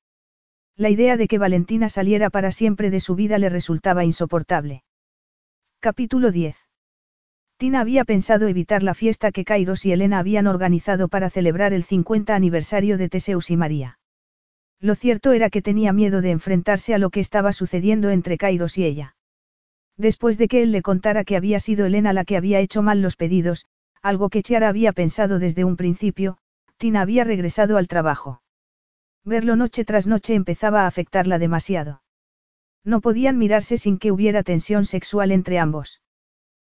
[0.78, 4.83] La idea de que Valentina saliera para siempre de su vida le resultaba insoportable.
[5.78, 6.57] Capítulo 10.
[7.58, 11.84] Tina había pensado evitar la fiesta que Kairos y Elena habían organizado para celebrar el
[11.84, 13.99] 50 aniversario de Teseus y María.
[14.81, 18.78] Lo cierto era que tenía miedo de enfrentarse a lo que estaba sucediendo entre Kairos
[18.78, 19.16] y ella.
[19.99, 23.02] Después de que él le contara que había sido Elena la que había hecho mal
[23.02, 23.66] los pedidos,
[24.05, 26.36] algo que Chiara había pensado desde un principio,
[26.76, 28.42] Tina había regresado al trabajo.
[29.24, 32.02] Verlo noche tras noche empezaba a afectarla demasiado.
[32.84, 36.02] No podían mirarse sin que hubiera tensión sexual entre ambos.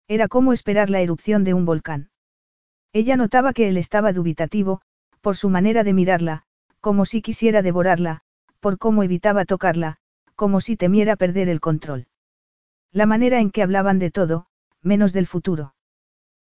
[0.07, 2.09] Era como esperar la erupción de un volcán.
[2.93, 4.81] Ella notaba que él estaba dubitativo,
[5.21, 6.43] por su manera de mirarla,
[6.79, 8.21] como si quisiera devorarla,
[8.59, 9.97] por cómo evitaba tocarla,
[10.33, 12.07] como si temiera perder el control.
[12.91, 14.47] La manera en que hablaban de todo,
[14.81, 15.75] menos del futuro.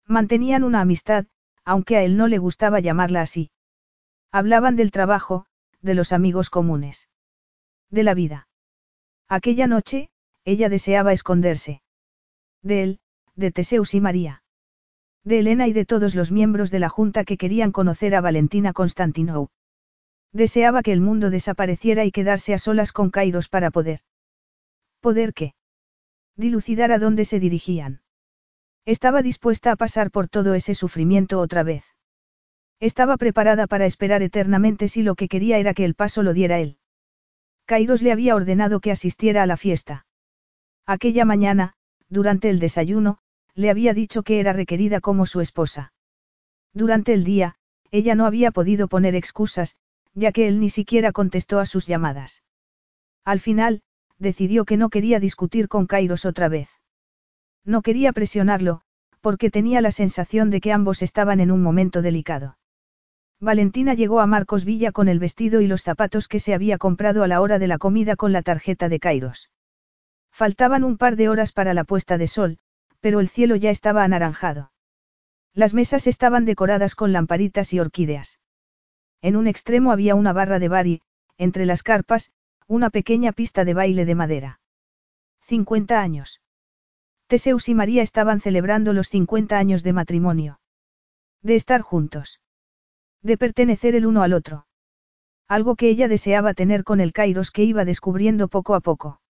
[0.08, 1.26] Mantenían una amistad,
[1.66, 3.50] aunque a él no le gustaba llamarla así.
[4.32, 5.44] Hablaban del trabajo,
[5.82, 7.08] de los amigos comunes.
[7.90, 8.48] De la vida.
[9.28, 10.10] Aquella noche,
[10.46, 11.82] ella deseaba esconderse.
[12.62, 13.00] De él,
[13.36, 14.42] de Teseus y María.
[15.24, 18.72] De Elena y de todos los miembros de la Junta que querían conocer a Valentina
[18.72, 19.50] Constantinou.
[20.32, 24.00] Deseaba que el mundo desapareciera y quedarse a solas con Kairos para poder.
[25.00, 25.54] ¿Poder qué?
[26.34, 28.00] Dilucidar a dónde se dirigían.
[28.88, 31.84] Estaba dispuesta a pasar por todo ese sufrimiento otra vez.
[32.80, 36.58] Estaba preparada para esperar eternamente si lo que quería era que el paso lo diera
[36.58, 36.78] él.
[37.66, 40.06] Kairos le había ordenado que asistiera a la fiesta.
[40.86, 41.74] Aquella mañana,
[42.08, 43.18] durante el desayuno,
[43.54, 45.92] le había dicho que era requerida como su esposa.
[46.72, 47.56] Durante el día,
[47.90, 49.76] ella no había podido poner excusas,
[50.14, 52.42] ya que él ni siquiera contestó a sus llamadas.
[53.22, 53.82] Al final,
[54.16, 56.70] decidió que no quería discutir con Kairos otra vez.
[57.68, 58.80] No quería presionarlo,
[59.20, 62.56] porque tenía la sensación de que ambos estaban en un momento delicado.
[63.40, 67.22] Valentina llegó a Marcos Villa con el vestido y los zapatos que se había comprado
[67.22, 69.50] a la hora de la comida con la tarjeta de Kairos.
[70.32, 72.58] Faltaban un par de horas para la puesta de sol,
[73.00, 74.72] pero el cielo ya estaba anaranjado.
[75.52, 78.40] Las mesas estaban decoradas con lamparitas y orquídeas.
[79.20, 81.02] En un extremo había una barra de bar y,
[81.36, 82.32] entre las carpas,
[82.66, 84.60] una pequeña pista de baile de madera.
[85.42, 86.40] 50 años.
[87.28, 90.60] Teseus y María estaban celebrando los 50 años de matrimonio.
[91.42, 92.40] De estar juntos.
[93.22, 94.66] De pertenecer el uno al otro.
[95.46, 99.20] Algo que ella deseaba tener con el Kairos que iba descubriendo poco a poco.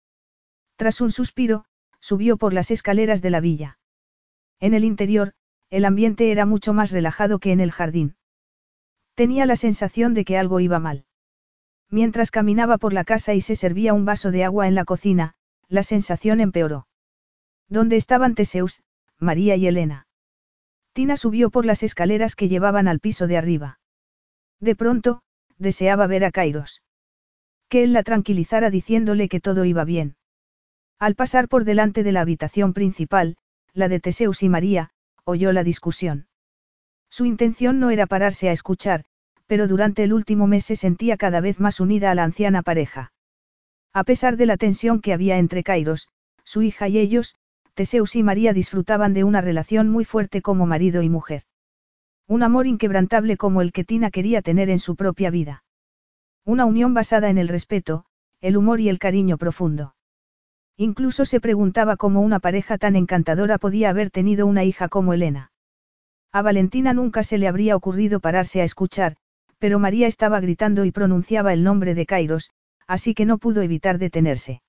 [0.77, 1.65] Tras un suspiro,
[1.99, 3.81] subió por las escaleras de la villa.
[4.61, 5.33] En el interior,
[5.69, 8.17] el ambiente era mucho más relajado que en el jardín.
[9.15, 11.05] Tenía la sensación de que algo iba mal.
[11.91, 15.35] Mientras caminaba por la casa y se servía un vaso de agua en la cocina,
[15.69, 16.87] la sensación empeoró.
[17.69, 18.83] ¿Dónde estaban Teseus,
[19.19, 20.07] María y Elena?
[20.93, 23.79] Tina subió por las escaleras que llevaban al piso de arriba.
[24.61, 25.23] De pronto,
[25.59, 26.83] deseaba ver a Kairos.
[27.69, 30.17] Que él la tranquilizara diciéndole que todo iba bien.
[30.99, 33.37] Al pasar por delante de la habitación principal,
[33.73, 34.91] la de Teseus y María,
[35.25, 36.27] oyó la discusión.
[37.11, 39.05] Su intención no era pararse a escuchar,
[39.47, 43.13] pero durante el último mes se sentía cada vez más unida a la anciana pareja.
[43.93, 46.09] A pesar de la tensión que había entre Kairos,
[46.45, 47.37] su hija y ellos,
[47.79, 51.45] Teseus y María disfrutaban de una relación muy fuerte como marido y mujer.
[52.27, 55.63] Un amor inquebrantable como el que Tina quería tener en su propia vida.
[56.45, 58.05] Una unión basada en el respeto,
[58.41, 59.95] el humor y el cariño profundo.
[60.77, 65.53] Incluso se preguntaba cómo una pareja tan encantadora podía haber tenido una hija como Elena.
[66.33, 69.15] A Valentina nunca se le habría ocurrido pararse a escuchar,
[69.61, 72.51] pero María estaba gritando y pronunciaba el nombre de Kairos,
[72.89, 74.63] así que no pudo evitar detenerse.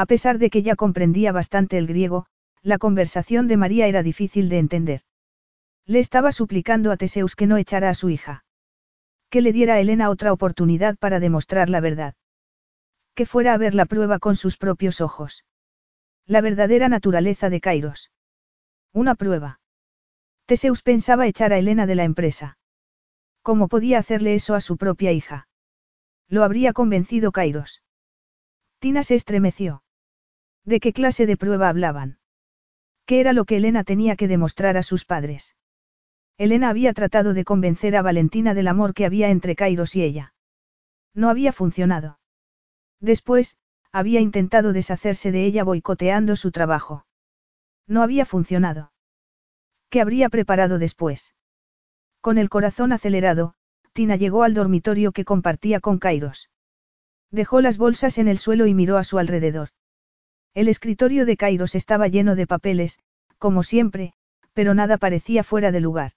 [0.00, 2.24] A pesar de que ya comprendía bastante el griego,
[2.62, 5.02] la conversación de María era difícil de entender.
[5.84, 8.46] Le estaba suplicando a Teseus que no echara a su hija.
[9.28, 12.14] Que le diera a Elena otra oportunidad para demostrar la verdad.
[13.14, 15.44] Que fuera a ver la prueba con sus propios ojos.
[16.24, 18.10] La verdadera naturaleza de Kairos.
[18.94, 19.60] Una prueba.
[20.46, 22.56] Teseus pensaba echar a Elena de la empresa.
[23.42, 25.46] ¿Cómo podía hacerle eso a su propia hija?
[26.26, 27.82] Lo habría convencido Kairos.
[28.78, 29.82] Tina se estremeció.
[30.64, 32.18] ¿De qué clase de prueba hablaban?
[33.06, 35.56] ¿Qué era lo que Elena tenía que demostrar a sus padres?
[36.38, 40.34] Elena había tratado de convencer a Valentina del amor que había entre Kairos y ella.
[41.14, 42.18] No había funcionado.
[43.00, 43.56] Después,
[43.92, 47.04] había intentado deshacerse de ella boicoteando su trabajo.
[47.86, 48.92] No había funcionado.
[49.88, 51.34] ¿Qué habría preparado después?
[52.20, 53.54] Con el corazón acelerado,
[53.92, 56.50] Tina llegó al dormitorio que compartía con Kairos.
[57.30, 59.70] Dejó las bolsas en el suelo y miró a su alrededor.
[60.54, 62.98] El escritorio de Kairos estaba lleno de papeles,
[63.38, 64.12] como siempre,
[64.52, 66.12] pero nada parecía fuera de lugar.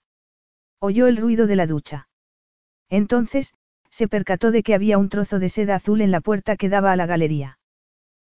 [0.80, 2.08] Oyó el ruido de la ducha.
[2.90, 3.54] Entonces,
[3.90, 6.92] se percató de que había un trozo de seda azul en la puerta que daba
[6.92, 7.58] a la galería.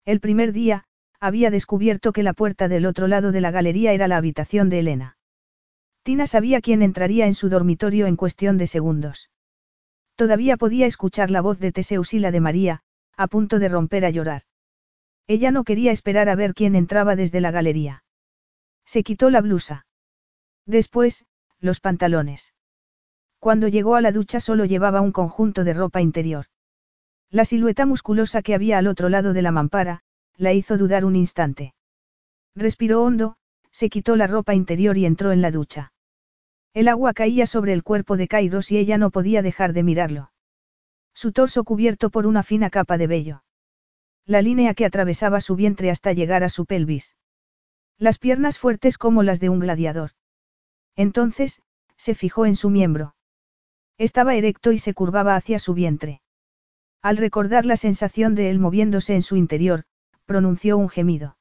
[0.06, 0.86] El primer día,
[1.20, 4.80] había descubierto que la puerta del otro lado de la galería era la habitación de
[4.80, 5.18] Elena.
[6.04, 9.30] Tina sabía quién entraría en su dormitorio en cuestión de segundos.
[10.16, 12.82] Todavía podía escuchar la voz de Teseus y la de María,
[13.18, 14.44] a punto de romper a llorar.
[15.30, 18.04] Ella no quería esperar a ver quién entraba desde la galería.
[18.84, 19.86] Se quitó la blusa.
[20.66, 21.28] Después,
[21.60, 22.56] los pantalones.
[23.38, 26.48] Cuando llegó a la ducha solo llevaba un conjunto de ropa interior.
[27.30, 30.02] La silueta musculosa que había al otro lado de la mampara,
[30.36, 31.76] la hizo dudar un instante.
[32.56, 33.38] Respiró hondo,
[33.70, 35.94] se quitó la ropa interior y entró en la ducha.
[36.74, 40.32] El agua caía sobre el cuerpo de Kairos y ella no podía dejar de mirarlo.
[41.14, 43.44] Su torso cubierto por una fina capa de vello.
[44.30, 47.16] La línea que atravesaba su vientre hasta llegar a su pelvis.
[47.98, 50.12] Las piernas fuertes como las de un gladiador.
[50.96, 51.64] Entonces,
[51.98, 53.16] se fijó en su miembro.
[53.98, 56.22] Estaba erecto y se curvaba hacia su vientre.
[57.02, 59.86] Al recordar la sensación de él moviéndose en su interior,
[60.28, 61.40] pronunció un gemido.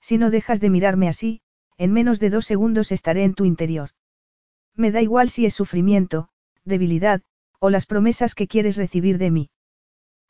[0.00, 1.42] Si no dejas de mirarme así,
[1.78, 3.90] en menos de dos segundos estaré en tu interior.
[4.74, 6.28] Me da igual si es sufrimiento,
[6.64, 7.22] debilidad,
[7.60, 9.50] o las promesas que quieres recibir de mí.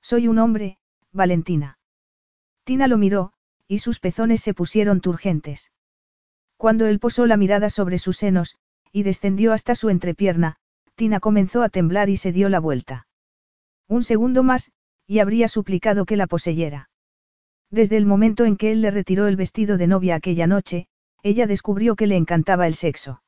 [0.03, 0.77] Soy un hombre,
[1.13, 1.79] Valentina.
[2.65, 3.33] Tina lo miró,
[3.67, 5.73] y sus pezones se pusieron turgentes.
[6.57, 8.57] Cuando él posó la mirada sobre sus senos,
[8.93, 10.57] y descendió hasta su entrepierna,
[10.95, 13.07] Tina comenzó a temblar y se dio la vuelta.
[13.89, 14.71] Un segundo más,
[15.07, 16.91] y habría suplicado que la poseyera.
[17.71, 20.89] Desde el momento en que él le retiró el vestido de novia aquella noche,
[21.23, 23.23] ella descubrió que le encantaba el sexo.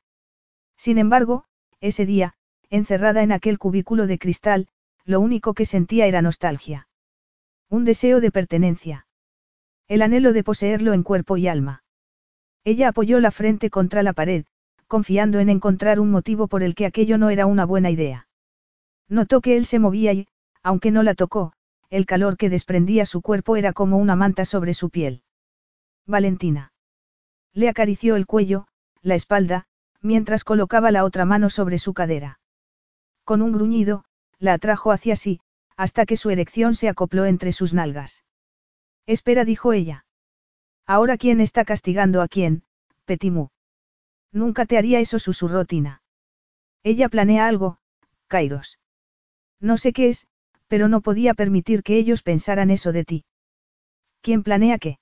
[0.77, 1.45] Sin embargo,
[1.79, 2.35] ese día,
[2.69, 4.67] encerrada en aquel cubículo de cristal,
[5.05, 6.87] lo único que sentía era nostalgia.
[7.73, 9.07] Un deseo de pertenencia.
[9.87, 11.83] El anhelo de poseerlo en cuerpo y alma.
[12.63, 14.45] Ella apoyó la frente contra la pared,
[14.85, 18.27] confiando en encontrar un motivo por el que aquello no era una buena idea.
[19.09, 20.27] Notó que él se movía y,
[20.61, 21.53] aunque no la tocó,
[21.89, 25.23] el calor que desprendía su cuerpo era como una manta sobre su piel.
[26.05, 26.73] Valentina.
[27.53, 28.67] Le acarició el cuello,
[29.01, 29.65] la espalda,
[29.99, 32.39] mientras colocaba la otra mano sobre su cadera.
[33.23, 34.05] Con un gruñido,
[34.37, 35.41] la atrajo hacia sí,
[35.77, 38.23] hasta que su erección se acopló entre sus nalgas.
[39.05, 40.05] Espera, dijo ella.
[40.85, 42.63] Ahora quién está castigando a quién,
[43.05, 43.49] Petimú.
[44.31, 46.01] Nunca te haría eso, susurró Tina.
[46.83, 47.77] Ella planea algo,
[48.27, 48.79] Kairos.
[49.59, 50.27] No sé qué es,
[50.67, 53.25] pero no podía permitir que ellos pensaran eso de ti.
[54.21, 54.99] ¿Quién planea qué?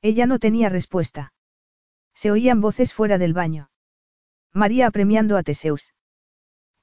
[0.00, 1.32] Ella no tenía respuesta.
[2.14, 3.70] Se oían voces fuera del baño.
[4.52, 5.94] María apremiando a Teseus.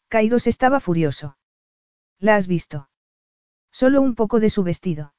[0.10, 1.38] Kairos estaba furioso.
[2.20, 2.91] ¿La has visto?
[3.72, 5.14] Solo un poco de su vestido.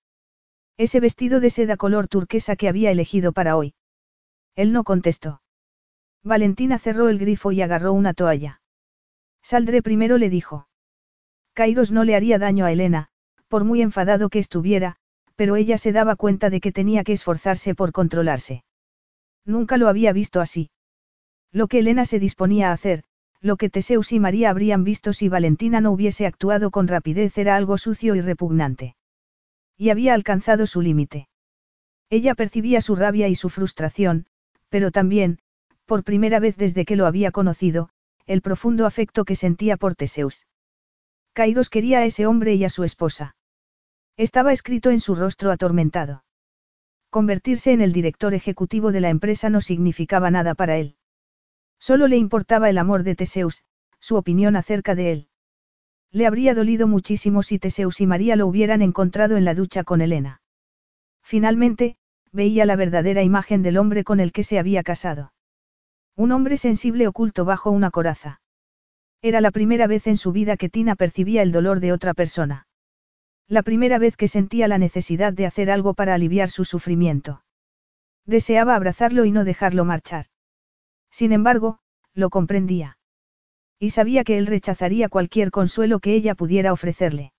[0.76, 3.74] Ese vestido de seda color turquesa que había elegido para hoy.
[4.54, 5.42] Él no contestó.
[6.22, 8.60] Valentina cerró el grifo y agarró una toalla.
[9.42, 10.68] Saldré primero, le dijo.
[11.54, 13.08] Kairos no le haría daño a Elena,
[13.48, 14.96] por muy enfadado que estuviera,
[15.36, 18.64] pero ella se daba cuenta de que tenía que esforzarse por controlarse.
[19.44, 20.70] Nunca lo había visto así.
[21.50, 23.04] Lo que Elena se disponía a hacer,
[23.42, 27.56] lo que Teseus y María habrían visto si Valentina no hubiese actuado con rapidez era
[27.56, 28.94] algo sucio y repugnante.
[29.76, 31.28] Y había alcanzado su límite.
[32.08, 34.26] Ella percibía su rabia y su frustración,
[34.68, 35.40] pero también,
[35.86, 37.88] por primera vez desde que lo había conocido,
[38.26, 40.46] el profundo afecto que sentía por Teseus.
[41.32, 43.34] Kairos quería a ese hombre y a su esposa.
[44.16, 46.22] Estaba escrito en su rostro atormentado.
[47.10, 50.96] Convertirse en el director ejecutivo de la empresa no significaba nada para él.
[51.82, 53.64] Solo le importaba el amor de Teseus,
[53.98, 55.28] su opinión acerca de él.
[56.12, 60.00] Le habría dolido muchísimo si Teseus y María lo hubieran encontrado en la ducha con
[60.00, 60.42] Elena.
[61.24, 61.96] Finalmente,
[62.30, 65.32] veía la verdadera imagen del hombre con el que se había casado.
[66.14, 68.40] Un hombre sensible oculto bajo una coraza.
[69.20, 72.68] Era la primera vez en su vida que Tina percibía el dolor de otra persona.
[73.48, 77.42] La primera vez que sentía la necesidad de hacer algo para aliviar su sufrimiento.
[78.24, 80.26] Deseaba abrazarlo y no dejarlo marchar.
[81.12, 81.78] Sin embargo,
[82.14, 82.98] lo comprendía.
[83.78, 87.32] Y sabía que él rechazaría cualquier consuelo que ella pudiera ofrecerle.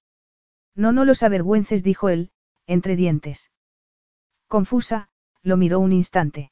[0.76, 2.32] No, no los avergüences, dijo él,
[2.68, 3.52] entre dientes.
[4.48, 5.10] Confusa,
[5.42, 6.52] lo miró un instante.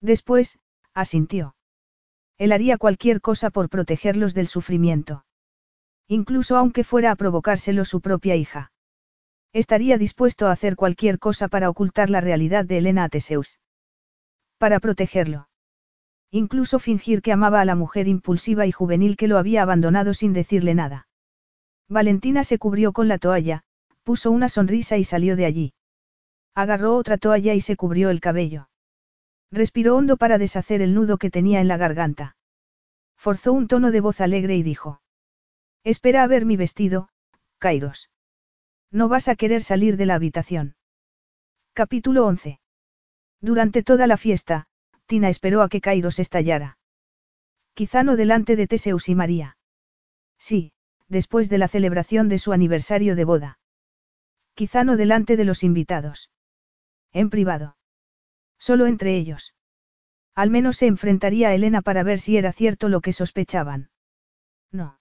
[0.00, 0.58] Después,
[0.92, 1.54] asintió.
[2.38, 5.24] Él haría cualquier cosa por protegerlos del sufrimiento.
[6.08, 8.72] Incluso aunque fuera a provocárselo su propia hija.
[9.52, 13.60] Estaría dispuesto a hacer cualquier cosa para ocultar la realidad de Elena a Teseus.
[14.58, 15.48] Para protegerlo.
[16.34, 20.32] Incluso fingir que amaba a la mujer impulsiva y juvenil que lo había abandonado sin
[20.32, 21.06] decirle nada.
[21.90, 23.64] Valentina se cubrió con la toalla,
[24.02, 25.74] puso una sonrisa y salió de allí.
[26.54, 28.70] Agarró otra toalla y se cubrió el cabello.
[29.50, 32.34] Respiró hondo para deshacer el nudo que tenía en la garganta.
[33.14, 35.02] Forzó un tono de voz alegre y dijo.
[35.84, 37.10] Espera a ver mi vestido,
[37.58, 38.10] Kairos.
[38.90, 40.76] No vas a querer salir de la habitación.
[41.74, 42.58] Capítulo 11.
[43.42, 44.66] Durante toda la fiesta,
[45.12, 46.78] Esperó a que Kairos estallara.
[47.74, 49.58] Quizá no delante de Teseus y María.
[50.38, 50.72] Sí,
[51.08, 53.58] después de la celebración de su aniversario de boda.
[54.54, 56.30] Quizá no delante de los invitados.
[57.12, 57.76] En privado.
[58.58, 59.54] Solo entre ellos.
[60.34, 63.90] Al menos se enfrentaría a Elena para ver si era cierto lo que sospechaban.
[64.70, 64.98] No.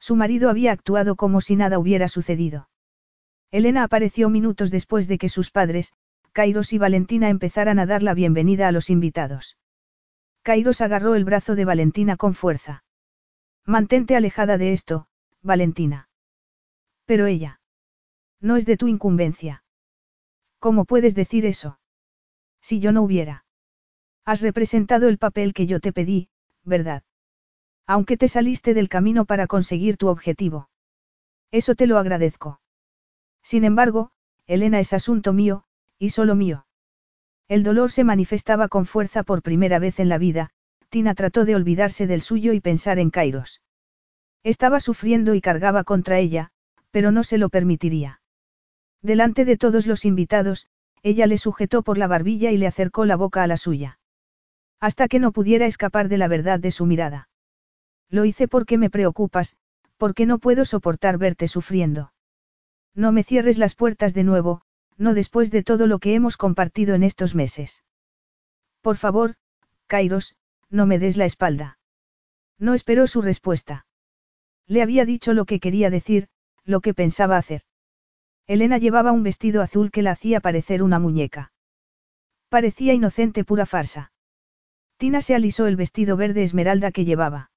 [0.00, 2.68] Su marido había actuado como si nada hubiera sucedido.
[3.52, 5.92] Elena apareció minutos después de que sus padres,
[6.32, 9.56] Kairos y Valentina empezaran a dar la bienvenida a los invitados.
[10.42, 12.84] Kairos agarró el brazo de Valentina con fuerza.
[13.66, 15.08] Mantente alejada de esto,
[15.42, 16.08] Valentina.
[17.04, 17.60] Pero ella.
[18.40, 19.64] No es de tu incumbencia.
[20.60, 21.80] ¿Cómo puedes decir eso?
[22.60, 23.44] Si yo no hubiera.
[24.24, 26.28] Has representado el papel que yo te pedí,
[26.62, 27.02] ¿verdad?
[27.86, 30.70] Aunque te saliste del camino para conseguir tu objetivo.
[31.50, 32.60] Eso te lo agradezco.
[33.42, 34.12] Sin embargo,
[34.46, 35.64] Elena es asunto mío,
[36.00, 36.66] y solo mío.
[37.46, 40.50] El dolor se manifestaba con fuerza por primera vez en la vida,
[40.88, 43.60] Tina trató de olvidarse del suyo y pensar en Kairos.
[44.42, 46.50] Estaba sufriendo y cargaba contra ella,
[46.90, 48.22] pero no se lo permitiría.
[49.02, 50.66] Delante de todos los invitados,
[51.02, 53.98] ella le sujetó por la barbilla y le acercó la boca a la suya.
[54.80, 57.28] Hasta que no pudiera escapar de la verdad de su mirada.
[58.08, 59.56] Lo hice porque me preocupas,
[59.98, 62.12] porque no puedo soportar verte sufriendo.
[62.94, 64.62] No me cierres las puertas de nuevo,
[65.00, 67.82] no después de todo lo que hemos compartido en estos meses.
[68.82, 69.36] Por favor,
[69.86, 70.36] Kairos,
[70.68, 71.78] no me des la espalda.
[72.58, 73.86] No esperó su respuesta.
[74.66, 76.28] Le había dicho lo que quería decir,
[76.64, 77.62] lo que pensaba hacer.
[78.46, 81.50] Elena llevaba un vestido azul que la hacía parecer una muñeca.
[82.50, 84.12] Parecía inocente pura farsa.
[84.98, 87.50] Tina se alisó el vestido verde esmeralda que llevaba.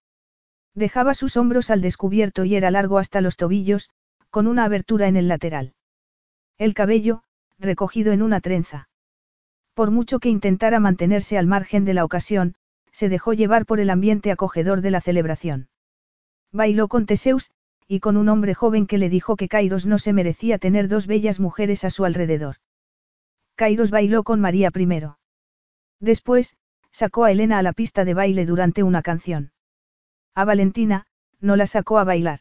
[0.76, 3.90] Dejaba sus hombros al descubierto y era largo hasta los tobillos,
[4.30, 5.74] con una abertura en el lateral.
[6.58, 7.24] El cabello,
[7.60, 8.90] recogido en una trenza.
[9.74, 12.56] Por mucho que intentara mantenerse al margen de la ocasión,
[12.92, 15.70] se dejó llevar por el ambiente acogedor de la celebración.
[16.52, 17.52] Bailó con Teseus,
[17.88, 21.08] y con un hombre joven que le dijo que Kairos no se merecía tener dos
[21.08, 22.58] bellas mujeres a su alrededor.
[23.56, 25.20] Kairos bailó con María primero.
[26.00, 26.56] Después,
[26.92, 29.52] sacó a Elena a la pista de baile durante una canción.
[30.36, 31.06] A Valentina,
[31.40, 32.40] no la sacó a bailar.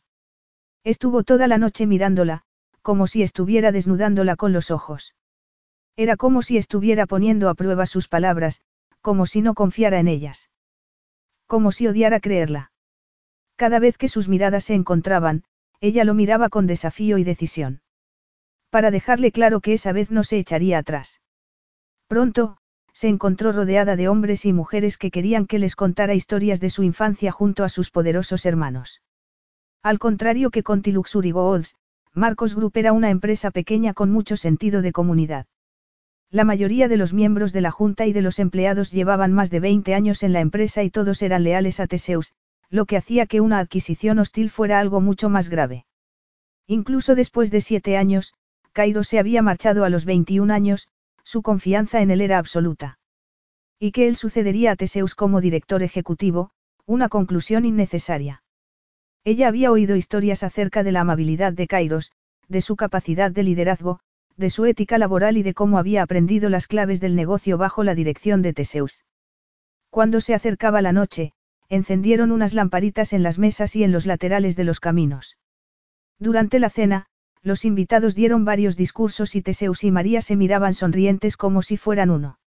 [0.85, 2.43] Estuvo toda la noche mirándola,
[2.83, 5.15] como si estuviera desnudándola con los ojos.
[5.97, 8.61] Era como si estuviera poniendo a prueba sus palabras,
[9.01, 10.51] como si no confiara en ellas.
[11.47, 12.73] Como si odiara creerla.
[13.57, 15.45] Cada vez que sus miradas se encontraban,
[15.81, 17.83] ella lo miraba con desafío y decisión.
[18.71, 21.21] Para dejarle claro que esa vez no se echaría atrás.
[22.07, 22.57] Pronto,
[22.95, 26.83] se encontró rodeada de hombres y mujeres que querían que les contara historias de su
[26.83, 29.03] infancia junto a sus poderosos hermanos.
[29.83, 31.75] Al contrario que con Tiluxury Goods,
[32.15, 35.47] Marcos Group era una empresa pequeña con mucho sentido de comunidad.
[36.31, 39.61] La mayoría de los miembros de la Junta y de los empleados llevaban más de
[39.61, 42.35] 20 años en la empresa y todos eran leales a Teseus,
[42.69, 45.87] lo que hacía que una adquisición hostil fuera algo mucho más grave.
[46.67, 48.35] Incluso después de siete años,
[48.73, 50.89] Cairo se había marchado a los 21 años,
[51.25, 52.99] su confianza en él era absoluta.
[53.79, 56.51] Y que él sucedería a Teseus como director ejecutivo,
[56.85, 58.42] una conclusión innecesaria.
[59.25, 62.13] Ella había oído historias acerca de la amabilidad de Kairos,
[62.49, 64.01] de su capacidad de liderazgo,
[64.37, 67.95] de su ética laboral y de cómo había aprendido las claves del negocio bajo la
[67.95, 69.05] dirección de Teseus.
[69.91, 71.35] Cuando se acercaba la noche,
[71.69, 75.39] encendieron unas lamparitas en las mesas y en los laterales de los caminos.
[76.19, 77.07] Durante la cena,
[77.43, 82.11] los invitados dieron varios discursos y Teseus y María se miraban sonrientes como si fueran
[82.11, 82.39] uno.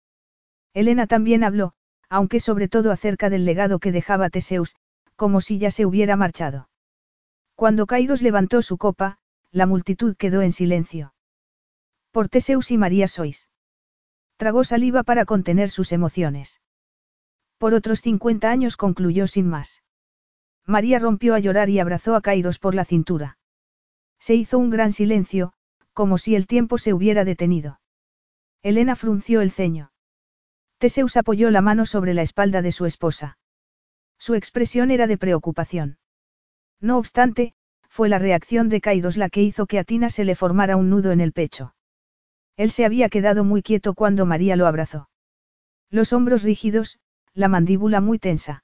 [0.73, 1.73] Elena también habló,
[2.09, 4.75] aunque sobre todo acerca del legado que dejaba Teseus,
[5.15, 6.69] como si ya se hubiera marchado.
[7.55, 9.17] Cuando Kairos levantó su copa,
[9.51, 11.13] la multitud quedó en silencio.
[12.11, 13.49] Por Teseus y María sois.
[14.37, 16.61] Tragó saliva para contener sus emociones.
[17.57, 19.83] Por otros 50 años concluyó sin más.
[20.65, 23.37] María rompió a llorar y abrazó a Kairos por la cintura.
[24.19, 25.53] Se hizo un gran silencio,
[25.93, 27.79] como si el tiempo se hubiera detenido.
[28.61, 29.91] Elena frunció el ceño.
[30.77, 33.37] Teseus apoyó la mano sobre la espalda de su esposa.
[34.17, 35.97] Su expresión era de preocupación.
[36.81, 37.53] No obstante,
[37.89, 40.89] fue la reacción de Kairos la que hizo que a Tina se le formara un
[40.89, 41.75] nudo en el pecho.
[42.57, 45.09] Él se había quedado muy quieto cuando María lo abrazó.
[45.89, 46.99] Los hombros rígidos,
[47.33, 48.63] la mandíbula muy tensa.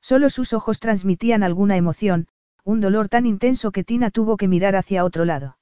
[0.00, 2.28] Solo sus ojos transmitían alguna emoción,
[2.64, 5.58] un dolor tan intenso que Tina tuvo que mirar hacia otro lado.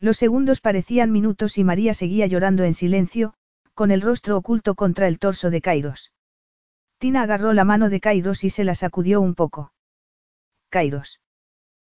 [0.00, 3.34] Los segundos parecían minutos y María seguía llorando en silencio,
[3.74, 6.12] con el rostro oculto contra el torso de Kairos.
[7.02, 9.72] Tina agarró la mano de Kairos y se la sacudió un poco.
[10.68, 11.20] Kairos.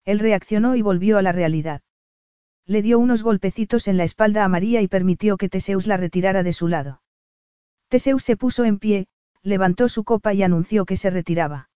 [0.03, 1.83] Él reaccionó y volvió a la realidad.
[2.65, 6.41] Le dio unos golpecitos en la espalda a María y permitió que Teseus la retirara
[6.41, 7.03] de su lado.
[7.87, 9.05] Teseus se puso en pie,
[9.43, 11.69] levantó su copa y anunció que se retiraba.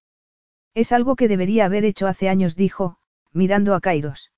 [0.73, 2.97] Es algo que debería haber hecho hace años, dijo,
[3.31, 4.31] mirando a Kairos.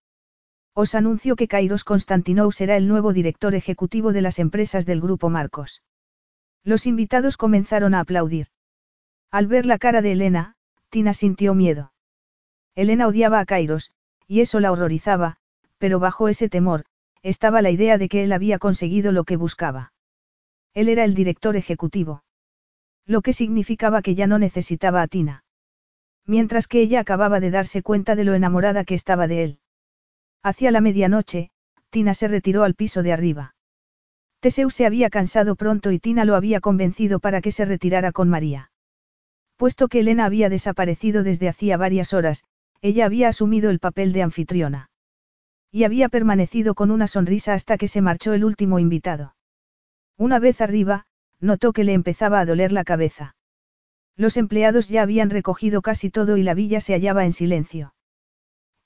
[0.73, 5.29] Os anuncio que Kairos Constantinou será el nuevo director ejecutivo de las empresas del Grupo
[5.29, 5.81] Marcos.
[6.65, 8.47] Los invitados comenzaron a aplaudir.
[9.32, 10.56] Al ver la cara de Elena,
[10.90, 11.93] Tina sintió miedo.
[12.76, 13.92] Elena odiaba a Kairos,
[14.27, 15.38] y eso la horrorizaba,
[15.77, 16.84] pero bajo ese temor,
[17.24, 19.93] estaba la idea de que él había conseguido lo que buscaba.
[20.74, 22.24] Él era el director ejecutivo.
[23.06, 25.43] Lo que significaba que ya no necesitaba a Tina.
[26.26, 29.60] Mientras que ella acababa de darse cuenta de lo enamorada que estaba de él.
[30.43, 31.51] Hacia la medianoche,
[31.90, 33.56] Tina se retiró al piso de arriba.
[34.40, 38.30] Teseu se había cansado pronto y Tina lo había convencido para que se retirara con
[38.30, 38.70] María.
[39.61, 42.45] Puesto que Elena había desaparecido desde hacía varias horas,
[42.81, 44.90] ella había asumido el papel de anfitriona.
[45.72, 49.35] Y había permanecido con una sonrisa hasta que se marchó el último invitado.
[50.17, 51.06] Una vez arriba,
[51.40, 53.35] notó que le empezaba a doler la cabeza.
[54.15, 57.93] Los empleados ya habían recogido casi todo y la villa se hallaba en silencio.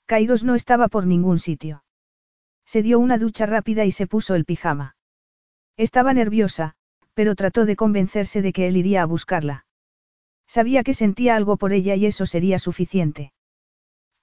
[0.04, 1.84] Kairos no estaba por ningún sitio.
[2.66, 4.94] Se dio una ducha rápida y se puso el pijama.
[5.78, 6.74] Estaba nerviosa,
[7.14, 9.65] pero trató de convencerse de que él iría a buscarla.
[10.46, 13.32] Sabía que sentía algo por ella y eso sería suficiente.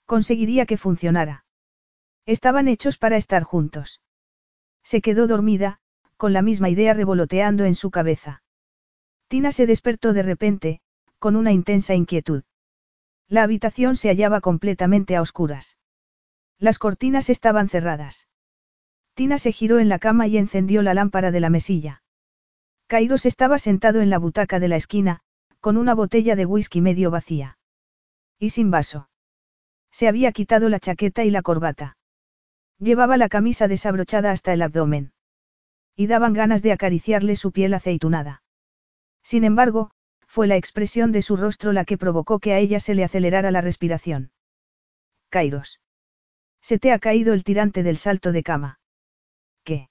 [0.05, 1.45] Conseguiría que funcionara.
[2.25, 4.01] Estaban hechos para estar juntos.
[4.83, 5.79] Se quedó dormida,
[6.17, 8.43] con la misma idea revoloteando en su cabeza.
[9.27, 10.81] Tina se despertó de repente,
[11.19, 12.43] con una intensa inquietud.
[13.27, 15.77] La habitación se hallaba completamente a oscuras.
[16.59, 18.27] Las cortinas estaban cerradas.
[19.15, 22.03] Tina se giró en la cama y encendió la lámpara de la mesilla.
[22.87, 25.21] Kairos estaba sentado en la butaca de la esquina,
[25.63, 27.57] con una botella de whisky medio vacía.
[28.37, 29.07] Y sin vaso.
[29.91, 31.95] Se había quitado la chaqueta y la corbata.
[32.79, 35.13] Llevaba la camisa desabrochada hasta el abdomen.
[35.95, 38.43] Y daban ganas de acariciarle su piel aceitunada.
[39.23, 39.91] Sin embargo,
[40.27, 43.49] fue la expresión de su rostro la que provocó que a ella se le acelerara
[43.49, 44.33] la respiración.
[45.29, 45.79] Kairos.
[46.59, 48.81] Se te ha caído el tirante del salto de cama.
[49.63, 49.87] ¿Qué?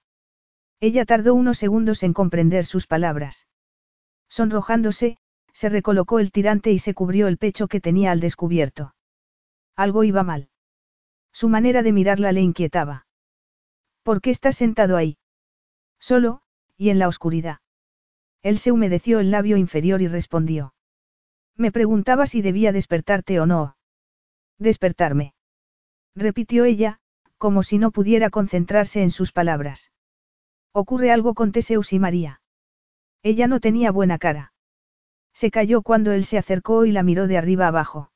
[0.81, 3.47] Ella tardó unos segundos en comprender sus palabras.
[4.29, 5.17] Sonrojándose,
[5.53, 8.95] se recolocó el tirante y se cubrió el pecho que tenía al descubierto.
[9.77, 10.49] Algo iba mal.
[11.33, 13.07] Su manera de mirarla le inquietaba.
[14.03, 15.19] ¿Por qué estás sentado ahí?
[15.99, 16.43] Solo,
[16.77, 17.61] y en la oscuridad.
[18.43, 20.75] Él se humedeció el labio inferior y respondió.
[21.57, 23.77] Me preguntaba si debía despertarte o no.
[24.59, 25.35] Despertarme.
[26.15, 27.01] Repitió ella,
[27.39, 29.93] como si no pudiera concentrarse en sus palabras.
[30.73, 32.41] Ocurre algo con Teseus y María.
[33.23, 34.52] Ella no tenía buena cara.
[35.33, 38.11] Se cayó cuando él se acercó y la miró de arriba abajo.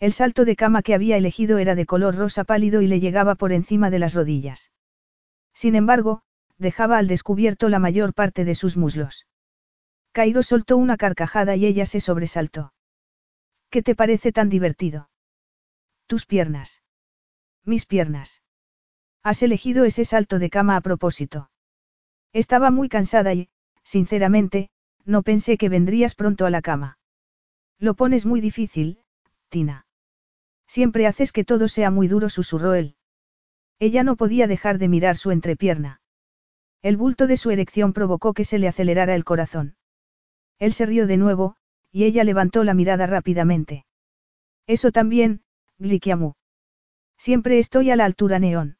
[0.00, 3.34] El salto de cama que había elegido era de color rosa pálido y le llegaba
[3.34, 4.70] por encima de las rodillas.
[5.52, 6.22] Sin embargo,
[6.56, 9.26] dejaba al descubierto la mayor parte de sus muslos.
[10.12, 12.72] Cairo soltó una carcajada y ella se sobresaltó.
[13.70, 15.10] ¿Qué te parece tan divertido?
[16.06, 16.82] Tus piernas.
[17.64, 18.42] Mis piernas.
[19.22, 21.50] Has elegido ese salto de cama a propósito.
[22.32, 23.50] Estaba muy cansada y,
[23.82, 24.70] sinceramente,
[25.08, 26.98] no pensé que vendrías pronto a la cama.
[27.78, 28.98] Lo pones muy difícil,
[29.48, 29.86] Tina.
[30.66, 32.94] Siempre haces que todo sea muy duro, susurró él.
[33.78, 36.02] Ella no podía dejar de mirar su entrepierna.
[36.82, 39.76] El bulto de su erección provocó que se le acelerara el corazón.
[40.58, 41.56] Él se rió de nuevo,
[41.90, 43.86] y ella levantó la mirada rápidamente.
[44.66, 45.40] Eso también,
[45.78, 46.34] Glikiamu.
[47.16, 48.76] Siempre estoy a la altura neón.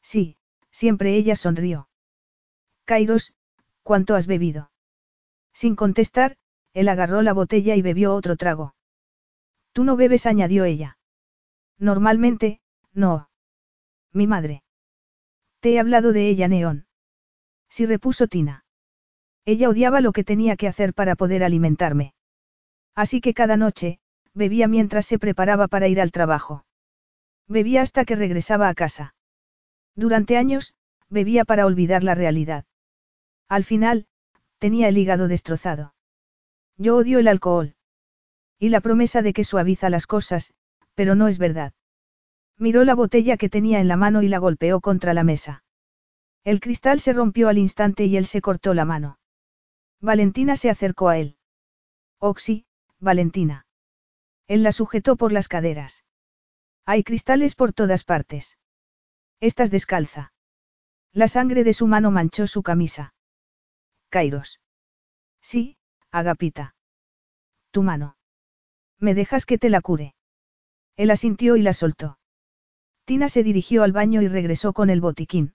[0.00, 0.36] Sí,
[0.70, 1.88] siempre ella sonrió.
[2.84, 3.34] Kairos,
[3.82, 4.70] ¿cuánto has bebido?
[5.52, 6.36] Sin contestar,
[6.72, 8.74] él agarró la botella y bebió otro trago.
[9.72, 10.98] Tú no bebes, añadió ella.
[11.78, 12.60] Normalmente,
[12.92, 13.28] no.
[14.12, 14.62] Mi madre.
[15.60, 16.86] Te he hablado de ella, Neón.
[17.68, 18.64] Sí repuso Tina.
[19.44, 22.14] Ella odiaba lo que tenía que hacer para poder alimentarme.
[22.94, 23.98] Así que cada noche,
[24.34, 26.64] bebía mientras se preparaba para ir al trabajo.
[27.46, 29.14] Bebía hasta que regresaba a casa.
[29.94, 30.74] Durante años,
[31.08, 32.64] bebía para olvidar la realidad.
[33.48, 34.06] Al final,
[34.60, 35.94] tenía el hígado destrozado.
[36.76, 37.74] Yo odio el alcohol.
[38.58, 40.54] Y la promesa de que suaviza las cosas,
[40.94, 41.72] pero no es verdad.
[42.58, 45.64] Miró la botella que tenía en la mano y la golpeó contra la mesa.
[46.44, 49.18] El cristal se rompió al instante y él se cortó la mano.
[50.00, 51.36] Valentina se acercó a él.
[52.18, 52.66] Oxy,
[52.98, 53.66] Valentina.
[54.46, 56.04] Él la sujetó por las caderas.
[56.84, 58.58] Hay cristales por todas partes.
[59.40, 60.32] Estás descalza.
[61.12, 63.14] La sangre de su mano manchó su camisa.
[64.10, 64.60] Kairos.
[65.40, 65.76] Sí,
[66.10, 66.74] Agapita.
[67.70, 68.16] Tu mano.
[68.98, 70.14] ¿Me dejas que te la cure?
[70.96, 72.18] Él asintió y la soltó.
[73.04, 75.54] Tina se dirigió al baño y regresó con el botiquín.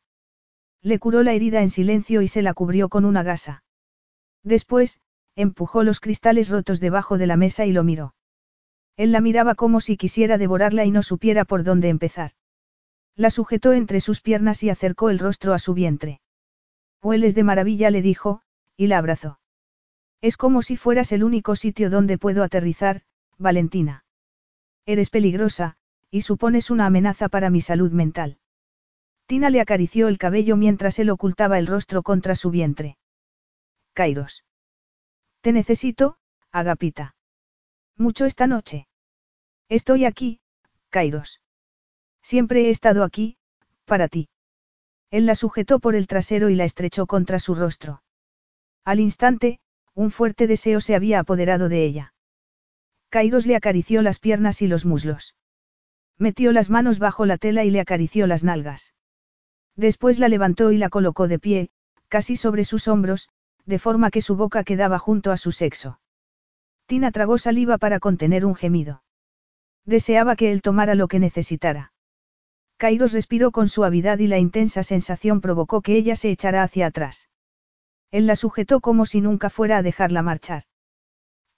[0.82, 3.64] Le curó la herida en silencio y se la cubrió con una gasa.
[4.44, 5.02] Después,
[5.36, 8.16] empujó los cristales rotos debajo de la mesa y lo miró.
[8.96, 12.32] Él la miraba como si quisiera devorarla y no supiera por dónde empezar.
[13.16, 16.22] La sujetó entre sus piernas y acercó el rostro a su vientre.
[17.02, 18.42] Hueles de maravilla, le dijo,
[18.78, 19.40] y la abrazó.
[20.22, 23.04] Es como si fueras el único sitio donde puedo aterrizar,
[23.38, 24.06] Valentina.
[24.86, 25.78] Eres peligrosa,
[26.10, 28.38] y supones una amenaza para mi salud mental.
[29.28, 32.98] Tina le acarició el cabello mientras él ocultaba el rostro contra su vientre.
[33.94, 34.46] Kairos.
[35.42, 36.18] Te necesito,
[36.52, 37.16] Agapita.
[37.98, 38.88] Mucho esta noche.
[39.68, 40.42] Estoy aquí,
[40.90, 41.42] Kairos.
[42.22, 43.38] Siempre he estado aquí,
[43.86, 44.30] para ti.
[45.12, 48.04] Él la sujetó por el trasero y la estrechó contra su rostro.
[48.86, 49.60] Al instante,
[49.96, 52.14] un fuerte deseo se había apoderado de ella.
[53.10, 55.36] Kairos le acarició las piernas y los muslos.
[56.20, 58.94] Metió las manos bajo la tela y le acarició las nalgas.
[59.76, 61.70] Después la levantó y la colocó de pie,
[62.10, 63.30] casi sobre sus hombros,
[63.66, 66.00] de forma que su boca quedaba junto a su sexo.
[66.86, 69.04] Tina tragó saliva para contener un gemido.
[69.86, 71.92] Deseaba que él tomara lo que necesitara.
[72.78, 77.30] Kairos respiró con suavidad y la intensa sensación provocó que ella se echara hacia atrás.
[78.16, 80.64] Él la sujetó como si nunca fuera a dejarla marchar.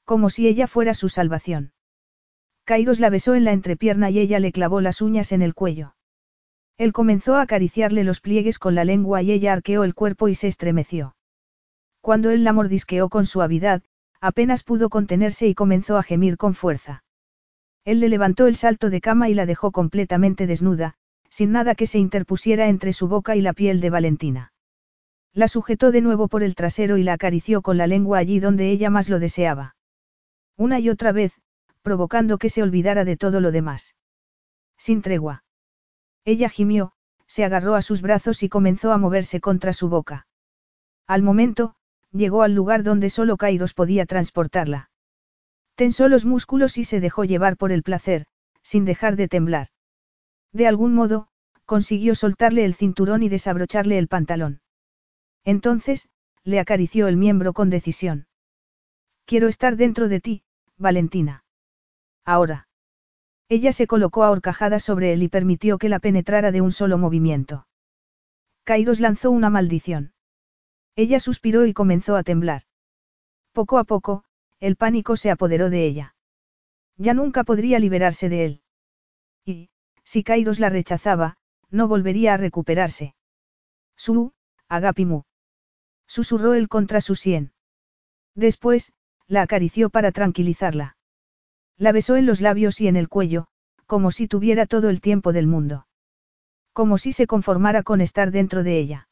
[0.06, 1.72] Como si ella fuera su salvación.
[2.66, 5.94] Kairos la besó en la entrepierna y ella le clavó las uñas en el cuello.
[6.80, 10.34] Él comenzó a acariciarle los pliegues con la lengua y ella arqueó el cuerpo y
[10.34, 11.16] se estremeció.
[12.02, 13.84] Cuando él la mordisqueó con suavidad,
[14.20, 17.04] apenas pudo contenerse y comenzó a gemir con fuerza.
[17.86, 20.96] Él le levantó el salto de cama y la dejó completamente desnuda,
[21.30, 24.54] sin nada que se interpusiera entre su boca y la piel de Valentina.
[25.38, 28.72] La sujetó de nuevo por el trasero y la acarició con la lengua allí donde
[28.72, 29.76] ella más lo deseaba.
[30.58, 31.32] Una y otra vez,
[31.84, 33.94] provocando que se olvidara de todo lo demás.
[34.80, 35.44] Sin tregua.
[36.26, 36.94] Ella gimió,
[37.28, 40.26] se agarró a sus brazos y comenzó a moverse contra su boca.
[41.06, 41.76] Al momento,
[42.12, 44.90] llegó al lugar donde solo Kairos podía transportarla.
[45.76, 48.26] Tensó los músculos y se dejó llevar por el placer,
[48.64, 49.68] sin dejar de temblar.
[50.52, 51.28] De algún modo,
[51.66, 54.62] consiguió soltarle el cinturón y desabrocharle el pantalón.
[55.48, 56.10] Entonces,
[56.44, 58.28] le acarició el miembro con decisión.
[59.24, 60.44] Quiero estar dentro de ti,
[60.76, 61.46] Valentina.
[62.26, 62.68] Ahora.
[63.48, 66.98] Ella se colocó a horcajadas sobre él y permitió que la penetrara de un solo
[66.98, 67.66] movimiento.
[68.66, 70.12] Kairos lanzó una maldición.
[70.98, 72.64] Ella suspiró y comenzó a temblar.
[73.54, 74.26] Poco a poco,
[74.60, 76.16] el pánico se apoderó de ella.
[76.98, 78.62] Ya nunca podría liberarse de él.
[79.46, 79.70] Y,
[80.04, 81.38] si Kairos la rechazaba,
[81.70, 83.16] no volvería a recuperarse.
[83.96, 84.34] Su,
[84.68, 85.24] Agapimu.
[86.08, 87.52] Susurró él contra su sien.
[88.34, 88.94] Después,
[89.28, 90.98] la acarició para tranquilizarla.
[91.78, 93.48] La besó en los labios y en el cuello,
[93.86, 95.88] como si tuviera todo el tiempo del mundo.
[96.74, 99.10] Como si se conformara con estar dentro de ella.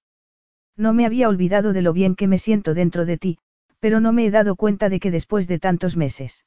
[0.78, 3.40] No me había olvidado de lo bien que me siento dentro de ti,
[3.80, 6.46] pero no me he dado cuenta de que después de tantos meses.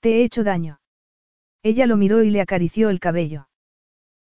[0.00, 0.80] Te he hecho daño.
[1.62, 3.48] Ella lo miró y le acarició el cabello.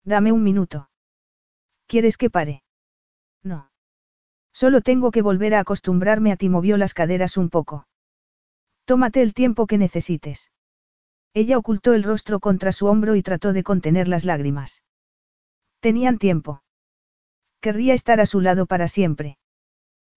[0.04, 0.90] Dame un minuto.
[1.88, 2.65] ¿Quieres que pare?
[4.56, 7.88] Solo tengo que volver a acostumbrarme a ti, movió las caderas un poco.
[8.86, 10.50] Tómate el tiempo que necesites.
[11.34, 14.82] Ella ocultó el rostro contra su hombro y trató de contener las lágrimas.
[15.82, 16.64] Tenían tiempo.
[17.60, 19.38] Querría estar a su lado para siempre.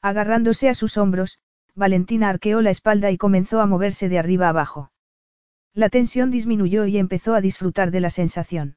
[0.02, 1.40] Agarrándose a sus hombros,
[1.74, 4.92] Valentina arqueó la espalda y comenzó a moverse de arriba abajo.
[5.74, 8.76] La tensión disminuyó y empezó a disfrutar de la sensación.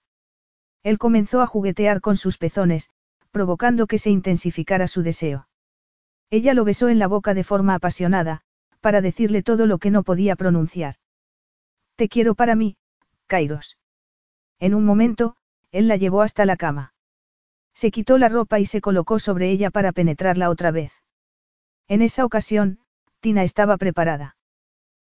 [0.81, 2.89] Él comenzó a juguetear con sus pezones,
[3.29, 5.47] provocando que se intensificara su deseo.
[6.31, 8.41] Ella lo besó en la boca de forma apasionada,
[8.79, 10.95] para decirle todo lo que no podía pronunciar.
[11.97, 12.77] Te quiero para mí,
[13.27, 13.77] Kairos.
[14.57, 15.35] En un momento,
[15.71, 16.93] él la llevó hasta la cama.
[17.73, 20.93] Se quitó la ropa y se colocó sobre ella para penetrarla otra vez.
[21.87, 22.79] En esa ocasión,
[23.19, 24.37] Tina estaba preparada.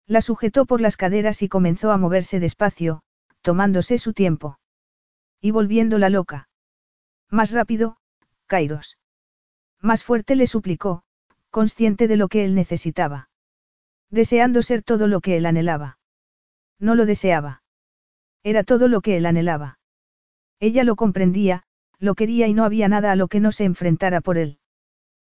[0.07, 3.03] La sujetó por las caderas y comenzó a moverse despacio,
[3.41, 4.59] tomándose su tiempo.
[5.39, 6.49] Y volviéndola loca.
[7.29, 7.97] Más rápido,
[8.47, 8.97] Kairos.
[9.79, 11.03] Más fuerte le suplicó,
[11.51, 13.29] consciente de lo que él necesitaba.
[14.09, 15.99] Deseando ser todo lo que él anhelaba.
[16.79, 17.61] No lo deseaba.
[18.43, 19.77] Era todo lo que él anhelaba.
[20.59, 21.63] Ella lo comprendía,
[21.99, 24.57] lo quería y no había nada a lo que no se enfrentara por él.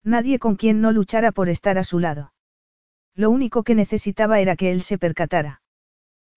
[0.03, 2.33] Nadie con quien no luchara por estar a su lado.
[3.15, 5.61] Lo único que necesitaba era que él se percatara.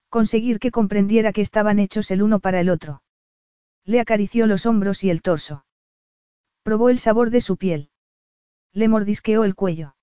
[0.08, 3.02] Conseguir que comprendiera que estaban hechos el uno para el otro.
[3.84, 5.64] Le acarició los hombros y el torso.
[6.62, 7.90] Probó el sabor de su piel.
[8.76, 9.96] Le mordisqueó el cuello.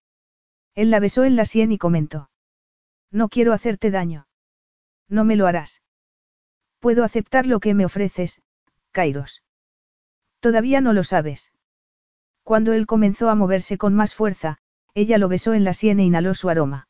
[0.74, 2.32] Él la besó en la sien y comentó.
[3.12, 4.26] No quiero hacerte daño.
[5.08, 5.84] No me lo harás.
[6.80, 8.42] Puedo aceptar lo que me ofreces,
[8.92, 9.44] Kairos.
[10.40, 11.52] Todavía no lo sabes.
[12.42, 14.58] Cuando él comenzó a moverse con más fuerza,
[14.96, 16.88] ella lo besó en la sien e inhaló su aroma.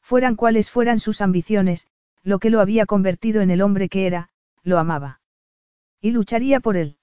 [0.00, 1.86] Fueran cuales fueran sus ambiciones,
[2.24, 4.30] lo que lo había convertido en el hombre que era,
[4.64, 5.20] lo amaba.
[6.00, 6.98] Y lucharía por él.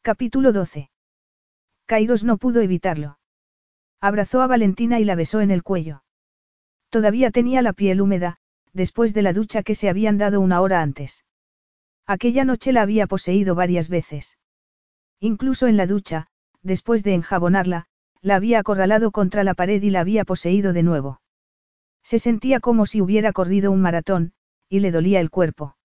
[0.00, 0.91] Capítulo 12.
[1.92, 3.18] Kairos no pudo evitarlo.
[4.00, 6.04] Abrazó a Valentina y la besó en el cuello.
[6.88, 8.38] Todavía tenía la piel húmeda,
[8.72, 11.26] después de la ducha que se habían dado una hora antes.
[12.06, 14.38] Aquella noche la había poseído varias veces.
[15.20, 16.28] Incluso en la ducha,
[16.62, 17.88] después de enjabonarla,
[18.22, 21.20] la había acorralado contra la pared y la había poseído de nuevo.
[22.02, 24.32] Se sentía como si hubiera corrido un maratón,
[24.70, 25.76] y le dolía el cuerpo.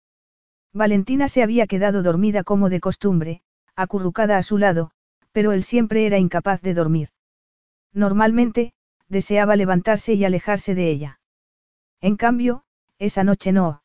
[0.71, 3.41] Valentina se había quedado dormida como de costumbre,
[3.75, 4.91] acurrucada a su lado,
[5.37, 7.09] pero él siempre era incapaz de dormir.
[7.93, 8.73] Normalmente,
[9.07, 11.19] deseaba levantarse y alejarse de ella.
[12.01, 12.63] En cambio,
[12.97, 13.83] esa noche no.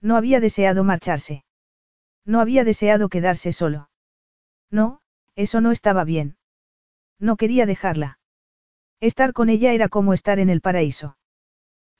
[0.00, 1.44] No había deseado marcharse.
[2.24, 3.88] No había deseado quedarse solo.
[4.68, 5.00] No,
[5.36, 6.38] eso no estaba bien.
[7.20, 8.18] No quería dejarla.
[8.98, 11.16] Estar con ella era como estar en el paraíso.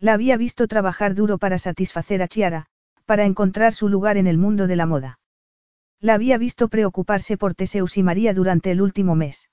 [0.01, 2.67] La había visto trabajar duro para satisfacer a Chiara,
[3.05, 5.21] para encontrar su lugar en el mundo de la moda.
[6.05, 9.49] La había visto preocuparse por Teseus y María durante el último mes.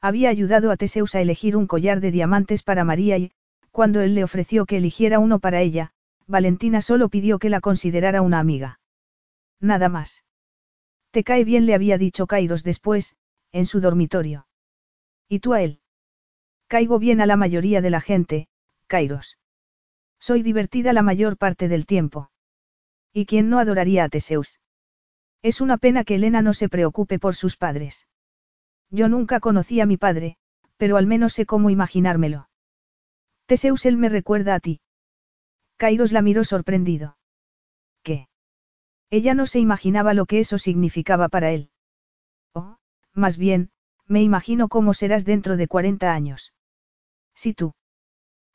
[0.00, 3.32] Había ayudado a Teseus a elegir un collar de diamantes para María y,
[3.72, 5.90] cuando él le ofreció que eligiera uno para ella,
[6.28, 8.78] Valentina solo pidió que la considerara una amiga.
[9.58, 10.22] Nada más.
[11.10, 13.16] Te cae bien, le había dicho Kairos después,
[13.50, 14.46] en su dormitorio.
[15.28, 15.80] ¿Y tú a él?
[16.68, 18.46] Caigo bien a la mayoría de la gente,
[18.86, 19.38] Kairos.
[20.20, 22.30] Soy divertida la mayor parte del tiempo.
[23.12, 24.60] ¿Y quién no adoraría a Teseus?
[25.44, 28.06] Es una pena que Elena no se preocupe por sus padres.
[28.88, 30.38] Yo nunca conocí a mi padre,
[30.78, 32.48] pero al menos sé cómo imaginármelo.
[33.44, 34.80] Teseus él me recuerda a ti.
[35.76, 37.18] Kairos la miró sorprendido.
[38.02, 38.28] ¿Qué?
[39.10, 41.68] Ella no se imaginaba lo que eso significaba para él.
[42.54, 42.78] Oh,
[43.12, 43.70] más bien,
[44.06, 46.54] me imagino cómo serás dentro de 40 años.
[47.34, 47.74] Si tú.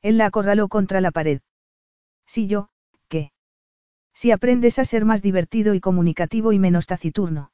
[0.01, 1.41] Él la acorraló contra la pared.
[2.25, 2.71] Si yo.
[4.21, 7.53] Si aprendes a ser más divertido y comunicativo y menos taciturno.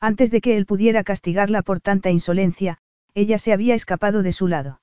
[0.00, 2.78] Antes de que él pudiera castigarla por tanta insolencia,
[3.14, 4.80] ella se había escapado de su lado.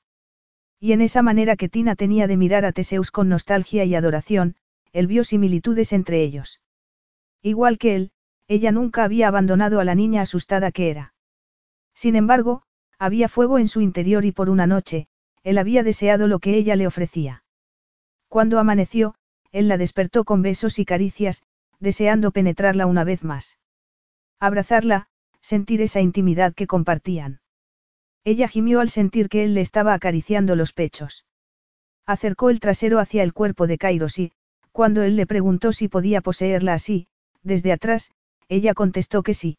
[0.80, 4.56] Y en esa manera que Tina tenía de mirar a Teseus con nostalgia y adoración,
[4.94, 6.62] él vio similitudes entre ellos.
[7.42, 8.12] Igual que él,
[8.48, 11.14] ella nunca había abandonado a la niña asustada que era.
[11.94, 12.64] Sin embargo,
[12.98, 15.08] había fuego en su interior y por una noche,
[15.44, 17.44] él había deseado lo que ella le ofrecía.
[18.30, 19.16] Cuando amaneció,
[19.54, 21.44] él la despertó con besos y caricias,
[21.80, 23.60] deseando penetrarla una vez más.
[24.40, 25.08] Abrazarla,
[25.42, 27.40] sentir esa intimidad que compartían.
[28.26, 31.26] Ella gimió al sentir que él le estaba acariciando los pechos.
[32.06, 34.32] Acercó el trasero hacia el cuerpo de Kairos y,
[34.72, 37.08] cuando él le preguntó si podía poseerla así,
[37.44, 38.12] desde atrás,
[38.50, 39.58] ella contestó que sí.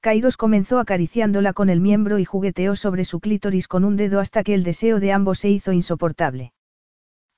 [0.00, 4.44] Kairos comenzó acariciándola con el miembro y jugueteó sobre su clítoris con un dedo hasta
[4.44, 6.52] que el deseo de ambos se hizo insoportable.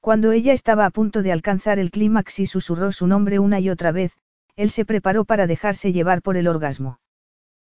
[0.03, 3.71] Cuando ella estaba a punto de alcanzar el clímax y susurró su nombre una y
[3.71, 4.19] otra vez,
[4.57, 6.99] él se preparó para dejarse llevar por el orgasmo.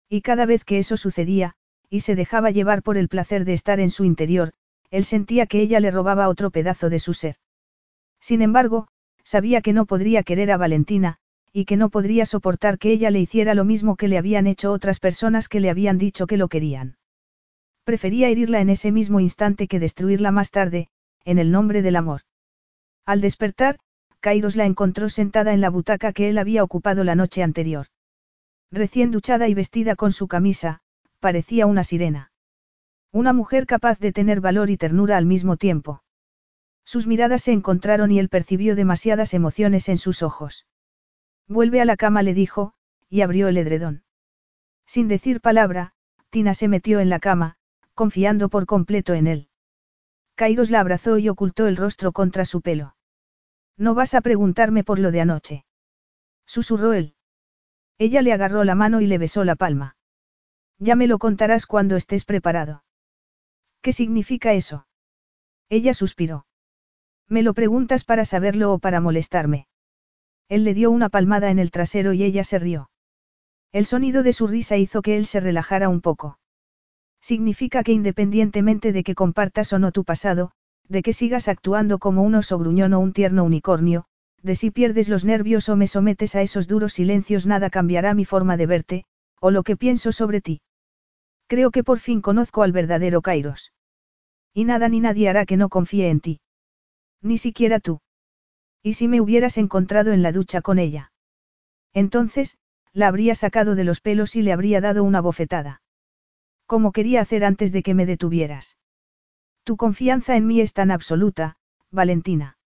[0.08, 1.56] Y cada vez que eso sucedía,
[1.90, 4.52] y se dejaba llevar por el placer de estar en su interior,
[4.92, 7.38] él sentía que ella le robaba otro pedazo de su ser.
[8.20, 8.90] Sin embargo,
[9.24, 11.18] sabía que no podría querer a Valentina,
[11.52, 14.72] y que no podría soportar que ella le hiciera lo mismo que le habían hecho
[14.72, 16.96] otras personas que le habían dicho que lo querían.
[17.86, 20.90] Prefería herirla en ese mismo instante que destruirla más tarde,
[21.26, 22.22] en el nombre del amor.
[23.06, 23.80] Al despertar,
[24.20, 27.88] Kairos la encontró sentada en la butaca que él había ocupado la noche anterior.
[28.72, 30.82] Recién duchada y vestida con su camisa,
[31.20, 32.32] parecía una sirena.
[33.12, 36.04] Una mujer capaz de tener valor y ternura al mismo tiempo.
[36.86, 40.66] Sus miradas se encontraron y él percibió demasiadas emociones en sus ojos.
[41.48, 42.74] Vuelve a la cama, le dijo,
[43.10, 44.04] y abrió el edredón.
[44.86, 45.94] Sin decir palabra,
[46.30, 47.58] Tina se metió en la cama,
[47.96, 49.49] confiando por completo en él.
[50.40, 52.96] Kairos la abrazó y ocultó el rostro contra su pelo.
[53.76, 55.66] No vas a preguntarme por lo de anoche.
[56.46, 57.14] Susurró él.
[57.98, 59.98] Ella le agarró la mano y le besó la palma.
[60.78, 62.86] Ya me lo contarás cuando estés preparado.
[63.82, 64.88] ¿Qué significa eso?
[65.68, 66.46] Ella suspiró.
[67.28, 69.68] ¿Me lo preguntas para saberlo o para molestarme?
[70.48, 72.90] Él le dio una palmada en el trasero y ella se rió.
[73.74, 76.39] El sonido de su risa hizo que él se relajara un poco.
[77.22, 80.52] Significa que independientemente de que compartas o no tu pasado,
[80.88, 84.06] de que sigas actuando como un oso gruñón o un tierno unicornio,
[84.42, 88.26] de si pierdes los nervios o me sometes a esos duros silencios nada cambiará mi
[88.26, 89.04] forma de verte,
[89.40, 90.62] o lo que pienso sobre ti.
[91.48, 93.74] Creo que por fin conozco al verdadero Kairos.
[94.54, 96.42] Y nada ni nadie hará que no confíe en ti.
[97.22, 98.02] Ni siquiera tú.
[98.82, 101.12] ¿Y si me hubieras encontrado en la ducha con ella?
[101.94, 102.58] Entonces,
[102.94, 105.82] la habría sacado de los pelos y le habría dado una bofetada.
[106.70, 108.78] Como quería hacer antes de que me detuvieras.
[109.64, 111.58] Tu confianza en mí es tan absoluta,
[111.90, 112.60] Valentina.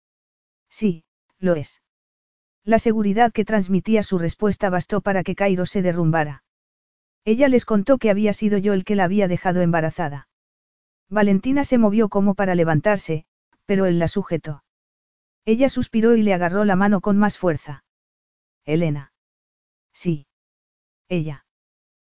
[0.70, 1.04] Sí,
[1.38, 1.82] lo es.
[2.64, 6.44] La seguridad que transmitía su respuesta bastó para que Cairo se derrumbara.
[7.26, 10.30] Ella les contó que había sido yo el que la había dejado embarazada.
[11.10, 13.26] Valentina se movió como para levantarse,
[13.66, 14.64] pero él la sujetó.
[15.44, 17.84] Ella suspiró y le agarró la mano con más fuerza.
[18.64, 19.12] Elena.
[19.92, 20.26] Sí.
[21.10, 21.44] Ella.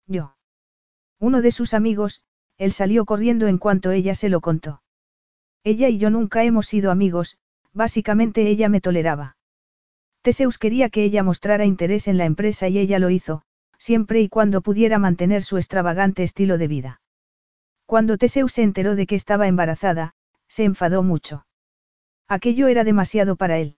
[0.07, 0.37] Yo.
[1.21, 2.23] Uno de sus amigos,
[2.57, 4.83] él salió corriendo en cuanto ella se lo contó.
[5.63, 7.37] Ella y yo nunca hemos sido amigos,
[7.75, 9.37] básicamente ella me toleraba.
[10.23, 13.43] Teseus quería que ella mostrara interés en la empresa y ella lo hizo,
[13.79, 17.01] siempre y cuando pudiera mantener su extravagante estilo de vida.
[17.85, 20.15] Cuando Teseus se enteró de que estaba embarazada,
[20.49, 21.47] se enfadó mucho.
[22.29, 23.77] Aquello era demasiado para él.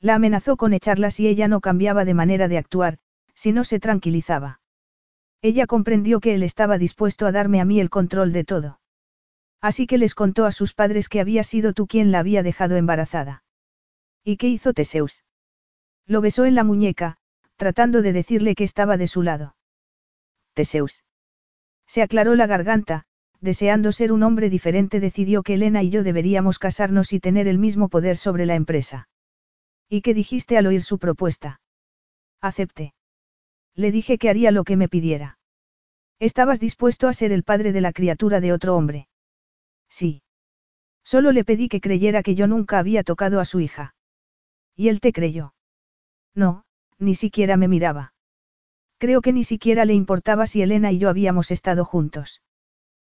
[0.00, 2.98] La amenazó con echarla si ella no cambiaba de manera de actuar,
[3.34, 4.59] si no se tranquilizaba.
[5.42, 8.80] Ella comprendió que él estaba dispuesto a darme a mí el control de todo.
[9.60, 12.76] Así que les contó a sus padres que había sido tú quien la había dejado
[12.76, 13.44] embarazada.
[14.24, 15.24] ¿Y qué hizo Teseus?
[16.06, 17.16] Lo besó en la muñeca,
[17.56, 19.56] tratando de decirle que estaba de su lado.
[20.54, 21.04] Teseus.
[21.86, 23.04] Se aclaró la garganta,
[23.40, 27.58] deseando ser un hombre diferente, decidió que Elena y yo deberíamos casarnos y tener el
[27.58, 29.08] mismo poder sobre la empresa.
[29.88, 31.60] ¿Y qué dijiste al oír su propuesta?
[32.40, 32.94] Acepté.
[33.76, 35.38] Le dije que haría lo que me pidiera.
[36.18, 39.08] Estabas dispuesto a ser el padre de la criatura de otro hombre.
[39.88, 40.22] Sí.
[41.02, 43.94] Solo le pedí que creyera que yo nunca había tocado a su hija.
[44.76, 45.54] Y él te creyó.
[46.34, 46.64] No,
[46.98, 48.12] ni siquiera me miraba.
[48.98, 52.42] Creo que ni siquiera le importaba si Elena y yo habíamos estado juntos.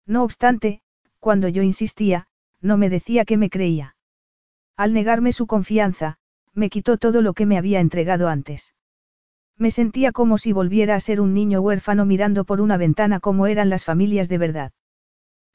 [0.05, 0.81] No obstante,
[1.19, 2.27] cuando yo insistía,
[2.61, 3.95] no me decía que me creía.
[4.77, 6.17] Al negarme su confianza,
[6.53, 8.73] me quitó todo lo que me había entregado antes.
[9.57, 13.47] Me sentía como si volviera a ser un niño huérfano mirando por una ventana como
[13.47, 14.71] eran las familias de verdad.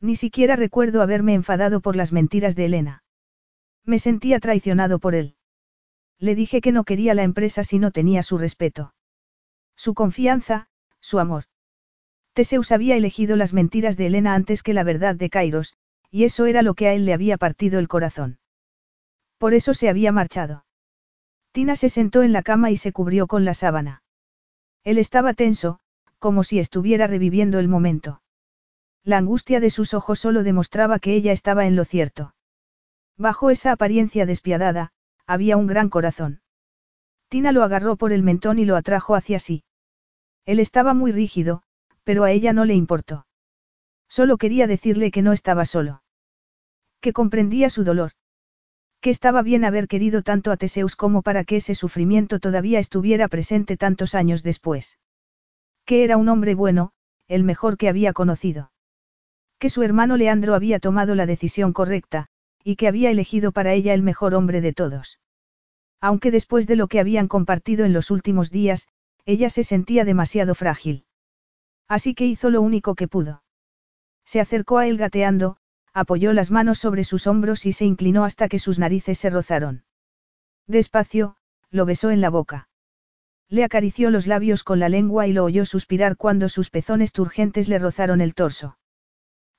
[0.00, 3.02] Ni siquiera recuerdo haberme enfadado por las mentiras de Elena.
[3.84, 5.34] Me sentía traicionado por él.
[6.18, 8.94] Le dije que no quería la empresa si no tenía su respeto.
[9.76, 10.68] Su confianza,
[11.00, 11.44] su amor.
[12.34, 15.74] Teseus había elegido las mentiras de Elena antes que la verdad de Kairos,
[16.10, 18.38] y eso era lo que a él le había partido el corazón.
[19.38, 20.64] Por eso se había marchado.
[21.58, 24.04] Tina se sentó en la cama y se cubrió con la sábana.
[24.84, 25.80] Él estaba tenso,
[26.20, 28.22] como si estuviera reviviendo el momento.
[29.02, 32.32] La angustia de sus ojos solo demostraba que ella estaba en lo cierto.
[33.16, 34.92] Bajo esa apariencia despiadada,
[35.26, 36.42] había un gran corazón.
[37.28, 39.64] Tina lo agarró por el mentón y lo atrajo hacia sí.
[40.46, 41.64] Él estaba muy rígido,
[42.04, 43.26] pero a ella no le importó.
[44.08, 46.04] Solo quería decirle que no estaba solo.
[47.00, 48.12] Que comprendía su dolor.
[49.00, 53.28] Que estaba bien haber querido tanto a Teseus como para que ese sufrimiento todavía estuviera
[53.28, 54.98] presente tantos años después.
[55.84, 56.92] Que era un hombre bueno,
[57.28, 58.72] el mejor que había conocido.
[59.58, 62.26] Que su hermano Leandro había tomado la decisión correcta,
[62.64, 65.20] y que había elegido para ella el mejor hombre de todos.
[66.00, 68.88] Aunque después de lo que habían compartido en los últimos días,
[69.24, 71.04] ella se sentía demasiado frágil.
[71.88, 73.42] Así que hizo lo único que pudo.
[74.24, 75.56] Se acercó a él gateando,
[75.98, 79.84] apoyó las manos sobre sus hombros y se inclinó hasta que sus narices se rozaron.
[80.66, 81.36] Despacio,
[81.70, 82.68] lo besó en la boca.
[83.48, 87.68] Le acarició los labios con la lengua y lo oyó suspirar cuando sus pezones turgentes
[87.68, 88.78] le rozaron el torso.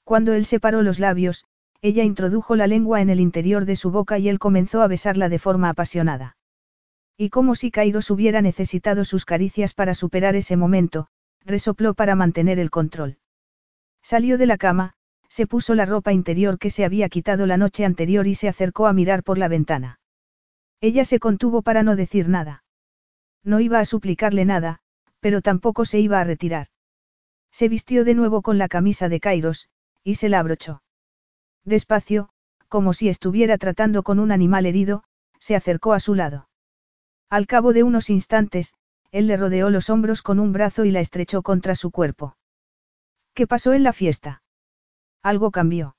[0.03, 1.45] Cuando él separó los labios,
[1.82, 5.30] ella introdujo la lengua en el interior de su boca y él comenzó a besarla
[5.30, 6.38] de forma apasionada.
[7.18, 11.08] Y como si Kairos hubiera necesitado sus caricias para superar ese momento,
[11.45, 13.18] resopló para mantener el control.
[14.01, 14.93] Salió de la cama,
[15.40, 18.88] se puso la ropa interior que se había quitado la noche anterior y se acercó
[18.88, 20.01] a mirar por la ventana.
[20.82, 22.66] Ella se contuvo para no decir nada.
[23.45, 24.80] No iba a suplicarle nada,
[25.22, 26.68] pero tampoco se iba a retirar.
[27.53, 29.69] Se vistió de nuevo con la camisa de Kairos,
[30.03, 30.84] y se la abrochó.
[31.64, 32.32] Despacio,
[32.68, 35.06] como si estuviera tratando con un animal herido,
[35.40, 36.50] se acercó a su lado.
[37.30, 38.74] Al cabo de unos instantes,
[39.11, 42.35] él le rodeó los hombros con un brazo y la estrechó contra su cuerpo.
[43.34, 44.43] ¿Qué pasó en la fiesta?
[45.22, 45.95] Algo cambió.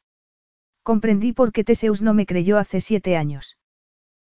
[0.82, 3.58] Comprendí por qué Teseus no me creyó hace siete años.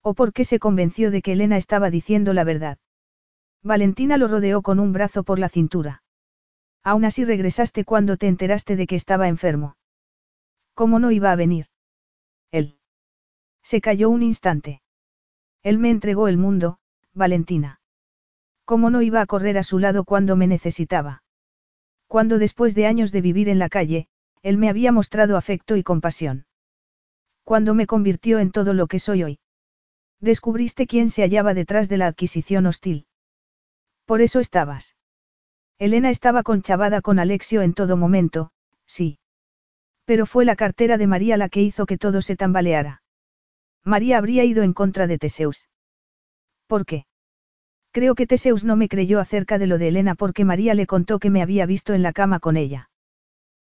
[0.02, 2.78] O por qué se convenció de que Elena estaba diciendo la verdad.
[3.62, 6.02] Valentina lo rodeó con un brazo por la cintura.
[6.82, 9.76] Aún así regresaste cuando te enteraste de que estaba enfermo.
[10.74, 11.66] ¿Cómo no iba a venir?
[12.50, 12.78] Él.
[13.62, 14.82] Se calló un instante.
[15.62, 16.78] Él me entregó el mundo,
[17.14, 17.80] Valentina.
[18.66, 21.22] ¿Cómo no iba a correr a su lado cuando me necesitaba?
[22.06, 24.08] Cuando después de años de vivir en la calle,
[24.44, 26.44] él me había mostrado afecto y compasión.
[27.44, 29.38] Cuando me convirtió en todo lo que soy hoy.
[30.20, 33.06] Descubriste quién se hallaba detrás de la adquisición hostil.
[34.04, 34.96] Por eso estabas.
[35.78, 38.50] Elena estaba conchavada con Alexio en todo momento,
[38.84, 39.18] sí.
[40.04, 43.02] Pero fue la cartera de María la que hizo que todo se tambaleara.
[43.82, 45.70] María habría ido en contra de Teseus.
[46.66, 47.06] ¿Por qué?
[47.92, 51.18] Creo que Teseus no me creyó acerca de lo de Elena porque María le contó
[51.18, 52.90] que me había visto en la cama con ella.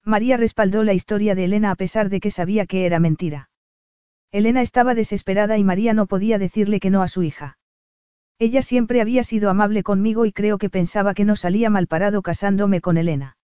[0.06, 3.50] María respaldó la historia de Elena a pesar de que sabía que era mentira.
[4.30, 7.58] Elena estaba desesperada y María no podía decirle que no a su hija.
[8.38, 12.22] Ella siempre había sido amable conmigo y creo que pensaba que no salía mal parado
[12.22, 13.36] casándome con Elena.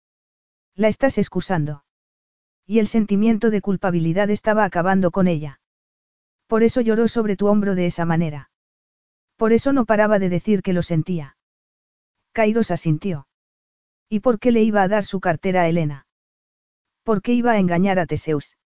[0.73, 1.83] La estás excusando.
[2.65, 5.59] Y el sentimiento de culpabilidad estaba acabando con ella.
[6.47, 8.51] Por eso lloró sobre tu hombro de esa manera.
[9.35, 11.35] Por eso no paraba de decir que lo sentía.
[12.31, 13.27] Kairos asintió.
[14.07, 16.05] ¿Y por qué le iba a dar su cartera a Elena?
[17.03, 18.57] ¿Por qué iba a engañar a Teseus?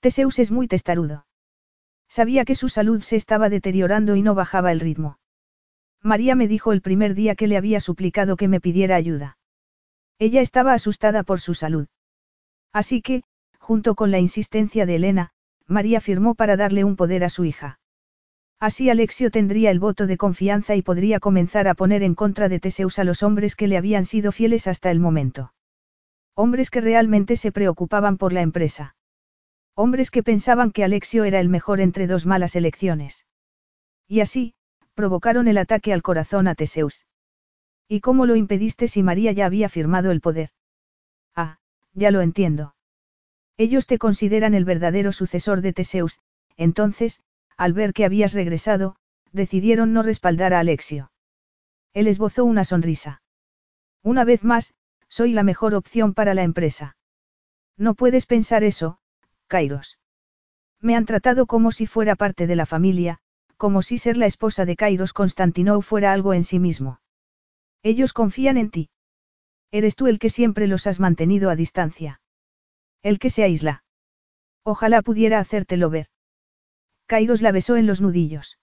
[0.00, 1.26] Teseus es muy testarudo.
[2.08, 5.18] Sabía que su salud se estaba deteriorando y no bajaba el ritmo.
[6.02, 9.38] María me dijo el primer día que le había suplicado que me pidiera ayuda.
[10.18, 11.88] Ella estaba asustada por su salud.
[12.72, 13.22] Así que,
[13.58, 15.30] junto con la insistencia de Elena,
[15.66, 17.80] María firmó para darle un poder a su hija.
[18.60, 22.60] Así Alexio tendría el voto de confianza y podría comenzar a poner en contra de
[22.60, 25.52] Teseus a los hombres que le habían sido fieles hasta el momento.
[26.40, 28.94] Hombres que realmente se preocupaban por la empresa.
[29.74, 33.26] Hombres que pensaban que Alexio era el mejor entre dos malas elecciones.
[34.06, 34.54] Y así,
[34.94, 37.06] provocaron el ataque al corazón a Teseus.
[37.88, 40.50] ¿Y cómo lo impediste si María ya había firmado el poder?
[41.34, 41.58] Ah,
[41.92, 42.76] ya lo entiendo.
[43.56, 46.20] Ellos te consideran el verdadero sucesor de Teseus,
[46.56, 47.20] entonces,
[47.56, 48.94] al ver que habías regresado,
[49.32, 51.10] decidieron no respaldar a Alexio.
[51.94, 53.22] Él esbozó una sonrisa.
[54.04, 54.76] Una vez más,
[55.08, 56.96] soy la mejor opción para la empresa.
[57.76, 58.98] No puedes pensar eso,
[59.46, 59.98] Kairos.
[60.80, 63.18] Me han tratado como si fuera parte de la familia,
[63.56, 67.00] como si ser la esposa de Kairos Constantinou fuera algo en sí mismo.
[67.82, 68.90] Ellos confían en ti.
[69.70, 72.20] Eres tú el que siempre los has mantenido a distancia.
[73.02, 73.84] El que se aísla.
[74.64, 76.06] Ojalá pudiera hacértelo ver.
[77.06, 78.58] Kairos la besó en los nudillos.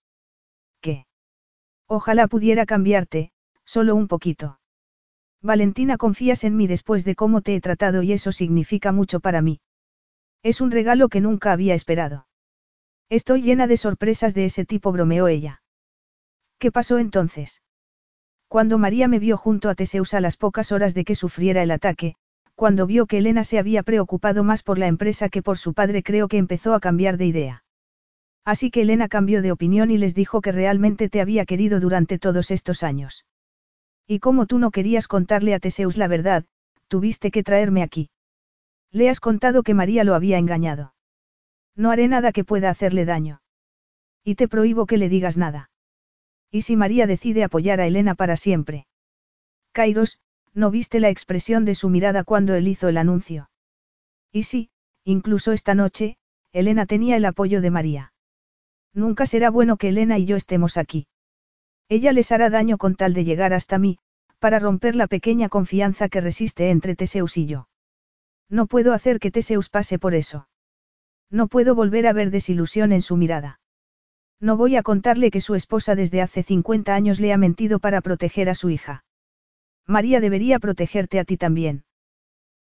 [0.82, 1.08] ¿Qué?
[1.88, 3.32] Ojalá pudiera cambiarte,
[3.64, 4.60] solo un poquito.
[5.42, 9.42] Valentina, confías en mí después de cómo te he tratado y eso significa mucho para
[9.42, 9.60] mí.
[10.44, 12.28] Es un regalo que nunca había esperado.
[13.10, 15.62] Estoy llena de sorpresas de ese tipo, bromeó ella.
[16.58, 17.62] ¿Qué pasó entonces?
[18.48, 21.72] Cuando María me vio junto a Teseus a las pocas horas de que sufriera el
[21.72, 22.16] ataque,
[22.56, 26.04] cuando vio que Elena se había preocupado más por la empresa que por su padre,
[26.04, 27.64] creo que empezó a cambiar de idea.
[28.46, 32.18] Así que Elena cambió de opinión y les dijo que realmente te había querido durante
[32.18, 33.26] todos estos años.
[34.08, 36.46] Y como tú no querías contarle a Teseus la verdad,
[36.88, 38.10] tuviste que traerme aquí.
[38.92, 40.94] Le has contado que María lo había engañado.
[41.76, 43.42] No haré nada que pueda hacerle daño.
[44.24, 45.70] Y te prohíbo que le digas nada.
[46.52, 48.88] ¿Y si María decide apoyar a Elena para siempre?
[49.74, 50.20] Kairos,
[50.54, 53.50] ¿no viste la expresión de su mirada cuando él hizo el anuncio?
[54.32, 54.70] Y sí,
[55.04, 56.18] incluso esta noche,
[56.54, 58.14] Elena tenía el apoyo de María.
[58.94, 61.08] Nunca será bueno que Elena y yo estemos aquí.
[61.88, 64.00] Ella les hará daño con tal de llegar hasta mí,
[64.40, 67.68] para romper la pequeña confianza que resiste entre Teseus y yo.
[68.50, 70.48] No puedo hacer que Teseus pase por eso.
[71.30, 73.60] No puedo volver a ver desilusión en su mirada.
[74.40, 78.02] No voy a contarle que su esposa desde hace 50 años le ha mentido para
[78.02, 79.04] proteger a su hija.
[79.88, 81.86] María debería protegerte a ti también.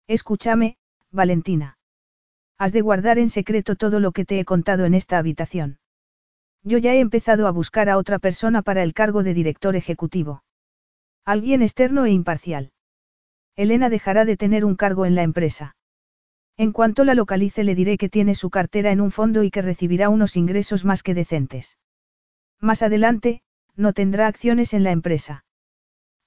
[0.06, 0.76] Escúchame,
[1.10, 1.78] Valentina.
[2.58, 5.78] Has de guardar en secreto todo lo que te he contado en esta habitación.
[6.64, 10.42] Yo ya he empezado a buscar a otra persona para el cargo de director ejecutivo.
[11.26, 12.72] Alguien externo e imparcial.
[13.54, 15.76] Elena dejará de tener un cargo en la empresa.
[16.56, 19.60] En cuanto la localice le diré que tiene su cartera en un fondo y que
[19.60, 21.76] recibirá unos ingresos más que decentes.
[22.60, 23.42] Más adelante,
[23.76, 25.44] no tendrá acciones en la empresa.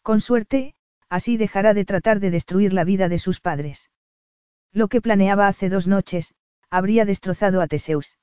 [0.03, 0.75] Con suerte,
[1.09, 3.89] así dejará de tratar de destruir la vida de sus padres.
[4.71, 6.35] Lo que planeaba hace dos noches,
[6.69, 8.17] habría destrozado a Teseus.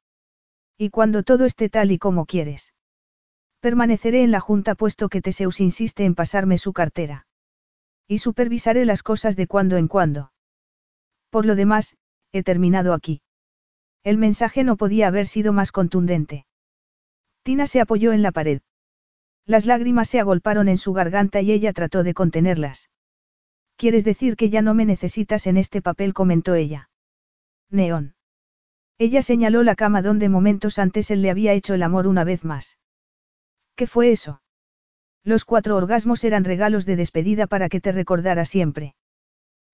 [0.77, 2.75] Y cuando todo esté tal y como quieres.
[3.61, 7.27] Permaneceré en la junta puesto que Teseus insiste en pasarme su cartera.
[8.07, 10.33] Y supervisaré las cosas de cuando en cuando.
[11.31, 11.97] Por lo demás,
[12.33, 13.23] he terminado aquí.
[14.03, 16.47] El mensaje no podía haber sido más contundente.
[17.43, 18.61] Tina se apoyó en la pared.
[19.47, 22.91] Las lágrimas se agolparon en su garganta y ella trató de contenerlas.
[23.77, 26.15] ¿Quieres decir que ya no me necesitas en este papel?
[26.15, 26.91] comentó ella.
[27.71, 28.14] Neón.
[28.99, 32.45] Ella señaló la cama donde momentos antes él le había hecho el amor una vez
[32.45, 32.79] más.
[33.75, 34.41] ¿Qué fue eso?
[35.25, 38.95] Los cuatro orgasmos eran regalos de despedida para que te recordara siempre.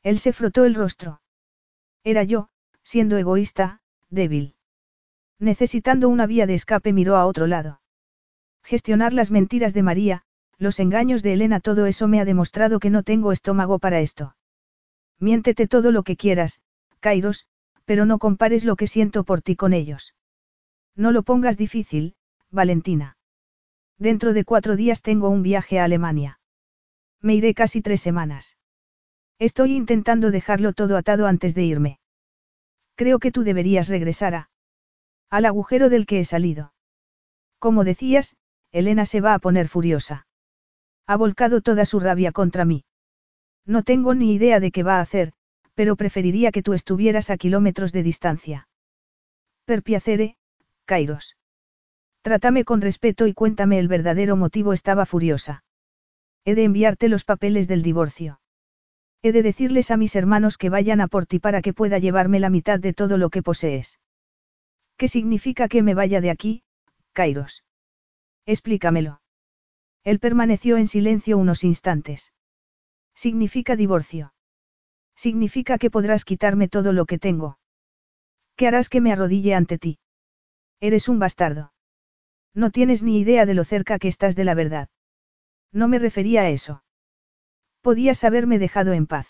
[0.02, 1.20] Él se frotó el rostro.
[2.02, 2.48] Era yo,
[2.82, 4.54] siendo egoísta, débil.
[5.38, 7.80] Necesitando una vía de escape miró a otro lado.
[8.62, 10.22] Gestionar las mentiras de María,
[10.56, 14.36] los engaños de Elena, todo eso me ha demostrado que no tengo estómago para esto.
[15.18, 16.60] Miéntete todo lo que quieras,
[17.00, 17.46] Kairos,
[17.90, 20.14] pero no compares lo que siento por ti con ellos.
[20.94, 22.14] No lo pongas difícil,
[22.48, 23.16] Valentina.
[23.98, 26.38] Dentro de cuatro días tengo un viaje a Alemania.
[27.20, 28.56] Me iré casi tres semanas.
[29.40, 31.98] Estoy intentando dejarlo todo atado antes de irme.
[32.94, 34.50] Creo que tú deberías regresar a...
[35.28, 36.72] al agujero del que he salido.
[37.58, 38.36] Como decías,
[38.70, 40.28] Elena se va a poner furiosa.
[41.08, 42.84] Ha volcado toda su rabia contra mí.
[43.66, 45.32] No tengo ni idea de qué va a hacer,
[45.80, 48.68] pero preferiría que tú estuvieras a kilómetros de distancia.
[49.64, 50.36] Per piacere,
[50.84, 51.38] Kairos.
[52.20, 54.74] Trátame con respeto y cuéntame el verdadero motivo.
[54.74, 55.64] Estaba furiosa.
[56.44, 58.42] He de enviarte los papeles del divorcio.
[59.22, 62.40] He de decirles a mis hermanos que vayan a por ti para que pueda llevarme
[62.40, 64.00] la mitad de todo lo que posees.
[64.98, 66.62] ¿Qué significa que me vaya de aquí,
[67.14, 67.64] Kairos?
[68.44, 69.22] Explícamelo.
[70.04, 72.34] Él permaneció en silencio unos instantes.
[73.14, 74.34] Significa divorcio.
[75.24, 77.58] Significa que podrás quitarme todo lo que tengo.
[78.56, 79.98] ¿Qué harás que me arrodille ante ti?
[80.80, 81.74] Eres un bastardo.
[82.54, 84.88] No tienes ni idea de lo cerca que estás de la verdad.
[85.72, 86.84] No me refería a eso.
[87.82, 89.26] Podías haberme dejado en paz.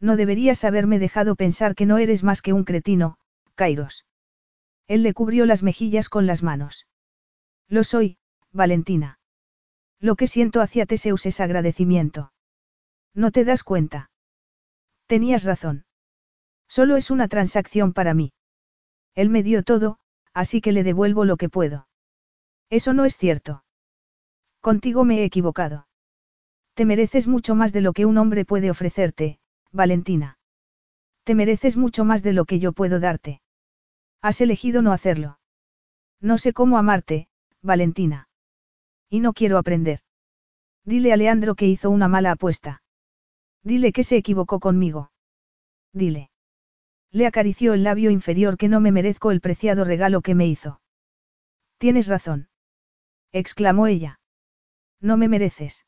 [0.00, 3.18] No deberías haberme dejado pensar que no eres más que un cretino,
[3.54, 4.04] Kairos.
[4.88, 6.88] Él le cubrió las mejillas con las manos.
[7.68, 8.18] Lo soy,
[8.50, 9.20] Valentina.
[10.00, 12.32] Lo que siento hacia Teseus es agradecimiento.
[13.14, 14.10] ¿No te das cuenta?
[15.08, 15.86] Tenías razón.
[16.68, 18.32] Solo es una transacción para mí.
[19.14, 19.98] Él me dio todo,
[20.34, 21.88] así que le devuelvo lo que puedo.
[22.68, 23.64] Eso no es cierto.
[24.60, 25.88] Contigo me he equivocado.
[26.74, 29.40] Te mereces mucho más de lo que un hombre puede ofrecerte,
[29.72, 30.38] Valentina.
[31.24, 33.40] Te mereces mucho más de lo que yo puedo darte.
[34.20, 35.38] Has elegido no hacerlo.
[36.20, 37.28] No sé cómo amarte,
[37.62, 38.28] Valentina.
[39.08, 40.00] Y no quiero aprender.
[40.84, 42.82] Dile a Leandro que hizo una mala apuesta.
[43.62, 45.10] Dile que se equivocó conmigo.
[45.92, 46.30] Dile.
[47.10, 50.80] Le acarició el labio inferior que no me merezco el preciado regalo que me hizo.
[51.78, 52.48] Tienes razón.
[53.32, 54.20] exclamó ella.
[55.00, 55.86] No me mereces.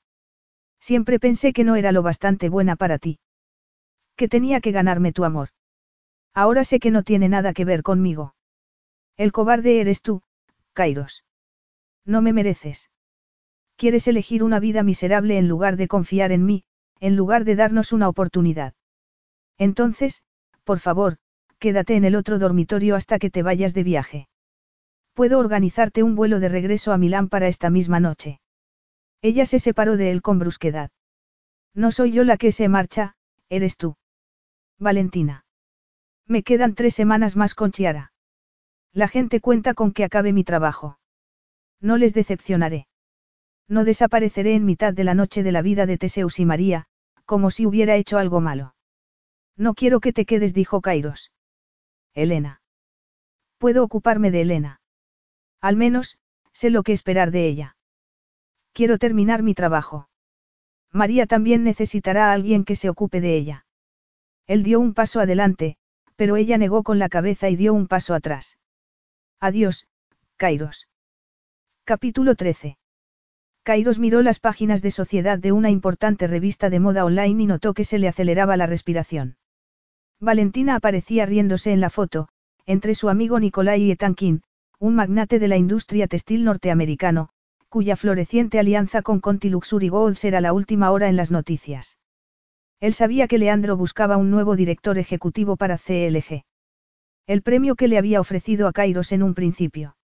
[0.80, 3.18] Siempre pensé que no era lo bastante buena para ti.
[4.16, 5.50] Que tenía que ganarme tu amor.
[6.32, 8.34] Ahora sé que no tiene nada que ver conmigo.
[9.16, 10.22] El cobarde eres tú,
[10.72, 11.24] Kairos.
[12.04, 12.90] No me mereces.
[13.76, 16.64] Quieres elegir una vida miserable en lugar de confiar en mí,
[17.00, 18.74] en lugar de darnos una oportunidad.
[19.58, 20.22] Entonces,
[20.64, 21.16] por favor,
[21.58, 24.28] quédate en el otro dormitorio hasta que te vayas de viaje.
[25.14, 28.40] Puedo organizarte un vuelo de regreso a Milán para esta misma noche.
[29.22, 30.90] Ella se separó de él con brusquedad.
[31.74, 33.14] No soy yo la que se marcha,
[33.48, 33.96] eres tú.
[34.78, 35.44] Valentina.
[36.26, 38.12] Me quedan tres semanas más con Chiara.
[38.92, 40.98] La gente cuenta con que acabe mi trabajo.
[41.80, 42.86] No les decepcionaré.
[43.68, 46.86] No desapareceré en mitad de la noche de la vida de Teseus y María,
[47.30, 48.74] como si hubiera hecho algo malo.
[49.56, 51.30] No quiero que te quedes, dijo Kairos.
[52.12, 52.60] Elena.
[53.56, 54.80] Puedo ocuparme de Elena.
[55.60, 56.18] Al menos,
[56.52, 57.76] sé lo que esperar de ella.
[58.72, 60.08] Quiero terminar mi trabajo.
[60.90, 63.64] María también necesitará a alguien que se ocupe de ella.
[64.48, 65.76] Él dio un paso adelante,
[66.16, 68.58] pero ella negó con la cabeza y dio un paso atrás.
[69.38, 69.86] Adiós,
[70.36, 70.88] Kairos.
[71.84, 72.79] Capítulo 13.
[73.70, 77.72] Kairos miró las páginas de sociedad de una importante revista de moda online y notó
[77.72, 79.36] que se le aceleraba la respiración.
[80.18, 82.26] Valentina aparecía riéndose en la foto,
[82.66, 84.42] entre su amigo Nikolai Etankin,
[84.80, 87.28] un magnate de la industria textil norteamericano,
[87.68, 91.96] cuya floreciente alianza con Conti Luxury Golds era la última hora en las noticias.
[92.80, 96.42] Él sabía que Leandro buscaba un nuevo director ejecutivo para CLG.
[97.28, 99.94] El premio que le había ofrecido a Kairos en un principio.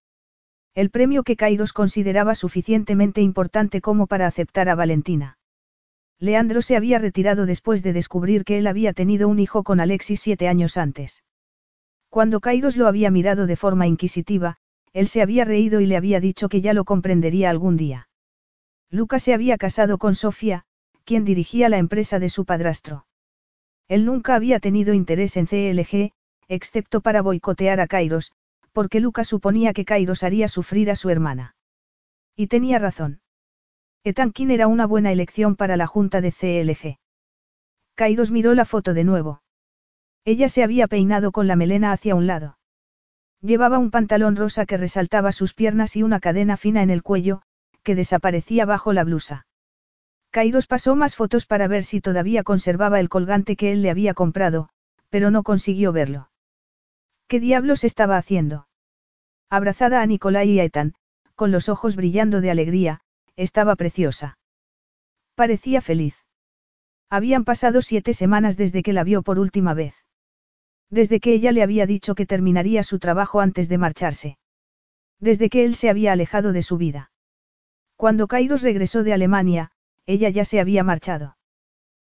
[0.77, 5.39] El premio que Kairos consideraba suficientemente importante como para aceptar a Valentina.
[6.19, 10.21] Leandro se había retirado después de descubrir que él había tenido un hijo con Alexis
[10.21, 11.25] siete años antes.
[12.11, 14.59] Cuando Kairos lo había mirado de forma inquisitiva,
[14.93, 18.11] él se había reído y le había dicho que ya lo comprendería algún día.
[18.91, 20.65] Lucas se había casado con Sofía,
[21.05, 23.07] quien dirigía la empresa de su padrastro.
[23.89, 26.13] Él nunca había tenido interés en CLG,
[26.49, 28.33] excepto para boicotear a Kairos,
[28.77, 31.57] porque Lucas suponía que Kairos haría sufrir a su hermana.
[32.37, 33.23] Y tenía razón.
[34.05, 36.99] Etankin era una buena elección para la junta de CLG.
[37.95, 39.41] Kairos miró la foto de nuevo.
[40.27, 42.59] Ella se había peinado con la melena hacia un lado.
[43.41, 47.41] Llevaba un pantalón rosa que resaltaba sus piernas y una cadena fina en el cuello,
[47.83, 49.47] que desaparecía bajo la blusa.
[50.31, 54.13] Kairos pasó más fotos para ver si todavía conservaba el colgante que él le había
[54.13, 54.69] comprado,
[55.09, 56.29] pero no consiguió verlo.
[57.27, 58.66] ¿Qué diablos estaba haciendo?
[59.49, 60.95] Abrazada a Nicolai y a Ethan,
[61.35, 63.01] con los ojos brillando de alegría,
[63.37, 64.39] estaba preciosa.
[65.35, 66.17] Parecía feliz.
[67.11, 69.95] Habían pasado siete semanas desde que la vio por última vez.
[70.91, 74.39] Desde que ella le había dicho que terminaría su trabajo antes de marcharse.
[75.21, 77.11] Desde que él se había alejado de su vida.
[77.97, 79.71] Cuando Kairos regresó de Alemania,
[80.07, 81.37] ella ya se había marchado.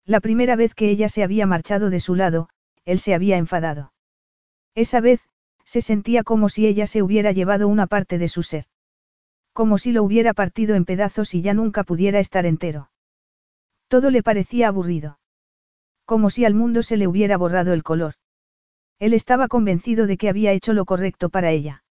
[0.06, 2.50] La primera vez que ella se había marchado de su lado,
[2.86, 3.94] él se había enfadado.
[4.76, 5.22] Esa vez,
[5.66, 8.66] se sentía como si ella se hubiera llevado una parte de su ser.
[9.54, 12.90] Como si lo hubiera partido en pedazos y ya nunca pudiera estar entero.
[13.88, 15.20] Todo le parecía aburrido.
[16.06, 18.16] Como si al mundo se le hubiera borrado el color.
[19.00, 21.84] Él estaba convencido de que había hecho lo correcto para ella.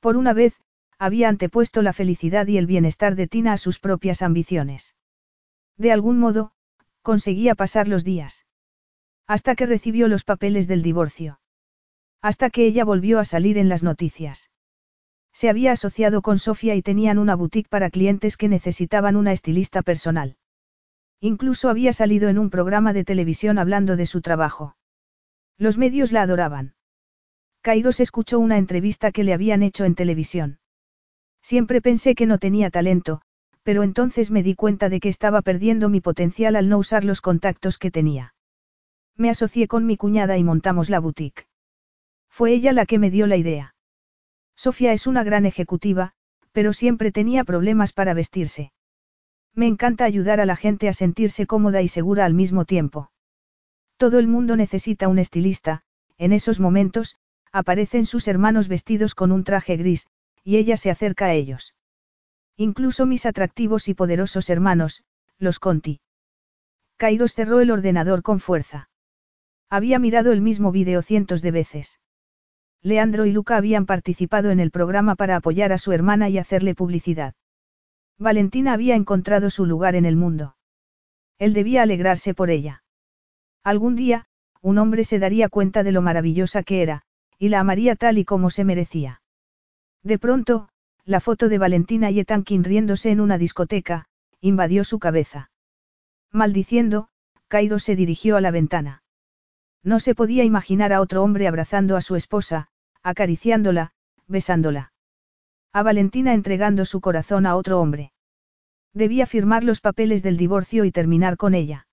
[0.00, 0.54] Por una vez,
[0.98, 4.94] había antepuesto la felicidad y el bienestar de Tina a sus propias ambiciones.
[5.76, 6.52] De algún modo,
[7.02, 8.46] conseguía pasar los días.
[9.26, 11.40] Hasta que recibió los papeles del divorcio.
[12.24, 14.50] Hasta que ella volvió a salir en las noticias.
[15.34, 19.82] Se había asociado con Sofía y tenían una boutique para clientes que necesitaban una estilista
[19.82, 20.38] personal.
[21.20, 24.74] Incluso había salido en un programa de televisión hablando de su trabajo.
[25.58, 26.76] Los medios la adoraban.
[27.60, 30.60] Kairos escuchó una entrevista que le habían hecho en televisión.
[31.42, 33.20] Siempre pensé que no tenía talento,
[33.64, 37.20] pero entonces me di cuenta de que estaba perdiendo mi potencial al no usar los
[37.20, 38.34] contactos que tenía.
[39.14, 41.43] Me asocié con mi cuñada y montamos la boutique.
[42.36, 43.76] Fue ella la que me dio la idea.
[44.56, 46.14] Sofía es una gran ejecutiva,
[46.50, 48.72] pero siempre tenía problemas para vestirse.
[49.54, 53.12] Me encanta ayudar a la gente a sentirse cómoda y segura al mismo tiempo.
[53.98, 55.82] Todo el mundo necesita un estilista,
[56.18, 57.14] en esos momentos,
[57.52, 60.08] aparecen sus hermanos vestidos con un traje gris,
[60.42, 61.76] y ella se acerca a ellos.
[62.56, 65.04] Incluso mis atractivos y poderosos hermanos,
[65.38, 66.00] los Conti.
[66.96, 68.90] Kairos cerró el ordenador con fuerza.
[69.70, 72.00] Había mirado el mismo vídeo cientos de veces.
[72.84, 76.74] Leandro y Luca habían participado en el programa para apoyar a su hermana y hacerle
[76.74, 77.34] publicidad.
[78.18, 80.56] Valentina había encontrado su lugar en el mundo.
[81.38, 82.84] Él debía alegrarse por ella.
[83.64, 84.26] Algún día,
[84.60, 87.02] un hombre se daría cuenta de lo maravillosa que era,
[87.38, 89.22] y la amaría tal y como se merecía.
[90.02, 90.68] De pronto,
[91.06, 94.04] la foto de Valentina y Etankin riéndose en una discoteca,
[94.42, 95.50] invadió su cabeza.
[96.32, 97.08] Maldiciendo,
[97.48, 99.02] Cairo se dirigió a la ventana.
[99.82, 102.68] No se podía imaginar a otro hombre abrazando a su esposa,
[103.04, 103.92] acariciándola,
[104.26, 104.92] besándola.
[105.72, 108.12] A Valentina entregando su corazón a otro hombre.
[108.94, 111.86] Debía firmar los papeles del divorcio y terminar con ella.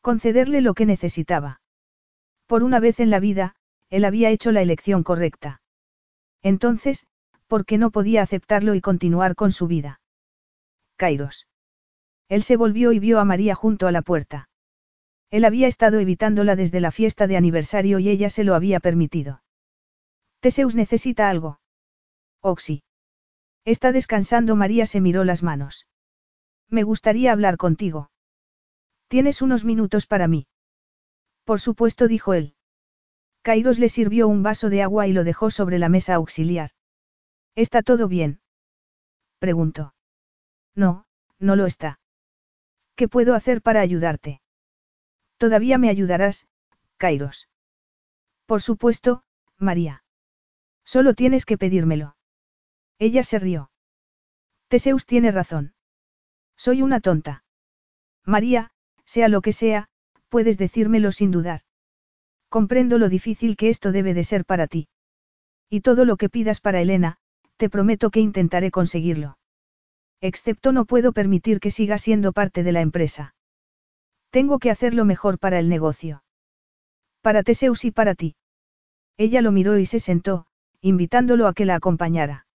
[0.00, 1.60] Concederle lo que necesitaba.
[2.46, 3.54] Por una vez en la vida,
[3.90, 5.60] él había hecho la elección correcta.
[6.42, 7.06] Entonces,
[7.46, 10.00] ¿por qué no podía aceptarlo y continuar con su vida?
[10.96, 11.46] Kairos.
[12.28, 14.48] Él se volvió y vio a María junto a la puerta.
[15.30, 19.41] Él había estado evitándola desde la fiesta de aniversario y ella se lo había permitido.
[20.42, 21.60] Teseus necesita algo.
[22.40, 22.82] Oxy.
[23.64, 24.56] Está descansando.
[24.56, 25.86] María se miró las manos.
[26.68, 28.10] Me gustaría hablar contigo.
[29.06, 30.48] ¿Tienes unos minutos para mí?
[31.44, 32.56] Por supuesto, dijo él.
[33.42, 36.70] Kairos le sirvió un vaso de agua y lo dejó sobre la mesa auxiliar.
[37.54, 38.40] ¿Está todo bien?
[39.38, 39.94] preguntó.
[40.74, 41.06] No,
[41.38, 42.00] no lo está.
[42.96, 44.42] ¿Qué puedo hacer para ayudarte?
[45.36, 46.48] Todavía me ayudarás,
[46.96, 47.48] Kairos.
[48.46, 49.22] Por supuesto,
[49.56, 50.02] María.
[50.92, 52.16] Solo tienes que pedírmelo.
[52.98, 53.70] Ella se rió.
[54.68, 55.72] Teseus tiene razón.
[56.54, 57.44] Soy una tonta.
[58.26, 58.72] María,
[59.06, 59.88] sea lo que sea,
[60.28, 61.62] puedes decírmelo sin dudar.
[62.50, 64.90] Comprendo lo difícil que esto debe de ser para ti.
[65.70, 67.16] Y todo lo que pidas para Elena,
[67.56, 69.38] te prometo que intentaré conseguirlo.
[70.20, 73.34] Excepto no puedo permitir que siga siendo parte de la empresa.
[74.28, 76.22] Tengo que hacerlo mejor para el negocio.
[77.22, 78.36] Para Teseus y para ti.
[79.16, 80.48] Ella lo miró y se sentó,
[80.82, 82.46] invitándolo a que la acompañara.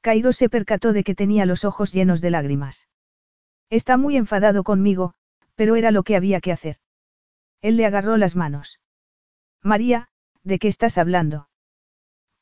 [0.00, 2.88] Cairo se percató de que tenía los ojos llenos de lágrimas.
[3.70, 5.14] Está muy enfadado conmigo,
[5.54, 6.78] pero era lo que había que hacer.
[7.60, 8.80] Él le agarró las manos.
[9.62, 10.08] María,
[10.42, 11.48] ¿de qué estás hablando?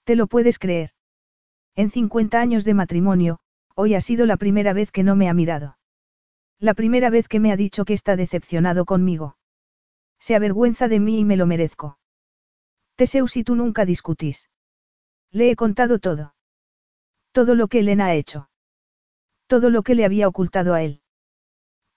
[0.05, 0.91] ¿Te lo puedes creer?
[1.75, 3.41] En 50 años de matrimonio,
[3.75, 5.77] hoy ha sido la primera vez que no me ha mirado.
[6.59, 9.37] La primera vez que me ha dicho que está decepcionado conmigo.
[10.19, 11.99] Se avergüenza de mí y me lo merezco.
[12.97, 14.50] Teseus y tú nunca discutís.
[15.33, 16.34] Le he contado todo.
[17.33, 18.50] Todo lo que Elena ha hecho.
[19.47, 21.02] Todo lo que le había ocultado a él.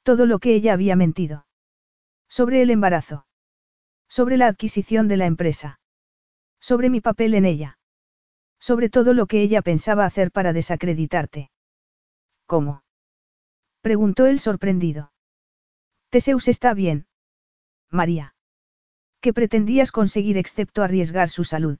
[0.04, 1.48] Todo lo que ella había mentido.
[2.30, 3.26] Sobre el embarazo.
[4.08, 5.80] Sobre la adquisición de la empresa.
[6.60, 7.80] Sobre mi papel en ella.
[8.60, 11.52] Sobre todo lo que ella pensaba hacer para desacreditarte.
[12.46, 12.84] ¿Cómo?
[13.82, 15.12] Preguntó él sorprendido.
[16.10, 17.08] Teseus está bien.
[17.90, 18.36] María.
[19.20, 21.80] ¿Qué pretendías conseguir excepto arriesgar su salud?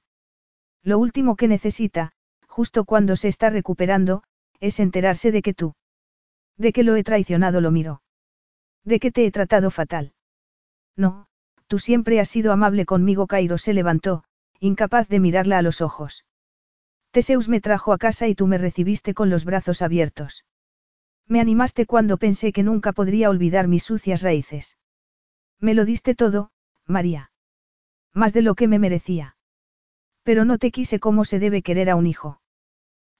[0.84, 2.12] Lo último que necesita,
[2.48, 4.24] justo cuando se está recuperando,
[4.60, 5.76] es enterarse de que tú.
[6.58, 8.02] De que lo he traicionado, lo miro.
[8.84, 10.14] De que te he tratado fatal.
[10.96, 11.28] No,
[11.68, 13.28] tú siempre has sido amable conmigo.
[13.28, 14.26] Cairo se levantó,
[14.60, 16.26] incapaz de mirarla a los ojos.
[17.12, 20.46] Teseus me trajo a casa y tú me recibiste con los brazos abiertos.
[21.28, 24.78] Me animaste cuando pensé que nunca podría olvidar mis sucias raíces.
[25.60, 26.52] Me lo diste todo,
[26.86, 27.32] María.
[28.14, 29.33] Más de lo que me merecía.
[30.24, 32.42] Pero no te quise como se debe querer a un hijo.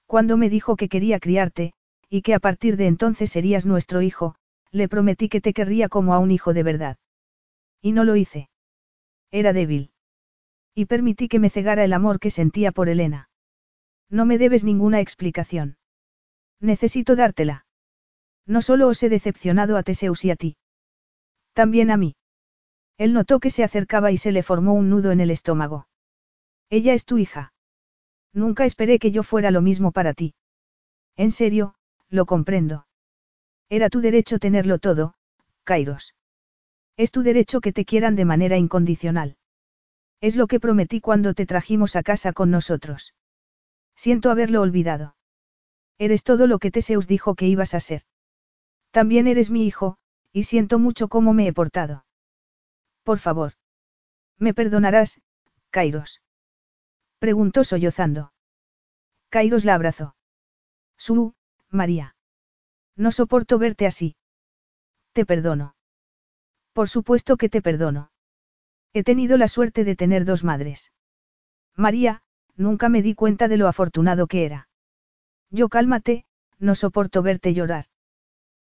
[0.06, 1.72] Cuando me dijo que quería criarte,
[2.08, 4.34] y que a partir de entonces serías nuestro hijo,
[4.70, 6.96] le prometí que te querría como a un hijo de verdad.
[7.80, 8.48] Y no lo hice.
[9.30, 9.90] Era débil.
[10.74, 13.28] Y permití que me cegara el amor que sentía por Elena.
[14.10, 15.76] No me debes ninguna explicación.
[16.60, 17.66] Necesito dártela.
[18.46, 20.56] No solo os he decepcionado a Teseus y a ti.
[21.52, 22.16] También a mí.
[22.98, 25.86] Él notó que se acercaba y se le formó un nudo en el estómago.
[26.70, 27.52] Ella es tu hija.
[28.32, 30.34] Nunca esperé que yo fuera lo mismo para ti.
[31.16, 31.74] En serio,
[32.08, 32.86] lo comprendo.
[33.68, 35.14] Era tu derecho tenerlo todo,
[35.64, 36.14] Kairos.
[36.96, 39.36] Es tu derecho que te quieran de manera incondicional.
[40.20, 43.14] Es lo que prometí cuando te trajimos a casa con nosotros.
[43.96, 45.16] Siento haberlo olvidado.
[45.98, 48.02] Eres todo lo que Teseus dijo que ibas a ser.
[48.90, 49.98] También eres mi hijo,
[50.32, 52.04] y siento mucho cómo me he portado.
[53.02, 53.52] Por favor.
[54.38, 55.20] Me perdonarás,
[55.70, 56.20] Kairos.
[57.24, 58.34] Preguntó sollozando.
[59.30, 60.14] Kairos la abrazó.
[60.98, 61.32] Su,
[61.70, 62.16] María.
[62.96, 64.16] No soporto verte así.
[65.14, 65.74] Te perdono.
[66.74, 68.10] Por supuesto que te perdono.
[68.92, 70.92] He tenido la suerte de tener dos madres.
[71.74, 72.20] María,
[72.56, 74.68] nunca me di cuenta de lo afortunado que era.
[75.48, 76.26] Yo cálmate,
[76.58, 77.86] no soporto verte llorar.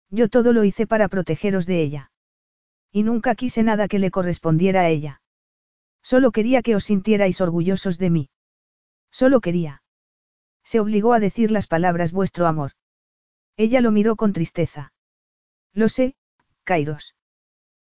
[0.09, 2.11] Yo todo lo hice para protegeros de ella.
[2.93, 5.22] Y nunca quise nada que le correspondiera a ella.
[6.01, 8.30] Solo quería que os sintierais orgullosos de mí.
[9.14, 9.83] Solo quería.
[10.64, 12.72] Se obligó a decir las palabras vuestro amor.
[13.56, 14.92] Ella lo miró con tristeza.
[15.72, 16.16] Lo sé,
[16.64, 17.16] Kairos.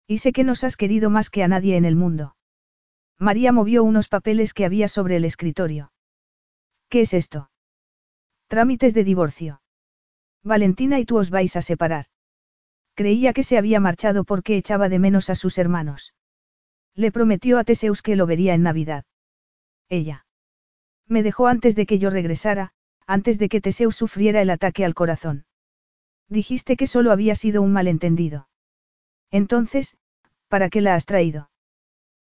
[0.07, 2.37] Y sé que nos has querido más que a nadie en el mundo.
[3.19, 5.93] María movió unos papeles que había sobre el escritorio.
[6.91, 7.51] ¿Qué es esto?
[8.49, 9.63] Trámites de divorcio.
[10.43, 12.07] Valentina y tú os vais a separar.
[12.95, 16.13] Creía que se había marchado porque echaba de menos a sus hermanos.
[16.95, 19.07] Le prometió a Teseus que lo vería en Navidad.
[19.89, 20.27] Ella.
[21.09, 22.73] Me dejó antes de que yo regresara,
[23.07, 25.47] antes de que Teseus sufriera el ataque al corazón.
[26.29, 28.49] Dijiste que solo había sido un malentendido.
[29.31, 29.97] Entonces,
[30.49, 31.51] ¿para qué la has traído?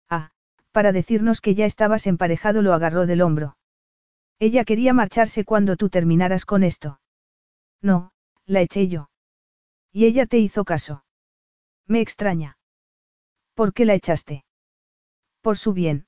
[0.09, 0.31] Ah,
[0.73, 3.57] para decirnos que ya estabas emparejado lo agarró del hombro.
[4.39, 7.00] Ella quería marcharse cuando tú terminaras con esto.
[7.83, 8.12] No,
[8.47, 9.10] la eché yo.
[9.92, 11.05] Y ella te hizo caso.
[11.86, 12.57] Me extraña.
[13.55, 14.44] ¿Por qué la echaste?
[15.42, 16.07] Por su bien.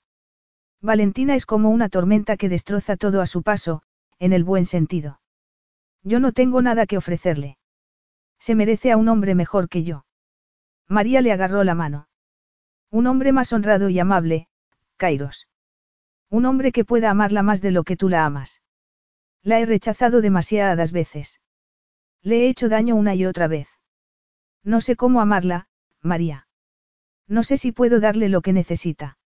[0.82, 3.82] Valentina es como una tormenta que destroza todo a su paso,
[4.18, 5.20] en el buen sentido.
[6.02, 7.56] Yo no tengo nada que ofrecerle.
[8.40, 10.04] Se merece a un hombre mejor que yo.
[10.88, 12.08] María le agarró la mano.
[12.90, 14.48] Un hombre más honrado y amable,
[14.96, 15.48] Kairos.
[16.28, 18.60] Un hombre que pueda amarla más de lo que tú la amas.
[19.42, 21.40] La he rechazado demasiadas veces.
[22.22, 23.68] Le he hecho daño una y otra vez.
[24.64, 25.68] No sé cómo amarla,
[26.00, 26.48] María.
[27.28, 29.18] No sé si puedo darle lo que necesita.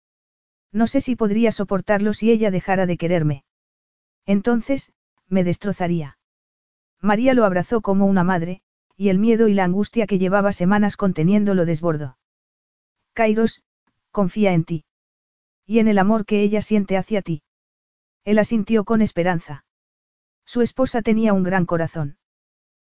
[0.72, 3.44] No sé si podría soportarlo si ella dejara de quererme.
[4.26, 4.92] Entonces,
[5.28, 6.18] me destrozaría.
[7.00, 8.62] María lo abrazó como una madre,
[8.96, 12.18] y el miedo y la angustia que llevaba semanas conteniendo lo desbordó.
[13.12, 13.62] Kairos,
[14.10, 14.84] confía en ti.
[15.66, 17.42] Y en el amor que ella siente hacia ti.
[18.24, 19.64] Él asintió con esperanza.
[20.44, 22.18] Su esposa tenía un gran corazón.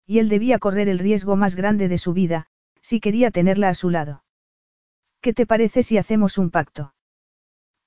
[0.06, 2.46] Y él debía correr el riesgo más grande de su vida,
[2.80, 4.24] si quería tenerla a su lado.
[5.20, 6.91] ¿Qué te parece si hacemos un pacto?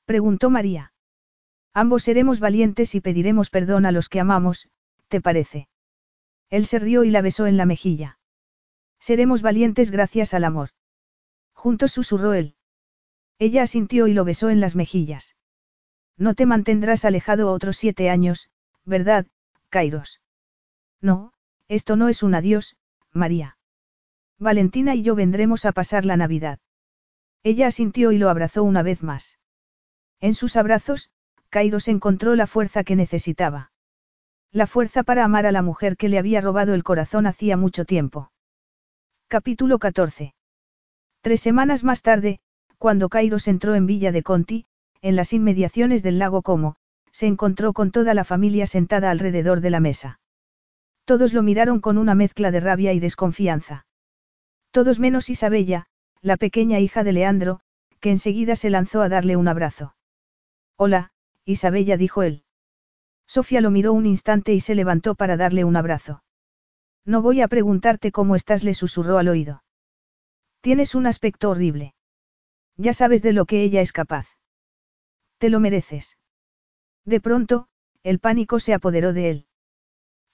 [0.06, 0.94] Preguntó María.
[1.74, 4.70] Ambos seremos valientes y pediremos perdón a los que amamos,
[5.08, 5.68] ¿te parece?
[6.50, 8.20] Él se rió y la besó en la mejilla.
[9.00, 10.70] Seremos valientes gracias al amor.
[11.54, 12.56] Juntos susurró él.
[13.40, 15.36] Ella asintió y lo besó en las mejillas.
[16.18, 18.50] No te mantendrás alejado otros siete años,
[18.86, 19.28] ¿verdad,
[19.70, 20.22] Kairos?
[21.02, 21.34] No,
[21.68, 22.78] esto no es un adiós,
[23.12, 23.58] María.
[24.38, 26.60] Valentina y yo vendremos a pasar la Navidad.
[27.44, 29.38] Ella asintió y lo abrazó una vez más.
[30.26, 31.12] En sus abrazos,
[31.50, 33.72] Kairos encontró la fuerza que necesitaba.
[34.52, 37.86] La fuerza para amar a la mujer que le había robado el corazón hacía mucho
[37.86, 38.32] tiempo.
[39.28, 40.34] Capítulo 14.
[41.22, 42.40] Tres semanas más tarde,
[42.80, 44.66] cuando Kairos entró en Villa de Conti,
[45.04, 46.76] en las inmediaciones del lago Como,
[47.12, 50.20] se encontró con toda la familia sentada alrededor de la mesa.
[51.06, 53.86] Todos lo miraron con una mezcla de rabia y desconfianza.
[54.72, 55.86] Todos menos Isabella,
[56.22, 57.60] la pequeña hija de Leandro,
[58.00, 59.95] que enseguida se lanzó a darle un abrazo.
[60.78, 61.12] Hola,
[61.46, 62.44] Isabella dijo él.
[63.28, 66.24] Sofía lo miró un instante y se levantó para darle un abrazo.
[67.06, 69.64] No voy a preguntarte cómo estás, le susurró al oído.
[70.62, 71.96] Tienes un aspecto horrible.
[72.78, 74.28] Ya sabes de lo que ella es capaz.
[75.38, 76.18] Te lo mereces.
[77.06, 77.68] De pronto,
[78.04, 79.48] el pánico se apoderó de él.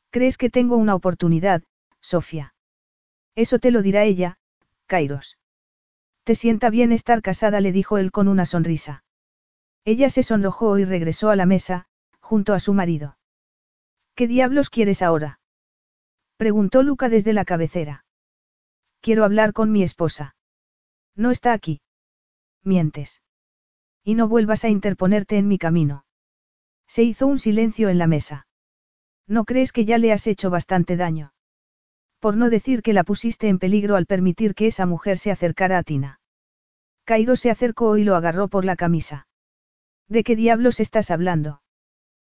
[0.10, 1.64] ¿Crees que tengo una oportunidad,
[2.00, 2.56] Sofía?
[3.36, 4.40] Eso te lo dirá ella,
[4.88, 5.38] Kairos.
[6.24, 9.04] Te sienta bien estar casada, le dijo él con una sonrisa.
[9.84, 11.88] Ella se sonrojó y regresó a la mesa,
[12.20, 13.18] junto a su marido.
[14.16, 15.40] ¿Qué diablos quieres ahora?
[16.38, 18.06] preguntó Luca desde la cabecera.
[19.00, 20.36] Quiero hablar con mi esposa.
[21.16, 21.82] No está aquí.
[22.64, 23.22] Mientes.
[24.04, 26.06] Y no vuelvas a interponerte en mi camino.
[26.88, 28.48] Se hizo un silencio en la mesa.
[29.28, 31.34] ¿No crees que ya le has hecho bastante daño?
[32.20, 35.80] Por no decir que la pusiste en peligro al permitir que esa mujer se acercara
[35.80, 36.20] a Tina.
[37.04, 39.28] Cairo se acercó y lo agarró por la camisa.
[40.12, 41.62] ¿De qué diablos estás hablando?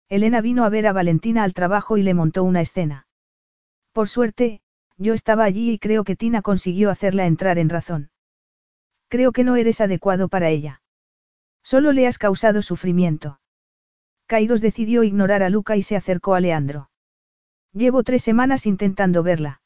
[0.09, 3.07] Elena vino a ver a Valentina al trabajo y le montó una escena.
[3.93, 4.63] Por suerte,
[4.97, 8.11] yo estaba allí y creo que Tina consiguió hacerla entrar en razón.
[9.09, 10.81] Creo que no eres adecuado para ella.
[11.63, 13.41] Solo le has causado sufrimiento.
[14.25, 16.89] Kairos decidió ignorar a Luca y se acercó a Leandro.
[17.75, 19.61] Llevo tres semanas intentando verla.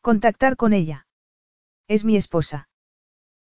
[0.00, 1.06] Contactar con ella.
[1.86, 2.70] Es mi esposa.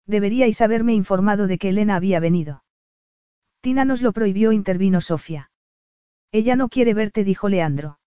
[0.07, 2.63] Deberíais haberme informado de que Elena había venido.
[3.67, 5.51] Tina nos lo prohibió, intervino Sofía.
[6.31, 7.99] Ella no quiere verte, dijo Leandro.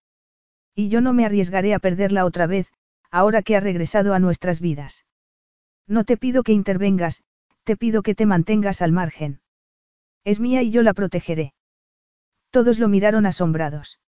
[0.73, 2.73] Y yo no me arriesgaré a perderla otra vez,
[3.11, 5.05] ahora que ha regresado a nuestras vidas.
[5.85, 7.21] No te pido que intervengas,
[7.63, 9.39] te pido que te mantengas al margen.
[10.23, 11.53] Es mía y yo la protegeré.
[12.49, 13.99] Todos lo miraron asombrados.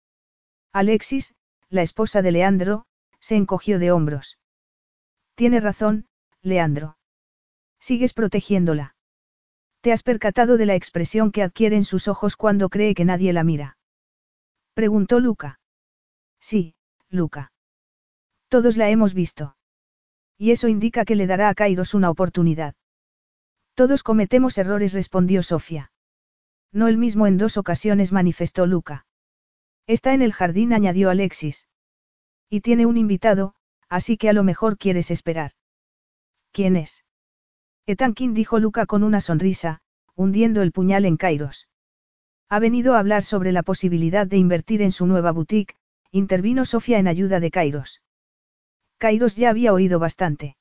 [0.71, 1.35] Alexis,
[1.69, 2.87] la esposa de Leandro,
[3.19, 4.39] se encogió de hombros.
[5.35, 6.07] Tiene razón,
[6.41, 6.97] Leandro.
[7.79, 8.92] Sigues protegiéndola.
[9.83, 13.33] ¿Te has percatado de la expresión que adquiere en sus ojos cuando cree que nadie
[13.33, 13.77] la mira?
[14.73, 15.59] Preguntó Luca.
[16.39, 16.75] Sí,
[17.09, 17.51] Luca.
[18.47, 19.57] Todos la hemos visto.
[20.37, 22.75] Y eso indica que le dará a Kairos una oportunidad.
[23.73, 25.91] Todos cometemos errores, respondió Sofía.
[26.71, 29.05] No el mismo en dos ocasiones, manifestó Luca.
[29.85, 31.67] Está en el jardín, añadió Alexis.
[32.49, 33.53] Y tiene un invitado,
[33.89, 35.51] así que a lo mejor quieres esperar.
[36.53, 37.02] ¿Quién es?
[37.85, 39.81] Etankin dijo Luca con una sonrisa,
[40.15, 41.67] hundiendo el puñal en Kairos.
[42.47, 45.75] Ha venido a hablar sobre la posibilidad de invertir en su nueva boutique,
[46.11, 48.01] intervino Sofía en ayuda de Kairos.
[48.99, 50.55] Kairos ya había oído bastante.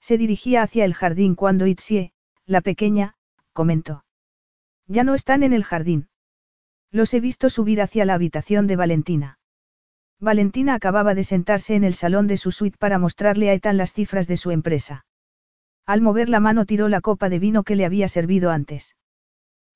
[0.00, 2.12] Se dirigía hacia el jardín cuando Itzie,
[2.44, 3.14] la pequeña,
[3.52, 4.04] comentó.
[4.86, 6.08] Ya no están en el jardín.
[6.92, 9.40] Los he visto subir hacia la habitación de Valentina.
[10.20, 13.92] Valentina acababa de sentarse en el salón de su suite para mostrarle a Ethan las
[13.92, 15.05] cifras de su empresa.
[15.86, 18.96] Al mover la mano tiró la copa de vino que le había servido antes.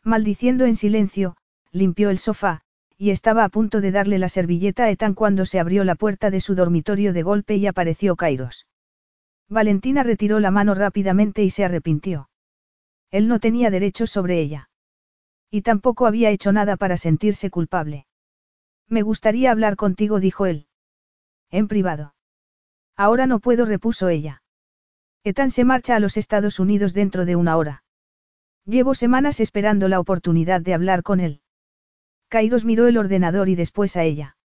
[0.02, 1.36] Maldiciendo en silencio,
[1.70, 2.62] limpió el sofá,
[2.98, 6.30] y estaba a punto de darle la servilleta a Ethan cuando se abrió la puerta
[6.30, 8.66] de su dormitorio de golpe y apareció Kairos.
[9.48, 12.28] Valentina retiró la mano rápidamente y se arrepintió.
[13.10, 14.68] Él no tenía derecho sobre ella.
[15.50, 18.06] Y tampoco había hecho nada para sentirse culpable.
[18.88, 20.66] Me gustaría hablar contigo, dijo él.
[21.50, 22.14] En privado.
[22.96, 24.42] Ahora no puedo, repuso ella.
[25.22, 27.84] Ethan se marcha a los Estados Unidos dentro de una hora.
[28.64, 31.42] Llevo semanas esperando la oportunidad de hablar con él.
[32.28, 34.36] Kairos miró el ordenador y después a ella.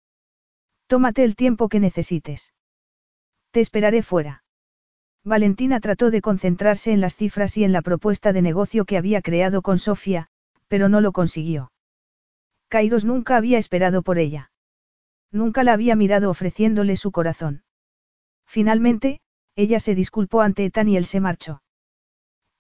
[0.86, 2.52] Tómate el tiempo que necesites.
[3.50, 4.42] Te esperaré fuera.
[5.22, 9.22] Valentina trató de concentrarse en las cifras y en la propuesta de negocio que había
[9.22, 10.28] creado con Sofía,
[10.68, 11.72] pero no lo consiguió.
[12.68, 14.50] Kairos nunca había esperado por ella.
[15.30, 17.62] Nunca la había mirado ofreciéndole su corazón.
[18.46, 19.20] Finalmente,
[19.56, 21.62] ella se disculpó ante Ethan y él se marchó.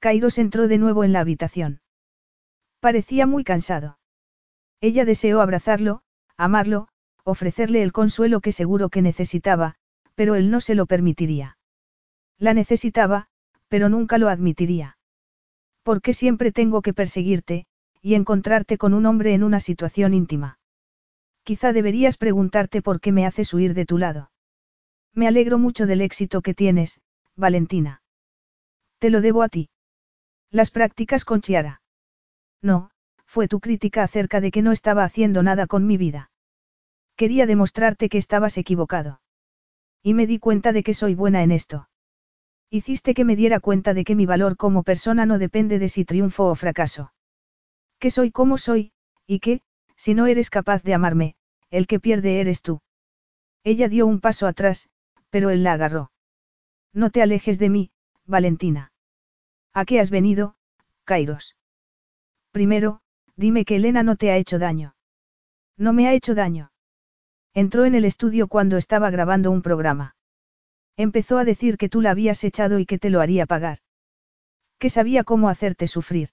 [0.00, 1.80] Kairos entró de nuevo en la habitación.
[2.80, 3.98] Parecía muy cansado.
[4.80, 6.02] Ella deseó abrazarlo,
[6.36, 6.88] amarlo,
[7.24, 9.76] ofrecerle el consuelo que seguro que necesitaba,
[10.14, 11.56] pero él no se lo permitiría.
[12.38, 13.28] La necesitaba,
[13.68, 14.98] pero nunca lo admitiría.
[15.82, 17.66] ¿Por qué siempre tengo que perseguirte,
[18.04, 20.58] y encontrarte con un hombre en una situación íntima.
[21.42, 24.30] Quizá deberías preguntarte por qué me haces huir de tu lado.
[25.14, 27.00] Me alegro mucho del éxito que tienes,
[27.36, 28.02] Valentina.
[28.98, 29.70] Te lo debo a ti.
[30.50, 31.82] Las prácticas con Chiara.
[32.62, 32.90] No,
[33.26, 36.30] fue tu crítica acerca de que no estaba haciendo nada con mi vida.
[37.16, 39.20] Quería demostrarte que estabas equivocado.
[40.02, 41.88] Y me di cuenta de que soy buena en esto.
[42.70, 46.04] Hiciste que me diera cuenta de que mi valor como persona no depende de si
[46.04, 47.14] triunfo o fracaso
[48.04, 48.92] que soy como soy,
[49.26, 49.62] y que,
[49.96, 51.36] si no eres capaz de amarme,
[51.70, 52.82] el que pierde eres tú.
[53.62, 54.90] Ella dio un paso atrás,
[55.34, 56.12] pero él la agarró.
[56.92, 57.90] No te alejes de mí,
[58.24, 58.92] Valentina.
[59.72, 60.54] ¿A qué has venido,
[61.02, 61.56] Kairos?
[62.52, 63.00] Primero,
[63.34, 64.94] dime que Elena no te ha hecho daño.
[65.76, 66.70] No me ha hecho daño.
[67.52, 70.14] Entró en el estudio cuando estaba grabando un programa.
[70.96, 73.78] Empezó a decir que tú la habías echado y que te lo haría pagar.
[74.78, 76.28] Que sabía cómo hacerte sufrir.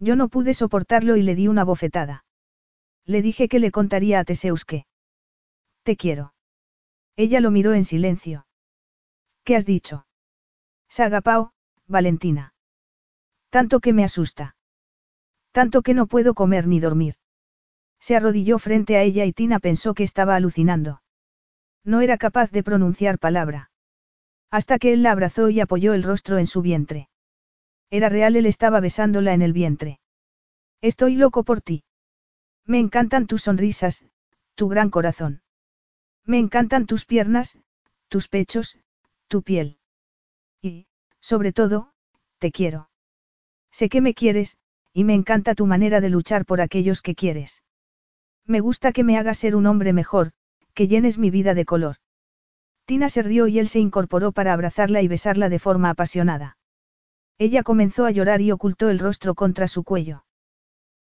[0.00, 2.24] Yo no pude soportarlo y le di una bofetada.
[3.04, 4.86] Le dije que le contaría a Teseus que.
[5.84, 6.32] Te quiero.
[7.18, 8.46] Ella lo miró en silencio.
[9.42, 10.06] ¿Qué has dicho?
[10.88, 11.52] Sagapao,
[11.88, 12.54] Valentina.
[13.50, 14.54] Tanto que me asusta.
[15.50, 17.16] Tanto que no puedo comer ni dormir.
[17.98, 21.02] Se arrodilló frente a ella y Tina pensó que estaba alucinando.
[21.82, 23.72] No era capaz de pronunciar palabra.
[24.52, 27.08] Hasta que él la abrazó y apoyó el rostro en su vientre.
[27.90, 29.98] Era real, él estaba besándola en el vientre.
[30.80, 31.82] Estoy loco por ti.
[32.64, 34.04] Me encantan tus sonrisas,
[34.54, 35.42] tu gran corazón.
[36.28, 37.56] Me encantan tus piernas,
[38.08, 38.78] tus pechos,
[39.28, 39.78] tu piel.
[40.60, 40.86] Y,
[41.20, 41.94] sobre todo,
[42.38, 42.90] te quiero.
[43.72, 44.58] Sé que me quieres,
[44.92, 47.62] y me encanta tu manera de luchar por aquellos que quieres.
[48.44, 50.32] Me gusta que me hagas ser un hombre mejor,
[50.74, 51.96] que llenes mi vida de color.
[52.84, 56.58] Tina se rió y él se incorporó para abrazarla y besarla de forma apasionada.
[57.38, 60.26] Ella comenzó a llorar y ocultó el rostro contra su cuello.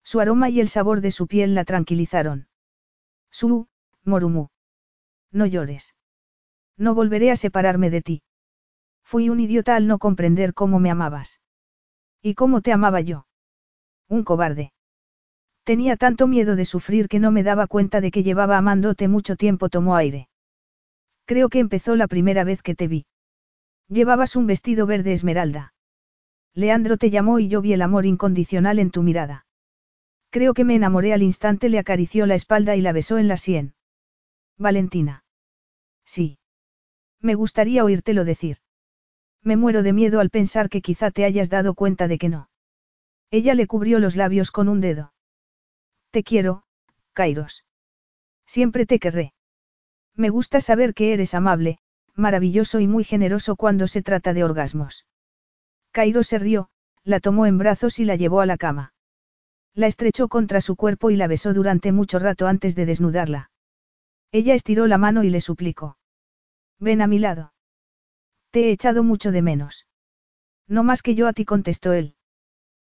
[0.04, 2.48] Su aroma y el sabor de su piel la tranquilizaron.
[3.32, 3.68] Su,
[4.04, 4.50] Morumu.
[5.36, 5.94] No llores.
[6.78, 8.24] No volveré a separarme de ti.
[9.04, 11.42] Fui un idiota al no comprender cómo me amabas.
[12.22, 13.28] ¿Y cómo te amaba yo?
[14.08, 14.72] Un cobarde.
[15.66, 19.36] Tenía tanto miedo de sufrir que no me daba cuenta de que llevaba amándote mucho
[19.36, 20.30] tiempo, tomó aire.
[21.26, 23.06] Creo que empezó la primera vez que te vi.
[23.90, 25.74] Llevabas un vestido verde esmeralda.
[26.54, 29.46] Leandro te llamó y yo vi el amor incondicional en tu mirada.
[30.30, 33.36] Creo que me enamoré al instante, le acarició la espalda y la besó en la
[33.36, 33.74] sien.
[34.58, 35.25] Valentina.
[36.06, 36.40] Sí.
[37.22, 38.58] Me gustaría oírtelo decir.
[39.42, 42.50] Me muero de miedo al pensar que quizá te hayas dado cuenta de que no.
[43.32, 45.14] Ella le cubrió los labios con un dedo.
[46.12, 46.64] Te quiero,
[47.14, 47.66] Kairos.
[48.46, 49.34] Siempre te querré.
[50.16, 51.80] Me gusta saber que eres amable,
[52.14, 55.06] maravilloso y muy generoso cuando se trata de orgasmos.
[55.92, 56.70] Kairos se rió,
[57.04, 58.94] la tomó en brazos y la llevó a la cama.
[59.74, 63.52] La estrechó contra su cuerpo y la besó durante mucho rato antes de desnudarla.
[64.32, 65.98] Ella estiró la mano y le suplicó.
[66.80, 67.54] Ven a mi lado.
[68.52, 69.88] Te he echado mucho de menos.
[70.68, 72.16] No más que yo a ti contestó él.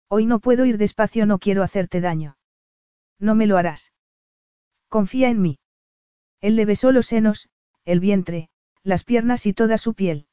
[0.08, 2.36] Hoy no puedo ir despacio, no quiero hacerte daño.
[3.18, 3.92] No me lo harás.
[4.88, 5.58] Confía en mí.
[6.40, 7.48] Él le besó los senos,
[7.84, 8.50] el vientre,
[8.82, 10.28] las piernas y toda su piel.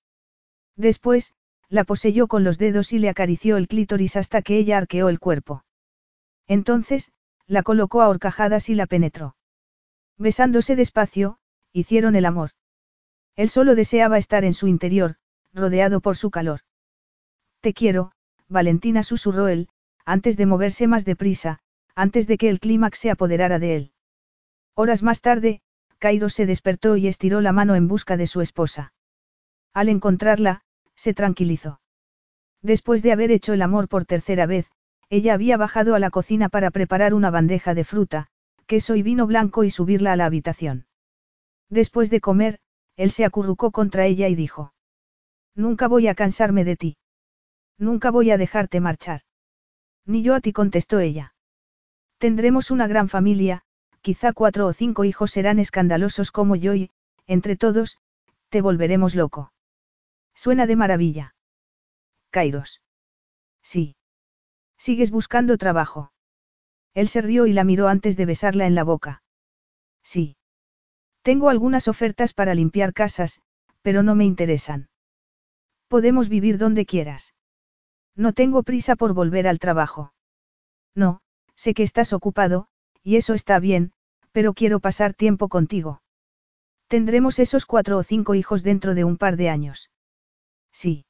[0.75, 1.33] Después,
[1.69, 5.19] la poseyó con los dedos y le acarició el clítoris hasta que ella arqueó el
[5.19, 5.63] cuerpo.
[6.47, 7.11] Entonces,
[7.47, 9.35] la colocó a horcajadas y la penetró.
[10.17, 11.37] Besándose despacio,
[11.71, 12.51] hicieron el amor.
[13.35, 15.15] Él solo deseaba estar en su interior,
[15.53, 16.61] rodeado por su calor.
[17.61, 18.11] Te quiero,
[18.47, 19.69] Valentina susurró él,
[20.05, 21.59] antes de moverse más deprisa,
[21.95, 23.91] antes de que el clímax se apoderara de él.
[24.75, 25.61] Horas más tarde,
[25.97, 28.93] Cairo se despertó y estiró la mano en busca de su esposa.
[29.73, 30.61] Al encontrarla,
[30.95, 31.79] se tranquilizó.
[32.61, 34.69] Después de haber hecho el amor por tercera vez,
[35.09, 38.27] ella había bajado a la cocina para preparar una bandeja de fruta,
[38.65, 40.85] queso y vino blanco y subirla a la habitación.
[41.69, 42.59] Después de comer,
[42.95, 44.73] él se acurrucó contra ella y dijo.
[45.55, 46.97] Nunca voy a cansarme de ti.
[47.77, 49.21] Nunca voy a dejarte marchar.
[50.05, 51.33] Ni yo a ti contestó ella.
[52.17, 53.63] Tendremos una gran familia,
[54.01, 56.91] quizá cuatro o cinco hijos serán escandalosos como yo y,
[57.27, 57.97] entre todos,
[58.49, 59.51] te volveremos loco.
[60.35, 61.35] Suena de maravilla.
[62.29, 62.81] Kairos.
[63.61, 63.95] Sí.
[64.77, 66.11] ¿Sigues buscando trabajo?
[66.93, 69.23] Él se rió y la miró antes de besarla en la boca.
[70.03, 70.37] Sí.
[71.21, 73.41] Tengo algunas ofertas para limpiar casas,
[73.81, 74.89] pero no me interesan.
[75.87, 77.33] Podemos vivir donde quieras.
[78.15, 80.13] No tengo prisa por volver al trabajo.
[80.95, 81.21] No,
[81.55, 82.67] sé que estás ocupado,
[83.01, 83.91] y eso está bien,
[84.31, 86.01] pero quiero pasar tiempo contigo.
[86.87, 89.89] Tendremos esos cuatro o cinco hijos dentro de un par de años.
[90.71, 91.05] Sí.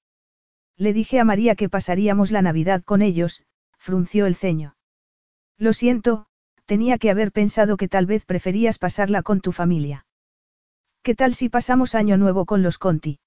[0.78, 3.44] Le dije a María que pasaríamos la Navidad con ellos,
[3.78, 4.76] frunció el ceño.
[5.64, 6.26] Lo siento,
[6.66, 10.06] tenía que haber pensado que tal vez preferías pasarla con tu familia.
[11.04, 13.22] ¿Qué tal si pasamos año nuevo con los Conti?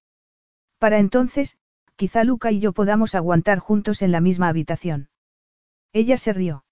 [0.76, 1.58] Para entonces,
[1.96, 5.08] quizá Luca y yo podamos aguantar juntos en la misma habitación.
[5.94, 6.66] Ella se rió.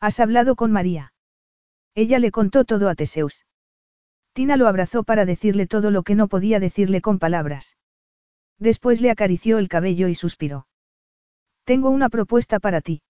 [0.00, 1.12] ¿Has hablado con María?
[1.94, 3.46] Ella le contó todo a Teseus.
[4.32, 7.76] Tina lo abrazó para decirle todo lo que no podía decirle con palabras.
[8.58, 10.66] Después le acarició el cabello y suspiró.
[11.62, 13.02] Tengo una propuesta para ti.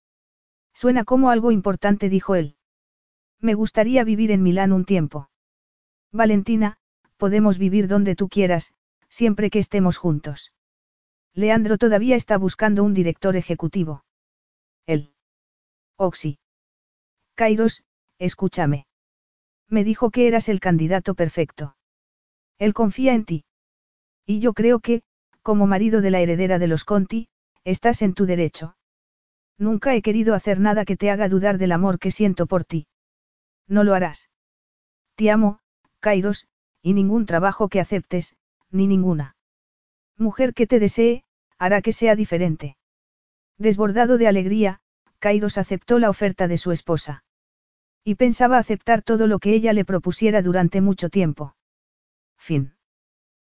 [0.75, 2.57] Suena como algo importante, dijo él.
[3.41, 5.31] Me gustaría vivir en Milán un tiempo.
[6.13, 6.79] Valentina,
[7.17, 8.75] podemos vivir donde tú quieras,
[9.09, 10.53] siempre que estemos juntos.
[11.35, 14.05] Leandro todavía está buscando un director ejecutivo.
[14.87, 15.15] Él.
[15.97, 16.39] Oxy.
[17.35, 17.85] Kairos,
[18.19, 18.87] escúchame.
[19.69, 21.77] Me dijo que eras el candidato perfecto.
[22.59, 23.45] Él confía en ti.
[24.27, 25.03] Y yo creo que,
[25.43, 27.29] como marido de la heredera de los Conti,
[27.65, 28.75] Estás en tu derecho.
[29.61, 32.87] Nunca he querido hacer nada que te haga dudar del amor que siento por ti.
[33.69, 34.31] No lo harás.
[35.17, 35.61] Te amo,
[36.01, 36.49] Kairos,
[36.81, 38.35] y ningún trabajo que aceptes,
[38.71, 39.37] ni ninguna.
[40.17, 41.25] Mujer que te desee,
[41.59, 42.79] hará que sea diferente.
[43.59, 44.81] Desbordado de alegría,
[45.19, 47.23] Kairos aceptó la oferta de su esposa.
[48.03, 51.55] Y pensaba aceptar todo lo que ella le propusiera durante mucho tiempo.
[52.39, 52.73] Fin.